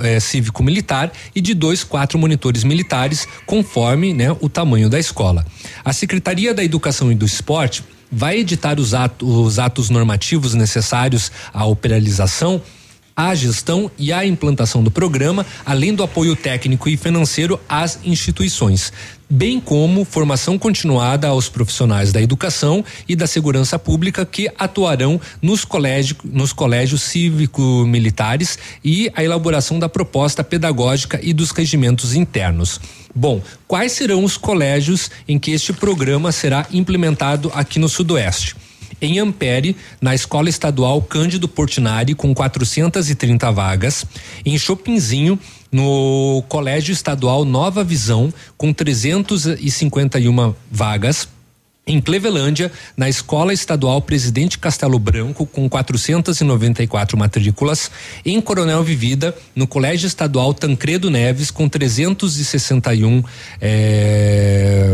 eh, 0.00 0.20
cívico-militar 0.20 1.12
e 1.34 1.42
de 1.42 1.52
dois, 1.52 1.84
quatro 1.84 2.18
monitores 2.18 2.64
militares, 2.64 3.28
conforme 3.44 4.14
né, 4.14 4.34
o 4.40 4.48
tamanho 4.48 4.88
da 4.88 4.98
escola. 4.98 5.46
A 5.84 5.92
Secretaria 5.92 6.54
da 6.54 6.64
Educação 6.64 7.12
e 7.12 7.14
do 7.14 7.26
Esporte 7.26 7.84
vai 8.10 8.38
editar 8.38 8.80
os 8.80 8.94
atos, 8.94 9.28
os 9.28 9.58
atos 9.58 9.90
normativos 9.90 10.54
necessários 10.54 11.30
à 11.52 11.66
operalização 11.66 12.62
à 13.16 13.34
gestão 13.34 13.90
e 13.98 14.14
à 14.14 14.24
implantação 14.24 14.82
do 14.82 14.90
programa, 14.90 15.44
além 15.66 15.94
do 15.94 16.02
apoio 16.02 16.34
técnico 16.34 16.88
e 16.88 16.96
financeiro 16.96 17.60
às 17.68 17.98
instituições 18.02 18.90
bem 19.30 19.60
como 19.60 20.04
formação 20.04 20.58
continuada 20.58 21.28
aos 21.28 21.48
profissionais 21.48 22.12
da 22.12 22.20
educação 22.20 22.84
e 23.08 23.14
da 23.14 23.28
segurança 23.28 23.78
pública 23.78 24.26
que 24.26 24.50
atuarão 24.58 25.20
nos 25.40 25.64
colégios, 25.64 26.18
nos 26.24 26.52
colégios 26.52 27.02
cívico-militares 27.02 28.58
e 28.84 29.08
a 29.14 29.22
elaboração 29.22 29.78
da 29.78 29.88
proposta 29.88 30.42
pedagógica 30.42 31.20
e 31.22 31.32
dos 31.32 31.52
regimentos 31.52 32.14
internos. 32.14 32.80
Bom, 33.14 33.40
quais 33.68 33.92
serão 33.92 34.24
os 34.24 34.36
colégios 34.36 35.10
em 35.28 35.38
que 35.38 35.52
este 35.52 35.72
programa 35.72 36.32
será 36.32 36.66
implementado 36.72 37.52
aqui 37.54 37.78
no 37.78 37.88
Sudoeste? 37.88 38.56
em 39.00 39.18
Ampere, 39.18 39.74
na 40.00 40.14
Escola 40.14 40.50
Estadual 40.50 41.00
Cândido 41.00 41.48
Portinari, 41.48 42.14
com 42.14 42.34
430 42.34 43.50
vagas, 43.50 44.04
em 44.44 44.58
Chopinzinho, 44.58 45.38
no 45.70 46.42
Colégio 46.48 46.92
Estadual 46.92 47.44
Nova 47.44 47.84
Visão, 47.84 48.32
com 48.56 48.72
351 48.72 50.54
vagas 50.70 51.28
em 51.90 52.00
Clevelândia, 52.00 52.70
na 52.96 53.08
Escola 53.08 53.52
Estadual 53.52 54.00
Presidente 54.00 54.58
Castelo 54.58 54.98
Branco, 54.98 55.44
com 55.44 55.68
494 55.68 57.18
matrículas. 57.18 57.90
Em 58.24 58.40
Coronel 58.40 58.84
Vivida, 58.84 59.34
no 59.56 59.66
Colégio 59.66 60.06
Estadual 60.06 60.54
Tancredo 60.54 61.10
Neves, 61.10 61.50
com 61.50 61.68
361, 61.68 63.24
é, 63.60 64.88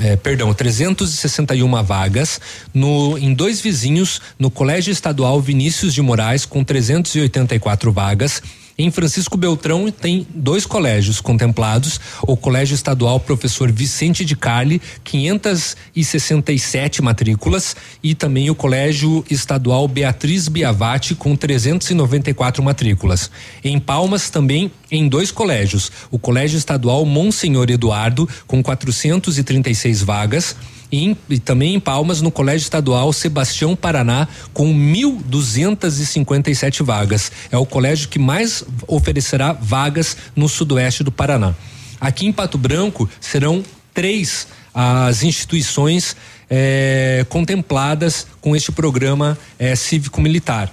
é, 0.00 0.16
perdão, 0.16 0.52
361 0.52 1.82
vagas. 1.84 2.40
No, 2.74 3.16
em 3.18 3.32
dois 3.32 3.60
vizinhos, 3.60 4.20
no 4.36 4.50
Colégio 4.50 4.90
Estadual 4.90 5.40
Vinícius 5.40 5.94
de 5.94 6.02
Moraes, 6.02 6.44
com 6.44 6.64
384 6.64 7.92
vagas 7.92 8.42
em 8.78 8.90
Francisco 8.90 9.36
Beltrão 9.36 9.90
tem 9.90 10.26
dois 10.34 10.64
colégios 10.64 11.20
contemplados, 11.20 12.00
o 12.22 12.36
Colégio 12.36 12.74
Estadual 12.74 13.20
Professor 13.20 13.70
Vicente 13.70 14.24
de 14.24 14.34
Carli, 14.34 14.80
567 15.04 17.02
matrículas, 17.02 17.76
e 18.02 18.14
também 18.14 18.48
o 18.48 18.54
Colégio 18.54 19.24
Estadual 19.30 19.86
Beatriz 19.86 20.48
Biavati 20.48 21.14
com 21.14 21.36
394 21.36 22.62
matrículas. 22.62 23.30
Em 23.62 23.78
Palmas 23.78 24.30
também 24.30 24.70
em 24.90 25.08
dois 25.08 25.30
colégios, 25.30 25.92
o 26.10 26.18
Colégio 26.18 26.56
Estadual 26.56 27.04
Monsenhor 27.04 27.70
Eduardo 27.70 28.28
com 28.46 28.62
436 28.62 30.02
vagas 30.02 30.56
e, 30.92 31.16
e 31.30 31.38
também 31.38 31.74
em 31.74 31.80
Palmas, 31.80 32.20
no 32.20 32.30
Colégio 32.30 32.64
Estadual 32.64 33.10
Sebastião 33.12 33.74
Paraná, 33.74 34.28
com 34.52 34.70
1.257 34.72 36.84
vagas. 36.84 37.32
É 37.50 37.56
o 37.56 37.64
colégio 37.64 38.10
que 38.10 38.18
mais 38.18 38.62
oferecerá 38.86 39.54
vagas 39.54 40.14
no 40.36 40.46
sudoeste 40.48 41.02
do 41.02 41.10
Paraná. 41.10 41.54
Aqui 41.98 42.26
em 42.26 42.32
Pato 42.32 42.58
Branco 42.58 43.08
serão 43.20 43.64
três 43.94 44.46
as 44.74 45.22
instituições 45.22 46.16
eh, 46.48 47.26
contempladas 47.28 48.26
com 48.40 48.56
este 48.56 48.72
programa 48.72 49.36
eh, 49.58 49.76
cívico-militar. 49.76 50.72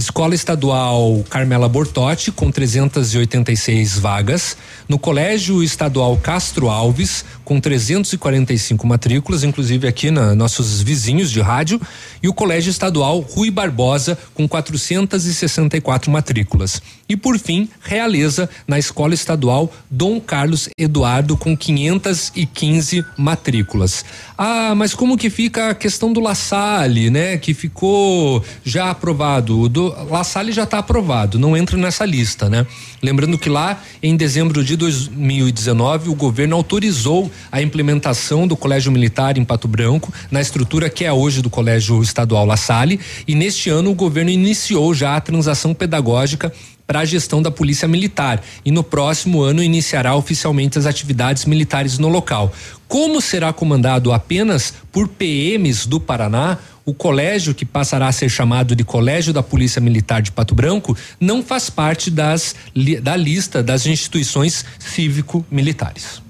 Escola 0.00 0.34
Estadual 0.34 1.22
Carmela 1.28 1.68
Bortotti, 1.68 2.32
com 2.32 2.50
386 2.50 3.98
vagas. 3.98 4.56
No 4.88 4.98
Colégio 4.98 5.62
Estadual 5.62 6.16
Castro 6.16 6.70
Alves, 6.70 7.22
com 7.44 7.60
345 7.60 8.86
matrículas, 8.86 9.44
inclusive 9.44 9.86
aqui 9.86 10.10
na 10.10 10.34
nossos 10.34 10.80
vizinhos 10.80 11.30
de 11.30 11.42
rádio. 11.42 11.78
E 12.22 12.28
o 12.28 12.32
Colégio 12.32 12.70
Estadual 12.70 13.20
Rui 13.20 13.50
Barbosa, 13.50 14.16
com 14.32 14.48
464 14.48 16.10
matrículas. 16.10 16.80
E 17.06 17.14
por 17.14 17.38
fim, 17.38 17.68
Realeza, 17.82 18.48
na 18.66 18.78
Escola 18.78 19.12
Estadual 19.12 19.70
Dom 19.90 20.18
Carlos 20.18 20.70
Eduardo, 20.78 21.36
com 21.36 21.54
515 21.54 23.04
matrículas. 23.18 24.02
Ah, 24.38 24.74
mas 24.74 24.94
como 24.94 25.18
que 25.18 25.28
fica 25.28 25.68
a 25.70 25.74
questão 25.74 26.10
do 26.10 26.20
La 26.20 26.34
Salle, 26.34 27.10
né? 27.10 27.36
Que 27.36 27.52
ficou 27.52 28.42
já 28.64 28.88
aprovado. 28.88 29.68
Do 29.68 29.89
La 30.10 30.24
Salle 30.24 30.52
já 30.52 30.64
está 30.64 30.78
aprovado, 30.78 31.38
não 31.38 31.56
entra 31.56 31.76
nessa 31.76 32.04
lista, 32.04 32.48
né? 32.48 32.66
Lembrando 33.02 33.38
que 33.38 33.48
lá 33.48 33.82
em 34.02 34.16
dezembro 34.16 34.62
de 34.62 34.76
2019 34.76 36.08
o 36.08 36.14
governo 36.14 36.56
autorizou 36.56 37.30
a 37.50 37.62
implementação 37.62 38.46
do 38.46 38.56
Colégio 38.56 38.92
Militar 38.92 39.38
em 39.38 39.44
Pato 39.44 39.68
Branco 39.68 40.12
na 40.30 40.40
estrutura 40.40 40.90
que 40.90 41.04
é 41.04 41.12
hoje 41.12 41.42
do 41.42 41.50
Colégio 41.50 42.02
Estadual 42.02 42.44
La 42.44 42.56
Salle 42.56 43.00
e 43.26 43.34
neste 43.34 43.70
ano 43.70 43.90
o 43.90 43.94
governo 43.94 44.30
iniciou 44.30 44.94
já 44.94 45.16
a 45.16 45.20
transação 45.20 45.72
pedagógica 45.72 46.52
para 46.90 46.98
a 46.98 47.04
gestão 47.04 47.40
da 47.40 47.52
Polícia 47.52 47.86
Militar 47.86 48.42
e 48.64 48.72
no 48.72 48.82
próximo 48.82 49.42
ano 49.42 49.62
iniciará 49.62 50.16
oficialmente 50.16 50.76
as 50.76 50.86
atividades 50.86 51.44
militares 51.44 51.98
no 51.98 52.08
local. 52.08 52.52
Como 52.88 53.20
será 53.20 53.52
comandado 53.52 54.12
apenas 54.12 54.74
por 54.90 55.06
PMs 55.06 55.86
do 55.86 56.00
Paraná, 56.00 56.58
o 56.84 56.92
colégio 56.92 57.54
que 57.54 57.64
passará 57.64 58.08
a 58.08 58.12
ser 58.12 58.28
chamado 58.28 58.74
de 58.74 58.82
Colégio 58.82 59.32
da 59.32 59.40
Polícia 59.40 59.80
Militar 59.80 60.20
de 60.20 60.32
Pato 60.32 60.52
Branco 60.52 60.96
não 61.20 61.44
faz 61.44 61.70
parte 61.70 62.10
das 62.10 62.56
da 63.00 63.14
lista 63.14 63.62
das 63.62 63.86
instituições 63.86 64.64
cívico-militares. 64.80 66.20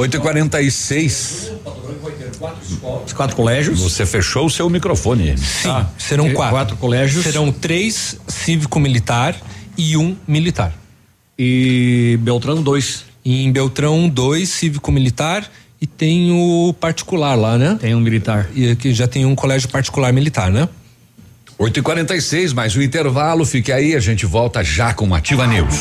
8 0.00 0.16
e 0.16 0.20
46 0.20 1.52
Os 3.04 3.12
quatro 3.12 3.36
colégios. 3.36 3.80
Você 3.80 4.06
fechou 4.06 4.46
o 4.46 4.50
seu 4.50 4.70
microfone. 4.70 5.36
Sim, 5.36 5.68
ah, 5.68 5.86
serão 5.98 6.32
quatro. 6.32 6.56
Quatro 6.56 6.76
colégios. 6.76 7.22
Serão 7.22 7.52
três 7.52 8.18
cívico-militar 8.26 9.36
e 9.76 9.98
um 9.98 10.16
militar. 10.26 10.72
E 11.38 12.18
Beltrão, 12.22 12.62
dois. 12.62 13.04
E 13.22 13.44
em 13.44 13.52
Beltrão, 13.52 14.08
dois 14.08 14.48
cívico-militar 14.48 15.50
e 15.78 15.86
tem 15.86 16.30
o 16.30 16.72
particular 16.72 17.34
lá, 17.34 17.58
né? 17.58 17.76
Tem 17.78 17.94
um 17.94 18.00
militar. 18.00 18.48
E 18.54 18.74
que 18.76 18.94
já 18.94 19.06
tem 19.06 19.26
um 19.26 19.34
colégio 19.34 19.68
particular 19.68 20.14
militar, 20.14 20.50
né? 20.50 20.66
8 21.58 21.78
e 21.78 21.82
46 21.82 22.54
mais 22.54 22.74
um 22.74 22.80
intervalo. 22.80 23.44
Fique 23.44 23.70
aí, 23.70 23.94
a 23.94 24.00
gente 24.00 24.24
volta 24.24 24.64
já 24.64 24.94
com 24.94 25.14
Ativa 25.14 25.46
News. 25.46 25.78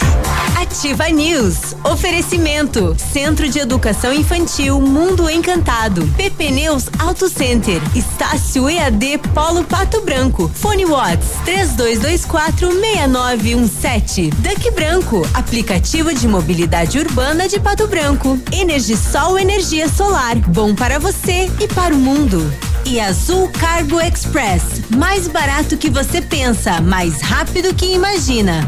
Ativa 0.55 1.09
News. 1.09 1.76
Oferecimento: 1.84 2.95
Centro 3.11 3.49
de 3.49 3.59
Educação 3.59 4.13
Infantil 4.13 4.80
Mundo 4.80 5.30
Encantado. 5.30 6.05
PP 6.15 6.51
Neus 6.51 6.85
Auto 6.99 7.30
Center. 7.30 7.81
Estácio 7.95 8.69
EAD 8.69 9.19
Polo 9.34 9.63
Pato 9.63 10.01
Branco. 10.01 10.49
Fone 10.53 10.85
Watts 10.85 11.30
3224 11.45 12.71
6917. 12.71 14.30
Duck 14.30 14.71
Branco. 14.71 15.27
Aplicativo 15.34 16.13
de 16.13 16.27
mobilidade 16.27 16.99
urbana 16.99 17.47
de 17.47 17.59
Pato 17.59 17.88
Branco. 17.88 18.39
Energisol 18.51 19.38
Energia 19.38 19.88
Solar. 19.89 20.38
Bom 20.49 20.73
para 20.73 20.99
você 20.99 21.49
e 21.59 21.67
para 21.67 21.93
o 21.93 21.97
mundo. 21.97 22.51
E 22.85 22.99
Azul 22.99 23.49
Cargo 23.59 23.99
Express. 24.01 24.81
Mais 24.95 25.27
barato 25.27 25.77
que 25.77 25.89
você 25.89 26.21
pensa, 26.21 26.81
mais 26.81 27.21
rápido 27.21 27.73
que 27.73 27.93
imagina. 27.93 28.67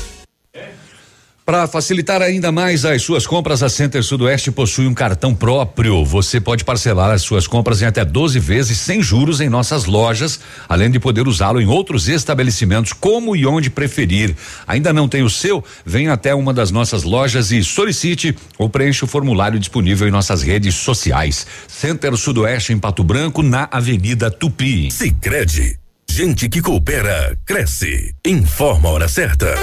Para 1.43 1.65
facilitar 1.65 2.21
ainda 2.21 2.51
mais 2.51 2.85
as 2.85 3.01
suas 3.01 3.25
compras, 3.25 3.63
a 3.63 3.69
Center 3.69 4.03
Sudoeste 4.03 4.51
possui 4.51 4.85
um 4.85 4.93
cartão 4.93 5.33
próprio. 5.33 6.05
Você 6.05 6.39
pode 6.39 6.63
parcelar 6.63 7.09
as 7.09 7.23
suas 7.23 7.47
compras 7.47 7.81
em 7.81 7.85
até 7.85 8.05
12 8.05 8.39
vezes 8.39 8.77
sem 8.77 9.01
juros 9.01 9.41
em 9.41 9.49
nossas 9.49 9.85
lojas, 9.85 10.39
além 10.69 10.91
de 10.91 10.99
poder 10.99 11.27
usá-lo 11.27 11.59
em 11.59 11.65
outros 11.65 12.07
estabelecimentos, 12.07 12.93
como 12.93 13.35
e 13.35 13.45
onde 13.47 13.71
preferir. 13.71 14.35
Ainda 14.67 14.93
não 14.93 15.09
tem 15.09 15.23
o 15.23 15.29
seu? 15.29 15.63
Venha 15.83 16.13
até 16.13 16.33
uma 16.35 16.53
das 16.53 16.69
nossas 16.69 17.01
lojas 17.01 17.51
e 17.51 17.63
solicite 17.63 18.35
ou 18.57 18.69
preencha 18.69 19.05
o 19.05 19.07
formulário 19.07 19.59
disponível 19.59 20.07
em 20.07 20.11
nossas 20.11 20.43
redes 20.43 20.75
sociais. 20.75 21.47
Center 21.67 22.15
Sudoeste 22.15 22.71
em 22.71 22.77
Pato 22.77 23.03
Branco, 23.03 23.41
na 23.41 23.67
Avenida 23.71 24.29
Tupi. 24.29 24.91
Sicredi, 24.91 25.75
gente 26.09 26.47
que 26.47 26.61
coopera 26.61 27.35
cresce. 27.45 28.13
Informa 28.25 28.89
a 28.89 28.91
hora 28.91 29.07
certa. 29.09 29.55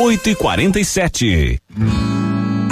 8 0.00 0.30
e 0.30 0.34
47 0.36 1.60
A 1.74 2.27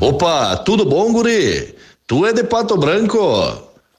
Opa, 0.00 0.56
tudo 0.56 0.86
bom, 0.86 1.12
guri? 1.12 1.74
Tu 2.06 2.24
é 2.24 2.32
de 2.32 2.42
Pato 2.42 2.74
Branco? 2.78 3.18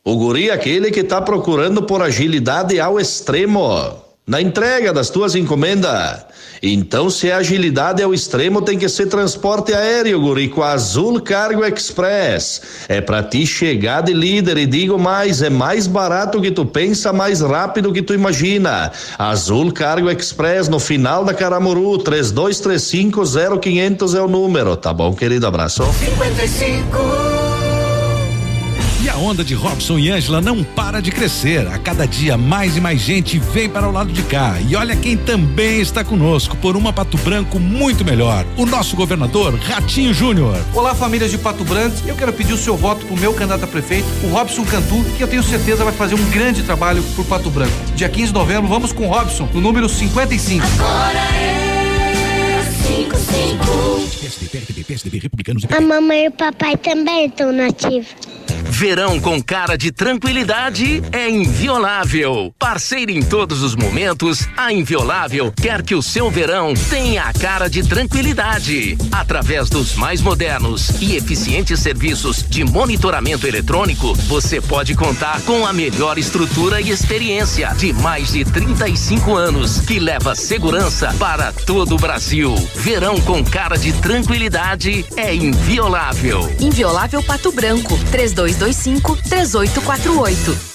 O 0.03 0.15
guri 0.17 0.49
é 0.49 0.53
aquele 0.53 0.89
que 0.89 1.03
tá 1.03 1.21
procurando 1.21 1.83
por 1.83 2.01
agilidade 2.01 2.79
ao 2.79 2.99
extremo 2.99 4.01
na 4.25 4.41
entrega 4.41 4.91
das 4.91 5.11
tuas 5.11 5.35
encomendas. 5.35 6.25
Então, 6.63 7.09
se 7.09 7.31
a 7.31 7.37
agilidade 7.37 8.03
é 8.03 8.07
o 8.07 8.13
extremo, 8.13 8.61
tem 8.61 8.77
que 8.77 8.87
ser 8.87 9.07
transporte 9.07 9.73
aéreo, 9.73 10.21
guri, 10.21 10.47
com 10.47 10.61
a 10.61 10.73
Azul 10.73 11.19
Cargo 11.19 11.65
Express. 11.65 12.61
É 12.87 13.01
pra 13.01 13.23
ti 13.23 13.47
chegar 13.47 14.01
de 14.01 14.13
líder 14.13 14.57
e 14.57 14.67
digo 14.67 14.99
mais, 14.99 15.41
é 15.41 15.49
mais 15.49 15.87
barato 15.87 16.39
que 16.39 16.51
tu 16.51 16.63
pensa, 16.63 17.11
mais 17.11 17.41
rápido 17.41 17.91
que 17.91 18.03
tu 18.03 18.13
imagina. 18.13 18.91
Azul 19.17 19.71
Cargo 19.71 20.11
Express 20.11 20.69
no 20.69 20.79
final 20.79 21.25
da 21.25 21.33
Caramuru, 21.33 21.97
32350500 22.03 24.15
é 24.15 24.21
o 24.21 24.27
número, 24.27 24.75
tá 24.75 24.93
bom, 24.93 25.15
querido? 25.15 25.47
Abraço. 25.47 25.83
55 25.83 27.40
e 29.01 29.09
a 29.09 29.17
onda 29.17 29.43
de 29.43 29.55
Robson 29.55 29.97
e 29.97 30.11
Ângela 30.11 30.39
não 30.39 30.63
para 30.63 31.01
de 31.01 31.11
crescer. 31.11 31.67
A 31.67 31.79
cada 31.79 32.05
dia 32.05 32.37
mais 32.37 32.77
e 32.77 32.81
mais 32.81 33.01
gente 33.01 33.39
vem 33.39 33.67
para 33.67 33.89
o 33.89 33.91
lado 33.91 34.13
de 34.13 34.21
cá. 34.23 34.57
E 34.67 34.75
olha 34.75 34.95
quem 34.95 35.17
também 35.17 35.81
está 35.81 36.03
conosco 36.03 36.55
por 36.57 36.77
uma 36.77 36.93
Pato 36.93 37.17
Branco 37.17 37.59
muito 37.59 38.05
melhor. 38.05 38.45
O 38.55 38.65
nosso 38.65 38.95
governador 38.95 39.55
Ratinho 39.55 40.13
Júnior. 40.13 40.59
Olá, 40.73 40.93
famílias 40.93 41.31
de 41.31 41.37
Pato 41.39 41.63
Branco. 41.63 41.95
Eu 42.05 42.15
quero 42.15 42.31
pedir 42.31 42.53
o 42.53 42.57
seu 42.57 42.77
voto 42.77 43.05
para 43.05 43.15
o 43.15 43.19
meu 43.19 43.33
candidato 43.33 43.63
a 43.63 43.67
prefeito, 43.67 44.07
o 44.23 44.27
Robson 44.27 44.63
Cantu, 44.65 45.03
que 45.17 45.23
eu 45.23 45.27
tenho 45.27 45.43
certeza 45.43 45.83
vai 45.83 45.93
fazer 45.93 46.13
um 46.13 46.29
grande 46.29 46.61
trabalho 46.61 47.01
por 47.15 47.25
Pato 47.25 47.49
Branco. 47.49 47.73
Dia 47.95 48.07
15 48.07 48.27
de 48.27 48.33
novembro, 48.33 48.69
vamos 48.69 48.93
com 48.93 49.07
o 49.07 49.09
Robson, 49.09 49.49
no 49.51 49.61
número 49.61 49.89
55. 49.89 50.63
Agora 50.79 51.17
é 51.17 51.70
A 55.75 55.81
mamãe 55.81 56.25
e 56.25 56.27
o 56.27 56.31
papai 56.31 56.77
também 56.77 57.25
estão 57.25 57.51
nativos. 57.51 58.07
Verão 58.81 59.19
com 59.19 59.39
cara 59.39 59.77
de 59.77 59.91
tranquilidade 59.91 61.03
é 61.11 61.29
inviolável. 61.29 62.51
Parceiro 62.57 63.11
em 63.11 63.21
todos 63.21 63.61
os 63.61 63.75
momentos, 63.75 64.47
a 64.57 64.73
Inviolável 64.73 65.51
quer 65.51 65.83
que 65.83 65.93
o 65.93 66.01
seu 66.01 66.31
verão 66.31 66.73
tenha 66.89 67.25
a 67.25 67.33
cara 67.33 67.69
de 67.69 67.87
tranquilidade. 67.87 68.97
Através 69.11 69.69
dos 69.69 69.93
mais 69.93 70.19
modernos 70.19 70.89
e 70.99 71.15
eficientes 71.15 71.79
serviços 71.79 72.41
de 72.41 72.63
monitoramento 72.63 73.45
eletrônico, 73.45 74.15
você 74.15 74.59
pode 74.59 74.95
contar 74.95 75.41
com 75.41 75.63
a 75.67 75.71
melhor 75.71 76.17
estrutura 76.17 76.81
e 76.81 76.89
experiência 76.89 77.75
de 77.77 77.93
mais 77.93 78.31
de 78.31 78.43
35 78.45 79.35
anos, 79.35 79.81
que 79.81 79.99
leva 79.99 80.33
segurança 80.33 81.13
para 81.19 81.51
todo 81.51 81.95
o 81.95 81.99
Brasil. 81.99 82.55
Verão 82.73 83.20
com 83.25 83.43
cara 83.43 83.77
de 83.77 83.93
tranquilidade 83.93 85.05
é 85.15 85.33
inviolável. 85.33 86.41
Inviolável 86.59 87.23
Pato 87.23 87.51
Branco, 87.51 87.97
3225 88.11 89.15
3848. 89.29 90.70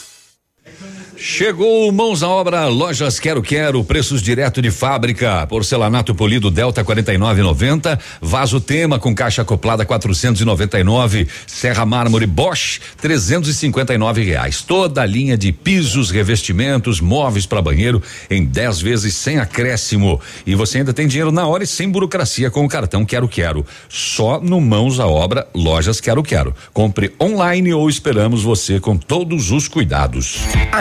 Chegou 1.19 1.91
mãos 1.91 2.23
à 2.23 2.29
obra, 2.29 2.67
lojas 2.67 3.19
Quero 3.19 3.41
Quero, 3.41 3.83
preços 3.83 4.21
direto 4.21 4.61
de 4.61 4.71
fábrica. 4.71 5.47
Porcelanato 5.47 6.15
polido 6.15 6.51
Delta 6.51 6.85
49,90, 6.85 7.99
vaso 8.21 8.61
tema 8.61 8.99
com 8.99 9.15
caixa 9.15 9.41
acoplada 9.41 9.87
499, 9.87 11.27
Serra 11.47 11.87
Mármore 11.87 12.27
Bosch 12.27 12.81
359 13.01 14.23
reais. 14.25 14.61
Toda 14.61 15.03
a 15.03 15.07
linha 15.07 15.39
de 15.39 15.53
pisos, 15.53 16.11
revestimentos, 16.11 17.01
móveis 17.01 17.47
para 17.47 17.63
banheiro 17.63 18.03
em 18.29 18.45
10 18.45 18.83
vezes 18.83 19.15
sem 19.15 19.39
acréscimo. 19.39 20.21
E 20.47 20.55
você 20.55 20.79
ainda 20.79 20.93
tem 20.93 21.07
dinheiro 21.07 21.33
na 21.33 21.47
hora 21.47 21.65
e 21.65 21.67
sem 21.67 21.89
burocracia 21.89 22.51
com 22.51 22.65
o 22.65 22.69
cartão 22.69 23.07
Quero 23.07 23.27
Quero. 23.27 23.65
Só 23.89 24.39
no 24.39 24.61
mãos 24.61 25.01
à 25.01 25.07
obra, 25.07 25.49
lojas 25.55 25.99
Quero 25.99 26.23
Quero. 26.23 26.55
Compre 26.75 27.15
online 27.19 27.73
ou 27.73 27.89
esperamos 27.89 28.43
você 28.43 28.79
com 28.79 28.99
todos 28.99 29.51
os 29.51 29.67
cuidados. 29.67 30.41
A 30.71 30.81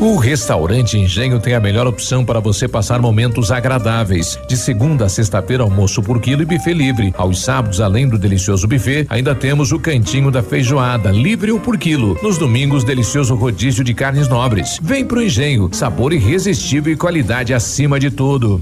O 0.00 0.16
restaurante 0.16 0.98
Engenho 0.98 1.38
tem 1.38 1.54
a 1.54 1.60
melhor 1.60 1.86
opção 1.86 2.24
para 2.24 2.40
você 2.40 2.66
passar 2.66 3.00
momentos 3.00 3.52
agradáveis. 3.52 4.38
De 4.48 4.56
segunda 4.56 5.04
a 5.04 5.08
sexta-feira, 5.08 5.62
almoço 5.62 6.02
por 6.02 6.20
quilo 6.20 6.42
e 6.42 6.44
buffet 6.44 6.74
livre. 6.74 7.14
Aos 7.16 7.42
sábados, 7.42 7.80
além 7.80 8.08
do 8.08 8.18
delicioso 8.18 8.66
buffet, 8.66 9.06
ainda 9.08 9.34
temos 9.34 9.70
o 9.70 9.78
cantinho 9.78 10.30
da 10.30 10.42
feijoada, 10.42 11.12
livre 11.12 11.52
ou 11.52 11.60
por 11.60 11.78
quilo. 11.78 12.18
Nos 12.20 12.36
domingos, 12.36 12.82
delicioso 12.82 13.36
rodízio 13.36 13.84
de 13.84 13.94
carnes 13.94 14.28
nobres. 14.28 14.78
Vem 14.82 15.04
pro 15.04 15.22
Engenho, 15.22 15.70
sabor 15.72 16.12
irresistível 16.12 16.92
e 16.92 16.96
qualidade 16.96 17.54
acima 17.54 18.00
de 18.00 18.10
tudo. 18.10 18.60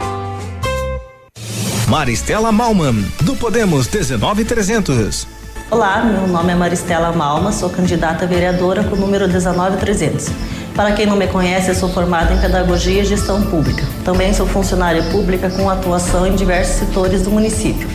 Maristela 1.88 2.52
Malman, 2.52 3.02
do 3.22 3.34
Podemos 3.34 3.86
19300. 3.88 5.39
Olá, 5.70 6.02
meu 6.02 6.26
nome 6.26 6.52
é 6.52 6.56
Maristela 6.56 7.12
Malma, 7.12 7.52
sou 7.52 7.70
candidata 7.70 8.24
a 8.24 8.28
vereadora 8.28 8.82
com 8.82 8.96
o 8.96 8.98
número 8.98 9.28
19300. 9.28 10.28
Para 10.74 10.90
quem 10.90 11.06
não 11.06 11.14
me 11.14 11.28
conhece, 11.28 11.72
sou 11.76 11.88
formada 11.88 12.34
em 12.34 12.40
Pedagogia 12.40 13.02
e 13.02 13.04
Gestão 13.04 13.40
Pública. 13.42 13.84
Também 14.04 14.34
sou 14.34 14.48
funcionária 14.48 15.00
pública 15.12 15.48
com 15.48 15.70
atuação 15.70 16.26
em 16.26 16.34
diversos 16.34 16.74
setores 16.74 17.22
do 17.22 17.30
município. 17.30 17.88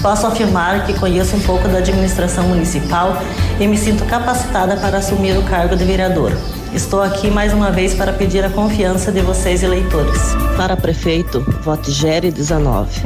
Posso 0.00 0.26
afirmar 0.26 0.86
que 0.86 0.98
conheço 0.98 1.36
um 1.36 1.40
pouco 1.40 1.68
da 1.68 1.76
administração 1.76 2.44
municipal 2.44 3.14
e 3.60 3.66
me 3.66 3.76
sinto 3.76 4.06
capacitada 4.06 4.78
para 4.78 4.96
assumir 4.96 5.36
o 5.36 5.42
cargo 5.42 5.76
de 5.76 5.84
vereadora. 5.84 6.38
Estou 6.72 7.02
aqui 7.02 7.30
mais 7.30 7.52
uma 7.52 7.70
vez 7.70 7.92
para 7.92 8.14
pedir 8.14 8.42
a 8.46 8.48
confiança 8.48 9.12
de 9.12 9.20
vocês, 9.20 9.62
eleitores. 9.62 10.22
Para 10.56 10.74
prefeito, 10.74 11.40
vote 11.62 11.90
Gere 11.90 12.30
19. 12.30 13.02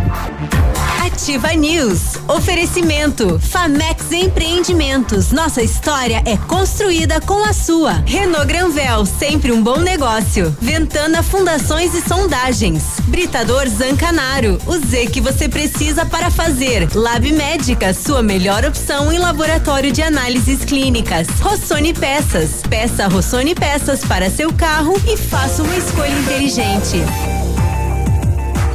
Ativa 1.14 1.52
News. 1.52 2.16
Oferecimento. 2.26 3.38
Famex 3.38 4.10
Empreendimentos. 4.10 5.30
Nossa 5.30 5.62
história 5.62 6.20
é 6.26 6.36
construída 6.36 7.20
com 7.20 7.44
a 7.44 7.52
sua. 7.52 8.02
Renault 8.04 8.48
Granvel, 8.48 9.06
sempre 9.06 9.52
um 9.52 9.62
bom 9.62 9.78
negócio. 9.78 10.54
Ventana 10.60 11.22
Fundações 11.22 11.94
e 11.94 12.00
Sondagens. 12.02 12.82
Britador 13.04 13.68
Zancanaro. 13.68 14.58
O 14.66 14.76
Z 14.76 15.06
que 15.06 15.20
você 15.20 15.48
precisa 15.48 16.04
para 16.04 16.32
fazer. 16.32 16.88
Lab 16.92 17.30
Médica, 17.30 17.94
sua 17.94 18.20
melhor 18.20 18.64
opção 18.64 19.12
em 19.12 19.18
laboratório 19.18 19.92
de 19.92 20.02
análises 20.02 20.64
clínicas. 20.64 21.28
Rossoni 21.40 21.94
Peças. 21.94 22.60
Peça 22.68 23.06
Rossoni 23.06 23.54
Peças 23.54 24.00
para 24.00 24.28
seu 24.28 24.52
carro 24.52 25.00
e 25.06 25.16
faça 25.16 25.62
uma 25.62 25.76
escolha 25.76 26.10
inteligente. 26.10 27.00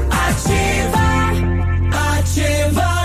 Ativa 0.10 1.09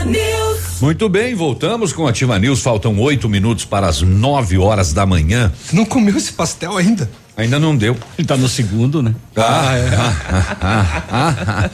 News. 0.06 0.82
Muito 0.82 1.08
bem, 1.08 1.34
voltamos 1.34 1.94
com 1.94 2.06
Ativa 2.06 2.38
News. 2.38 2.60
Faltam 2.60 2.98
oito 3.00 3.26
minutos 3.26 3.64
para 3.64 3.86
as 3.86 4.02
nove 4.02 4.58
horas 4.58 4.92
da 4.92 5.06
manhã. 5.06 5.50
Não 5.72 5.86
comeu 5.86 6.14
esse 6.16 6.32
pastel 6.32 6.76
ainda? 6.76 7.10
Ainda 7.34 7.58
não 7.58 7.74
deu. 7.74 7.96
Ele 8.18 8.28
tá 8.28 8.36
no 8.36 8.48
segundo, 8.48 9.02
né? 9.02 9.14
Ah, 9.34 9.74
é. 9.76 9.96
Ah, 9.96 10.56
ah, 10.60 11.02
ah, 11.10 11.70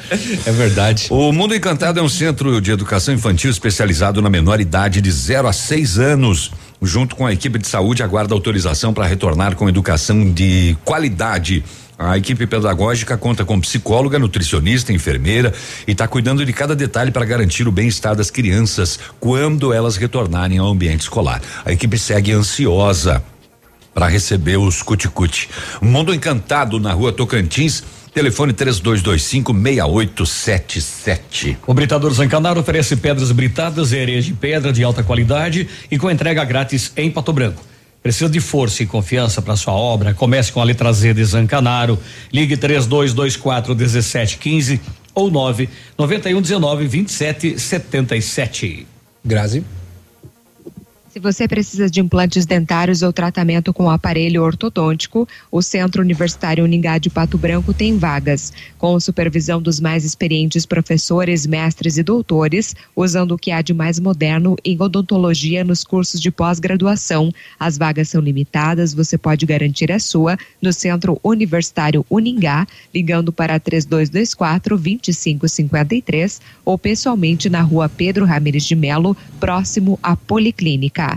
é 0.46 0.52
verdade. 0.52 1.08
O 1.10 1.32
Mundo 1.32 1.54
Encantado 1.54 1.98
é 1.98 2.02
um 2.02 2.08
centro 2.08 2.60
de 2.60 2.70
educação 2.70 3.12
infantil 3.12 3.50
especializado 3.50 4.22
na 4.22 4.30
menor 4.30 4.60
idade 4.60 5.00
de 5.00 5.10
0 5.10 5.48
a 5.48 5.52
6 5.52 5.98
anos. 5.98 6.52
Junto 6.80 7.14
com 7.14 7.26
a 7.26 7.32
equipe 7.32 7.58
de 7.58 7.66
saúde, 7.66 8.02
aguarda 8.02 8.32
autorização 8.32 8.94
para 8.94 9.06
retornar 9.06 9.54
com 9.54 9.68
educação 9.68 10.32
de 10.32 10.76
qualidade. 10.84 11.64
A 12.02 12.16
equipe 12.16 12.46
pedagógica 12.46 13.14
conta 13.18 13.44
com 13.44 13.60
psicóloga, 13.60 14.18
nutricionista, 14.18 14.90
enfermeira 14.90 15.52
e 15.86 15.92
está 15.92 16.08
cuidando 16.08 16.46
de 16.46 16.50
cada 16.50 16.74
detalhe 16.74 17.10
para 17.10 17.26
garantir 17.26 17.68
o 17.68 17.72
bem-estar 17.72 18.16
das 18.16 18.30
crianças 18.30 18.98
quando 19.20 19.70
elas 19.70 19.98
retornarem 19.98 20.56
ao 20.56 20.68
ambiente 20.68 21.02
escolar. 21.02 21.42
A 21.62 21.72
equipe 21.72 21.98
segue 21.98 22.32
ansiosa 22.32 23.22
para 23.92 24.08
receber 24.08 24.56
os 24.56 24.82
cuticute. 24.82 25.50
Mundo 25.82 26.14
Encantado 26.14 26.80
na 26.80 26.94
rua 26.94 27.12
Tocantins. 27.12 27.84
Telefone 28.14 28.54
3225 28.54 29.52
6877. 29.52 31.58
O 31.66 31.74
Britador 31.74 32.14
Zancanaro 32.14 32.60
oferece 32.60 32.96
pedras 32.96 33.30
britadas 33.30 33.92
e 33.92 34.00
areias 34.00 34.24
de 34.24 34.32
pedra 34.32 34.72
de 34.72 34.82
alta 34.82 35.02
qualidade 35.02 35.68
e 35.90 35.98
com 35.98 36.10
entrega 36.10 36.42
grátis 36.44 36.92
em 36.96 37.10
Pato 37.10 37.30
Branco. 37.30 37.69
Precisa 38.02 38.30
de 38.30 38.40
força 38.40 38.82
e 38.82 38.86
confiança 38.86 39.42
para 39.42 39.56
sua 39.56 39.74
obra? 39.74 40.14
Comece 40.14 40.50
com 40.50 40.60
a 40.60 40.64
letra 40.64 40.92
Z 40.92 41.12
de 41.12 41.24
Zancanaro. 41.24 41.98
Ligue 42.32 42.56
3224 42.56 43.76
1715 43.76 44.80
ou 45.14 45.30
9 45.30 45.68
9119 45.98 46.88
2777. 46.88 48.86
Grazi. 49.24 49.62
Se 51.20 51.22
você 51.22 51.46
precisa 51.46 51.90
de 51.90 52.00
implantes 52.00 52.46
dentários 52.46 53.02
ou 53.02 53.12
tratamento 53.12 53.74
com 53.74 53.90
aparelho 53.90 54.42
ortodôntico, 54.42 55.28
o 55.52 55.60
Centro 55.60 56.00
Universitário 56.00 56.64
Uningá 56.64 56.96
de 56.96 57.10
Pato 57.10 57.36
Branco 57.36 57.74
tem 57.74 57.98
vagas, 57.98 58.54
com 58.78 58.98
supervisão 58.98 59.60
dos 59.60 59.80
mais 59.80 60.02
experientes 60.02 60.64
professores, 60.64 61.44
mestres 61.44 61.98
e 61.98 62.02
doutores, 62.02 62.74
usando 62.96 63.32
o 63.32 63.38
que 63.38 63.50
há 63.50 63.60
de 63.60 63.74
mais 63.74 64.00
moderno 64.00 64.56
em 64.64 64.80
odontologia 64.80 65.62
nos 65.62 65.84
cursos 65.84 66.18
de 66.18 66.30
pós-graduação. 66.30 67.30
As 67.58 67.76
vagas 67.76 68.08
são 68.08 68.22
limitadas, 68.22 68.94
você 68.94 69.18
pode 69.18 69.44
garantir 69.44 69.92
a 69.92 69.98
sua 69.98 70.38
no 70.62 70.72
Centro 70.72 71.20
Universitário 71.22 72.02
Uningá, 72.08 72.66
ligando 72.94 73.30
para 73.30 73.60
3224 73.60 74.78
2553 74.78 76.40
ou 76.64 76.78
pessoalmente 76.78 77.50
na 77.50 77.60
rua 77.60 77.90
Pedro 77.90 78.24
Ramires 78.24 78.64
de 78.64 78.74
Melo, 78.74 79.14
próximo 79.38 79.98
à 80.02 80.16
Policlínica. 80.16 81.09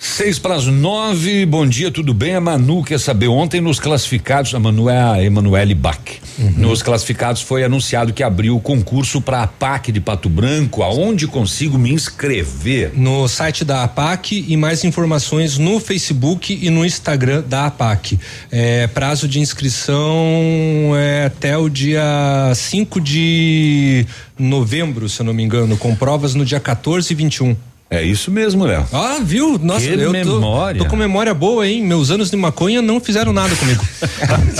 Seis 0.00 0.38
para 0.38 0.54
as 0.54 0.64
nove, 0.66 1.44
bom 1.44 1.66
dia, 1.66 1.90
tudo 1.90 2.14
bem? 2.14 2.36
A 2.36 2.40
Manu 2.40 2.84
quer 2.84 3.00
saber, 3.00 3.26
ontem 3.26 3.60
nos 3.60 3.80
classificados, 3.80 4.54
a 4.54 4.60
Manu 4.60 4.88
é 4.88 4.96
a 4.96 5.24
Emanuele 5.24 5.74
Bach, 5.74 5.98
uhum. 6.38 6.52
nos 6.56 6.82
classificados 6.82 7.42
foi 7.42 7.64
anunciado 7.64 8.12
que 8.12 8.22
abriu 8.22 8.54
o 8.54 8.60
concurso 8.60 9.20
para 9.20 9.38
a 9.38 9.42
APAC 9.42 9.90
de 9.90 10.00
Pato 10.00 10.28
Branco, 10.28 10.84
aonde 10.84 11.26
consigo 11.26 11.76
me 11.76 11.92
inscrever? 11.92 12.92
No 12.94 13.26
site 13.26 13.64
da 13.64 13.82
APAC 13.82 14.44
e 14.46 14.56
mais 14.56 14.84
informações 14.84 15.58
no 15.58 15.80
Facebook 15.80 16.56
e 16.62 16.70
no 16.70 16.86
Instagram 16.86 17.42
da 17.48 17.66
APAC. 17.66 18.20
É, 18.52 18.86
prazo 18.86 19.26
de 19.26 19.40
inscrição 19.40 20.92
é 20.96 21.24
até 21.26 21.58
o 21.58 21.68
dia 21.68 22.52
5 22.54 23.00
de 23.00 24.06
novembro, 24.38 25.08
se 25.08 25.20
eu 25.20 25.26
não 25.26 25.34
me 25.34 25.42
engano, 25.42 25.76
com 25.76 25.92
provas 25.96 26.36
no 26.36 26.44
dia 26.44 26.60
14 26.60 27.12
e 27.12 27.16
21. 27.16 27.56
É 27.90 28.02
isso 28.02 28.30
mesmo, 28.30 28.66
Léo. 28.66 28.86
Ah, 28.92 29.18
viu? 29.22 29.58
Nossa, 29.58 29.86
que 29.86 29.94
eu 29.94 30.12
memória. 30.12 30.78
Tô, 30.78 30.84
tô, 30.84 30.90
com 30.90 30.96
memória 30.96 31.32
boa, 31.32 31.66
hein? 31.66 31.82
Meus 31.82 32.10
anos 32.10 32.30
de 32.30 32.36
maconha 32.36 32.82
não 32.82 33.00
fizeram 33.00 33.32
nada 33.32 33.56
comigo. 33.56 33.82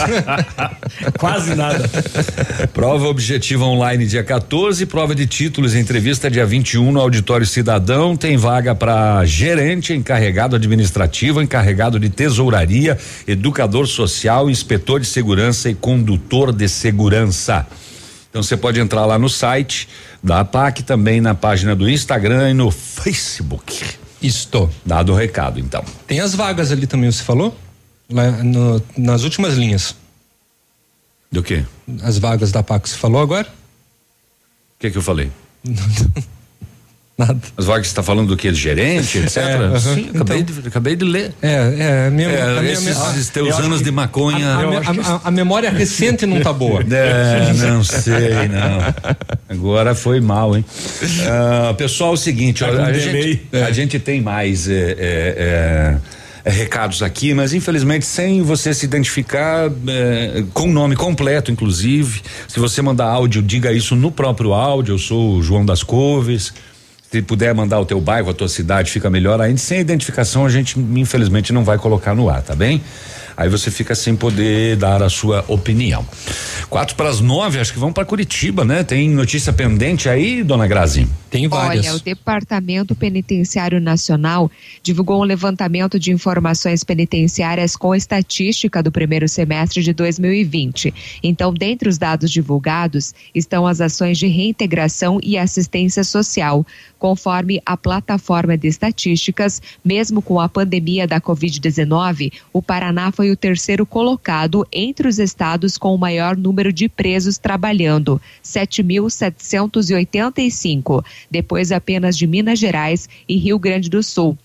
Quase 1.19 1.55
nada. 1.55 1.87
Prova 2.73 3.07
objetiva 3.07 3.67
online 3.67 4.07
dia 4.07 4.25
14, 4.25 4.87
prova 4.87 5.15
de 5.15 5.27
títulos 5.27 5.75
entrevista 5.75 6.31
dia 6.31 6.47
21 6.47 6.91
no 6.91 7.01
Auditório 7.01 7.47
Cidadão. 7.47 8.17
Tem 8.17 8.39
vaga 8.39 8.75
para 8.75 9.23
gerente, 9.27 9.93
encarregado 9.93 10.57
administrativo, 10.57 11.43
encarregado 11.43 12.01
de 12.01 12.09
tesouraria, 12.09 12.97
educador 13.27 13.87
social, 13.87 14.49
inspetor 14.49 15.01
de 15.01 15.07
segurança 15.07 15.69
e 15.69 15.75
condutor 15.75 16.51
de 16.51 16.67
segurança. 16.67 17.67
Então 18.31 18.43
você 18.43 18.57
pode 18.57 18.79
entrar 18.79 19.05
lá 19.05 19.19
no 19.19 19.29
site 19.29 19.89
da 20.23 20.41
APAC, 20.41 20.83
também 20.83 21.21
na 21.21 21.35
página 21.35 21.75
do 21.75 21.89
Instagram 21.89 22.51
e 22.51 22.55
no 22.55 22.71
Facebook. 22.71 23.99
Isto. 24.21 24.69
Dado 24.85 25.13
o 25.13 25.17
recado, 25.17 25.61
então. 25.61 25.85
Tem 26.07 26.21
as 26.21 26.35
vagas 26.35 26.73
ali 26.73 26.87
também, 26.87 27.11
você 27.11 27.23
falou? 27.23 27.57
Lá 28.11 28.31
no, 28.43 28.83
nas 28.97 29.23
últimas 29.23 29.55
linhas. 29.55 29.95
Do 31.31 31.43
que? 31.43 31.65
As 32.03 32.19
vagas 32.19 32.51
da 32.51 32.61
APAC, 32.61 32.89
você 32.89 32.97
falou 32.97 33.21
agora? 33.21 33.47
O 33.47 34.81
que 34.81 34.91
que 34.91 34.99
eu 34.99 35.03
falei? 35.03 35.31
Nada. 37.19 37.37
As 37.57 37.65
vagas 37.65 37.81
que 37.83 37.89
você 37.89 37.93
está 37.93 38.03
falando 38.05 38.29
do 38.29 38.37
que? 38.37 38.55
Gerente, 38.55 39.19
etc? 39.19 39.37
É. 39.37 39.81
Sim, 39.81 40.11
acabei, 40.15 40.39
então, 40.39 40.63
de, 40.63 40.69
acabei 40.69 40.97
de 40.97 41.05
ler. 41.05 41.35
É, 41.43 42.07
é. 42.07 42.11
Minha, 42.11 42.29
é 42.29 42.61
minha, 42.61 42.73
esses 42.73 43.29
teus 43.29 43.59
anos 43.59 43.83
de 43.83 43.91
maconha. 43.91 44.47
A, 44.47 44.61
a, 44.61 45.15
a, 45.17 45.21
a, 45.25 45.31
memória 45.33 45.69
recente 45.69 46.25
não 46.25 46.41
tá 46.41 46.53
boa. 46.53 46.79
É, 46.89 47.53
não 47.55 47.83
sei, 47.83 48.49
não. 48.49 49.19
Agora 49.49 49.95
foi 49.95 50.21
mal, 50.21 50.57
hein? 50.57 50.65
Uh, 51.03 51.75
pessoal, 51.75 52.11
é 52.11 52.15
o 52.15 52.17
seguinte, 52.17 52.63
ó, 52.63 52.69
a, 52.69 52.93
gente, 52.93 53.43
a 53.53 53.71
gente 53.73 53.99
tem 53.99 54.21
mais. 54.21 54.69
É, 54.69 54.97
é, 54.99 55.99
é, 56.45 56.51
recados 56.51 57.03
aqui, 57.03 57.35
mas 57.35 57.53
infelizmente 57.53 58.07
sem 58.07 58.43
você 58.43 58.73
se 58.73 58.87
identificar 58.87 59.71
é, 59.87 60.45
com 60.55 60.69
o 60.69 60.73
nome 60.73 60.97
completo, 60.97 61.51
inclusive. 61.51 62.23
Se 62.47 62.59
você 62.59 62.81
mandar 62.81 63.07
áudio, 63.07 63.43
diga 63.43 63.73
isso 63.73 63.95
no 63.95 64.11
próprio 64.11 64.55
áudio. 64.55 64.95
Eu 64.95 64.99
sou 64.99 65.37
o 65.37 65.43
João 65.43 65.67
das 65.67 65.83
Couves. 65.83 66.53
Se 67.11 67.23
puder 67.23 67.55
mandar 67.55 67.81
o 67.81 67.87
teu 67.87 68.01
bairro, 68.01 68.31
a 68.31 68.35
tua 68.35 68.49
cidade, 68.49 68.91
fica 68.91 69.09
melhor 69.09 69.41
ainda. 69.41 69.59
Sem 69.59 69.81
identificação, 69.81 70.45
a 70.45 70.51
gente 70.51 70.79
infelizmente 70.79 71.53
não 71.53 71.65
vai 71.65 71.79
colocar 71.79 72.15
no 72.15 72.29
ar, 72.29 72.43
tá 72.43 72.55
bem? 72.55 72.83
Aí 73.39 73.49
você 73.49 73.71
fica 73.71 73.95
sem 73.95 74.17
poder 74.17 74.75
dar 74.77 75.01
a 75.01 75.09
sua 75.09 75.45
opinião. 75.47 76.05
Quatro 76.69 76.97
para 76.97 77.09
as 77.09 77.21
nove, 77.21 77.61
acho 77.61 77.73
que 77.73 77.79
vão 77.79 77.93
para 77.93 78.05
Curitiba, 78.05 78.65
né? 78.65 78.83
Tem 78.83 79.09
notícia 79.09 79.53
pendente 79.53 80.09
aí, 80.09 80.43
dona 80.43 80.67
Grazi? 80.67 81.09
Tem 81.31 81.47
várias. 81.47 81.87
Olha, 81.87 81.97
o 81.97 82.01
Departamento 82.01 82.97
Penitenciário 82.97 83.81
Nacional 83.81 84.51
divulgou 84.83 85.21
um 85.21 85.25
levantamento 85.25 86.01
de 86.01 86.11
informações 86.11 86.83
penitenciárias 86.83 87.77
com 87.77 87.95
estatística 87.95 88.83
do 88.83 88.91
primeiro 88.91 89.29
semestre 89.29 89.85
de 89.85 89.93
2020. 89.93 90.93
Então, 91.23 91.55
dentre 91.55 91.89
os 91.89 91.97
dados 91.97 92.33
divulgados 92.33 93.15
estão 93.33 93.69
as 93.69 93.81
ações 93.81 94.19
de 94.19 94.27
reintegração 94.27 95.21
e 95.23 95.39
assistência 95.39 96.03
social. 96.03 96.67
Conforme 96.99 97.63
a 97.65 97.77
plataforma 97.77 98.59
de 98.59 98.67
estatísticas, 98.67 99.63
mesmo 99.85 100.21
com 100.21 100.41
a 100.41 100.49
pandemia 100.49 101.07
da 101.07 101.21
Covid-19, 101.21 102.33
o 102.53 102.61
Paraná 102.61 103.13
foi 103.29 103.33
o 103.33 103.37
terceiro 103.37 103.85
colocado 103.85 104.67
entre 104.73 105.07
os 105.07 105.19
estados 105.19 105.77
com 105.77 105.95
o 105.95 105.99
maior 105.99 106.35
número 106.37 106.73
de 106.73 106.89
presos 106.89 107.37
trabalhando, 107.37 108.19
7.785, 108.43 111.05
depois 111.31 111.71
apenas 111.71 112.17
de 112.17 112.27
Minas 112.27 112.59
Gerais 112.59 113.07
e 113.29 113.37
Rio 113.37 113.59
Grande 113.59 113.91
do 113.91 114.03
Sul. 114.03 114.39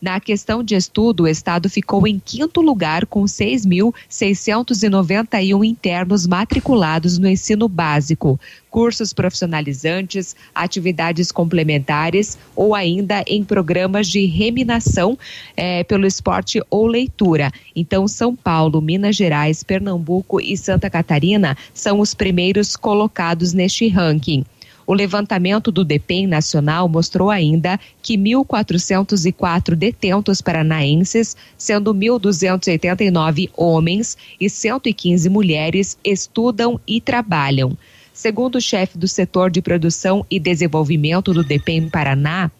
Na 0.00 0.18
questão 0.18 0.64
de 0.64 0.74
estudo, 0.74 1.24
o 1.24 1.28
estado 1.28 1.68
ficou 1.68 2.06
em 2.06 2.18
quinto 2.18 2.62
lugar 2.62 3.04
com 3.04 3.24
6.691 3.24 5.62
internos 5.62 6.26
matriculados 6.26 7.18
no 7.18 7.28
ensino 7.28 7.68
básico, 7.68 8.40
cursos 8.70 9.12
profissionalizantes, 9.12 10.34
atividades 10.54 11.30
complementares 11.30 12.38
ou 12.56 12.74
ainda 12.74 13.22
em 13.26 13.44
programas 13.44 14.06
de 14.06 14.24
reminação 14.24 15.18
eh, 15.54 15.84
pelo 15.84 16.06
esporte 16.06 16.62
ou 16.70 16.86
leitura. 16.86 17.52
Então, 17.76 18.08
São 18.08 18.34
Paulo, 18.34 18.80
Minas 18.80 19.16
Gerais, 19.16 19.62
Pernambuco 19.62 20.40
e 20.40 20.56
Santa 20.56 20.88
Catarina 20.88 21.54
são 21.74 22.00
os 22.00 22.14
primeiros 22.14 22.74
colocados 22.74 23.52
neste 23.52 23.86
ranking. 23.86 24.46
O 24.86 24.94
levantamento 24.94 25.70
do 25.70 25.84
DEPEN 25.84 26.26
nacional 26.26 26.88
mostrou 26.88 27.30
ainda 27.30 27.78
que 28.02 28.16
1.404 28.16 29.74
detentos 29.74 30.40
paranaenses, 30.40 31.36
sendo 31.56 31.94
1.289 31.94 33.50
homens 33.56 34.16
e 34.40 34.48
115 34.48 35.28
mulheres, 35.28 35.96
estudam 36.04 36.80
e 36.86 37.00
trabalham. 37.00 37.76
Segundo 38.12 38.56
o 38.56 38.60
chefe 38.60 38.98
do 38.98 39.08
setor 39.08 39.50
de 39.50 39.62
produção 39.62 40.26
e 40.30 40.38
desenvolvimento 40.38 41.32
do 41.32 41.42
DEPEN 41.42 41.88
Paraná, 41.88 42.50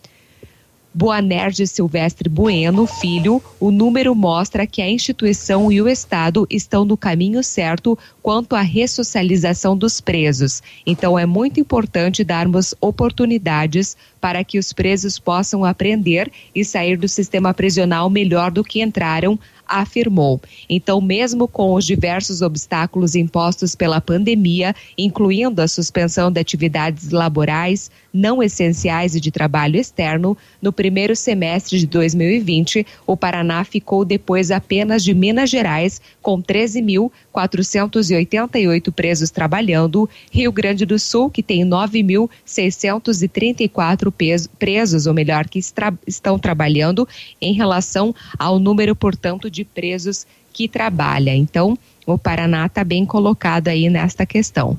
Boanerges 0.93 1.71
Silvestre 1.71 2.29
Bueno, 2.29 2.85
filho, 2.87 3.41
o 3.61 3.71
número 3.71 4.15
mostra 4.15 4.67
que 4.67 4.83
a 4.83 4.91
instituição 4.91 5.71
e 5.71 5.81
o 5.81 5.89
Estado 5.89 6.47
estão 6.51 6.85
no 6.85 6.97
caminho 6.97 7.43
certo 7.45 7.97
quanto 8.21 8.57
à 8.57 8.61
ressocialização 8.61 9.77
dos 9.77 10.01
presos. 10.01 10.63
Então 10.85 11.19
é 11.19 11.25
muito 11.25 11.61
importante 11.61 12.25
darmos 12.25 12.75
oportunidades 12.81 13.97
para 14.21 14.43
que 14.43 14.59
os 14.59 14.73
presos 14.73 15.19
possam 15.19 15.65
aprender 15.65 16.31
e 16.55 16.65
sair 16.65 16.97
do 16.97 17.09
sistema 17.09 17.55
prisional 17.55 18.11
melhor 18.11 18.51
do 18.51 18.65
que 18.65 18.83
entraram, 18.83 19.39
afirmou. 19.67 20.41
Então, 20.69 21.01
mesmo 21.01 21.47
com 21.47 21.75
os 21.75 21.87
diversos 21.87 22.43
obstáculos 22.43 23.15
impostos 23.15 23.77
pela 23.77 24.01
pandemia, 24.01 24.75
incluindo 24.99 25.63
a 25.63 25.69
suspensão 25.69 26.31
de 26.31 26.41
atividades 26.41 27.11
laborais 27.11 27.91
não 28.13 28.43
essenciais 28.43 29.15
e 29.15 29.21
de 29.21 29.31
trabalho 29.31 29.77
externo, 29.77 30.37
no 30.61 30.73
primeiro 30.73 31.15
semestre 31.15 31.79
de 31.79 31.87
2020, 31.87 32.85
o 33.07 33.17
Paraná 33.17 33.63
ficou 33.65 34.05
depois 34.05 34.51
apenas 34.51 35.05
de 35.05 35.15
Minas 35.15 35.49
Gerais, 35.51 36.01
com 36.21 36.43
13.488 36.43 38.93
presos 38.93 39.31
trabalhando, 39.31 40.11
Rio 40.31 40.53
Grande 40.53 40.85
do 40.85 40.99
Sul, 40.99 41.31
que 41.31 41.43
tem 41.43 41.65
9.634 41.65 44.13
presos, 44.59 45.07
ou 45.07 45.15
melhor, 45.15 45.49
que 45.49 45.61
estão 46.07 46.39
trabalhando, 46.39 47.07
em 47.41 47.53
relação 47.53 48.15
ao 48.39 48.59
número, 48.59 48.97
portanto, 48.97 49.51
de 49.51 49.65
presos 49.65 50.27
que 50.53 50.69
trabalha. 50.69 51.35
Então, 51.35 51.79
o 52.07 52.19
Paraná 52.19 52.67
está 52.67 52.83
bem 52.83 53.07
colocado 53.07 53.69
aí 53.69 53.89
nesta 53.89 54.27
questão. 54.27 54.77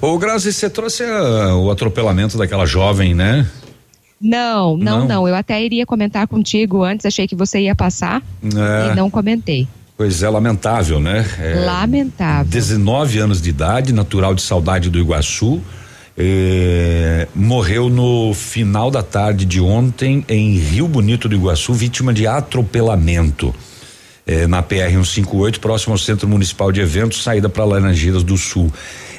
Ô 0.00 0.18
Grazi, 0.18 0.52
você 0.52 0.68
trouxe 0.68 1.02
uh, 1.04 1.56
o 1.56 1.70
atropelamento 1.70 2.36
daquela 2.36 2.66
jovem, 2.66 3.14
né? 3.14 3.46
Não, 4.20 4.76
não, 4.76 5.00
não, 5.00 5.08
não, 5.08 5.28
Eu 5.28 5.34
até 5.34 5.62
iria 5.62 5.84
comentar 5.84 6.28
contigo 6.28 6.84
antes, 6.84 7.04
achei 7.04 7.26
que 7.26 7.34
você 7.34 7.60
ia 7.60 7.74
passar 7.74 8.22
é. 8.44 8.92
e 8.92 8.94
não 8.94 9.10
comentei. 9.10 9.66
Pois 9.96 10.22
é, 10.22 10.28
lamentável, 10.28 11.00
né? 11.00 11.26
É, 11.38 11.64
lamentável. 11.64 12.50
19 12.50 13.18
anos 13.18 13.42
de 13.42 13.50
idade, 13.50 13.92
natural 13.92 14.34
de 14.34 14.42
saudade 14.42 14.88
do 14.88 14.98
Iguaçu. 14.98 15.60
É, 16.16 17.26
morreu 17.34 17.88
no 17.88 18.34
final 18.34 18.90
da 18.90 19.02
tarde 19.02 19.44
de 19.44 19.60
ontem 19.60 20.24
em 20.28 20.56
Rio 20.56 20.86
Bonito 20.86 21.28
do 21.28 21.34
Iguaçu, 21.34 21.72
vítima 21.72 22.12
de 22.12 22.26
atropelamento. 22.26 23.54
É, 24.24 24.46
na 24.46 24.62
PR 24.62 24.90
158, 24.90 25.58
próximo 25.58 25.94
ao 25.94 25.98
Centro 25.98 26.28
Municipal 26.28 26.70
de 26.70 26.80
Eventos, 26.80 27.22
saída 27.22 27.48
para 27.48 27.64
Laranjeiras 27.64 28.22
do 28.22 28.36
Sul. 28.36 28.72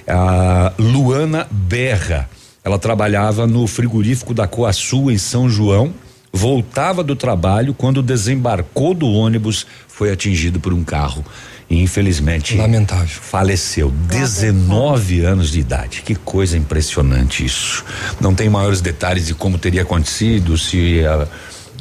A 0.07 0.73
Luana 0.77 1.47
Berra, 1.49 2.29
ela 2.63 2.77
trabalhava 2.77 3.47
no 3.47 3.65
frigorífico 3.67 4.33
da 4.33 4.47
Coaçu 4.47 5.09
em 5.09 5.17
São 5.17 5.49
João, 5.49 5.93
voltava 6.31 7.03
do 7.03 7.15
trabalho 7.15 7.73
quando 7.73 8.01
desembarcou 8.01 8.93
do 8.93 9.07
ônibus, 9.07 9.67
foi 9.87 10.11
atingido 10.11 10.59
por 10.59 10.73
um 10.73 10.83
carro. 10.83 11.23
E 11.69 11.81
infelizmente 11.81 12.55
lamentável. 12.57 13.07
faleceu. 13.07 13.89
19 13.89 15.21
anos 15.21 15.49
de 15.49 15.59
idade. 15.59 16.03
Que 16.05 16.13
coisa 16.13 16.57
impressionante 16.57 17.45
isso. 17.45 17.85
Não 18.19 18.35
tem 18.35 18.49
maiores 18.49 18.81
detalhes 18.81 19.27
de 19.27 19.33
como 19.33 19.57
teria 19.57 19.83
acontecido 19.83 20.57
se 20.57 21.05
a, 21.05 21.27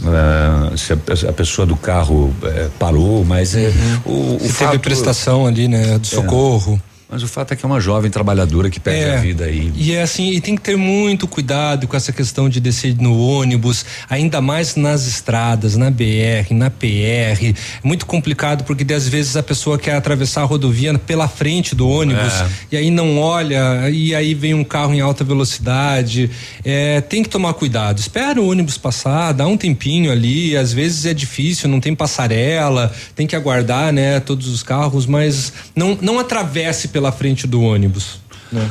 Uh, 0.02 0.76
se 0.76 0.92
a, 0.92 1.30
a, 1.30 1.32
pessoa 1.32 1.64
do 1.64 1.76
carro 1.76 2.34
uh, 2.42 2.70
parou, 2.76 3.24
mas 3.24 3.54
é, 3.54 3.68
uhum. 3.68 4.00
o, 4.04 4.36
o 4.36 4.40
se 4.40 4.48
fato, 4.48 4.70
teve 4.70 4.82
prestação 4.82 5.46
ali, 5.46 5.68
né, 5.68 5.96
do 5.96 6.06
socorro. 6.06 6.80
Mas 7.12 7.22
o 7.22 7.28
fato 7.28 7.52
é 7.52 7.56
que 7.56 7.62
é 7.62 7.68
uma 7.68 7.78
jovem 7.78 8.10
trabalhadora 8.10 8.70
que 8.70 8.80
perde 8.80 9.02
é, 9.02 9.16
a 9.18 9.20
vida 9.20 9.44
aí. 9.44 9.70
E 9.76 9.92
é 9.92 10.00
assim, 10.00 10.30
e 10.30 10.40
tem 10.40 10.56
que 10.56 10.62
ter 10.62 10.78
muito 10.78 11.28
cuidado 11.28 11.86
com 11.86 11.94
essa 11.94 12.10
questão 12.10 12.48
de 12.48 12.58
descer 12.58 12.96
no 12.96 13.20
ônibus, 13.20 13.84
ainda 14.08 14.40
mais 14.40 14.76
nas 14.76 15.06
estradas, 15.06 15.76
na 15.76 15.90
BR, 15.90 16.52
na 16.52 16.70
PR. 16.70 16.86
É 16.94 17.54
muito 17.84 18.06
complicado 18.06 18.64
porque 18.64 18.90
às 18.94 19.06
vezes 19.06 19.36
a 19.36 19.42
pessoa 19.42 19.78
quer 19.78 19.94
atravessar 19.94 20.40
a 20.40 20.44
rodovia 20.44 20.98
pela 20.98 21.28
frente 21.28 21.74
do 21.74 21.86
ônibus 21.86 22.32
é. 22.32 22.48
e 22.72 22.76
aí 22.78 22.90
não 22.90 23.18
olha, 23.18 23.90
e 23.90 24.14
aí 24.14 24.32
vem 24.32 24.54
um 24.54 24.64
carro 24.64 24.94
em 24.94 25.02
alta 25.02 25.22
velocidade. 25.22 26.30
É, 26.64 27.02
tem 27.02 27.22
que 27.22 27.28
tomar 27.28 27.52
cuidado. 27.52 27.98
Espera 27.98 28.40
o 28.40 28.48
ônibus 28.48 28.78
passar, 28.78 29.32
dá 29.32 29.46
um 29.46 29.58
tempinho 29.58 30.10
ali. 30.10 30.56
Às 30.56 30.72
vezes 30.72 31.04
é 31.04 31.12
difícil, 31.12 31.68
não 31.68 31.78
tem 31.78 31.94
passarela, 31.94 32.90
tem 33.14 33.26
que 33.26 33.36
aguardar, 33.36 33.92
né, 33.92 34.18
todos 34.18 34.48
os 34.48 34.62
carros, 34.62 35.04
mas 35.04 35.52
não, 35.76 35.98
não 36.00 36.18
atravesse 36.18 36.88
pela 36.88 37.01
pela 37.02 37.10
frente 37.10 37.48
do 37.48 37.60
ônibus. 37.60 38.20
Né? 38.52 38.70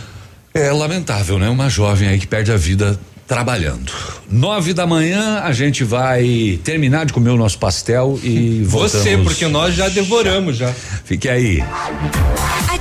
É 0.53 0.71
lamentável, 0.71 1.37
né? 1.37 1.49
Uma 1.49 1.69
jovem 1.69 2.07
aí 2.07 2.17
que 2.17 2.27
perde 2.27 2.51
a 2.51 2.57
vida 2.57 2.97
trabalhando. 3.27 3.91
Nove 4.29 4.73
da 4.73 4.87
manhã 4.87 5.41
a 5.43 5.51
gente 5.51 5.83
vai 5.83 6.59
terminar 6.63 7.05
de 7.05 7.13
comer 7.13 7.29
o 7.29 7.37
nosso 7.37 7.57
pastel 7.57 8.17
e 8.23 8.63
voltamos. 8.63 9.03
Você, 9.03 9.17
porque 9.17 9.47
nós 9.47 9.75
já 9.75 9.89
devoramos 9.89 10.57
já. 10.57 10.73
Fique 11.03 11.27
aí. 11.27 11.63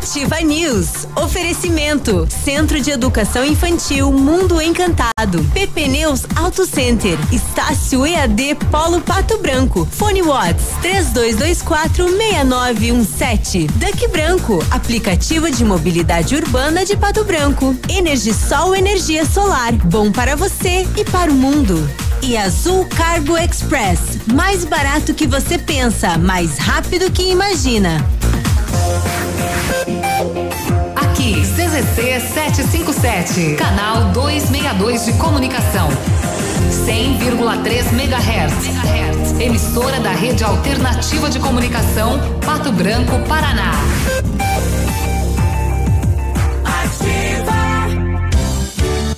Ativa 0.01 0.41
News. 0.41 1.07
Oferecimento. 1.15 2.27
Centro 2.43 2.81
de 2.81 2.91
Educação 2.91 3.45
Infantil 3.45 4.11
Mundo 4.11 4.59
Encantado. 4.59 5.45
PP 5.53 5.89
Neus 5.89 6.23
Auto 6.37 6.65
Center. 6.65 7.19
Estácio 7.31 8.07
EAD 8.07 8.55
Polo 8.71 9.03
Pato 9.03 9.37
Branco. 9.37 9.87
Fone 9.91 10.23
Watts 10.23 10.69
3224 10.81 12.09
6917. 12.09 13.67
Duck 13.67 14.09
Branco. 14.09 14.65
Aplicativo 14.71 15.51
de 15.51 15.67
mobilidade 15.67 16.35
urbana 16.35 16.83
de 16.83 16.97
Pato 16.97 17.23
Branco. 17.23 17.77
Energisol 17.87 18.75
Energia 18.75 19.27
Solar. 19.27 19.75
Bom 19.85 20.11
para 20.11 20.35
você 20.35 20.89
e 20.97 21.05
para 21.05 21.31
o 21.31 21.35
mundo. 21.35 21.77
E 22.23 22.39
Azul 22.39 22.87
Cargo 22.87 23.37
Express. 23.37 24.01
Mais 24.33 24.65
barato 24.65 25.13
que 25.13 25.27
você 25.27 25.59
pensa, 25.59 26.17
mais 26.17 26.57
rápido 26.57 27.11
que 27.11 27.31
imagina. 27.31 28.03
Aqui, 31.21 31.43
CZC 31.43 32.19
757, 32.33 33.55
canal 33.57 34.11
262 34.13 35.05
de 35.05 35.13
comunicação. 35.19 35.91
100,3 36.87 37.93
MHz. 37.93 39.39
Emissora 39.39 40.01
da 40.01 40.13
Rede 40.13 40.43
Alternativa 40.43 41.29
de 41.29 41.39
Comunicação, 41.39 42.19
Pato 42.41 42.73
Branco, 42.73 43.19
Paraná. 43.29 43.73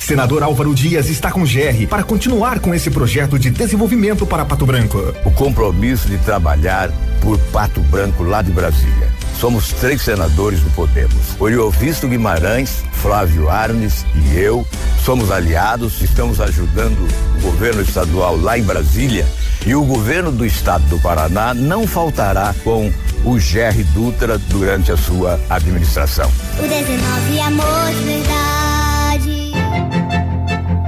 Senador 0.00 0.42
Álvaro 0.42 0.74
Dias 0.74 1.08
está 1.08 1.30
com 1.30 1.44
GR 1.44 1.86
para 1.88 2.02
continuar 2.02 2.58
com 2.58 2.74
esse 2.74 2.90
projeto 2.90 3.38
de 3.38 3.48
desenvolvimento 3.48 4.26
para 4.26 4.44
Pato 4.44 4.66
Branco. 4.66 4.98
O 5.24 5.30
compromisso 5.30 6.08
de 6.08 6.18
trabalhar 6.18 6.90
por 7.20 7.38
Pato 7.52 7.80
Branco 7.80 8.24
lá 8.24 8.42
de 8.42 8.50
Brasília. 8.50 9.11
Somos 9.38 9.72
três 9.72 10.02
senadores 10.02 10.60
do 10.60 10.70
Podemos. 10.70 11.40
Oriovisto 11.40 12.08
Guimarães, 12.08 12.84
Flávio 12.92 13.48
Arnes 13.48 14.04
e 14.14 14.38
eu 14.38 14.66
somos 15.04 15.32
aliados, 15.32 16.00
estamos 16.00 16.40
ajudando 16.40 17.08
o 17.36 17.40
governo 17.40 17.82
estadual 17.82 18.36
lá 18.36 18.56
em 18.56 18.62
Brasília 18.62 19.26
e 19.66 19.74
o 19.74 19.84
governo 19.84 20.30
do 20.30 20.46
estado 20.46 20.84
do 20.86 20.98
Paraná 21.00 21.52
não 21.52 21.86
faltará 21.86 22.54
com 22.62 22.92
o 23.24 23.34
GR 23.34 23.82
Dutra 23.94 24.38
durante 24.38 24.92
a 24.92 24.96
sua 24.96 25.40
administração. 25.50 26.30
O 26.58 26.62
19 26.62 27.40
amor 27.40 27.92
verdade. 28.04 29.52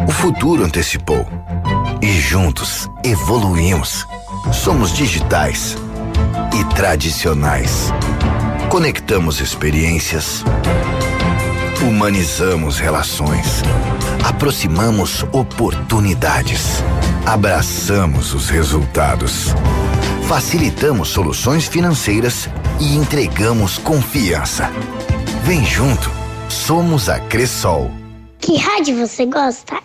O 0.08 0.12
futuro 0.12 0.64
antecipou. 0.64 1.26
E 2.00 2.20
juntos 2.20 2.88
evoluímos. 3.02 4.06
Somos 4.52 4.92
digitais 4.92 5.76
e 6.54 6.64
tradicionais. 6.74 7.92
Conectamos 8.74 9.40
experiências. 9.40 10.42
Humanizamos 11.80 12.80
relações. 12.80 13.62
Aproximamos 14.24 15.22
oportunidades. 15.30 16.82
Abraçamos 17.24 18.34
os 18.34 18.50
resultados. 18.50 19.54
Facilitamos 20.26 21.10
soluções 21.10 21.68
financeiras 21.68 22.48
e 22.80 22.96
entregamos 22.96 23.78
confiança. 23.78 24.68
Vem 25.44 25.64
junto. 25.64 26.10
Somos 26.48 27.08
a 27.08 27.20
Cressol. 27.20 27.92
Que 28.40 28.56
rádio 28.56 29.06
você 29.06 29.24
gosta? 29.24 29.76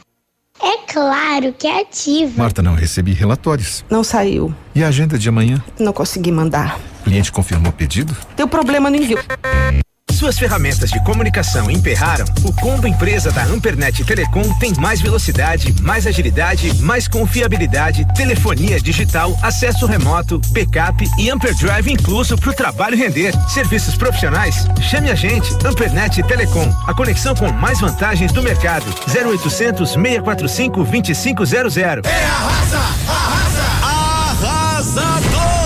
É 0.60 0.78
claro 0.92 1.54
que 1.54 1.68
é 1.68 1.82
ativa. 1.82 2.34
Marta, 2.36 2.64
não 2.64 2.74
recebi 2.74 3.14
relatórios. 3.14 3.86
Não 3.88 4.04
saiu. 4.04 4.52
E 4.74 4.84
a 4.84 4.88
agenda 4.88 5.16
de 5.16 5.30
amanhã? 5.30 5.64
Não 5.80 5.94
consegui 5.94 6.32
mandar. 6.32 6.80
O 7.10 7.12
cliente 7.12 7.32
confirmou 7.32 7.72
o 7.72 7.74
pedido? 7.74 8.16
Teu 8.36 8.48
problema 8.48 8.88
no 8.88 8.96
envio. 8.96 9.18
suas 10.12 10.38
ferramentas 10.38 10.92
de 10.92 11.04
comunicação 11.04 11.72
emperraram, 11.72 12.26
o 12.44 12.54
combo 12.54 12.86
empresa 12.86 13.32
da 13.32 13.46
Ampernet 13.46 14.04
Telecom 14.06 14.44
tem 14.60 14.76
mais 14.76 15.02
velocidade, 15.02 15.74
mais 15.82 16.06
agilidade, 16.06 16.72
mais 16.82 17.08
confiabilidade, 17.08 18.06
telefonia 18.14 18.80
digital, 18.80 19.36
acesso 19.42 19.88
remoto, 19.88 20.40
backup 20.50 21.04
e 21.18 21.32
Amperdrive 21.32 21.92
incluso 21.92 22.38
para 22.38 22.52
o 22.52 22.54
trabalho 22.54 22.96
render. 22.96 23.34
Serviços 23.50 23.96
profissionais? 23.96 24.68
Chame 24.80 25.10
a 25.10 25.16
gente, 25.16 25.52
Ampernet 25.66 26.22
Telecom, 26.22 26.72
a 26.86 26.94
conexão 26.94 27.34
com 27.34 27.52
mais 27.52 27.80
vantagens 27.80 28.32
do 28.32 28.44
mercado. 28.44 28.86
0800 29.08 29.94
645 29.94 30.84
2500. 30.84 32.06
É 32.06 32.26
arrasa, 32.26 32.78
arrasa, 33.08 33.64
arrasador! 34.46 35.59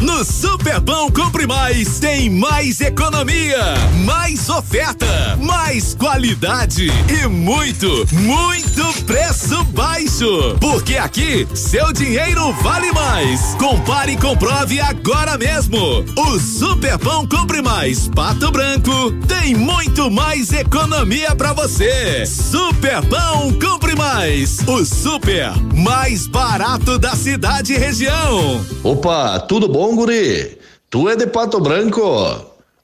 No 0.00 0.24
Superpão 0.24 1.10
Compre 1.10 1.46
Mais 1.46 1.98
tem 1.98 2.30
mais 2.30 2.80
economia, 2.80 3.74
mais 4.02 4.48
oferta, 4.48 5.36
mais 5.38 5.94
qualidade 5.94 6.88
e 7.08 7.28
muito, 7.28 8.06
muito 8.12 9.04
preço 9.04 9.62
baixo. 9.64 10.56
Porque 10.58 10.96
aqui 10.96 11.46
seu 11.54 11.92
dinheiro 11.92 12.50
vale 12.62 12.90
mais. 12.92 13.54
Compare 13.56 14.12
e 14.12 14.16
comprove 14.16 14.80
agora 14.80 15.36
mesmo. 15.36 15.78
O 16.16 16.40
Superpão 16.40 17.26
Compre 17.26 17.60
Mais 17.60 18.08
Pato 18.08 18.50
Branco 18.50 19.12
tem 19.28 19.54
muito 19.54 20.10
mais 20.10 20.50
economia 20.50 21.36
para 21.36 21.52
você. 21.52 22.24
Superpão 22.24 23.52
Compre 23.60 23.94
Mais, 23.94 24.60
o 24.66 24.82
super 24.84 25.52
mais 25.74 26.26
barato 26.26 26.98
da 26.98 27.14
cidade 27.16 27.72
e 27.72 27.78
região. 27.78 28.64
Opa, 28.82 29.38
tudo 29.40 29.68
bom, 29.68 29.89
guri? 29.94 30.58
Tu 30.88 31.08
é 31.08 31.16
de 31.16 31.26
Pato 31.26 31.60
Branco? 31.60 32.02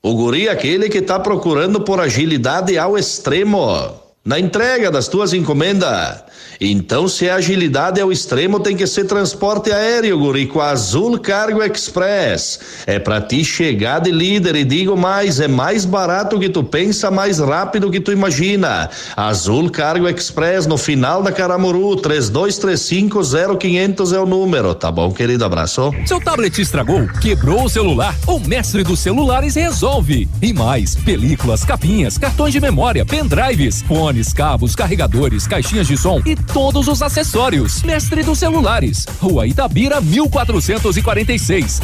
O 0.03 0.15
guri 0.15 0.49
é 0.49 0.53
aquele 0.53 0.89
que 0.89 1.03
tá 1.03 1.19
procurando 1.19 1.81
por 1.81 2.01
agilidade 2.01 2.78
ao 2.78 2.97
extremo 2.97 4.06
na 4.27 4.40
entrega 4.40 4.90
das 4.90 5.07
tuas 5.07 5.32
encomendas. 5.32 6.27
Então, 6.61 7.07
se 7.07 7.28
a 7.28 7.36
agilidade 7.36 8.01
é 8.01 8.05
o 8.05 8.11
extremo, 8.11 8.59
tem 8.59 8.77
que 8.77 8.86
ser 8.86 9.05
transporte 9.05 9.70
aéreo, 9.70 10.19
guri, 10.19 10.47
com 10.47 10.61
a 10.61 10.70
Azul 10.70 11.19
Cargo 11.19 11.62
Express. 11.62 12.59
É 12.86 12.98
pra 12.98 13.20
ti 13.20 13.44
chegar 13.44 14.01
de 14.01 14.11
líder 14.11 14.57
e 14.57 14.65
digo 14.65 14.97
mais, 14.97 15.39
é 15.39 15.48
mais 15.48 15.85
barato 15.85 16.40
que 16.40 16.48
tu 16.48 16.65
pensa, 16.65 17.11
mais 17.11 17.39
rápido 17.39 17.90
que 17.90 18.01
tu 18.01 18.11
imagina. 18.11 18.89
Azul 19.15 19.70
Cargo 19.70 20.09
Express 20.09 20.66
no 20.66 20.78
final 20.78 21.23
da 21.23 21.31
Caramuru, 21.31 21.97
32350500 21.97 24.15
é 24.15 24.19
o 24.19 24.27
número, 24.27 24.74
tá 24.74 24.90
bom, 24.90 25.12
querido? 25.12 25.44
Abraço. 25.44 25.93
Seu 26.07 26.20
tablet 26.20 26.59
estragou, 26.59 27.07
quebrou 27.20 27.65
o 27.65 27.69
celular, 27.69 28.15
o 28.27 28.40
mestre 28.40 28.82
dos 28.82 29.01
celulares 29.01 29.57
resolve. 29.57 30.27
E 30.40 30.55
mais, 30.55 30.94
películas, 30.94 31.65
capinhas, 31.65 32.16
cartões 32.16 32.53
de 32.53 32.61
memória, 32.61 33.05
pendrives, 33.05 33.85
fones, 34.16 34.32
cabos, 34.32 34.74
carregadores, 34.74 35.47
caixinhas 35.47 35.86
de 35.86 35.97
som 35.97 36.20
e 36.24 36.34
todos 36.34 36.88
os 36.88 37.02
acessórios. 37.02 37.82
Mestre 37.82 38.22
dos 38.22 38.38
celulares, 38.38 39.06
Rua 39.20 39.47
Itabira, 39.47 40.01
1446. 40.01 41.80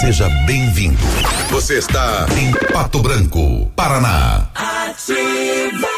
Seja 0.00 0.28
bem-vindo. 0.46 0.98
Você 1.50 1.78
está 1.78 2.26
em 2.36 2.52
Pato 2.72 3.00
Branco, 3.00 3.70
Paraná. 3.74 4.48
Ativa. 4.54 5.97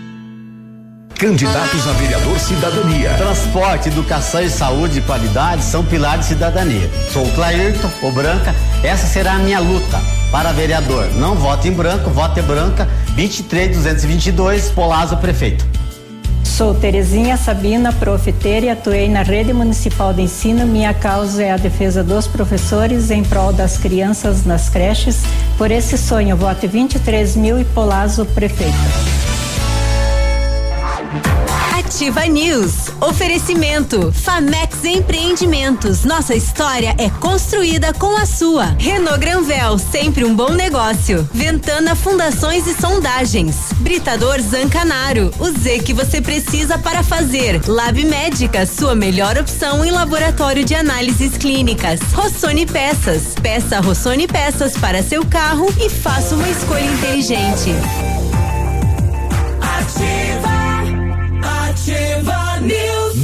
Candidatos 1.21 1.87
a 1.87 1.91
vereador 1.91 2.39
Cidadania. 2.39 3.13
Transporte, 3.15 3.89
educação 3.89 4.41
e 4.41 4.49
saúde 4.49 4.95
de 4.95 5.01
qualidade 5.01 5.63
são 5.63 5.85
pilares 5.85 6.25
de 6.25 6.33
cidadania. 6.33 6.89
Sou 7.13 7.23
o 7.23 7.31
Clairton, 7.33 7.91
o 8.01 8.11
Branca, 8.11 8.55
essa 8.83 9.05
será 9.05 9.33
a 9.33 9.37
minha 9.37 9.59
luta 9.59 10.01
para 10.31 10.51
vereador. 10.51 11.05
Não 11.17 11.35
vote 11.35 11.67
em 11.67 11.73
branco, 11.73 12.09
vote 12.09 12.39
em 12.39 12.43
branca, 12.43 12.89
23222, 13.15 14.71
Polazo 14.71 15.15
Prefeito. 15.17 15.63
Sou 16.43 16.73
Terezinha 16.73 17.37
Sabina, 17.37 17.93
profiteira 17.93 18.65
e 18.65 18.69
atuei 18.69 19.07
na 19.07 19.21
rede 19.21 19.53
municipal 19.53 20.11
de 20.15 20.23
ensino. 20.23 20.65
Minha 20.65 20.91
causa 20.91 21.43
é 21.43 21.51
a 21.51 21.57
defesa 21.57 22.03
dos 22.03 22.25
professores 22.25 23.11
em 23.11 23.23
prol 23.23 23.53
das 23.53 23.77
crianças 23.77 24.43
nas 24.43 24.69
creches. 24.69 25.21
Por 25.55 25.69
esse 25.69 25.99
sonho, 25.99 26.35
vote 26.35 26.65
23 26.65 27.35
mil 27.35 27.61
e 27.61 27.63
Polazo 27.63 28.25
Prefeito. 28.25 29.10
Ativa 31.91 32.25
News. 32.25 32.89
Oferecimento. 33.01 34.13
Famex 34.13 34.85
Empreendimentos. 34.85 36.05
Nossa 36.05 36.33
história 36.33 36.95
é 36.97 37.09
construída 37.09 37.93
com 37.93 38.15
a 38.15 38.25
sua. 38.25 38.77
Renault 38.79 39.19
Granvel, 39.19 39.77
sempre 39.77 40.23
um 40.23 40.33
bom 40.33 40.51
negócio. 40.51 41.29
Ventana 41.33 41.93
Fundações 41.93 42.65
e 42.65 42.73
Sondagens. 42.79 43.73
Britador 43.79 44.39
Zancanaro. 44.39 45.33
O 45.37 45.51
Z 45.51 45.79
que 45.79 45.93
você 45.93 46.21
precisa 46.21 46.77
para 46.77 47.03
fazer. 47.03 47.61
Lab 47.67 48.01
Médica, 48.05 48.65
sua 48.65 48.95
melhor 48.95 49.37
opção 49.37 49.83
em 49.83 49.91
laboratório 49.91 50.63
de 50.63 50.73
análises 50.73 51.35
clínicas. 51.35 51.99
Rossoni 52.13 52.65
Peças. 52.65 53.35
Peça 53.41 53.81
Rossoni 53.81 54.27
Peças 54.27 54.77
para 54.77 55.03
seu 55.03 55.25
carro 55.25 55.67
e 55.77 55.89
faça 55.89 56.35
uma 56.35 56.47
escolha 56.47 56.85
inteligente. 56.85 57.71
Ativa. 59.59 60.50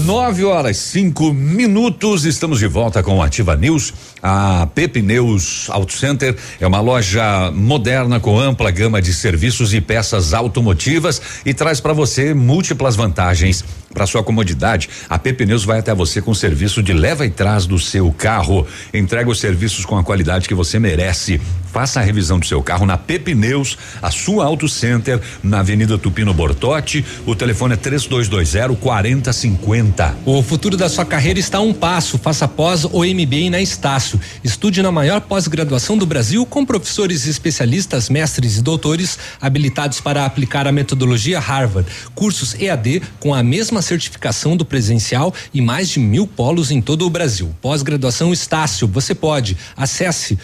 News. 0.08 0.18
Nove 0.18 0.46
horas 0.46 0.78
cinco 0.78 1.34
minutos, 1.34 2.26
estamos 2.26 2.60
de 2.60 2.68
volta 2.68 3.04
com 3.04 3.22
Ativa 3.22 3.56
News. 3.56 3.94
A 4.24 4.68
Pepe 4.74 5.02
Neus 5.02 5.70
Auto 5.70 5.94
Center 5.94 6.36
é 6.60 6.66
uma 6.66 6.80
loja 6.80 7.52
moderna 7.52 8.20
com 8.20 8.40
ampla 8.40 8.72
gama 8.72 9.02
de 9.02 9.14
serviços 9.14 9.74
e 9.74 9.82
peças 9.82 10.34
automotivas 10.34 11.22
e 11.46 11.54
traz 11.54 11.80
para 11.80 11.94
você 11.94 12.34
múltiplas 12.34 12.96
vantagens. 12.96 13.64
Para 13.94 14.06
sua 14.06 14.24
comodidade, 14.24 14.90
a 15.10 15.18
Pepe 15.18 15.46
Neus 15.46 15.66
vai 15.66 15.80
até 15.80 15.94
você 15.94 16.22
com 16.22 16.34
serviço 16.34 16.82
de 16.84 16.94
leva 16.94 17.26
e 17.26 17.30
trás 17.30 17.66
do 17.66 17.80
seu 17.80 18.12
carro. 18.12 18.66
Entrega 18.94 19.30
os 19.30 19.40
serviços 19.40 19.86
com 19.86 19.98
a 19.98 20.04
qualidade 20.04 20.48
que 20.48 20.54
você 20.54 20.80
merece. 20.80 21.42
Faça 21.72 22.00
a 22.00 22.04
revisão 22.04 22.40
do 22.40 22.46
seu 22.46 22.62
carro 22.64 22.86
na 22.86 22.98
Pepe 22.98 23.36
Neus, 23.36 23.78
a 24.02 24.10
sua 24.10 24.46
Auto 24.46 24.68
Center, 24.68 25.22
na 25.44 25.60
Avenida 25.60 25.98
Tupino 25.98 26.34
Bortote. 26.34 27.06
O 27.26 27.36
telefone 27.36 27.74
é 27.74 27.78
3220 27.78 28.76
4050. 28.80 30.18
O 30.26 30.42
futuro 30.42 30.78
da 30.78 30.90
sua 30.90 31.06
carreira 31.06 31.40
está 31.40 31.60
a 31.60 31.62
um 31.62 31.74
passo. 31.74 32.18
Faça 32.18 32.48
pós 32.48 32.86
ou 32.86 33.04
MBA 33.04 33.50
na 33.52 33.62
Estácio. 33.62 34.20
Estude 34.44 34.82
na 34.82 34.92
maior 34.92 35.22
pós-graduação 35.22 35.98
do 35.98 36.06
Brasil 36.06 36.46
com 36.46 36.66
professores 36.66 37.28
especialistas, 37.28 38.10
mestres 38.10 38.58
e 38.58 38.62
doutores 38.62 39.18
habilitados 39.42 40.00
para 40.00 40.26
aplicar 40.26 40.68
a 40.68 40.72
metodologia 40.72 41.40
Harvard. 41.40 41.90
Cursos 42.16 42.56
EAD 42.60 43.02
com 43.20 43.34
a 43.34 43.44
mesma 43.44 43.82
certificação 43.82 44.56
do 44.56 44.66
presencial 44.66 45.34
e 45.54 45.62
mais 45.62 45.90
de 45.90 46.00
mil 46.00 46.26
polos 46.26 46.72
em 46.72 46.82
todo 46.82 47.06
o 47.06 47.10
Brasil. 47.10 47.54
Pós-graduação 47.62 48.32
Estácio, 48.32 48.88
você 48.88 49.14
pode. 49.14 49.58
Acesse 49.76 50.38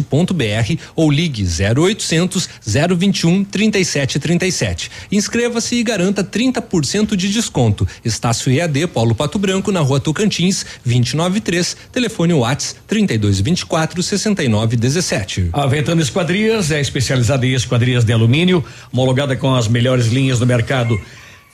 pós.estácio.br 0.00 0.80
ou 0.94 1.10
ligue 1.10 1.44
0800 1.44 2.48
021 2.64 3.44
3737. 3.44 4.90
Inscreva-se 5.10 5.76
e 5.76 5.82
garanta 5.82 6.24
30% 6.24 7.16
de 7.16 7.28
desconto. 7.28 7.86
Estácio 8.04 8.52
EAD 8.52 8.86
Polo 8.88 9.14
Pato 9.14 9.38
Branco 9.38 9.72
na 9.72 9.80
Rua 9.80 10.00
Tocantins, 10.00 10.64
293, 10.84 11.76
telefone 11.92 12.32
Whats 12.32 12.76
3224 12.86 14.02
6917. 14.02 15.50
A 15.52 15.66
Ventana 15.66 16.00
Esquadrias 16.00 16.70
é 16.70 16.80
especializada 16.80 17.46
em 17.46 17.54
esquadrias 17.54 18.04
de 18.04 18.12
alumínio, 18.12 18.64
homologada 18.92 19.36
com 19.36 19.54
as 19.54 19.66
melhores 19.68 20.06
linhas 20.06 20.38
do 20.38 20.46
mercado. 20.46 20.98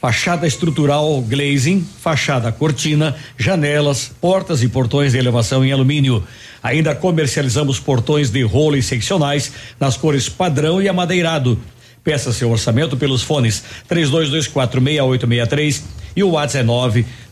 Fachada 0.01 0.47
estrutural 0.47 1.21
glazing, 1.23 1.85
fachada 2.01 2.53
cortina, 2.53 3.17
janelas, 3.37 4.09
portas 4.21 4.63
e 4.63 4.69
portões 4.69 5.11
de 5.11 5.19
elevação 5.19 5.65
em 5.65 5.73
alumínio. 5.73 6.23
Ainda 6.63 6.95
comercializamos 6.95 7.81
portões 7.81 8.31
de 8.31 8.43
rolo 8.43 8.77
e 8.77 8.83
seccionais 8.83 9.51
nas 9.81 9.97
cores 9.97 10.29
padrão 10.29 10.81
e 10.81 10.89
amadeirado. 10.89 11.59
Peça 12.05 12.33
seu 12.33 12.49
orçamento 12.49 12.97
pelos 12.97 13.25
fones 13.25 13.65
32246863 13.91 15.83
e 16.15 16.23
o 16.23 16.31
WhatsApp 16.31 16.65
é 16.65 16.69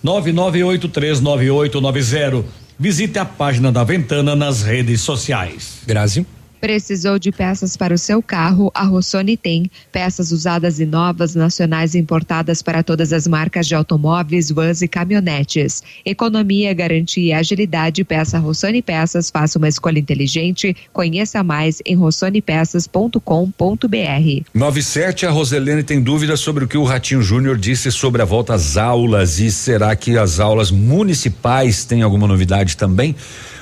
999839890. 0.04 2.44
Visite 2.78 3.18
a 3.18 3.24
página 3.24 3.70
da 3.70 3.84
Ventana 3.84 4.34
nas 4.34 4.62
redes 4.62 5.02
sociais. 5.02 5.82
Grazi. 5.86 6.26
Precisou 6.66 7.16
de 7.16 7.30
peças 7.30 7.76
para 7.76 7.94
o 7.94 7.98
seu 7.98 8.20
carro? 8.20 8.72
A 8.74 8.82
Rossoni 8.82 9.36
tem. 9.36 9.70
Peças 9.92 10.32
usadas 10.32 10.80
e 10.80 10.84
novas, 10.84 11.36
nacionais 11.36 11.94
e 11.94 11.98
importadas 12.00 12.60
para 12.60 12.82
todas 12.82 13.12
as 13.12 13.28
marcas 13.28 13.68
de 13.68 13.76
automóveis, 13.76 14.50
vans 14.50 14.82
e 14.82 14.88
caminhonetes. 14.88 15.80
Economia, 16.04 16.74
garantia 16.74 17.24
e 17.24 17.32
agilidade. 17.32 18.02
Peça 18.02 18.40
Rossoni 18.40 18.82
Peças. 18.82 19.30
Faça 19.30 19.58
uma 19.58 19.68
escolha 19.68 20.00
inteligente. 20.00 20.76
Conheça 20.92 21.40
mais 21.44 21.80
em 21.86 21.94
rossonepeças.com.br. 21.94 24.44
97, 24.52 25.24
a 25.24 25.30
Roselene 25.30 25.84
tem 25.84 26.02
dúvidas 26.02 26.40
sobre 26.40 26.64
o 26.64 26.68
que 26.68 26.76
o 26.76 26.82
Ratinho 26.82 27.22
Júnior 27.22 27.56
disse 27.56 27.92
sobre 27.92 28.22
a 28.22 28.24
volta 28.24 28.54
às 28.54 28.76
aulas 28.76 29.38
e 29.38 29.52
será 29.52 29.94
que 29.94 30.18
as 30.18 30.40
aulas 30.40 30.72
municipais 30.72 31.84
têm 31.84 32.02
alguma 32.02 32.26
novidade 32.26 32.76
também? 32.76 33.14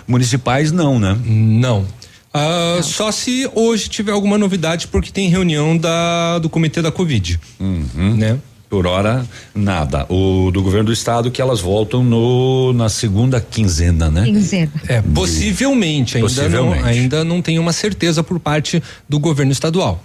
Municipais 0.09 0.73
não, 0.73 0.99
né? 0.99 1.19
Não. 1.27 1.85
Ah, 2.35 2.81
só 2.83 3.13
se 3.13 3.49
hoje 3.55 3.89
tiver 3.89 4.11
alguma 4.11 4.37
novidade, 4.37 4.89
porque 4.89 5.13
tem 5.13 5.29
reunião 5.29 5.77
da, 5.77 6.41
do 6.41 6.51
comitê 6.51 6.83
da 6.83 6.91
Covid. 6.91 7.39
Uhum. 7.61 8.17
Né? 8.17 8.39
Por 8.69 8.89
hora, 8.89 9.25
nada. 9.55 10.05
O 10.09 10.51
do 10.51 10.61
governo 10.61 10.87
do 10.87 10.93
estado 10.93 11.31
que 11.31 11.41
elas 11.41 11.61
voltam 11.61 12.03
no 12.03 12.73
na 12.73 12.89
segunda 12.89 13.41
quinzena, 13.41 14.11
né? 14.11 14.25
Quinzena. 14.25 14.73
É, 14.89 15.01
possivelmente, 15.01 16.17
ainda, 16.17 16.29
Possivelmente. 16.29 16.83
Não, 16.83 16.89
ainda 16.89 17.25
não 17.25 17.41
tem 17.41 17.57
uma 17.61 17.73
certeza 17.73 18.25
por 18.25 18.41
parte 18.41 18.83
do 19.09 19.21
governo 19.21 19.53
estadual. 19.53 20.03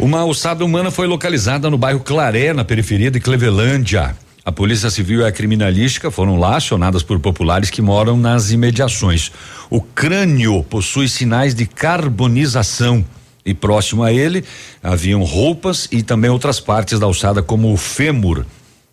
Uma 0.00 0.24
ossada 0.24 0.64
humana 0.64 0.90
foi 0.90 1.06
localizada 1.06 1.70
no 1.70 1.78
bairro 1.78 2.00
Claré, 2.00 2.52
na 2.52 2.64
periferia 2.64 3.08
de 3.08 3.20
Clevelândia. 3.20 4.16
A 4.44 4.50
Polícia 4.50 4.90
Civil 4.90 5.20
e 5.20 5.24
a 5.24 5.30
Criminalística 5.30 6.10
foram 6.10 6.36
lá 6.36 6.56
acionadas 6.56 7.04
por 7.04 7.20
populares 7.20 7.70
que 7.70 7.80
moram 7.80 8.16
nas 8.16 8.50
imediações. 8.50 9.30
O 9.70 9.80
crânio 9.80 10.64
possui 10.64 11.08
sinais 11.08 11.54
de 11.54 11.64
carbonização 11.64 13.04
e 13.46 13.54
próximo 13.54 14.02
a 14.02 14.12
ele 14.12 14.44
haviam 14.82 15.22
roupas 15.22 15.88
e 15.92 16.02
também 16.02 16.28
outras 16.28 16.58
partes 16.58 16.98
da 16.98 17.06
ossada, 17.06 17.40
como 17.40 17.72
o 17.72 17.76
fêmur. 17.76 18.44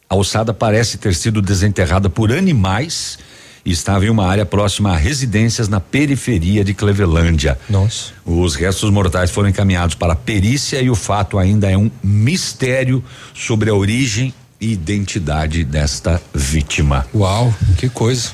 A 0.08 0.16
ossada 0.16 0.54
parece 0.54 1.00
ter 1.00 1.16
sido 1.16 1.42
desenterrada 1.42 2.12
por 2.12 2.32
animais 2.32 3.18
e 3.66 3.72
estava 3.72 4.06
em 4.06 4.10
uma 4.10 4.28
área 4.28 4.46
próxima 4.46 4.92
a 4.92 4.98
residências 4.98 5.68
na 5.68 5.80
periferia 5.80 6.64
de 6.64 6.76
Clevelândia. 6.76 7.60
Nossa. 7.68 8.12
Os 8.24 8.54
restos 8.54 8.92
mortais 8.92 9.32
foram 9.32 9.50
encaminhados 9.50 9.96
para 9.96 10.14
a 10.14 10.16
perícia 10.16 10.80
e 10.80 10.92
o 10.92 10.96
fato 10.96 11.40
ainda 11.40 11.70
é 11.70 11.78
um 11.78 11.90
mistério 12.04 13.04
sobre 13.34 13.72
a 13.72 13.74
origem 13.74 14.32
identidade 14.60 15.64
desta 15.64 16.22
vítima. 16.34 17.06
Uau, 17.14 17.54
que 17.78 17.90
coisa. 17.90 18.32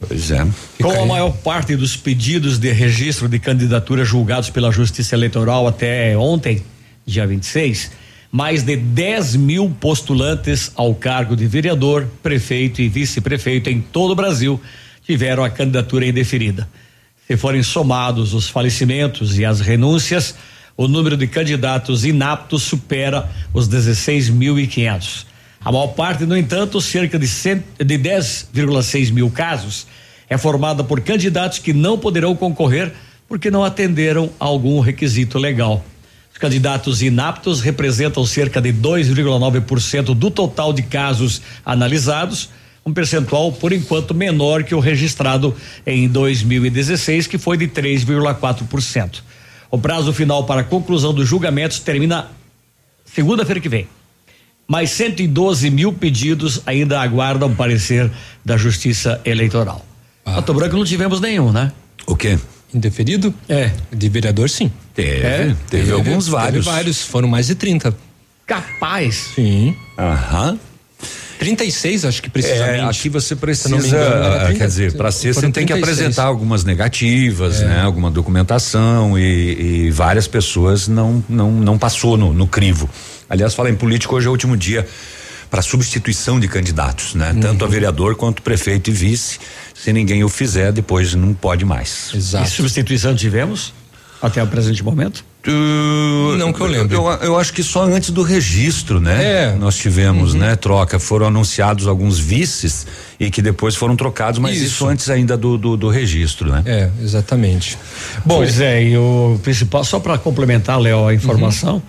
Pois 0.00 0.30
é. 0.30 0.46
Com 0.80 1.02
a 1.02 1.06
maior 1.06 1.32
parte 1.32 1.74
dos 1.74 1.96
pedidos 1.96 2.58
de 2.58 2.72
registro 2.72 3.28
de 3.28 3.38
candidatura 3.38 4.04
julgados 4.04 4.50
pela 4.50 4.70
Justiça 4.70 5.14
Eleitoral 5.14 5.66
até 5.66 6.16
ontem, 6.16 6.62
dia 7.04 7.26
26, 7.26 7.90
mais 8.30 8.62
de 8.62 8.76
10 8.76 9.36
mil 9.36 9.70
postulantes 9.80 10.70
ao 10.76 10.94
cargo 10.94 11.34
de 11.34 11.46
vereador, 11.46 12.06
prefeito 12.22 12.80
e 12.80 12.88
vice-prefeito 12.88 13.70
em 13.70 13.80
todo 13.80 14.12
o 14.12 14.16
Brasil 14.16 14.60
tiveram 15.04 15.42
a 15.42 15.50
candidatura 15.50 16.06
indeferida. 16.06 16.68
Se 17.26 17.36
forem 17.36 17.62
somados 17.62 18.34
os 18.34 18.48
falecimentos 18.48 19.38
e 19.38 19.44
as 19.44 19.60
renúncias, 19.60 20.34
o 20.76 20.86
número 20.86 21.16
de 21.16 21.26
candidatos 21.26 22.04
inaptos 22.04 22.62
supera 22.62 23.28
os 23.52 23.68
16.500. 23.68 25.27
A 25.64 25.72
maior 25.72 25.88
parte, 25.88 26.24
no 26.24 26.36
entanto, 26.36 26.80
cerca 26.80 27.18
de, 27.18 27.26
de 27.26 27.98
10,6 27.98 29.12
mil 29.12 29.30
casos, 29.30 29.86
é 30.28 30.38
formada 30.38 30.84
por 30.84 31.00
candidatos 31.00 31.58
que 31.58 31.72
não 31.72 31.98
poderão 31.98 32.34
concorrer 32.36 32.92
porque 33.26 33.50
não 33.50 33.64
atenderam 33.64 34.30
a 34.38 34.44
algum 34.44 34.80
requisito 34.80 35.38
legal. 35.38 35.84
Os 36.32 36.38
candidatos 36.38 37.02
inaptos 37.02 37.60
representam 37.60 38.24
cerca 38.24 38.60
de 38.60 38.72
2,9% 38.72 40.14
do 40.14 40.30
total 40.30 40.72
de 40.72 40.82
casos 40.82 41.42
analisados, 41.64 42.48
um 42.86 42.92
percentual 42.92 43.52
por 43.52 43.72
enquanto 43.72 44.14
menor 44.14 44.62
que 44.62 44.74
o 44.74 44.80
registrado 44.80 45.54
em 45.86 46.08
2016, 46.08 47.26
que 47.26 47.36
foi 47.36 47.56
de 47.58 47.68
3,4%. 47.68 49.22
O 49.70 49.78
prazo 49.78 50.12
final 50.12 50.44
para 50.44 50.62
a 50.62 50.64
conclusão 50.64 51.12
dos 51.12 51.28
julgamentos 51.28 51.80
termina 51.80 52.28
segunda-feira 53.04 53.60
que 53.60 53.68
vem. 53.68 53.86
Mais 54.70 54.90
112 54.90 55.70
mil 55.70 55.94
pedidos 55.94 56.60
ainda 56.66 57.00
aguardam 57.00 57.54
parecer 57.54 58.10
da 58.44 58.58
Justiça 58.58 59.18
Eleitoral. 59.24 59.82
Pato 60.22 60.52
Branco 60.52 60.76
não 60.76 60.84
tivemos 60.84 61.22
nenhum, 61.22 61.50
né? 61.50 61.72
O 62.06 62.14
quê? 62.14 62.38
Indeferido? 62.72 63.32
É. 63.48 63.72
De 63.90 64.10
vereador, 64.10 64.50
sim. 64.50 64.70
Teve, 64.94 65.26
É, 65.26 65.56
teve 65.70 65.90
alguns 65.90 66.28
vários. 66.28 66.66
Teve 66.66 66.76
vários, 66.76 67.02
foram 67.02 67.26
mais 67.26 67.46
de 67.46 67.54
30. 67.54 67.96
Capaz. 68.46 69.30
Sim. 69.34 69.74
Aham. 69.98 70.58
36, 71.38 72.04
acho 72.04 72.22
que 72.22 72.28
precisamente. 72.28 72.80
É, 72.80 72.84
aqui 72.84 73.08
você 73.08 73.36
precisa, 73.36 73.68
me 73.76 73.86
engano, 73.86 74.24
era 74.24 74.42
ah, 74.42 74.44
30, 74.46 74.58
quer 74.58 74.66
dizer, 74.66 74.92
para 74.94 75.10
ser 75.10 75.34
você 75.34 75.42
tem 75.42 75.64
que 75.64 75.72
36. 75.72 75.82
apresentar 75.82 76.24
algumas 76.24 76.64
negativas, 76.64 77.60
É. 77.60 77.66
né? 77.66 77.80
Alguma 77.82 78.10
documentação 78.10 79.18
e, 79.18 79.86
e 79.86 79.90
várias 79.90 80.26
pessoas 80.26 80.88
não 80.88 81.22
não 81.28 81.52
não 81.52 81.78
passou 81.78 82.16
no, 82.16 82.32
no 82.32 82.46
crivo. 82.46 82.88
Aliás, 83.30 83.54
falar 83.54 83.70
em 83.70 83.76
político 83.76 84.16
hoje 84.16 84.26
é 84.26 84.28
o 84.28 84.32
último 84.32 84.56
dia 84.56 84.86
para 85.50 85.62
substituição 85.62 86.38
de 86.38 86.46
candidatos, 86.48 87.14
né? 87.14 87.32
Uhum. 87.32 87.40
Tanto 87.40 87.64
a 87.64 87.68
vereador 87.68 88.16
quanto 88.16 88.42
prefeito 88.42 88.90
e 88.90 88.92
vice. 88.92 89.38
Se 89.74 89.92
ninguém 89.92 90.22
o 90.24 90.28
fizer, 90.28 90.72
depois 90.72 91.14
não 91.14 91.32
pode 91.32 91.64
mais. 91.64 92.10
E 92.14 92.46
substituição 92.46 93.14
tivemos 93.14 93.72
até 94.20 94.42
o 94.42 94.46
presente 94.46 94.82
momento? 94.82 95.24
Não 96.38 96.52
que 96.52 96.60
eu 96.60 96.66
lembro. 96.66 96.94
Eu, 96.94 97.06
eu 97.22 97.38
acho 97.38 97.52
que 97.52 97.62
só 97.62 97.84
antes 97.84 98.10
do 98.10 98.22
registro, 98.22 99.00
né? 99.00 99.24
É. 99.24 99.54
Nós 99.54 99.76
tivemos, 99.76 100.34
Uhum. 100.34 100.40
né? 100.40 100.56
Troca. 100.56 100.98
Foram 100.98 101.26
anunciados 101.26 101.86
alguns 101.86 102.18
vices 102.18 102.86
e 103.18 103.30
que 103.30 103.40
depois 103.42 103.74
foram 103.74 103.96
trocados, 103.96 104.38
mas 104.38 104.56
isso, 104.56 104.64
Isso. 104.66 104.86
antes 104.86 105.08
ainda 105.10 105.36
do, 105.36 105.56
do, 105.58 105.76
do 105.76 105.88
registro, 105.88 106.50
né? 106.50 106.62
É, 106.66 106.90
exatamente. 107.02 107.78
Bom, 108.24 108.36
pois 108.38 108.60
é, 108.60 108.82
e 108.84 108.96
o 108.96 109.38
principal, 109.42 109.84
só 109.84 109.98
para 109.98 110.18
complementar, 110.18 110.78
Léo, 110.80 111.06
a 111.06 111.14
informação, 111.14 111.82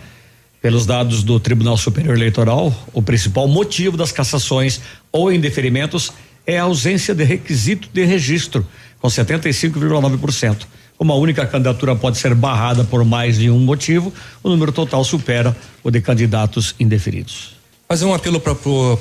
pelos 0.61 0.86
dados 0.86 1.23
do 1.23 1.40
Tribunal 1.40 1.77
Superior 1.77 2.15
Eleitoral, 2.15 2.73
o 2.94 3.02
principal 3.02 3.48
motivo 3.48 3.95
das 3.95 4.11
cassações 4.11 4.81
ou 5.11 5.31
indeferimentos 5.31 6.11
é 6.45 6.57
a 6.60 6.64
ausência 6.64 7.14
de 7.15 7.23
requisito 7.23 7.88
de 7.94 8.03
registro, 8.03 8.65
com 8.99 9.07
75,9%. 9.07 10.57
Uma 10.99 11.15
única 11.15 11.45
candidatura 11.47 11.95
pode 11.95 12.17
ser 12.17 12.35
barrada 12.35 12.84
por 12.84 13.05
mais 13.05 13.38
de 13.38 13.49
um 13.49 13.57
motivo, 13.57 14.13
o 14.43 14.49
número 14.49 14.73
total 14.73 15.01
supera 15.05 15.55
o 15.81 15.89
de 15.89 16.01
candidatos 16.01 16.76
indeferidos. 16.77 17.57
Fazer 17.88 18.03
um 18.03 18.13
apelo 18.13 18.41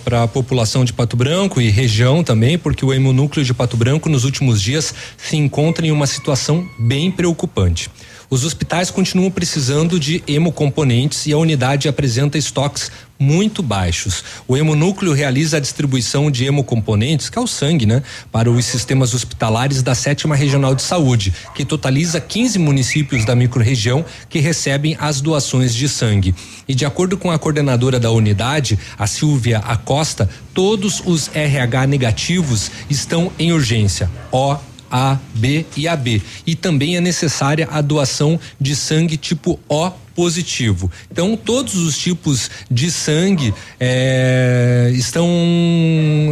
para 0.05 0.23
a 0.23 0.29
população 0.29 0.85
de 0.85 0.93
Pato 0.93 1.17
Branco 1.17 1.61
e 1.61 1.69
região 1.69 2.23
também, 2.23 2.57
porque 2.57 2.85
o 2.85 2.95
hemonúcleo 2.95 3.45
de 3.45 3.53
Pato 3.53 3.77
Branco 3.77 4.09
nos 4.09 4.25
últimos 4.25 4.63
dias 4.63 4.95
se 5.17 5.37
encontra 5.37 5.85
em 5.85 5.91
uma 5.91 6.07
situação 6.07 6.67
bem 6.79 7.11
preocupante. 7.11 7.91
Os 8.31 8.45
hospitais 8.45 8.91
continuam 8.91 9.31
precisando 9.31 9.99
de 9.99 10.23
hemocomponentes 10.27 11.27
e 11.27 11.33
a 11.33 11.39
unidade 11.39 11.89
apresenta 11.89 12.37
estoques 12.37 12.91
muito 13.19 13.63
baixos. 13.63 14.23
O 14.47 14.55
hemonúcleo 14.55 15.15
realiza 15.15 15.57
a 15.57 15.61
distribuição 15.61 16.31
de 16.31 16.45
hemocomponentes, 16.45 17.31
que 17.31 17.39
é 17.39 17.41
o 17.41 17.47
sangue, 17.47 17.87
né, 17.87 18.03
para 18.31 18.51
os 18.51 18.67
sistemas 18.67 19.15
hospitalares 19.15 19.83
da 19.83 19.95
sétima 19.95 20.37
regional 20.37 20.75
de 20.75 20.83
saúde, 20.83 21.33
que 21.55 21.65
totaliza 21.65 22.21
15 22.21 22.59
municípios 22.59 23.25
da 23.25 23.35
microrregião 23.35 24.05
que 24.29 24.41
recebem 24.41 24.95
as 25.01 25.23
doações 25.23 25.75
de 25.75 25.89
sangue. 25.89 26.35
E 26.69 26.75
de 26.75 26.85
acordo 26.85 27.17
com 27.17 27.31
a 27.31 27.39
coordenadora 27.39 27.99
da 27.99 28.11
unidade, 28.11 28.79
a 28.99 29.07
Silvia 29.07 29.59
Acosta, 29.61 30.29
todos 30.53 31.03
os 31.05 31.31
RH 31.35 31.87
negativos 31.87 32.71
estão 32.91 33.33
em 33.39 33.53
urgência. 33.53 34.11
O 34.31 34.68
a, 34.91 35.19
B 35.35 35.65
e 35.77 35.89
AB. 35.89 36.23
E 36.47 36.55
também 36.55 36.97
é 36.97 37.01
necessária 37.01 37.69
a 37.71 37.81
doação 37.81 38.39
de 38.61 38.75
sangue 38.75 39.17
tipo 39.17 39.59
O 39.69 39.91
positivo. 40.19 40.91
Então, 41.09 41.37
todos 41.37 41.77
os 41.77 41.97
tipos 41.97 42.51
de 42.69 42.91
sangue 42.91 43.55
eh, 43.79 44.91
estão 44.95 45.29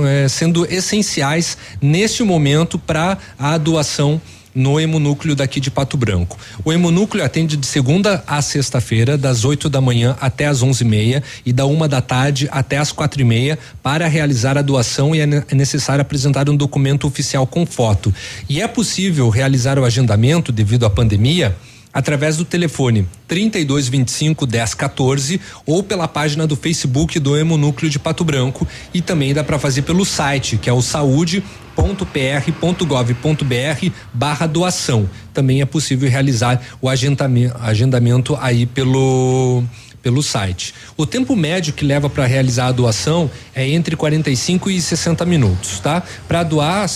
eh, 0.05 0.27
sendo 0.29 0.67
essenciais 0.67 1.57
neste 1.81 2.25
momento 2.25 2.81
para 2.81 3.17
a 3.39 3.57
doação 3.57 4.21
no 4.57 4.81
hemonúcleo 4.81 5.37
daqui 5.37 5.61
de 5.61 5.71
Pato 5.71 5.97
Branco. 5.97 6.39
O 6.65 6.73
hemonúcleo 6.73 7.23
atende 7.23 7.57
de 7.57 7.67
segunda 7.67 8.25
a 8.27 8.41
sexta-feira, 8.41 9.19
das 9.19 9.45
8 9.45 9.69
da 9.69 9.81
manhã 9.81 10.17
até 10.21 10.47
as 10.47 10.63
onze 10.63 10.83
e 10.83 10.87
meia 10.87 11.23
e 11.45 11.53
da 11.53 11.67
uma 11.67 11.87
da 11.87 12.01
tarde 12.01 12.49
até 12.51 12.79
as 12.79 12.91
quatro 12.91 13.21
e 13.21 13.25
meia 13.25 13.59
para 13.83 14.09
realizar 14.09 14.57
a 14.57 14.63
doação 14.63 15.15
e 15.15 15.21
é 15.21 15.27
é 15.27 15.55
necessário 15.55 16.01
apresentar 16.01 16.49
um 16.49 16.57
documento 16.57 17.07
oficial 17.07 17.47
com 17.47 17.67
foto. 17.67 18.15
E 18.49 18.63
é 18.63 18.69
possível 18.69 19.29
realizar 19.29 19.79
o 19.79 19.85
agendamento 19.85 20.51
devido 20.51 20.87
à 20.87 20.91
pandemia 20.91 21.55
através 21.93 22.37
do 22.37 22.45
telefone 22.45 23.09
3225 23.27 24.47
1014 24.47 25.41
ou 25.65 25.83
pela 25.83 26.07
página 26.07 26.47
do 26.47 26.55
Facebook 26.55 27.19
do 27.19 27.37
Hemonúcleo 27.37 27.91
de 27.91 27.99
Pato 27.99 28.23
Branco 28.23 28.67
e 28.93 29.01
também 29.01 29.33
dá 29.33 29.43
para 29.43 29.59
fazer 29.59 29.83
pelo 29.83 30.05
site 30.05 30.59
que 30.59 30.69
é 30.69 30.73
o 30.73 30.83
saúde 30.83 31.43
www.pr.gov.br 31.77 33.91
barra 34.13 34.47
doação. 34.47 35.09
Também 35.33 35.61
é 35.61 35.67
possível 35.67 36.09
realizar 36.09 36.61
o 36.81 36.89
agendamento, 36.89 37.57
agendamento 37.61 38.37
aí 38.41 38.67
pelo 38.67 39.63
pelo 40.07 40.23
site. 40.23 40.73
O 40.97 41.05
tempo 41.05 41.35
médio 41.35 41.73
que 41.73 41.85
leva 41.85 42.09
para 42.09 42.25
realizar 42.27 42.69
a 42.69 42.73
doação 42.73 43.29
é 43.53 43.69
entre 43.69 43.97
45 43.97 44.71
e 44.71 44.81
60 44.81 45.27
minutos, 45.27 45.81
tá? 45.81 46.01
Para 46.29 46.45
doar, 46.45 46.89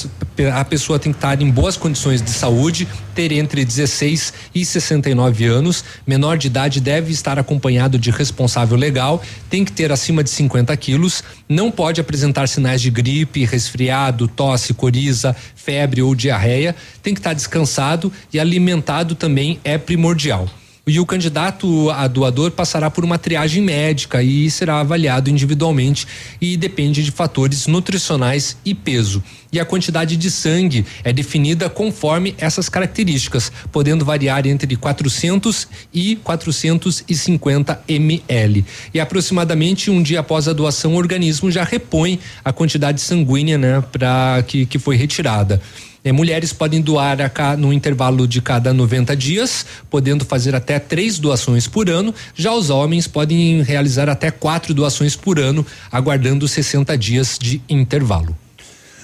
a 0.55 0.65
pessoa 0.65 0.97
tem 0.97 1.11
que 1.11 1.19
estar 1.19 1.43
em 1.43 1.51
boas 1.51 1.77
condições 1.77 2.23
de 2.23 2.31
saúde, 2.31 2.87
ter 3.12 3.32
entre 3.32 3.65
16 3.65 4.32
e 4.55 4.65
69 4.65 5.45
anos, 5.45 5.85
menor 6.07 6.39
de 6.39 6.47
idade 6.47 6.81
deve 6.81 7.11
estar 7.11 7.37
acompanhado 7.37 7.99
de 7.99 8.12
responsável 8.12 8.77
legal, 8.77 9.20
tem 9.49 9.65
que 9.65 9.73
ter 9.73 9.91
acima 9.91 10.23
de 10.23 10.31
50 10.31 10.77
quilos, 10.77 11.24
não 11.49 11.69
pode 11.69 12.01
apresentar 12.01 12.49
sinais 12.49 12.81
de 12.81 12.93
gripe, 12.93 13.45
resfriado, 13.45 14.28
tosse, 14.28 14.73
coriza, 14.73 15.35
febre 15.57 16.01
ou 16.01 16.15
diarreia, 16.15 16.77
tem 17.03 17.12
que 17.12 17.19
estar 17.19 17.35
descansado 17.35 18.12
e 18.32 18.39
alimentado 18.39 19.16
também 19.16 19.59
é 19.65 19.77
primordial. 19.77 20.49
E 20.91 20.99
o 20.99 21.07
candidato 21.07 21.89
a 21.91 22.09
doador 22.09 22.51
passará 22.51 22.91
por 22.91 23.05
uma 23.05 23.17
triagem 23.17 23.62
médica 23.62 24.21
e 24.25 24.51
será 24.51 24.81
avaliado 24.81 25.31
individualmente 25.31 26.05
e 26.41 26.57
depende 26.57 27.05
de 27.05 27.12
fatores 27.12 27.69
nutricionais 27.69 28.57
e 28.65 28.75
peso. 28.75 29.23
E 29.53 29.61
a 29.61 29.65
quantidade 29.65 30.17
de 30.17 30.29
sangue 30.33 30.85
é 31.05 31.12
definida 31.12 31.71
conforme 31.71 32.35
essas 32.39 32.69
características, 32.69 33.53
podendo 33.71 34.05
variar 34.05 34.49
entre 34.49 34.75
400 34.75 35.69
e 35.95 36.17
450 36.17 37.85
ml. 37.87 38.65
E 38.93 38.99
aproximadamente 38.99 39.93
um 39.93 40.03
dia 40.03 40.19
após 40.19 40.49
a 40.49 40.53
doação, 40.53 40.95
o 40.95 40.99
organismo 40.99 41.53
já 41.53 41.62
repõe 41.62 42.19
a 42.45 42.53
quantidade 42.53 43.01
sanguínea, 43.01 43.57
né, 43.57 43.81
para 43.93 44.43
que, 44.45 44.67
que 44.67 44.79
foi 44.81 44.97
retirada. 44.97 45.62
É, 46.02 46.12
mulheres 46.12 46.52
podem 46.52 46.81
doar 46.81 47.18
a, 47.20 47.56
no 47.56 47.72
intervalo 47.72 48.27
de 48.27 48.40
cada 48.40 48.72
90 48.72 49.14
dias, 49.14 49.66
podendo 49.90 50.24
fazer 50.24 50.55
até 50.55 50.78
três 50.78 51.18
doações 51.18 51.66
por 51.66 51.90
ano. 51.90 52.14
Já 52.35 52.52
os 52.52 52.70
homens 52.70 53.06
podem 53.06 53.62
realizar 53.62 54.09
até 54.09 54.31
quatro 54.31 54.72
doações 54.72 55.14
por 55.14 55.39
ano, 55.39 55.64
aguardando 55.93 56.48
60 56.48 56.97
dias 56.97 57.39
de 57.39 57.60
intervalo. 57.68 58.36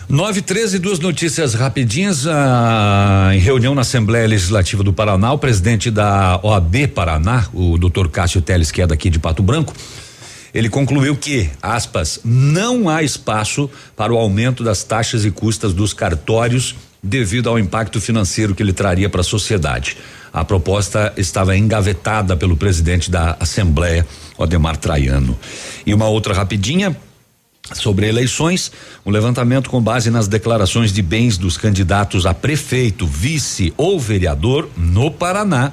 9 0.09 0.41
13 0.41 0.79
duas 0.79 1.01
notícias 1.01 1.55
rapidinhas. 1.55 2.27
Ah, 2.29 3.31
em 3.35 3.41
reunião 3.41 3.75
na 3.75 3.81
Assembleia 3.81 4.27
Legislativa 4.27 4.85
do 4.85 4.93
Paraná, 4.93 5.33
o 5.33 5.39
presidente 5.39 5.91
da 5.91 6.39
OAB 6.43 6.87
Paraná, 6.95 7.47
o 7.53 7.77
doutor 7.77 8.09
Cássio 8.09 8.41
Teles, 8.41 8.71
que 8.71 8.81
é 8.81 8.87
daqui 8.87 9.11
de 9.11 9.19
Pato 9.19 9.43
Branco, 9.43 9.75
ele 10.57 10.71
concluiu 10.71 11.15
que, 11.15 11.51
aspas, 11.61 12.19
não 12.25 12.89
há 12.89 13.03
espaço 13.03 13.69
para 13.95 14.11
o 14.11 14.17
aumento 14.17 14.65
das 14.65 14.83
taxas 14.83 15.23
e 15.27 15.31
custas 15.31 15.75
dos 15.75 15.93
cartórios 15.93 16.75
devido 17.03 17.51
ao 17.51 17.59
impacto 17.59 18.01
financeiro 18.01 18.55
que 18.55 18.63
ele 18.63 18.73
traria 18.73 19.11
para 19.11 19.21
a 19.21 19.25
sociedade. 19.25 19.99
A 20.33 20.43
proposta 20.47 21.13
estava 21.15 21.55
engavetada 21.59 22.35
pelo 22.39 22.57
presidente 22.57 23.11
da 23.11 23.37
Assembleia, 23.39 24.07
Odemar 24.39 24.79
Traiano. 24.79 25.39
E 25.85 25.93
uma 25.93 26.09
outra 26.09 26.33
rapidinha, 26.33 26.97
sobre 27.75 28.09
eleições, 28.09 28.73
um 29.05 29.11
levantamento 29.11 29.69
com 29.69 29.83
base 29.83 30.11
nas 30.11 30.27
declarações 30.27 30.91
de 30.91 31.03
bens 31.03 31.37
dos 31.37 31.59
candidatos 31.59 32.25
a 32.25 32.33
prefeito, 32.33 33.07
vice 33.07 33.75
ou 33.77 34.01
vereador 34.01 34.71
no 34.75 35.11
Paraná 35.11 35.71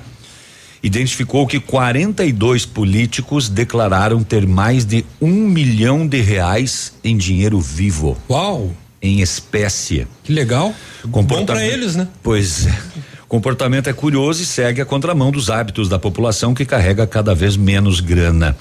identificou 0.83 1.47
que 1.47 1.59
42 1.59 2.65
políticos 2.65 3.47
declararam 3.47 4.21
ter 4.21 4.45
mais 4.45 4.85
de 4.85 5.05
um 5.21 5.31
milhão 5.31 6.05
de 6.05 6.19
reais 6.21 6.93
em 7.03 7.15
dinheiro 7.17 7.59
vivo. 7.59 8.17
Uau! 8.29 8.71
Em 9.01 9.21
espécie. 9.21 10.05
Que 10.23 10.31
legal. 10.31 10.73
Bom 11.05 11.45
para 11.45 11.65
eles, 11.65 11.95
né? 11.95 12.07
Pois 12.21 12.67
é. 12.67 12.77
Comportamento 13.27 13.89
é 13.89 13.93
curioso 13.93 14.43
e 14.43 14.45
segue 14.45 14.79
a 14.79 14.85
contramão 14.85 15.31
dos 15.31 15.49
hábitos 15.49 15.89
da 15.89 15.97
população 15.97 16.53
que 16.53 16.65
carrega 16.65 17.07
cada 17.07 17.33
vez 17.33 17.57
menos 17.57 17.99
grana. 17.99 18.55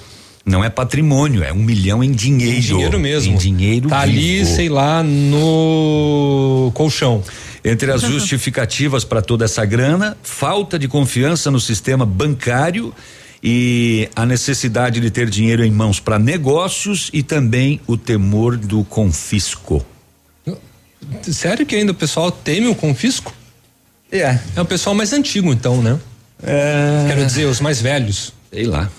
Não 0.45 0.63
é 0.63 0.69
patrimônio, 0.69 1.43
é 1.43 1.53
um 1.53 1.63
milhão 1.63 2.03
em 2.03 2.11
dinheiro. 2.11 2.57
Em 2.57 2.59
dinheiro 2.59 2.99
mesmo. 2.99 3.33
Em 3.33 3.37
dinheiro 3.37 3.87
Tá 3.87 4.05
vivo. 4.05 4.17
ali, 4.17 4.45
sei 4.45 4.67
lá, 4.69 5.01
no 5.03 6.71
colchão. 6.73 7.23
Entre 7.63 7.91
as 7.91 8.01
justificativas 8.03 9.03
para 9.03 9.21
toda 9.21 9.45
essa 9.45 9.63
grana, 9.65 10.17
falta 10.21 10.77
de 10.77 10.87
confiança 10.87 11.49
no 11.49 11.59
sistema 11.59 12.05
bancário 12.05 12.93
e 13.41 14.09
a 14.15 14.25
necessidade 14.25 14.99
de 14.99 15.09
ter 15.11 15.29
dinheiro 15.29 15.63
em 15.63 15.71
mãos 15.71 15.99
para 15.99 16.17
negócios 16.19 17.09
e 17.13 17.21
também 17.23 17.79
o 17.87 17.97
temor 17.97 18.57
do 18.57 18.83
confisco. 18.83 19.85
Sério 21.23 21.65
que 21.65 21.75
ainda 21.75 21.91
o 21.91 21.95
pessoal 21.95 22.31
teme 22.31 22.67
o 22.67 22.75
confisco? 22.75 23.33
É. 24.11 24.39
É 24.55 24.61
o 24.61 24.65
pessoal 24.65 24.95
mais 24.95 25.11
antigo, 25.11 25.51
então, 25.51 25.81
né? 25.81 25.99
É. 26.41 27.05
Quero 27.07 27.25
dizer, 27.25 27.45
os 27.45 27.59
mais 27.59 27.81
velhos. 27.81 28.33
Sei 28.51 28.65
lá. 28.65 28.89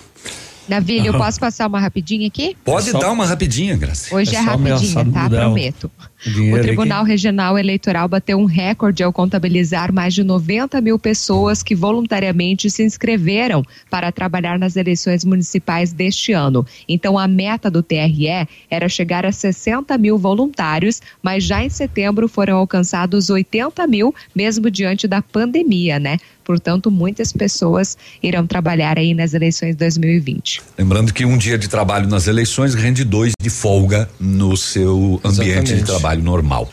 Davi, 0.67 1.05
eu 1.05 1.13
posso 1.13 1.39
passar 1.39 1.67
uma 1.67 1.79
rapidinha 1.79 2.27
aqui? 2.27 2.55
Pode 2.65 2.89
É 2.89 2.91
só- 2.91 2.99
dar 2.99 3.11
uma 3.11 3.25
rapidinha, 3.25 3.75
Graça. 3.77 4.13
Hoje 4.15 4.35
é, 4.35 4.39
É 4.39 4.41
rapidinha, 4.41 4.93
tá? 4.95 5.03
mudar 5.03 5.29
Prometo. 5.29 5.91
O 6.25 6.29
dinheiro 6.29 6.57
O. 6.57 6.61
Tribunal 6.61 7.03
Regional 7.03 7.57
Eleitoral 7.57 8.07
bateu 8.07 8.37
um 8.37 8.45
recorde 8.45 9.03
ao 9.03 9.11
contabilizar 9.11 9.91
mais 9.91 10.13
de 10.13 10.23
90 10.23 10.79
mil 10.81 10.97
pessoas 10.99 11.61
que 11.61 11.75
voluntariamente 11.75 12.69
se 12.69 12.83
inscreveram 12.83 13.63
para 13.89 14.11
trabalhar 14.11 14.57
nas 14.59 14.75
eleições 14.75 15.23
municipais 15.25 15.91
deste 15.93 16.31
ano. 16.31 16.65
Então, 16.87 17.17
a 17.17 17.27
meta 17.27 17.69
do 17.69 17.83
TRE 17.83 18.47
era 18.69 18.87
chegar 18.87 19.25
a 19.25 19.31
60 19.31 19.97
mil 19.97 20.17
voluntários, 20.17 21.01
mas 21.21 21.43
já 21.43 21.63
em 21.63 21.69
setembro 21.69 22.27
foram 22.27 22.57
alcançados 22.57 23.29
80 23.29 23.85
mil, 23.87 24.13
mesmo 24.35 24.69
diante 24.69 25.07
da 25.07 25.21
pandemia, 25.21 25.99
né? 25.99 26.17
Portanto, 26.45 26.91
muitas 26.91 27.33
pessoas 27.33 27.97
irão 28.21 28.45
trabalhar 28.45 28.97
aí 28.99 29.13
nas 29.13 29.33
eleições 29.33 29.75
2020. 29.75 30.61
Lembrando 30.77 31.11
que 31.11 31.25
um 31.25 31.37
dia 31.37 31.57
de 31.57 31.67
trabalho 31.67 32.07
nas 32.07 32.27
eleições 32.27 32.75
rende 32.75 33.03
dois 33.03 33.33
de 33.41 33.49
folga 33.49 34.07
no 34.19 34.55
seu 34.55 35.19
ambiente 35.23 35.43
de 35.43 35.73
Exatamente. 35.73 35.83
trabalho 35.85 36.23
normal. 36.23 36.71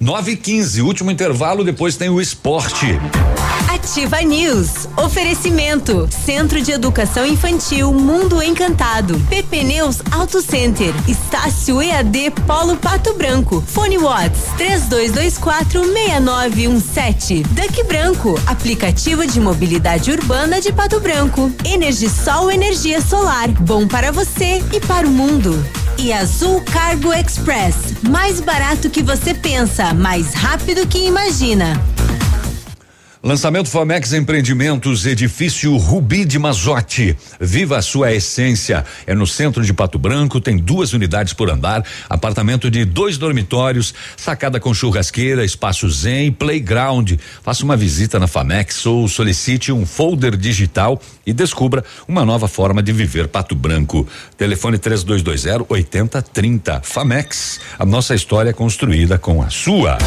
9 0.00 0.32
e 0.32 0.36
15 0.36 0.80
último 0.80 1.10
intervalo, 1.10 1.62
depois 1.62 1.94
tem 1.94 2.08
o 2.08 2.20
esporte. 2.22 2.86
Ativa 3.80 4.20
News. 4.20 4.86
Oferecimento. 4.94 6.06
Centro 6.26 6.60
de 6.60 6.70
Educação 6.70 7.24
Infantil 7.24 7.90
Mundo 7.94 8.42
Encantado. 8.42 9.18
PP 9.30 9.64
Neus 9.64 10.02
Auto 10.10 10.42
Center. 10.42 10.92
Estácio 11.08 11.80
EAD 11.80 12.30
Polo 12.46 12.76
Pato 12.76 13.14
Branco. 13.14 13.64
Fone 13.66 13.96
Watts 13.96 14.42
32246917. 14.58 17.46
Duck 17.46 17.82
Branco. 17.84 18.38
Aplicativo 18.46 19.26
de 19.26 19.40
mobilidade 19.40 20.12
urbana 20.12 20.60
de 20.60 20.74
Pato 20.74 21.00
Branco. 21.00 21.50
Energisol 21.64 22.50
Energia 22.50 23.00
Solar. 23.00 23.48
Bom 23.62 23.88
para 23.88 24.12
você 24.12 24.62
e 24.74 24.80
para 24.80 25.06
o 25.06 25.10
mundo. 25.10 25.58
E 25.96 26.12
Azul 26.12 26.60
Cargo 26.70 27.14
Express. 27.14 27.76
Mais 28.10 28.40
barato 28.40 28.90
que 28.90 29.02
você 29.02 29.32
pensa, 29.32 29.94
mais 29.94 30.34
rápido 30.34 30.86
que 30.86 30.98
imagina. 30.98 31.82
Lançamento 33.22 33.68
Famex 33.68 34.14
Empreendimentos, 34.14 35.04
edifício 35.04 35.76
Rubi 35.76 36.24
de 36.24 36.38
Mazote. 36.38 37.14
Viva 37.38 37.76
a 37.76 37.82
sua 37.82 38.14
essência. 38.14 38.82
É 39.06 39.14
no 39.14 39.26
centro 39.26 39.62
de 39.62 39.74
Pato 39.74 39.98
Branco, 39.98 40.40
tem 40.40 40.56
duas 40.56 40.94
unidades 40.94 41.34
por 41.34 41.50
andar, 41.50 41.84
apartamento 42.08 42.70
de 42.70 42.82
dois 42.82 43.18
dormitórios, 43.18 43.92
sacada 44.16 44.58
com 44.58 44.72
churrasqueira, 44.72 45.44
espaço 45.44 45.86
zen 45.90 46.32
playground. 46.32 47.12
Faça 47.42 47.62
uma 47.62 47.76
visita 47.76 48.18
na 48.18 48.26
Famex 48.26 48.86
ou 48.86 49.06
solicite 49.06 49.70
um 49.70 49.84
folder 49.84 50.34
digital 50.34 50.98
e 51.26 51.34
descubra 51.34 51.84
uma 52.08 52.24
nova 52.24 52.48
forma 52.48 52.82
de 52.82 52.90
viver 52.90 53.28
Pato 53.28 53.54
Branco. 53.54 54.08
Telefone 54.38 54.78
3220 54.78 55.66
8030. 55.68 56.80
Famex, 56.82 57.60
a 57.78 57.84
nossa 57.84 58.14
história 58.14 58.48
é 58.48 58.54
construída 58.54 59.18
com 59.18 59.42
a 59.42 59.50
sua. 59.50 59.98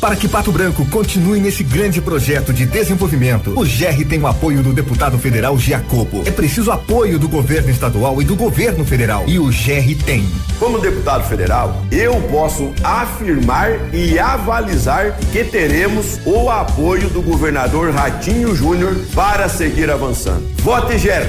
Para 0.00 0.16
que 0.16 0.26
Pato 0.26 0.50
Branco 0.50 0.86
continue 0.86 1.40
nesse 1.40 1.62
grande 1.62 2.00
projeto 2.00 2.54
de 2.54 2.64
desenvolvimento, 2.64 3.50
o 3.50 3.64
GR 3.64 4.02
tem 4.08 4.18
o 4.18 4.26
apoio 4.26 4.62
do 4.62 4.72
deputado 4.72 5.18
federal 5.18 5.58
Giacobo. 5.58 6.22
É 6.24 6.30
preciso 6.30 6.72
apoio 6.72 7.18
do 7.18 7.28
governo 7.28 7.68
estadual 7.68 8.20
e 8.22 8.24
do 8.24 8.34
governo 8.34 8.82
federal. 8.82 9.24
E 9.26 9.38
o 9.38 9.48
GR 9.48 10.04
tem. 10.06 10.26
Como 10.58 10.78
deputado 10.78 11.28
federal, 11.28 11.82
eu 11.92 12.14
posso 12.30 12.72
afirmar 12.82 13.94
e 13.94 14.18
avalizar 14.18 15.18
que 15.32 15.44
teremos 15.44 16.18
o 16.24 16.48
apoio 16.48 17.10
do 17.10 17.20
governador 17.20 17.92
Ratinho 17.92 18.56
Júnior 18.56 18.96
para 19.14 19.50
seguir 19.50 19.90
avançando. 19.90 20.48
Vote 20.62 20.96
GR, 20.96 21.28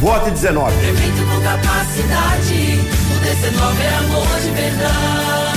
vote 0.00 0.30
19. 0.30 0.76
Prefeito 0.76 1.24
com 1.24 1.40
capacidade, 1.40 2.80
o 3.14 3.44
19 3.44 3.82
é 3.82 3.94
amor 3.94 4.40
de 4.40 4.50
verdade. 4.50 5.47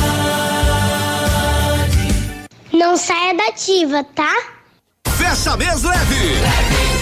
Não 2.73 2.95
saia 2.95 3.33
da 3.35 3.47
ativa, 3.47 4.03
tá? 4.03 4.33
Fecha 5.17 5.57
mês 5.57 5.83
leve. 5.83 7.00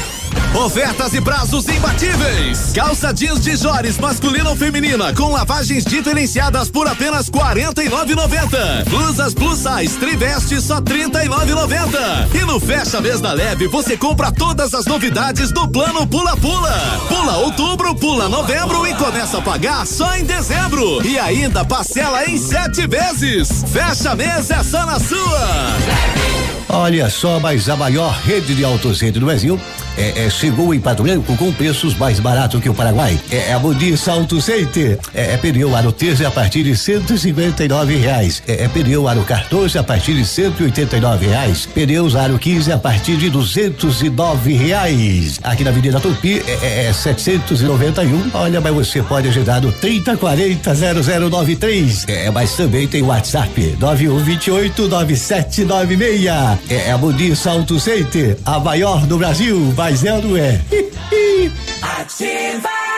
Ofertas 0.54 1.14
e 1.14 1.22
prazos 1.22 1.68
imbatíveis. 1.68 2.72
Calça 2.74 3.14
jeans 3.14 3.40
de 3.40 3.56
Jores 3.56 3.98
masculina 4.00 4.50
ou 4.50 4.56
feminina 4.56 5.14
com 5.14 5.32
lavagens 5.32 5.86
diferenciadas 5.86 6.70
por 6.70 6.88
apenas 6.88 7.30
49,90. 7.30 8.90
Blusas 8.90 9.34
plus 9.34 9.60
size 9.60 9.98
triveste 10.00 10.60
só 10.60 10.82
39,90. 10.82 12.36
E 12.36 12.46
no 12.46 12.60
fecha 12.60 13.00
mês 13.00 13.22
da 13.22 13.32
leve 13.32 13.68
você 13.68 13.96
compra 13.96 14.32
todas 14.32 14.74
as 14.74 14.86
novidades 14.86 15.52
do 15.52 15.68
plano 15.68 16.08
Pula 16.08 16.36
Pula. 16.38 17.00
Pula 17.08 17.38
outubro, 17.38 17.94
pula 17.94 18.28
novembro 18.28 18.88
e 18.88 18.94
começa 18.96 19.38
a 19.38 19.42
pagar 19.42 19.86
só 19.86 20.16
em 20.16 20.26
dezembro. 20.26 21.06
E 21.06 21.20
ainda 21.20 21.64
parcela 21.64 22.26
em 22.26 22.38
sete 22.38 22.88
vezes. 22.88 23.64
Fecha 23.72 24.16
mês 24.16 24.50
é 24.50 24.64
só 24.64 24.84
na 24.86 25.00
sua. 25.00 26.59
Olha 26.72 27.10
só, 27.10 27.40
mas 27.40 27.68
a 27.68 27.76
maior 27.76 28.12
rede 28.24 28.54
de 28.54 28.64
autocentro 28.64 29.20
do 29.20 29.26
Brasil 29.26 29.60
é, 29.98 30.26
é, 30.26 30.30
chegou 30.30 30.72
em 30.72 30.80
Pato 30.80 31.02
Branco 31.02 31.36
com 31.36 31.52
preços 31.52 31.96
mais 31.96 32.20
baratos 32.20 32.62
que 32.62 32.70
o 32.70 32.76
Paraguai. 32.76 33.20
É, 33.32 33.50
é 33.50 33.54
a 33.54 33.60
Modis 33.60 34.08
Auto 34.08 34.40
Center. 34.40 35.00
É, 35.14 35.34
é 35.34 35.38
pneu 35.38 35.76
aro 35.76 35.92
13 35.92 36.26
a 36.26 36.32
partir 36.32 36.64
de 36.64 36.78
159 36.78 37.96
reais. 37.96 38.44
É, 38.48 38.66
é 38.66 38.68
pneu 38.68 39.08
aro 39.08 39.24
14 39.24 39.80
a 39.80 39.84
partir 39.84 40.14
de 40.14 40.24
189 40.24 41.26
reais. 41.26 41.66
Pneus 41.66 42.16
aro 42.16 42.38
15 42.38 42.72
a 42.72 42.78
partir 42.78 43.18
de 43.18 43.32
209 43.32 44.54
reais. 44.54 45.40
Aqui 45.44 45.64
na 45.64 45.72
Avenida 45.72 46.00
Tupi 46.00 46.42
é, 46.46 46.60
é, 46.62 46.86
é 46.86 46.94
791. 46.94 48.30
Olha, 48.34 48.62
mas 48.62 48.74
você 48.74 49.02
pode 49.02 49.28
ajudar 49.28 49.60
no 49.60 49.72
3040 49.72 50.76
0093. 50.76 52.06
É, 52.08 52.30
mas 52.30 52.56
também 52.56 52.88
tem 52.88 53.02
WhatsApp 53.02 53.76
9128 53.80 54.88
9796. 54.88 56.59
É, 56.70 56.88
é 56.88 56.92
a 56.92 56.98
Modis 56.98 57.46
Auto 57.48 57.80
Center, 57.80 58.38
a 58.46 58.60
maior 58.60 59.06
do 59.06 59.18
Brasil, 59.18 59.74
mas 59.78 60.04
é 60.04 60.22
não 60.22 60.36
é? 60.38 60.60
Ativa. 61.82 62.89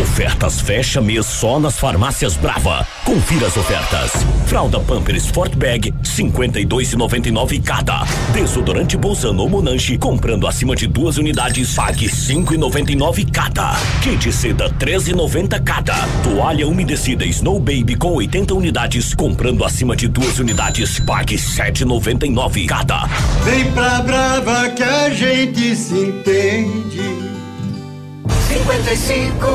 Ofertas 0.00 0.60
fecha 0.60 1.00
mês 1.00 1.24
só 1.24 1.58
nas 1.58 1.78
farmácias 1.78 2.36
Brava. 2.36 2.86
Confira 3.02 3.46
as 3.46 3.56
ofertas. 3.56 4.12
Fralda 4.46 4.78
Pampers 4.78 5.24
Sport 5.24 5.56
Bag 5.56 5.90
52,99 6.02 7.62
cada. 7.62 8.04
Desodorante 8.34 8.96
Bolzano 8.96 9.42
ou 9.42 9.48
Monange 9.48 9.96
comprando 9.96 10.46
acima 10.46 10.76
de 10.76 10.86
duas 10.86 11.16
unidades 11.16 11.74
pague 11.74 12.08
5,99 12.08 13.30
cada. 13.30 13.74
Kit 14.02 14.30
seda 14.32 14.68
13,90 14.68 15.64
cada. 15.64 15.94
Toalha 16.22 16.68
umedecida 16.68 17.24
Snow 17.24 17.58
Baby 17.58 17.96
com 17.96 18.12
80 18.12 18.54
unidades 18.54 19.14
comprando 19.14 19.64
acima 19.64 19.96
de 19.96 20.08
duas 20.08 20.38
unidades 20.38 21.00
pague 21.00 21.36
7,99 21.36 22.66
cada. 22.66 23.06
Vem 23.44 23.70
pra 23.72 24.02
Brava 24.02 24.68
que 24.70 24.82
a 24.82 25.08
gente 25.08 25.74
se 25.74 25.94
entende. 25.94 27.35
55 28.56 29.46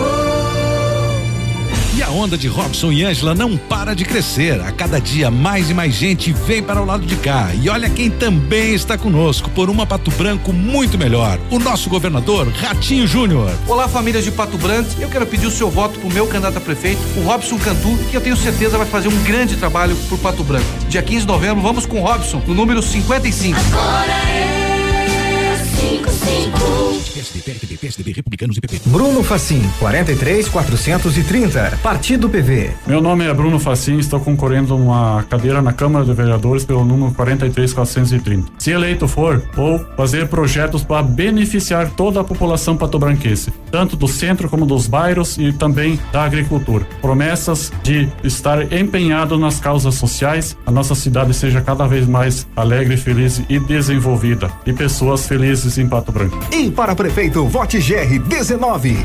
E 1.97 2.03
a 2.03 2.09
onda 2.11 2.37
de 2.37 2.47
Robson 2.47 2.91
e 2.91 3.03
Ângela 3.03 3.33
não 3.33 3.57
para 3.57 3.95
de 3.95 4.05
crescer. 4.05 4.61
A 4.61 4.71
cada 4.71 4.99
dia 4.99 5.31
mais 5.31 5.71
e 5.71 5.73
mais 5.73 5.95
gente 5.95 6.31
vem 6.31 6.61
para 6.61 6.79
o 6.79 6.85
lado 6.85 7.03
de 7.03 7.15
cá. 7.15 7.49
E 7.59 7.67
olha 7.67 7.89
quem 7.89 8.11
também 8.11 8.75
está 8.75 8.99
conosco 8.99 9.49
por 9.49 9.71
uma 9.71 9.87
Pato 9.87 10.11
Branco 10.11 10.53
muito 10.53 10.99
melhor. 10.99 11.39
O 11.49 11.57
nosso 11.57 11.89
governador 11.89 12.47
Ratinho 12.49 13.07
Júnior. 13.07 13.51
Olá, 13.67 13.87
famílias 13.87 14.23
de 14.23 14.31
Pato 14.31 14.57
Branco. 14.59 14.91
Eu 14.99 15.09
quero 15.09 15.25
pedir 15.25 15.47
o 15.47 15.51
seu 15.51 15.69
voto 15.71 15.99
pro 15.99 16.13
meu 16.13 16.27
candidato 16.27 16.57
a 16.57 16.61
prefeito, 16.61 17.01
o 17.17 17.21
Robson 17.21 17.57
Cantu, 17.57 17.97
que 18.11 18.15
eu 18.15 18.21
tenho 18.21 18.37
certeza 18.37 18.77
vai 18.77 18.85
fazer 18.85 19.07
um 19.07 19.23
grande 19.23 19.55
trabalho 19.57 19.95
por 20.07 20.19
Pato 20.19 20.43
Branco. 20.43 20.67
Dia 20.87 21.01
15 21.01 21.21
de 21.21 21.27
novembro, 21.27 21.61
vamos 21.63 21.87
com 21.87 22.01
o 22.01 22.03
Robson, 22.03 22.39
no 22.45 22.53
número 22.53 22.83
55. 22.83 23.57
Agora 23.59 24.11
é 24.29 25.65
55. 25.79 26.90
PSDB, 26.99 27.41
PSDB, 27.41 27.77
PSDB, 27.77 28.11
Republicanos 28.13 28.57
e 28.57 28.61
PP. 28.61 28.81
Bruno 28.88 29.23
Facim, 29.23 29.61
43 29.80 30.47
430, 30.49 31.80
Partido 31.81 32.30
PV. 32.30 32.72
Meu 32.85 33.01
nome 33.01 33.26
é 33.26 33.34
Bruno 33.34 33.59
Facim, 33.59 33.97
estou 33.97 34.19
concorrendo 34.19 34.76
uma 34.76 35.23
cadeira 35.30 35.61
na 35.61 35.72
Câmara 35.72 36.03
de 36.03 36.13
Vereadores 36.13 36.65
pelo 36.65 36.84
número 36.84 37.11
43430. 37.13 38.51
Se 38.57 38.72
eleito 38.72 39.07
for, 39.07 39.41
vou 39.53 39.80
fazer 39.95 40.27
projetos 40.27 40.84
para 40.84 41.01
beneficiar 41.03 41.89
toda 41.91 42.22
a 42.22 42.23
população 42.23 42.76
patobranquense, 42.76 43.53
tanto 43.72 43.95
do 43.95 44.07
centro 44.07 44.49
como 44.49 44.65
dos 44.65 44.88
bairros 44.88 45.38
e 45.38 45.53
também 45.53 45.99
da 46.11 46.23
agricultura. 46.23 46.85
Promessas 47.01 47.72
de 47.84 48.09
estar 48.23 48.72
empenhado 48.73 49.38
nas 49.38 49.59
causas 49.59 49.95
sociais, 49.95 50.57
a 50.65 50.72
nossa 50.72 50.95
cidade 50.95 51.34
seja 51.34 51.61
cada 51.61 51.88
vez 51.88 52.07
mais 52.07 52.47
alegre, 52.55 52.97
feliz 52.97 53.41
e 53.49 53.59
desenvolvida, 53.59 54.51
e 54.65 54.73
pessoas 54.73 55.27
felizes 55.27 55.77
em 55.77 55.88
Pato 55.88 56.11
Branco. 56.11 56.38
E 56.51 56.69
para 56.81 56.95
prefeito, 56.95 57.45
vote 57.45 57.77
GR 57.77 58.17
19. 58.17 58.97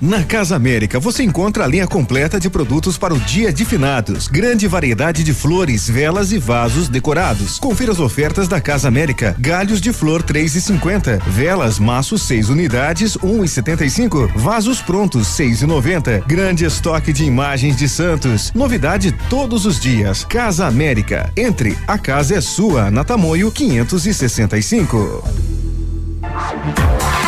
Na 0.00 0.24
Casa 0.24 0.56
América 0.56 0.98
você 0.98 1.22
encontra 1.22 1.62
a 1.62 1.66
linha 1.68 1.86
completa 1.86 2.40
de 2.40 2.50
produtos 2.50 2.98
para 2.98 3.14
o 3.14 3.20
dia 3.20 3.52
de 3.52 3.64
finados. 3.64 4.26
Grande 4.26 4.66
variedade 4.66 5.22
de 5.22 5.32
flores, 5.32 5.88
velas 5.88 6.32
e 6.32 6.38
vasos 6.38 6.88
decorados. 6.88 7.60
Confira 7.60 7.92
as 7.92 8.00
ofertas 8.00 8.48
da 8.48 8.60
Casa 8.60 8.88
América. 8.88 9.36
Galhos 9.38 9.80
de 9.80 9.92
flor 9.92 10.24
3,50. 10.24 11.22
Velas 11.24 11.78
maços 11.78 12.22
6 12.22 12.48
unidades 12.48 13.16
1,75. 13.16 14.32
Vasos 14.34 14.82
prontos 14.82 15.28
6,90. 15.38 16.26
Grande 16.26 16.64
estoque 16.64 17.12
de 17.12 17.24
imagens 17.24 17.76
de 17.76 17.88
santos. 17.88 18.50
Novidade 18.52 19.12
todos 19.30 19.66
os 19.66 19.78
dias. 19.78 20.24
Casa 20.24 20.66
América. 20.66 21.30
Entre, 21.36 21.78
a 21.86 21.96
casa 21.96 22.34
é 22.34 22.40
sua. 22.40 22.90
Na 22.90 23.04
Tamoio 23.04 23.52
565. 23.52 25.71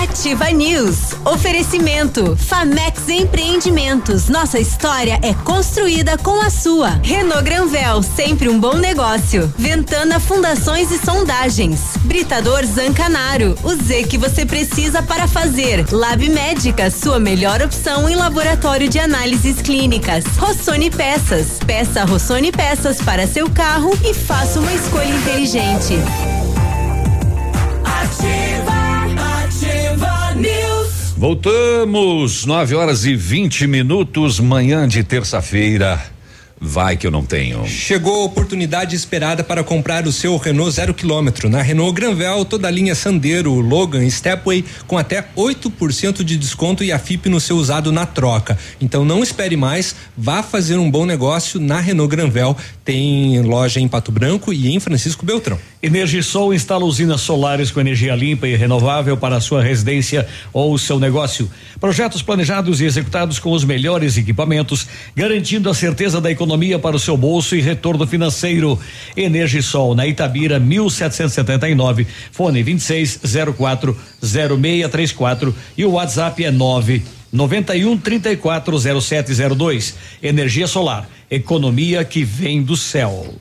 Ativa 0.02 0.50
News. 0.50 1.14
Oferecimento. 1.24 2.36
Famex 2.36 3.08
Empreendimentos. 3.08 4.28
Nossa 4.28 4.58
história 4.58 5.18
é 5.22 5.34
construída 5.34 6.16
com 6.16 6.40
a 6.40 6.48
sua. 6.48 7.00
Renault 7.02 7.42
Granvel, 7.42 8.02
sempre 8.02 8.48
um 8.48 8.58
bom 8.58 8.76
negócio. 8.76 9.52
Ventana 9.58 10.18
Fundações 10.18 10.90
e 10.90 10.98
Sondagens. 10.98 11.80
Britador 12.04 12.64
Zancanaro. 12.64 13.56
O 13.62 13.74
Z 13.74 14.04
que 14.04 14.16
você 14.16 14.46
precisa 14.46 15.02
para 15.02 15.28
fazer. 15.28 15.84
Lab 15.92 16.26
Médica, 16.30 16.90
sua 16.90 17.18
melhor 17.18 17.60
opção 17.60 18.08
em 18.08 18.14
laboratório 18.14 18.88
de 18.88 18.98
análises 18.98 19.60
clínicas. 19.60 20.24
Rossoni 20.38 20.90
Peças. 20.90 21.58
Peça 21.66 22.04
Rossoni 22.04 22.52
Peças 22.52 23.02
para 23.02 23.26
seu 23.26 23.50
carro 23.50 23.90
e 24.02 24.14
faça 24.14 24.60
uma 24.60 24.72
escolha 24.72 25.14
inteligente. 25.14 25.94
Ativa. 27.84 28.73
Voltamos, 31.24 32.44
9 32.44 32.74
horas 32.74 33.06
e 33.06 33.16
20 33.16 33.66
minutos, 33.66 34.38
manhã 34.38 34.86
de 34.86 35.02
terça-feira. 35.02 36.13
Vai 36.66 36.96
que 36.96 37.06
eu 37.06 37.10
não 37.10 37.22
tenho. 37.22 37.66
Chegou 37.66 38.22
a 38.22 38.24
oportunidade 38.24 38.96
esperada 38.96 39.44
para 39.44 39.62
comprar 39.62 40.06
o 40.06 40.12
seu 40.12 40.34
Renault 40.38 40.74
zero 40.74 40.94
quilômetro. 40.94 41.50
Na 41.50 41.60
Renault 41.60 41.92
Granvel, 41.94 42.42
toda 42.46 42.66
a 42.66 42.70
linha 42.70 42.94
Sandero, 42.94 43.52
Logan, 43.60 44.08
Stepway 44.08 44.64
com 44.86 44.96
até 44.96 45.22
8% 45.36 46.24
de 46.24 46.38
desconto 46.38 46.82
e 46.82 46.90
a 46.90 46.98
FIP 46.98 47.28
no 47.28 47.38
seu 47.38 47.58
usado 47.58 47.92
na 47.92 48.06
troca. 48.06 48.58
Então 48.80 49.04
não 49.04 49.22
espere 49.22 49.58
mais, 49.58 49.94
vá 50.16 50.42
fazer 50.42 50.78
um 50.78 50.90
bom 50.90 51.04
negócio 51.04 51.60
na 51.60 51.78
Renault 51.80 52.10
Granvel. 52.10 52.56
Tem 52.82 53.42
loja 53.42 53.78
em 53.78 53.86
Pato 53.86 54.10
Branco 54.10 54.50
e 54.50 54.74
em 54.74 54.80
Francisco 54.80 55.26
Beltrão. 55.26 55.58
Energisol 55.82 56.54
instala 56.54 56.84
usinas 56.86 57.20
solares 57.20 57.70
com 57.70 57.78
energia 57.78 58.14
limpa 58.14 58.48
e 58.48 58.56
renovável 58.56 59.18
para 59.18 59.36
a 59.36 59.40
sua 59.40 59.62
residência 59.62 60.26
ou 60.50 60.78
seu 60.78 60.98
negócio. 60.98 61.50
Projetos 61.78 62.22
planejados 62.22 62.80
e 62.80 62.86
executados 62.86 63.38
com 63.38 63.52
os 63.52 63.64
melhores 63.64 64.16
equipamentos, 64.16 64.86
garantindo 65.14 65.68
a 65.68 65.74
certeza 65.74 66.22
da 66.22 66.30
economia 66.30 66.53
para 66.78 66.96
o 66.96 66.98
seu 66.98 67.16
bolso 67.16 67.56
e 67.56 67.60
retorno 67.60 68.06
financeiro. 68.06 68.78
Energisol 69.16 69.94
na 69.94 70.06
Itabira 70.06 70.58
1779, 70.58 72.06
fone 72.30 72.62
2604 72.62 73.96
0634 74.22 75.54
e 75.76 75.84
o 75.84 75.92
WhatsApp 75.92 76.44
é 76.44 76.50
9 76.50 77.02
91 77.32 77.98
34 77.98 79.00
0702. 79.00 79.94
Energia 80.22 80.68
solar, 80.68 81.08
economia 81.28 82.04
que 82.04 82.22
vem 82.22 82.62
do 82.62 82.76
céu. 82.76 83.34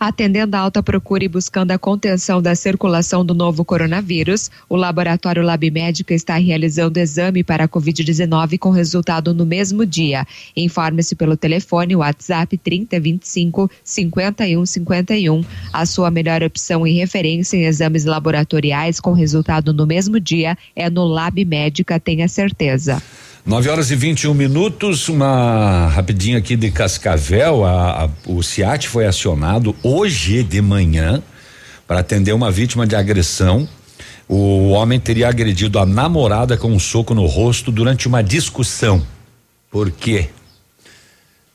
Atendendo 0.00 0.54
a 0.54 0.60
alta 0.60 0.80
procura 0.80 1.24
e 1.24 1.28
buscando 1.28 1.72
a 1.72 1.78
contenção 1.78 2.40
da 2.40 2.54
circulação 2.54 3.24
do 3.24 3.34
novo 3.34 3.64
coronavírus, 3.64 4.48
o 4.68 4.76
laboratório 4.76 5.42
Lab 5.42 5.68
Médica 5.72 6.14
está 6.14 6.36
realizando 6.36 6.98
exame 6.98 7.42
para 7.42 7.64
a 7.64 7.68
Covid-19 7.68 8.60
com 8.60 8.70
resultado 8.70 9.34
no 9.34 9.44
mesmo 9.44 9.84
dia. 9.84 10.24
Informe-se 10.56 11.16
pelo 11.16 11.36
telefone 11.36 11.96
WhatsApp 11.96 12.56
3025 12.56 13.68
5151. 13.82 15.44
A 15.72 15.84
sua 15.84 16.12
melhor 16.12 16.44
opção 16.44 16.86
e 16.86 16.92
referência 16.92 17.56
em 17.56 17.64
exames 17.64 18.04
laboratoriais 18.04 19.00
com 19.00 19.12
resultado 19.12 19.72
no 19.72 19.84
mesmo 19.84 20.20
dia 20.20 20.56
é 20.76 20.88
no 20.88 21.06
Lab 21.06 21.44
Médica, 21.44 21.98
tenha 21.98 22.28
certeza. 22.28 23.02
9 23.46 23.70
horas 23.70 23.90
e 23.90 23.96
21 23.96 24.34
minutos, 24.34 25.08
uma 25.08 25.88
rapidinho 25.88 26.36
aqui 26.36 26.56
de 26.56 26.70
Cascavel. 26.70 27.64
A, 27.64 28.04
a, 28.04 28.08
o 28.26 28.42
CIAT 28.42 28.88
foi 28.88 29.06
acionado 29.06 29.74
hoje 29.82 30.42
de 30.42 30.60
manhã 30.60 31.22
para 31.86 32.00
atender 32.00 32.32
uma 32.32 32.50
vítima 32.50 32.86
de 32.86 32.94
agressão 32.94 33.66
O 34.28 34.68
homem 34.70 35.00
teria 35.00 35.28
agredido 35.28 35.78
a 35.78 35.86
namorada 35.86 36.58
com 36.58 36.70
um 36.70 36.78
soco 36.78 37.14
no 37.14 37.24
rosto 37.24 37.72
durante 37.72 38.06
uma 38.06 38.22
discussão. 38.22 39.06
Por 39.70 39.90
quê? 39.90 40.28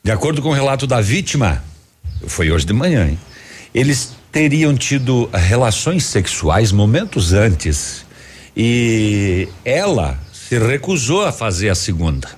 De 0.02 0.10
acordo 0.10 0.42
com 0.42 0.48
o 0.48 0.52
relato 0.52 0.86
da 0.86 1.00
vítima, 1.00 1.62
foi 2.26 2.50
hoje 2.50 2.66
de 2.66 2.72
manhã, 2.72 3.08
hein? 3.08 3.18
Eles 3.72 4.12
teriam 4.32 4.74
tido 4.76 5.30
relações 5.32 6.04
sexuais 6.04 6.72
momentos 6.72 7.32
antes 7.32 8.04
e 8.56 9.48
ela 9.64 10.18
se 10.58 10.66
recusou 10.66 11.24
a 11.24 11.32
fazer 11.32 11.68
a 11.68 11.74
segunda 11.74 12.28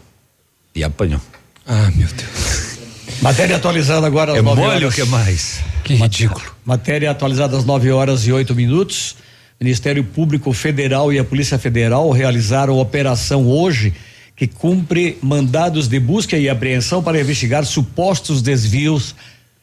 e 0.74 0.82
apanhou. 0.82 1.20
Ah, 1.66 1.90
meu 1.94 2.08
Deus. 2.08 2.78
Matéria 3.20 3.56
atualizada 3.56 4.06
agora 4.06 4.32
às 4.32 4.38
É 4.38 4.42
9 4.42 4.60
mole 4.60 4.84
horas. 4.84 4.92
o 4.92 4.96
que 4.96 5.04
mais? 5.04 5.60
Que 5.84 5.94
ridículo. 5.94 6.44
Matéria 6.64 7.10
atualizada 7.10 7.56
às 7.56 7.64
9 7.64 7.90
horas 7.90 8.26
e 8.26 8.32
oito 8.32 8.54
minutos. 8.54 9.16
Ministério 9.60 10.04
Público 10.04 10.52
Federal 10.52 11.12
e 11.12 11.18
a 11.18 11.24
Polícia 11.24 11.58
Federal 11.58 12.10
realizaram 12.10 12.78
operação 12.78 13.46
hoje 13.48 13.94
que 14.34 14.46
cumpre 14.46 15.18
mandados 15.22 15.88
de 15.88 15.98
busca 15.98 16.36
e 16.36 16.48
apreensão 16.48 17.02
para 17.02 17.18
investigar 17.20 17.64
supostos 17.64 18.42
desvios 18.42 19.14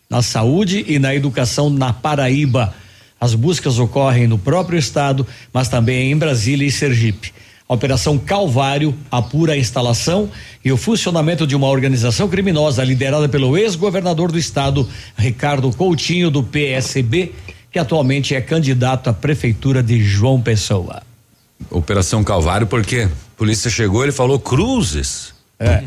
na 0.10 0.22
saúde 0.24 0.84
e 0.88 0.98
na 0.98 1.14
educação 1.14 1.70
na 1.70 1.94
Paraíba. 1.94 2.74
As 3.20 3.36
buscas 3.36 3.78
ocorrem 3.78 4.28
no 4.28 4.38
próprio 4.38 4.78
estado, 4.80 5.26
mas 5.54 5.70
também 5.70 6.12
em 6.12 6.18
Brasília 6.18 6.68
e 6.68 6.72
Sergipe. 6.72 7.32
A 7.68 7.74
Operação 7.74 8.18
Calvário 8.18 8.94
apura 9.10 9.54
a 9.54 9.58
instalação 9.58 10.30
e 10.64 10.72
o 10.72 10.78
funcionamento 10.78 11.48
de 11.48 11.56
uma 11.56 11.68
organização 11.68 12.28
criminosa 12.28 12.84
liderada 12.84 13.30
pelo 13.30 13.58
ex-governador 13.58 14.32
do 14.32 14.38
estado, 14.38 14.88
Ricardo 15.18 15.72
Coutinho, 15.72 16.30
do 16.30 16.44
PSB, 16.44 17.32
que 17.72 17.80
atualmente 17.80 18.36
é 18.36 18.42
candidato 18.42 19.10
à 19.10 19.14
prefeitura 19.14 19.82
de 19.82 20.04
João 20.04 20.42
Pessoa. 20.42 21.02
Operação 21.72 22.24
Calvário, 22.24 22.68
porque 22.68 23.08
a 23.08 23.38
polícia 23.38 23.72
chegou, 23.72 24.04
ele 24.04 24.12
falou 24.12 24.40
cruzes. 24.40 25.34
É. 25.60 25.84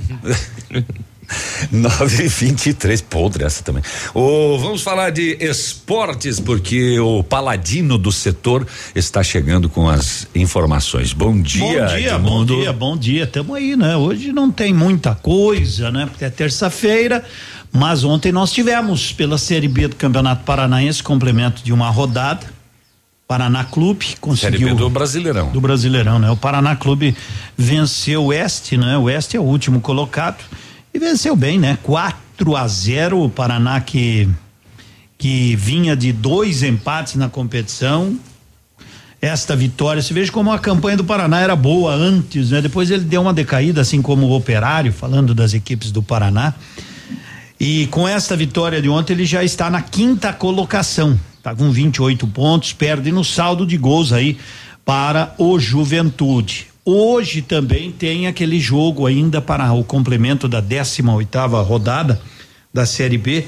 923, 1.72 3.00
podre 3.02 3.44
essa 3.44 3.62
também. 3.62 3.82
Ô, 4.14 4.58
vamos 4.58 4.82
falar 4.82 5.10
de 5.10 5.36
esportes, 5.40 6.38
porque 6.40 6.98
o 7.00 7.22
paladino 7.22 7.98
do 7.98 8.12
setor 8.12 8.66
está 8.94 9.22
chegando 9.22 9.68
com 9.68 9.88
as 9.88 10.26
informações. 10.34 11.12
Bom 11.12 11.40
dia, 11.40 11.62
Bom 11.62 11.96
dia, 11.96 12.18
bom 12.18 12.26
Edmundo. 12.26 12.56
dia, 12.56 12.72
bom 12.72 12.96
dia. 12.96 13.26
Tamo 13.26 13.54
aí, 13.54 13.76
né? 13.76 13.96
Hoje 13.96 14.32
não 14.32 14.50
tem 14.50 14.72
muita 14.72 15.14
coisa, 15.14 15.90
né? 15.90 16.06
Porque 16.06 16.24
é 16.24 16.30
terça-feira, 16.30 17.24
mas 17.72 18.04
ontem 18.04 18.32
nós 18.32 18.52
tivemos 18.52 19.12
pela 19.12 19.38
Série 19.38 19.68
B 19.68 19.88
do 19.88 19.96
Campeonato 19.96 20.44
Paranaense 20.44 21.02
complemento 21.02 21.62
de 21.62 21.72
uma 21.72 21.90
rodada. 21.90 22.54
Paraná 23.28 23.64
Clube 23.64 24.14
conseguiu 24.20 24.58
Série 24.60 24.70
B 24.70 24.76
do 24.78 24.88
Brasileirão. 24.88 25.50
do 25.50 25.60
Brasileirão, 25.60 26.18
né? 26.20 26.30
O 26.30 26.36
Paraná 26.36 26.76
Clube 26.76 27.16
venceu 27.58 28.22
o 28.22 28.26
Oeste, 28.26 28.76
né? 28.76 28.96
O 28.96 29.02
Oeste 29.02 29.36
é 29.36 29.40
o 29.40 29.42
último 29.42 29.80
colocado 29.80 30.36
e 30.96 30.98
venceu 30.98 31.36
bem, 31.36 31.58
né? 31.58 31.78
4 31.82 32.56
a 32.56 32.66
0 32.66 33.22
o 33.22 33.28
Paraná 33.28 33.80
que 33.80 34.28
que 35.18 35.56
vinha 35.56 35.96
de 35.96 36.12
dois 36.12 36.62
empates 36.62 37.14
na 37.14 37.28
competição. 37.28 38.18
Esta 39.20 39.56
vitória, 39.56 40.02
se 40.02 40.12
veja 40.12 40.30
como 40.30 40.52
a 40.52 40.58
campanha 40.58 40.98
do 40.98 41.04
Paraná 41.04 41.40
era 41.40 41.56
boa 41.56 41.94
antes, 41.94 42.50
né? 42.50 42.60
Depois 42.60 42.90
ele 42.90 43.04
deu 43.04 43.22
uma 43.22 43.32
decaída, 43.32 43.80
assim 43.80 44.02
como 44.02 44.26
o 44.26 44.36
Operário, 44.36 44.92
falando 44.92 45.34
das 45.34 45.54
equipes 45.54 45.90
do 45.90 46.02
Paraná. 46.02 46.52
E 47.58 47.86
com 47.86 48.06
esta 48.06 48.36
vitória 48.36 48.80
de 48.82 48.90
ontem, 48.90 49.14
ele 49.14 49.24
já 49.24 49.42
está 49.42 49.70
na 49.70 49.80
quinta 49.80 50.34
colocação. 50.34 51.18
Tá 51.42 51.54
com 51.54 51.70
28 51.70 52.26
pontos, 52.26 52.74
perde 52.74 53.10
no 53.10 53.24
saldo 53.24 53.66
de 53.66 53.78
gols 53.78 54.12
aí 54.12 54.36
para 54.84 55.34
o 55.38 55.58
Juventude. 55.58 56.66
Hoje 56.88 57.42
também 57.42 57.90
tem 57.90 58.28
aquele 58.28 58.60
jogo 58.60 59.06
ainda 59.06 59.42
para 59.42 59.72
o 59.72 59.82
complemento 59.82 60.46
da 60.46 60.60
18 60.60 61.10
oitava 61.10 61.60
rodada 61.60 62.22
da 62.72 62.86
Série 62.86 63.18
B, 63.18 63.44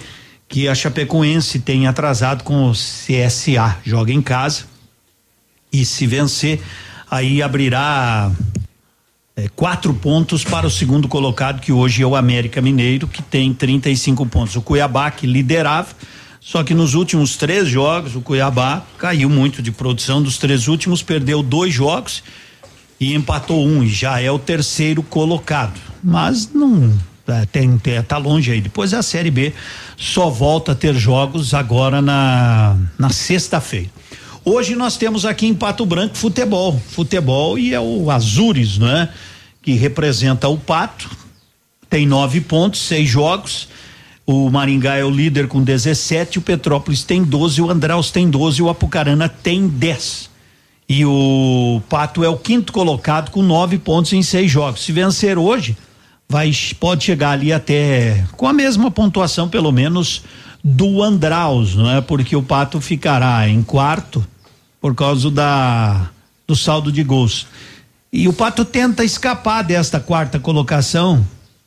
que 0.49 0.67
a 0.67 0.75
Chapecoense 0.75 1.61
tem 1.61 1.87
atrasado 1.87 2.43
com 2.43 2.69
o 2.69 2.73
CSA. 2.73 3.77
Joga 3.85 4.13
em 4.13 4.21
casa 4.21 4.65
e 5.73 5.85
se 5.85 6.05
vencer, 6.05 6.61
aí 7.09 7.41
abrirá 7.41 8.33
é, 9.37 9.49
quatro 9.55 9.95
pontos 9.95 10.43
para 10.43 10.67
o 10.67 10.71
segundo 10.71 11.07
colocado, 11.07 11.61
que 11.61 11.71
hoje 11.71 12.03
é 12.03 12.07
o 12.07 12.17
América 12.17 12.61
Mineiro, 12.61 13.07
que 13.07 13.23
tem 13.23 13.55
35 13.55 14.27
pontos. 14.27 14.57
O 14.57 14.63
Cuiabá, 14.63 15.13
que 15.13 15.29
liderava, 15.29 15.91
só 16.41 16.65
que 16.65 16.75
nos 16.75 16.95
últimos 16.95 17.37
três 17.37 17.69
jogos, 17.69 18.17
o 18.17 18.21
Cuiabá 18.21 18.83
caiu 18.99 19.31
muito 19.31 19.63
de 19.63 19.71
produção. 19.71 20.21
Dos 20.21 20.39
três 20.39 20.67
últimos, 20.67 21.05
perdeu 21.05 21.41
dois 21.41 21.73
jogos 21.73 22.25
e 23.01 23.15
empatou 23.15 23.67
um, 23.67 23.83
e 23.83 23.89
já 23.89 24.21
é 24.21 24.31
o 24.31 24.39
terceiro 24.39 25.03
colocado. 25.03 25.79
Mas 26.03 26.53
não. 26.53 26.93
é, 27.27 27.47
Tem, 27.47 27.79
tem, 27.79 28.03
tá 28.03 28.17
longe 28.19 28.51
aí. 28.51 28.61
Depois 28.61 28.93
a 28.93 29.03
Série 29.03 29.31
B 29.31 29.53
só 29.97 30.29
volta 30.29 30.73
a 30.73 30.75
ter 30.75 30.95
jogos 30.95 31.55
agora 31.55 32.03
na, 32.03 32.77
na 32.99 33.11
sexta-feira. 33.11 33.91
Hoje 34.45 34.75
nós 34.75 34.97
temos 34.97 35.25
aqui 35.25 35.47
em 35.47 35.55
Pato 35.55 35.85
Branco 35.85 36.17
futebol. 36.17 36.81
Futebol 36.91 37.59
e 37.59 37.75
é 37.75 37.81
o 37.81 38.11
Azures, 38.11 38.79
né? 38.79 39.09
Que 39.61 39.73
representa 39.73 40.49
o 40.49 40.57
Pato. 40.57 41.11
Tem 41.91 42.07
nove 42.07 42.41
pontos, 42.41 42.81
seis 42.81 43.09
jogos. 43.09 43.69
O 44.27 44.51
Maringá 44.51 44.97
é 44.97 45.05
o 45.05 45.11
líder 45.11 45.49
com 45.49 45.63
17, 45.63 46.39
o 46.39 46.43
Petrópolis 46.43 47.03
tem 47.03 47.25
12, 47.25 47.63
o 47.63 47.71
Andraus 47.71 48.11
tem 48.11 48.29
12, 48.29 48.61
o 48.61 48.69
Apucarana 48.69 49.27
tem 49.27 49.67
10. 49.67 50.29
E 50.89 51.05
o 51.05 51.83
Pato 51.89 52.25
é 52.25 52.29
o 52.29 52.37
quinto 52.37 52.73
colocado 52.73 53.31
com 53.31 53.43
nove 53.43 53.77
pontos 53.79 54.13
em 54.15 54.23
seis 54.23 54.51
jogos. 54.51 54.83
Se 54.83 54.91
vencer 54.91 55.37
hoje, 55.37 55.77
vai 56.29 56.51
pode 56.81 57.05
chegar 57.05 57.33
ali 57.33 57.53
até 57.53 58.25
com 58.37 58.47
a 58.47 58.53
mesma 58.53 58.91
pontuação, 58.91 59.49
pelo 59.49 59.71
menos, 59.71 60.23
do 60.65 61.03
Andraus, 61.03 61.75
não 61.75 61.91
é? 61.91 62.01
Porque 62.01 62.35
o 62.35 62.43
Pato 62.43 62.81
ficará 62.81 63.49
em 63.49 63.63
quarto 63.63 64.27
por 64.81 64.95
causa 64.95 65.31
da 65.31 66.11
do 66.47 66.57
saldo 66.57 66.91
de 66.91 67.03
gols. 67.03 67.47
E 68.11 68.27
o 68.27 68.33
Pato 68.33 68.65
tenta 68.65 69.05
escapar 69.05 69.63
desta 69.63 70.01
quarta 70.01 70.41
colocação, 70.41 71.27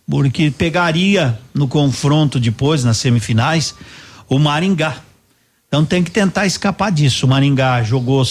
porque 0.09 0.49
pegaria 0.49 1.39
no 1.53 1.67
confronto 1.67 2.39
depois, 2.39 2.83
nas 2.83 2.97
semifinais, 2.97 3.75
o 4.27 4.39
Maringá. 4.39 4.95
Então 5.67 5.85
tem 5.85 6.03
que 6.03 6.09
tentar 6.09 6.47
escapar 6.47 6.91
disso. 6.91 7.27
O 7.27 7.29
Maringá 7.29 7.83
jogou 7.83 8.25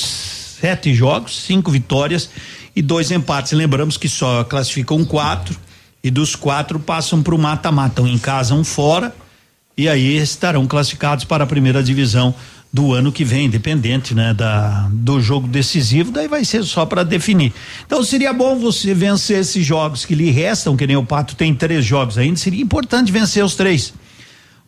sete 0.60 0.94
jogos, 0.94 1.40
cinco 1.42 1.70
vitórias 1.70 2.30
e 2.76 2.82
dois 2.82 3.10
empates. 3.10 3.52
Lembramos 3.52 3.96
que 3.96 4.08
só 4.08 4.44
classificam 4.44 5.04
quatro 5.04 5.56
e 6.02 6.10
dos 6.10 6.36
quatro 6.36 6.78
passam 6.78 7.22
para 7.22 7.34
o 7.34 7.38
mata-mata, 7.38 8.02
um 8.02 8.06
em 8.06 8.18
casa, 8.18 8.54
um 8.54 8.64
fora, 8.64 9.14
e 9.76 9.88
aí 9.88 10.16
estarão 10.16 10.66
classificados 10.66 11.24
para 11.24 11.44
a 11.44 11.46
primeira 11.46 11.82
divisão 11.82 12.34
do 12.72 12.94
ano 12.94 13.10
que 13.10 13.24
vem, 13.24 13.46
independente, 13.46 14.14
né, 14.14 14.32
da 14.32 14.88
do 14.92 15.20
jogo 15.20 15.48
decisivo, 15.48 16.12
daí 16.12 16.28
vai 16.28 16.44
ser 16.44 16.62
só 16.62 16.86
para 16.86 17.02
definir. 17.02 17.52
Então 17.84 18.02
seria 18.04 18.32
bom 18.32 18.56
você 18.56 18.94
vencer 18.94 19.40
esses 19.40 19.66
jogos 19.66 20.04
que 20.04 20.14
lhe 20.14 20.30
restam, 20.30 20.76
que 20.76 20.86
nem 20.86 20.96
o 20.96 21.04
Pato 21.04 21.34
tem 21.34 21.54
três 21.54 21.84
jogos 21.84 22.16
ainda, 22.16 22.36
seria 22.36 22.62
importante 22.62 23.10
vencer 23.10 23.44
os 23.44 23.56
três. 23.56 23.92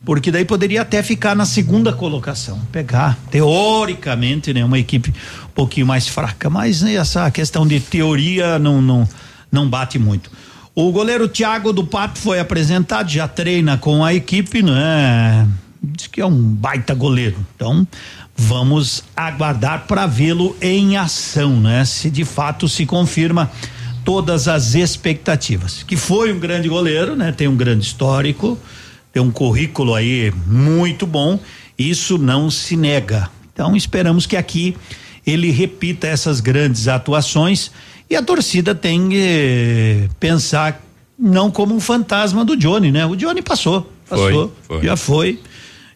Porque 0.05 0.31
daí 0.31 0.43
poderia 0.43 0.81
até 0.81 1.01
ficar 1.01 1.35
na 1.35 1.45
segunda 1.45 1.93
colocação, 1.93 2.59
pegar 2.71 3.17
teoricamente, 3.31 4.53
né, 4.53 4.63
uma 4.63 4.77
equipe 4.77 5.13
um 5.45 5.53
pouquinho 5.55 5.87
mais 5.87 6.07
fraca, 6.07 6.49
mas 6.49 6.81
né, 6.81 6.95
essa 6.95 7.31
questão 7.31 7.65
de 7.65 7.79
teoria 7.79 8.59
não 8.59 8.81
não 8.81 9.07
não 9.51 9.69
bate 9.69 9.97
muito. 9.97 10.29
O 10.75 10.91
goleiro 10.91 11.27
Thiago 11.27 11.71
do 11.71 11.85
Pato 11.85 12.17
foi 12.17 12.39
apresentado, 12.39 13.07
já 13.07 13.27
treina 13.27 13.77
com 13.77 14.03
a 14.03 14.11
equipe, 14.11 14.63
né? 14.63 15.47
Diz 15.81 16.07
que 16.07 16.19
é 16.19 16.25
um 16.25 16.41
baita 16.41 16.95
goleiro. 16.95 17.37
Então, 17.55 17.87
vamos 18.35 19.03
aguardar 19.15 19.85
para 19.85 20.07
vê-lo 20.07 20.57
em 20.59 20.97
ação, 20.97 21.59
né? 21.59 21.85
Se 21.85 22.09
de 22.09 22.25
fato 22.25 22.67
se 22.67 22.87
confirma 22.87 23.51
todas 24.03 24.47
as 24.47 24.73
expectativas. 24.73 25.83
Que 25.83 25.95
foi 25.95 26.33
um 26.33 26.39
grande 26.39 26.67
goleiro, 26.67 27.15
né? 27.15 27.31
Tem 27.31 27.47
um 27.47 27.55
grande 27.55 27.85
histórico, 27.85 28.57
tem 29.13 29.21
um 29.21 29.31
currículo 29.31 29.93
aí 29.93 30.33
muito 30.47 31.05
bom. 31.05 31.39
Isso 31.77 32.17
não 32.17 32.49
se 32.49 32.75
nega. 32.75 33.29
Então, 33.53 33.75
esperamos 33.75 34.25
que 34.25 34.35
aqui 34.35 34.75
ele 35.25 35.51
repita 35.51 36.07
essas 36.07 36.39
grandes 36.39 36.87
atuações 36.87 37.71
e 38.09 38.15
a 38.15 38.21
torcida 38.23 38.75
tem 38.75 39.09
que 39.09 40.09
pensar 40.19 40.81
não 41.17 41.49
como 41.51 41.73
um 41.75 41.79
fantasma 41.79 42.43
do 42.43 42.57
Johnny, 42.57 42.91
né? 42.91 43.05
O 43.05 43.15
Johnny 43.15 43.41
passou, 43.41 43.89
passou, 44.09 44.51
Foi, 44.67 44.77
foi. 44.79 44.85
já 44.87 44.97
foi. 44.97 45.39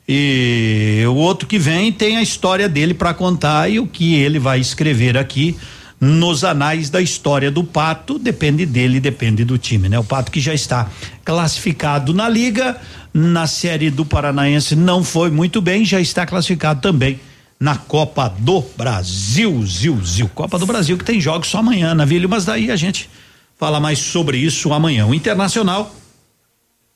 E 0.07 1.03
o 1.07 1.15
outro 1.15 1.48
que 1.48 1.60
vem 1.60 1.91
tem 1.91 2.15
a 2.15 2.22
história 2.22 2.69
dele 2.69 2.94
para 2.94 3.14
contar 3.14 3.69
e 3.69 3.80
o 3.80 3.85
que 3.88 4.15
ele 4.15 4.39
vai 4.39 4.60
escrever 4.60 5.18
aqui 5.18 5.57
nos 5.99 6.44
anais 6.44 6.90
da 6.90 7.02
história 7.02 7.49
do 7.49 7.64
Pato 7.64 8.19
depende 8.19 8.65
dele, 8.65 8.99
depende 8.99 9.44
do 9.44 9.57
time, 9.57 9.90
né? 9.90 9.98
O 9.98 10.03
Pato 10.03 10.32
que 10.32 10.40
já 10.40 10.53
está 10.53 10.90
classificado 11.26 12.14
na 12.14 12.30
liga, 12.30 12.80
na 13.14 13.48
série 13.48 13.90
do 13.90 14.06
Paranaense 14.06 14.76
não 14.76 15.03
foi 15.03 15.32
muito 15.32 15.60
bem, 15.60 15.84
já 15.84 15.99
está 15.99 16.26
classificado 16.26 16.82
também 16.82 17.19
na 17.60 17.76
Copa 17.76 18.30
do 18.38 18.64
Brasil, 18.78 19.65
Zil, 19.65 19.99
Zil. 20.06 20.30
Copa 20.30 20.60
do 20.60 20.68
Brasil 20.68 20.98
que 20.98 21.03
tem 21.03 21.19
jogos 21.19 21.48
só 21.48 21.60
amanhã, 21.60 21.95
na 21.95 22.06
Vila, 22.06 22.28
mas 22.28 22.45
daí 22.45 22.69
a 22.69 22.76
gente 22.76 23.10
fala 23.57 23.80
mais 23.80 23.98
sobre 23.98 24.38
isso 24.38 24.72
amanhã. 24.72 25.07
O 25.07 25.15
Internacional 25.15 25.95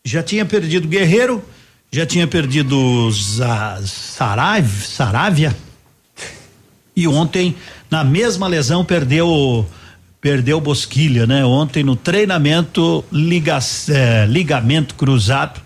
já 0.06 0.22
tinha 0.22 0.45
perdido 0.45 0.88
Guerreiro, 0.88 1.44
já 1.91 2.06
tinha 2.06 2.28
perdido 2.28 3.10
Sarav, 3.84 4.69
Saravia 4.86 5.56
e 6.95 7.07
ontem 7.07 7.55
na 7.89 8.03
mesma 8.03 8.47
lesão 8.47 8.84
perdeu 8.84 9.65
perdeu 10.19 10.61
Bosquilha, 10.61 11.26
né? 11.26 11.43
Ontem 11.43 11.84
no 11.84 11.95
treinamento 11.95 13.03
liga, 13.11 13.57
é, 13.89 14.26
ligamento 14.27 14.93
cruzado 14.93 15.59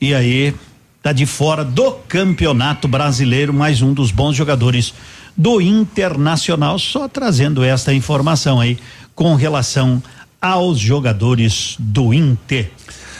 e 0.00 0.14
aí 0.14 0.54
tá 1.02 1.12
de 1.12 1.26
fora 1.26 1.62
do 1.62 1.92
campeonato 2.08 2.88
brasileiro, 2.88 3.52
mais 3.52 3.82
um 3.82 3.92
dos 3.92 4.10
bons 4.10 4.34
jogadores 4.34 4.94
do 5.36 5.60
Internacional, 5.60 6.78
só 6.78 7.08
trazendo 7.08 7.62
esta 7.62 7.92
informação 7.92 8.58
aí 8.58 8.78
com 9.14 9.34
relação 9.34 10.02
aos 10.40 10.78
jogadores 10.78 11.76
do 11.78 12.14
Inter. 12.14 12.70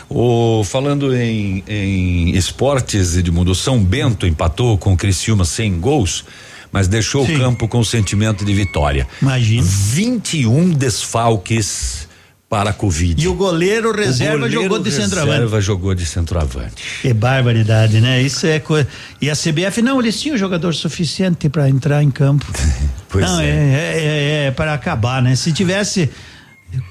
O, 0.08 0.64
falando 0.64 1.14
em, 1.14 1.62
em 1.68 2.30
esportes, 2.30 3.16
Edmundo, 3.16 3.54
São 3.54 3.82
Bento 3.82 4.26
empatou 4.26 4.76
com 4.76 4.94
o 4.94 4.96
Criciúma 4.96 5.44
sem 5.44 5.78
gols 5.78 6.24
mas 6.72 6.88
deixou 6.88 7.26
Sim. 7.26 7.36
o 7.36 7.38
campo 7.38 7.68
com 7.68 7.82
sentimento 7.82 8.44
de 8.44 8.54
vitória. 8.54 9.06
Imagina. 9.20 9.62
21 9.62 10.70
desfalques 10.70 12.08
para 12.50 12.70
a 12.70 12.72
Covid. 12.72 13.22
E 13.22 13.28
o 13.28 13.34
goleiro 13.34 13.92
reserva 13.92 14.34
o 14.34 14.40
goleiro 14.40 14.62
jogou 14.62 14.78
de 14.80 14.90
centroavante. 14.90 15.32
Reserva 15.34 15.60
jogou 15.60 15.94
de 15.94 16.04
centroavante. 16.04 16.82
Que 17.00 17.14
barbaridade, 17.14 18.00
né? 18.00 18.20
Isso 18.20 18.44
é 18.44 18.58
coisa. 18.58 18.88
E 19.20 19.30
a 19.30 19.36
CBF 19.36 19.80
não, 19.80 20.00
eles 20.00 20.20
tinham 20.20 20.36
jogador 20.36 20.74
suficiente 20.74 21.48
para 21.48 21.68
entrar 21.68 22.02
em 22.02 22.10
campo. 22.10 22.44
pois 23.08 23.24
não, 23.24 23.40
é. 23.40 23.46
É, 23.46 23.52
é, 23.52 24.04
é, 24.04 24.46
é 24.46 24.50
para 24.50 24.74
acabar, 24.74 25.22
né? 25.22 25.36
Se 25.36 25.52
tivesse 25.52 26.10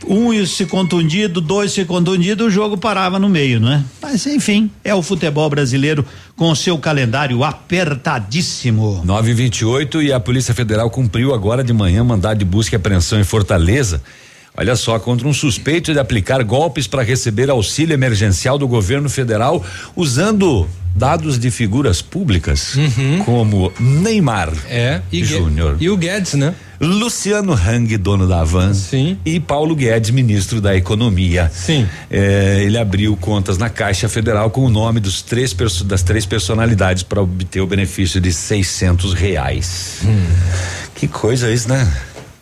um 0.08 0.46
se 0.46 0.66
contundido, 0.66 1.40
dois 1.40 1.72
se 1.72 1.86
contundido, 1.86 2.46
o 2.46 2.50
jogo 2.50 2.78
parava 2.78 3.20
no 3.20 3.30
meio, 3.30 3.60
não 3.60 3.72
é? 3.72 3.84
Mas 4.02 4.26
enfim, 4.26 4.70
é 4.84 4.94
o 4.94 5.02
futebol 5.02 5.50
brasileiro 5.50 6.06
com 6.36 6.50
o 6.52 6.56
seu 6.56 6.78
calendário 6.78 7.44
apertadíssimo. 7.44 9.02
928 9.06 10.02
e 10.02 10.12
a 10.12 10.20
Polícia 10.20 10.54
Federal 10.54 10.90
cumpriu 10.90 11.34
agora 11.34 11.64
de 11.64 11.74
manhã 11.74 12.04
mandado 12.04 12.40
de 12.40 12.46
busca 12.46 12.76
e 12.76 12.78
apreensão 12.78 13.20
em 13.20 13.24
Fortaleza. 13.24 14.02
Olha 14.58 14.76
só, 14.76 15.00
contra 15.00 15.28
um 15.28 15.34
suspeito 15.34 15.94
de 15.94 16.00
aplicar 16.00 16.44
golpes 16.44 16.86
para 16.86 17.02
receber 17.02 17.50
auxílio 17.50 17.94
emergencial 17.94 18.58
do 18.58 18.68
governo 18.68 19.10
federal 19.10 19.64
usando 19.96 20.68
dados 20.94 21.40
de 21.40 21.50
figuras 21.50 22.02
públicas, 22.02 22.76
uhum. 22.76 23.24
como 23.24 23.72
Neymar 23.80 24.52
é, 24.68 25.02
e 25.12 25.24
Júnior. 25.24 25.78
E 25.80 25.90
o 25.90 25.96
Guedes, 25.96 26.34
né? 26.34 26.54
Luciano 26.80 27.54
Hang, 27.54 27.98
dono 27.98 28.28
da 28.28 28.42
Avan. 28.42 28.74
Sim. 28.74 29.18
E 29.26 29.40
Paulo 29.40 29.76
Guedes, 29.76 30.12
ministro 30.12 30.62
da 30.62 30.76
Economia. 30.76 31.52
Sim. 31.54 31.88
É, 32.10 32.62
ele 32.64 32.78
abriu 32.78 33.16
contas 33.18 33.58
na 33.58 33.70
Caixa 33.70 34.08
Federal 34.08 34.50
com 34.50 34.66
o 34.66 34.70
nome 34.70 35.00
dos 35.00 35.22
três 35.22 35.56
das 35.86 36.04
três 36.04 36.26
personalidades 36.26 37.04
para 37.04 37.22
obter 37.22 37.62
o 37.62 37.68
benefício 37.68 38.22
de 38.22 38.32
seiscentos 38.32 39.14
reais. 39.14 40.00
Hum. 40.06 40.26
Que 40.96 41.08
coisa 41.08 41.52
isso, 41.52 41.68
né? 41.68 41.92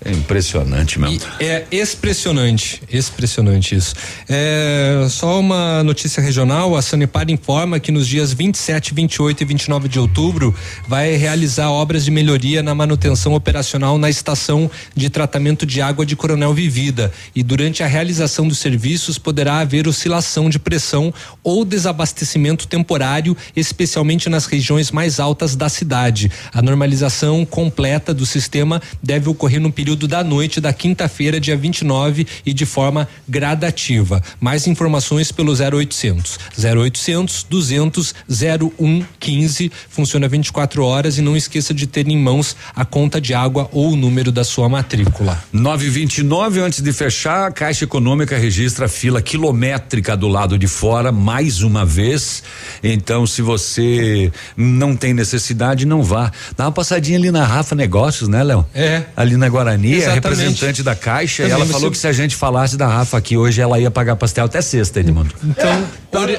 É 0.07 0.11
impressionante 0.11 0.97
mesmo. 0.97 1.19
E 1.37 1.43
é 1.43 1.67
expressionante, 1.69 2.81
expressionante 2.89 3.75
isso. 3.75 3.93
É, 4.29 5.05
só 5.09 5.37
uma 5.37 5.83
notícia 5.83 6.23
regional: 6.23 6.77
a 6.77 6.81
Sanepar 6.81 7.29
informa 7.29 7.77
que 7.77 7.91
nos 7.91 8.07
dias 8.07 8.31
27, 8.31 8.93
28 8.93 9.43
e 9.43 9.45
29 9.45 9.89
de 9.89 9.99
outubro 9.99 10.55
vai 10.87 11.17
realizar 11.17 11.69
obras 11.69 12.05
de 12.05 12.11
melhoria 12.11 12.63
na 12.63 12.73
manutenção 12.73 13.33
operacional 13.33 13.97
na 13.97 14.09
estação 14.09 14.71
de 14.95 15.09
tratamento 15.09 15.65
de 15.65 15.81
água 15.81 16.05
de 16.05 16.15
Coronel 16.15 16.53
Vivida. 16.53 17.11
E 17.35 17.43
durante 17.43 17.83
a 17.83 17.87
realização 17.87 18.47
dos 18.47 18.59
serviços 18.59 19.17
poderá 19.17 19.59
haver 19.59 19.89
oscilação 19.89 20.49
de 20.49 20.57
pressão 20.57 21.13
ou 21.43 21.65
desabastecimento 21.65 22.65
temporário, 22.65 23.35
especialmente 23.53 24.29
nas 24.29 24.45
regiões 24.45 24.89
mais 24.89 25.19
altas 25.19 25.53
da 25.53 25.67
cidade. 25.67 26.31
A 26.53 26.61
normalização 26.61 27.45
completa 27.45 28.13
do 28.13 28.25
sistema 28.25 28.81
deve 29.03 29.27
ocorrer 29.27 29.59
no 29.59 29.69
período 29.69 29.96
período 29.97 30.07
da 30.07 30.23
noite 30.23 30.61
da 30.61 30.71
quinta-feira, 30.71 31.39
dia 31.39 31.57
29, 31.57 32.27
e 32.45 32.53
de 32.53 32.65
forma 32.65 33.07
gradativa. 33.27 34.21
Mais 34.39 34.67
informações 34.67 35.31
pelo 35.31 35.51
0800 35.51 36.37
0800 36.57 37.45
200 37.49 38.15
0115. 38.29 39.71
Funciona 39.89 40.27
24 40.27 40.83
horas 40.83 41.17
e 41.17 41.21
não 41.21 41.35
esqueça 41.35 41.73
de 41.73 41.87
ter 41.87 42.07
em 42.07 42.17
mãos 42.17 42.55
a 42.75 42.85
conta 42.85 43.19
de 43.19 43.33
água 43.33 43.67
ou 43.71 43.93
o 43.93 43.95
número 43.95 44.31
da 44.31 44.43
sua 44.43 44.69
matrícula. 44.69 45.41
929 45.51 46.59
antes 46.59 46.81
de 46.81 46.93
fechar, 46.93 47.47
a 47.47 47.51
Caixa 47.51 47.85
Econômica 47.85 48.37
registra 48.37 48.87
fila 48.87 49.21
quilométrica 49.21 50.15
do 50.15 50.27
lado 50.27 50.57
de 50.57 50.67
fora 50.67 51.11
mais 51.11 51.63
uma 51.63 51.85
vez. 51.85 52.43
Então, 52.83 53.25
se 53.25 53.41
você 53.41 54.31
não 54.55 54.95
tem 54.95 55.13
necessidade, 55.13 55.85
não 55.85 56.03
vá. 56.03 56.31
Dá 56.55 56.65
uma 56.65 56.71
passadinha 56.71 57.17
ali 57.17 57.31
na 57.31 57.45
Rafa 57.45 57.73
Negócios, 57.73 58.29
né, 58.29 58.43
Léo? 58.43 58.65
É. 58.75 59.03
Ali 59.15 59.37
na 59.37 59.49
Guarani 59.49 59.76
Guarani, 59.77 59.93
Exatamente. 59.95 60.09
é 60.09 60.13
representante 60.29 60.83
da 60.83 60.95
Caixa, 60.95 61.43
Também 61.43 61.51
e 61.51 61.55
ela 61.55 61.65
você- 61.65 61.71
falou 61.73 61.91
que 61.91 61.97
se 61.97 62.07
a 62.07 62.13
gente 62.13 62.35
falasse 62.35 62.75
da 62.77 62.87
Rafa 62.87 63.17
aqui 63.17 63.37
hoje, 63.37 63.61
ela 63.61 63.79
ia 63.79 63.91
pagar 63.91 64.15
pastel 64.15 64.45
até 64.45 64.61
sexta, 64.61 64.99
Edmundo. 64.99 65.33
Então, 65.43 65.85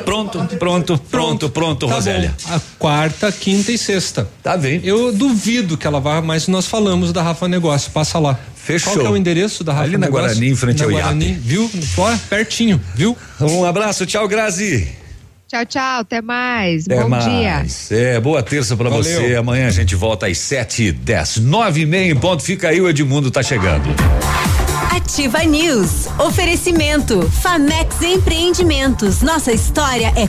pronto, 0.04 0.38
pronto, 0.58 0.98
pronto, 1.10 1.48
pronto, 1.50 1.86
Tá 1.86 1.94
Rosélia. 1.94 2.34
bom. 2.46 2.54
A 2.54 2.60
quarta, 2.78 3.30
quinta 3.32 3.70
e 3.72 3.78
sexta. 3.78 4.28
Tá 4.42 4.56
bem. 4.56 4.80
Eu 4.84 5.12
duvido 5.12 5.76
que 5.76 5.86
ela 5.86 6.00
vá, 6.00 6.20
mas 6.20 6.48
nós 6.48 6.66
falamos 6.66 7.12
da 7.12 7.22
Rafa 7.22 7.46
Negócio. 7.48 7.90
Passa 7.92 8.18
lá. 8.18 8.38
Fechou. 8.56 8.92
Qual 8.94 9.06
é 9.06 9.10
o 9.10 9.16
endereço 9.16 9.64
da 9.64 9.72
Rafa 9.72 9.84
Ali 9.84 9.92
na 9.92 10.06
Negócio? 10.06 10.26
Guarani, 10.28 10.48
em 10.50 10.56
frente 10.56 10.78
na 10.80 10.84
ao 10.84 10.90
Guarani. 10.90 11.32
Viu? 11.40 11.70
Ó, 11.96 12.16
pertinho, 12.28 12.80
viu? 12.94 13.16
Um 13.40 13.64
abraço, 13.64 14.04
tchau, 14.04 14.28
Grazi. 14.28 14.88
Tchau, 15.48 15.64
tchau, 15.64 16.00
até 16.00 16.20
mais. 16.20 16.84
Até 16.84 16.96
Bom 17.02 17.18
dia. 17.20 17.54
mais. 17.54 17.90
É, 17.90 18.20
boa 18.20 18.42
terça 18.42 18.76
pra 18.76 18.90
Valeu. 18.90 19.02
você. 19.02 19.34
Amanhã 19.34 19.68
a 19.68 19.70
gente 19.70 19.94
volta 19.96 20.26
às 20.26 20.36
sete 20.36 20.84
e 20.88 20.92
dez. 20.92 21.38
Nove 21.38 21.80
e 21.80 21.86
meia 21.86 22.12
em 22.12 22.16
ponto. 22.16 22.42
Fica 22.42 22.68
aí, 22.68 22.78
o 22.82 22.86
Edmundo 22.88 23.30
tá 23.30 23.42
chegando. 23.42 23.88
Ativa 24.94 25.42
News. 25.44 26.06
Oferecimento. 26.18 27.22
Famex 27.30 28.02
Empreendimentos. 28.02 29.22
Nossa 29.22 29.50
história 29.50 30.12
é 30.16 30.28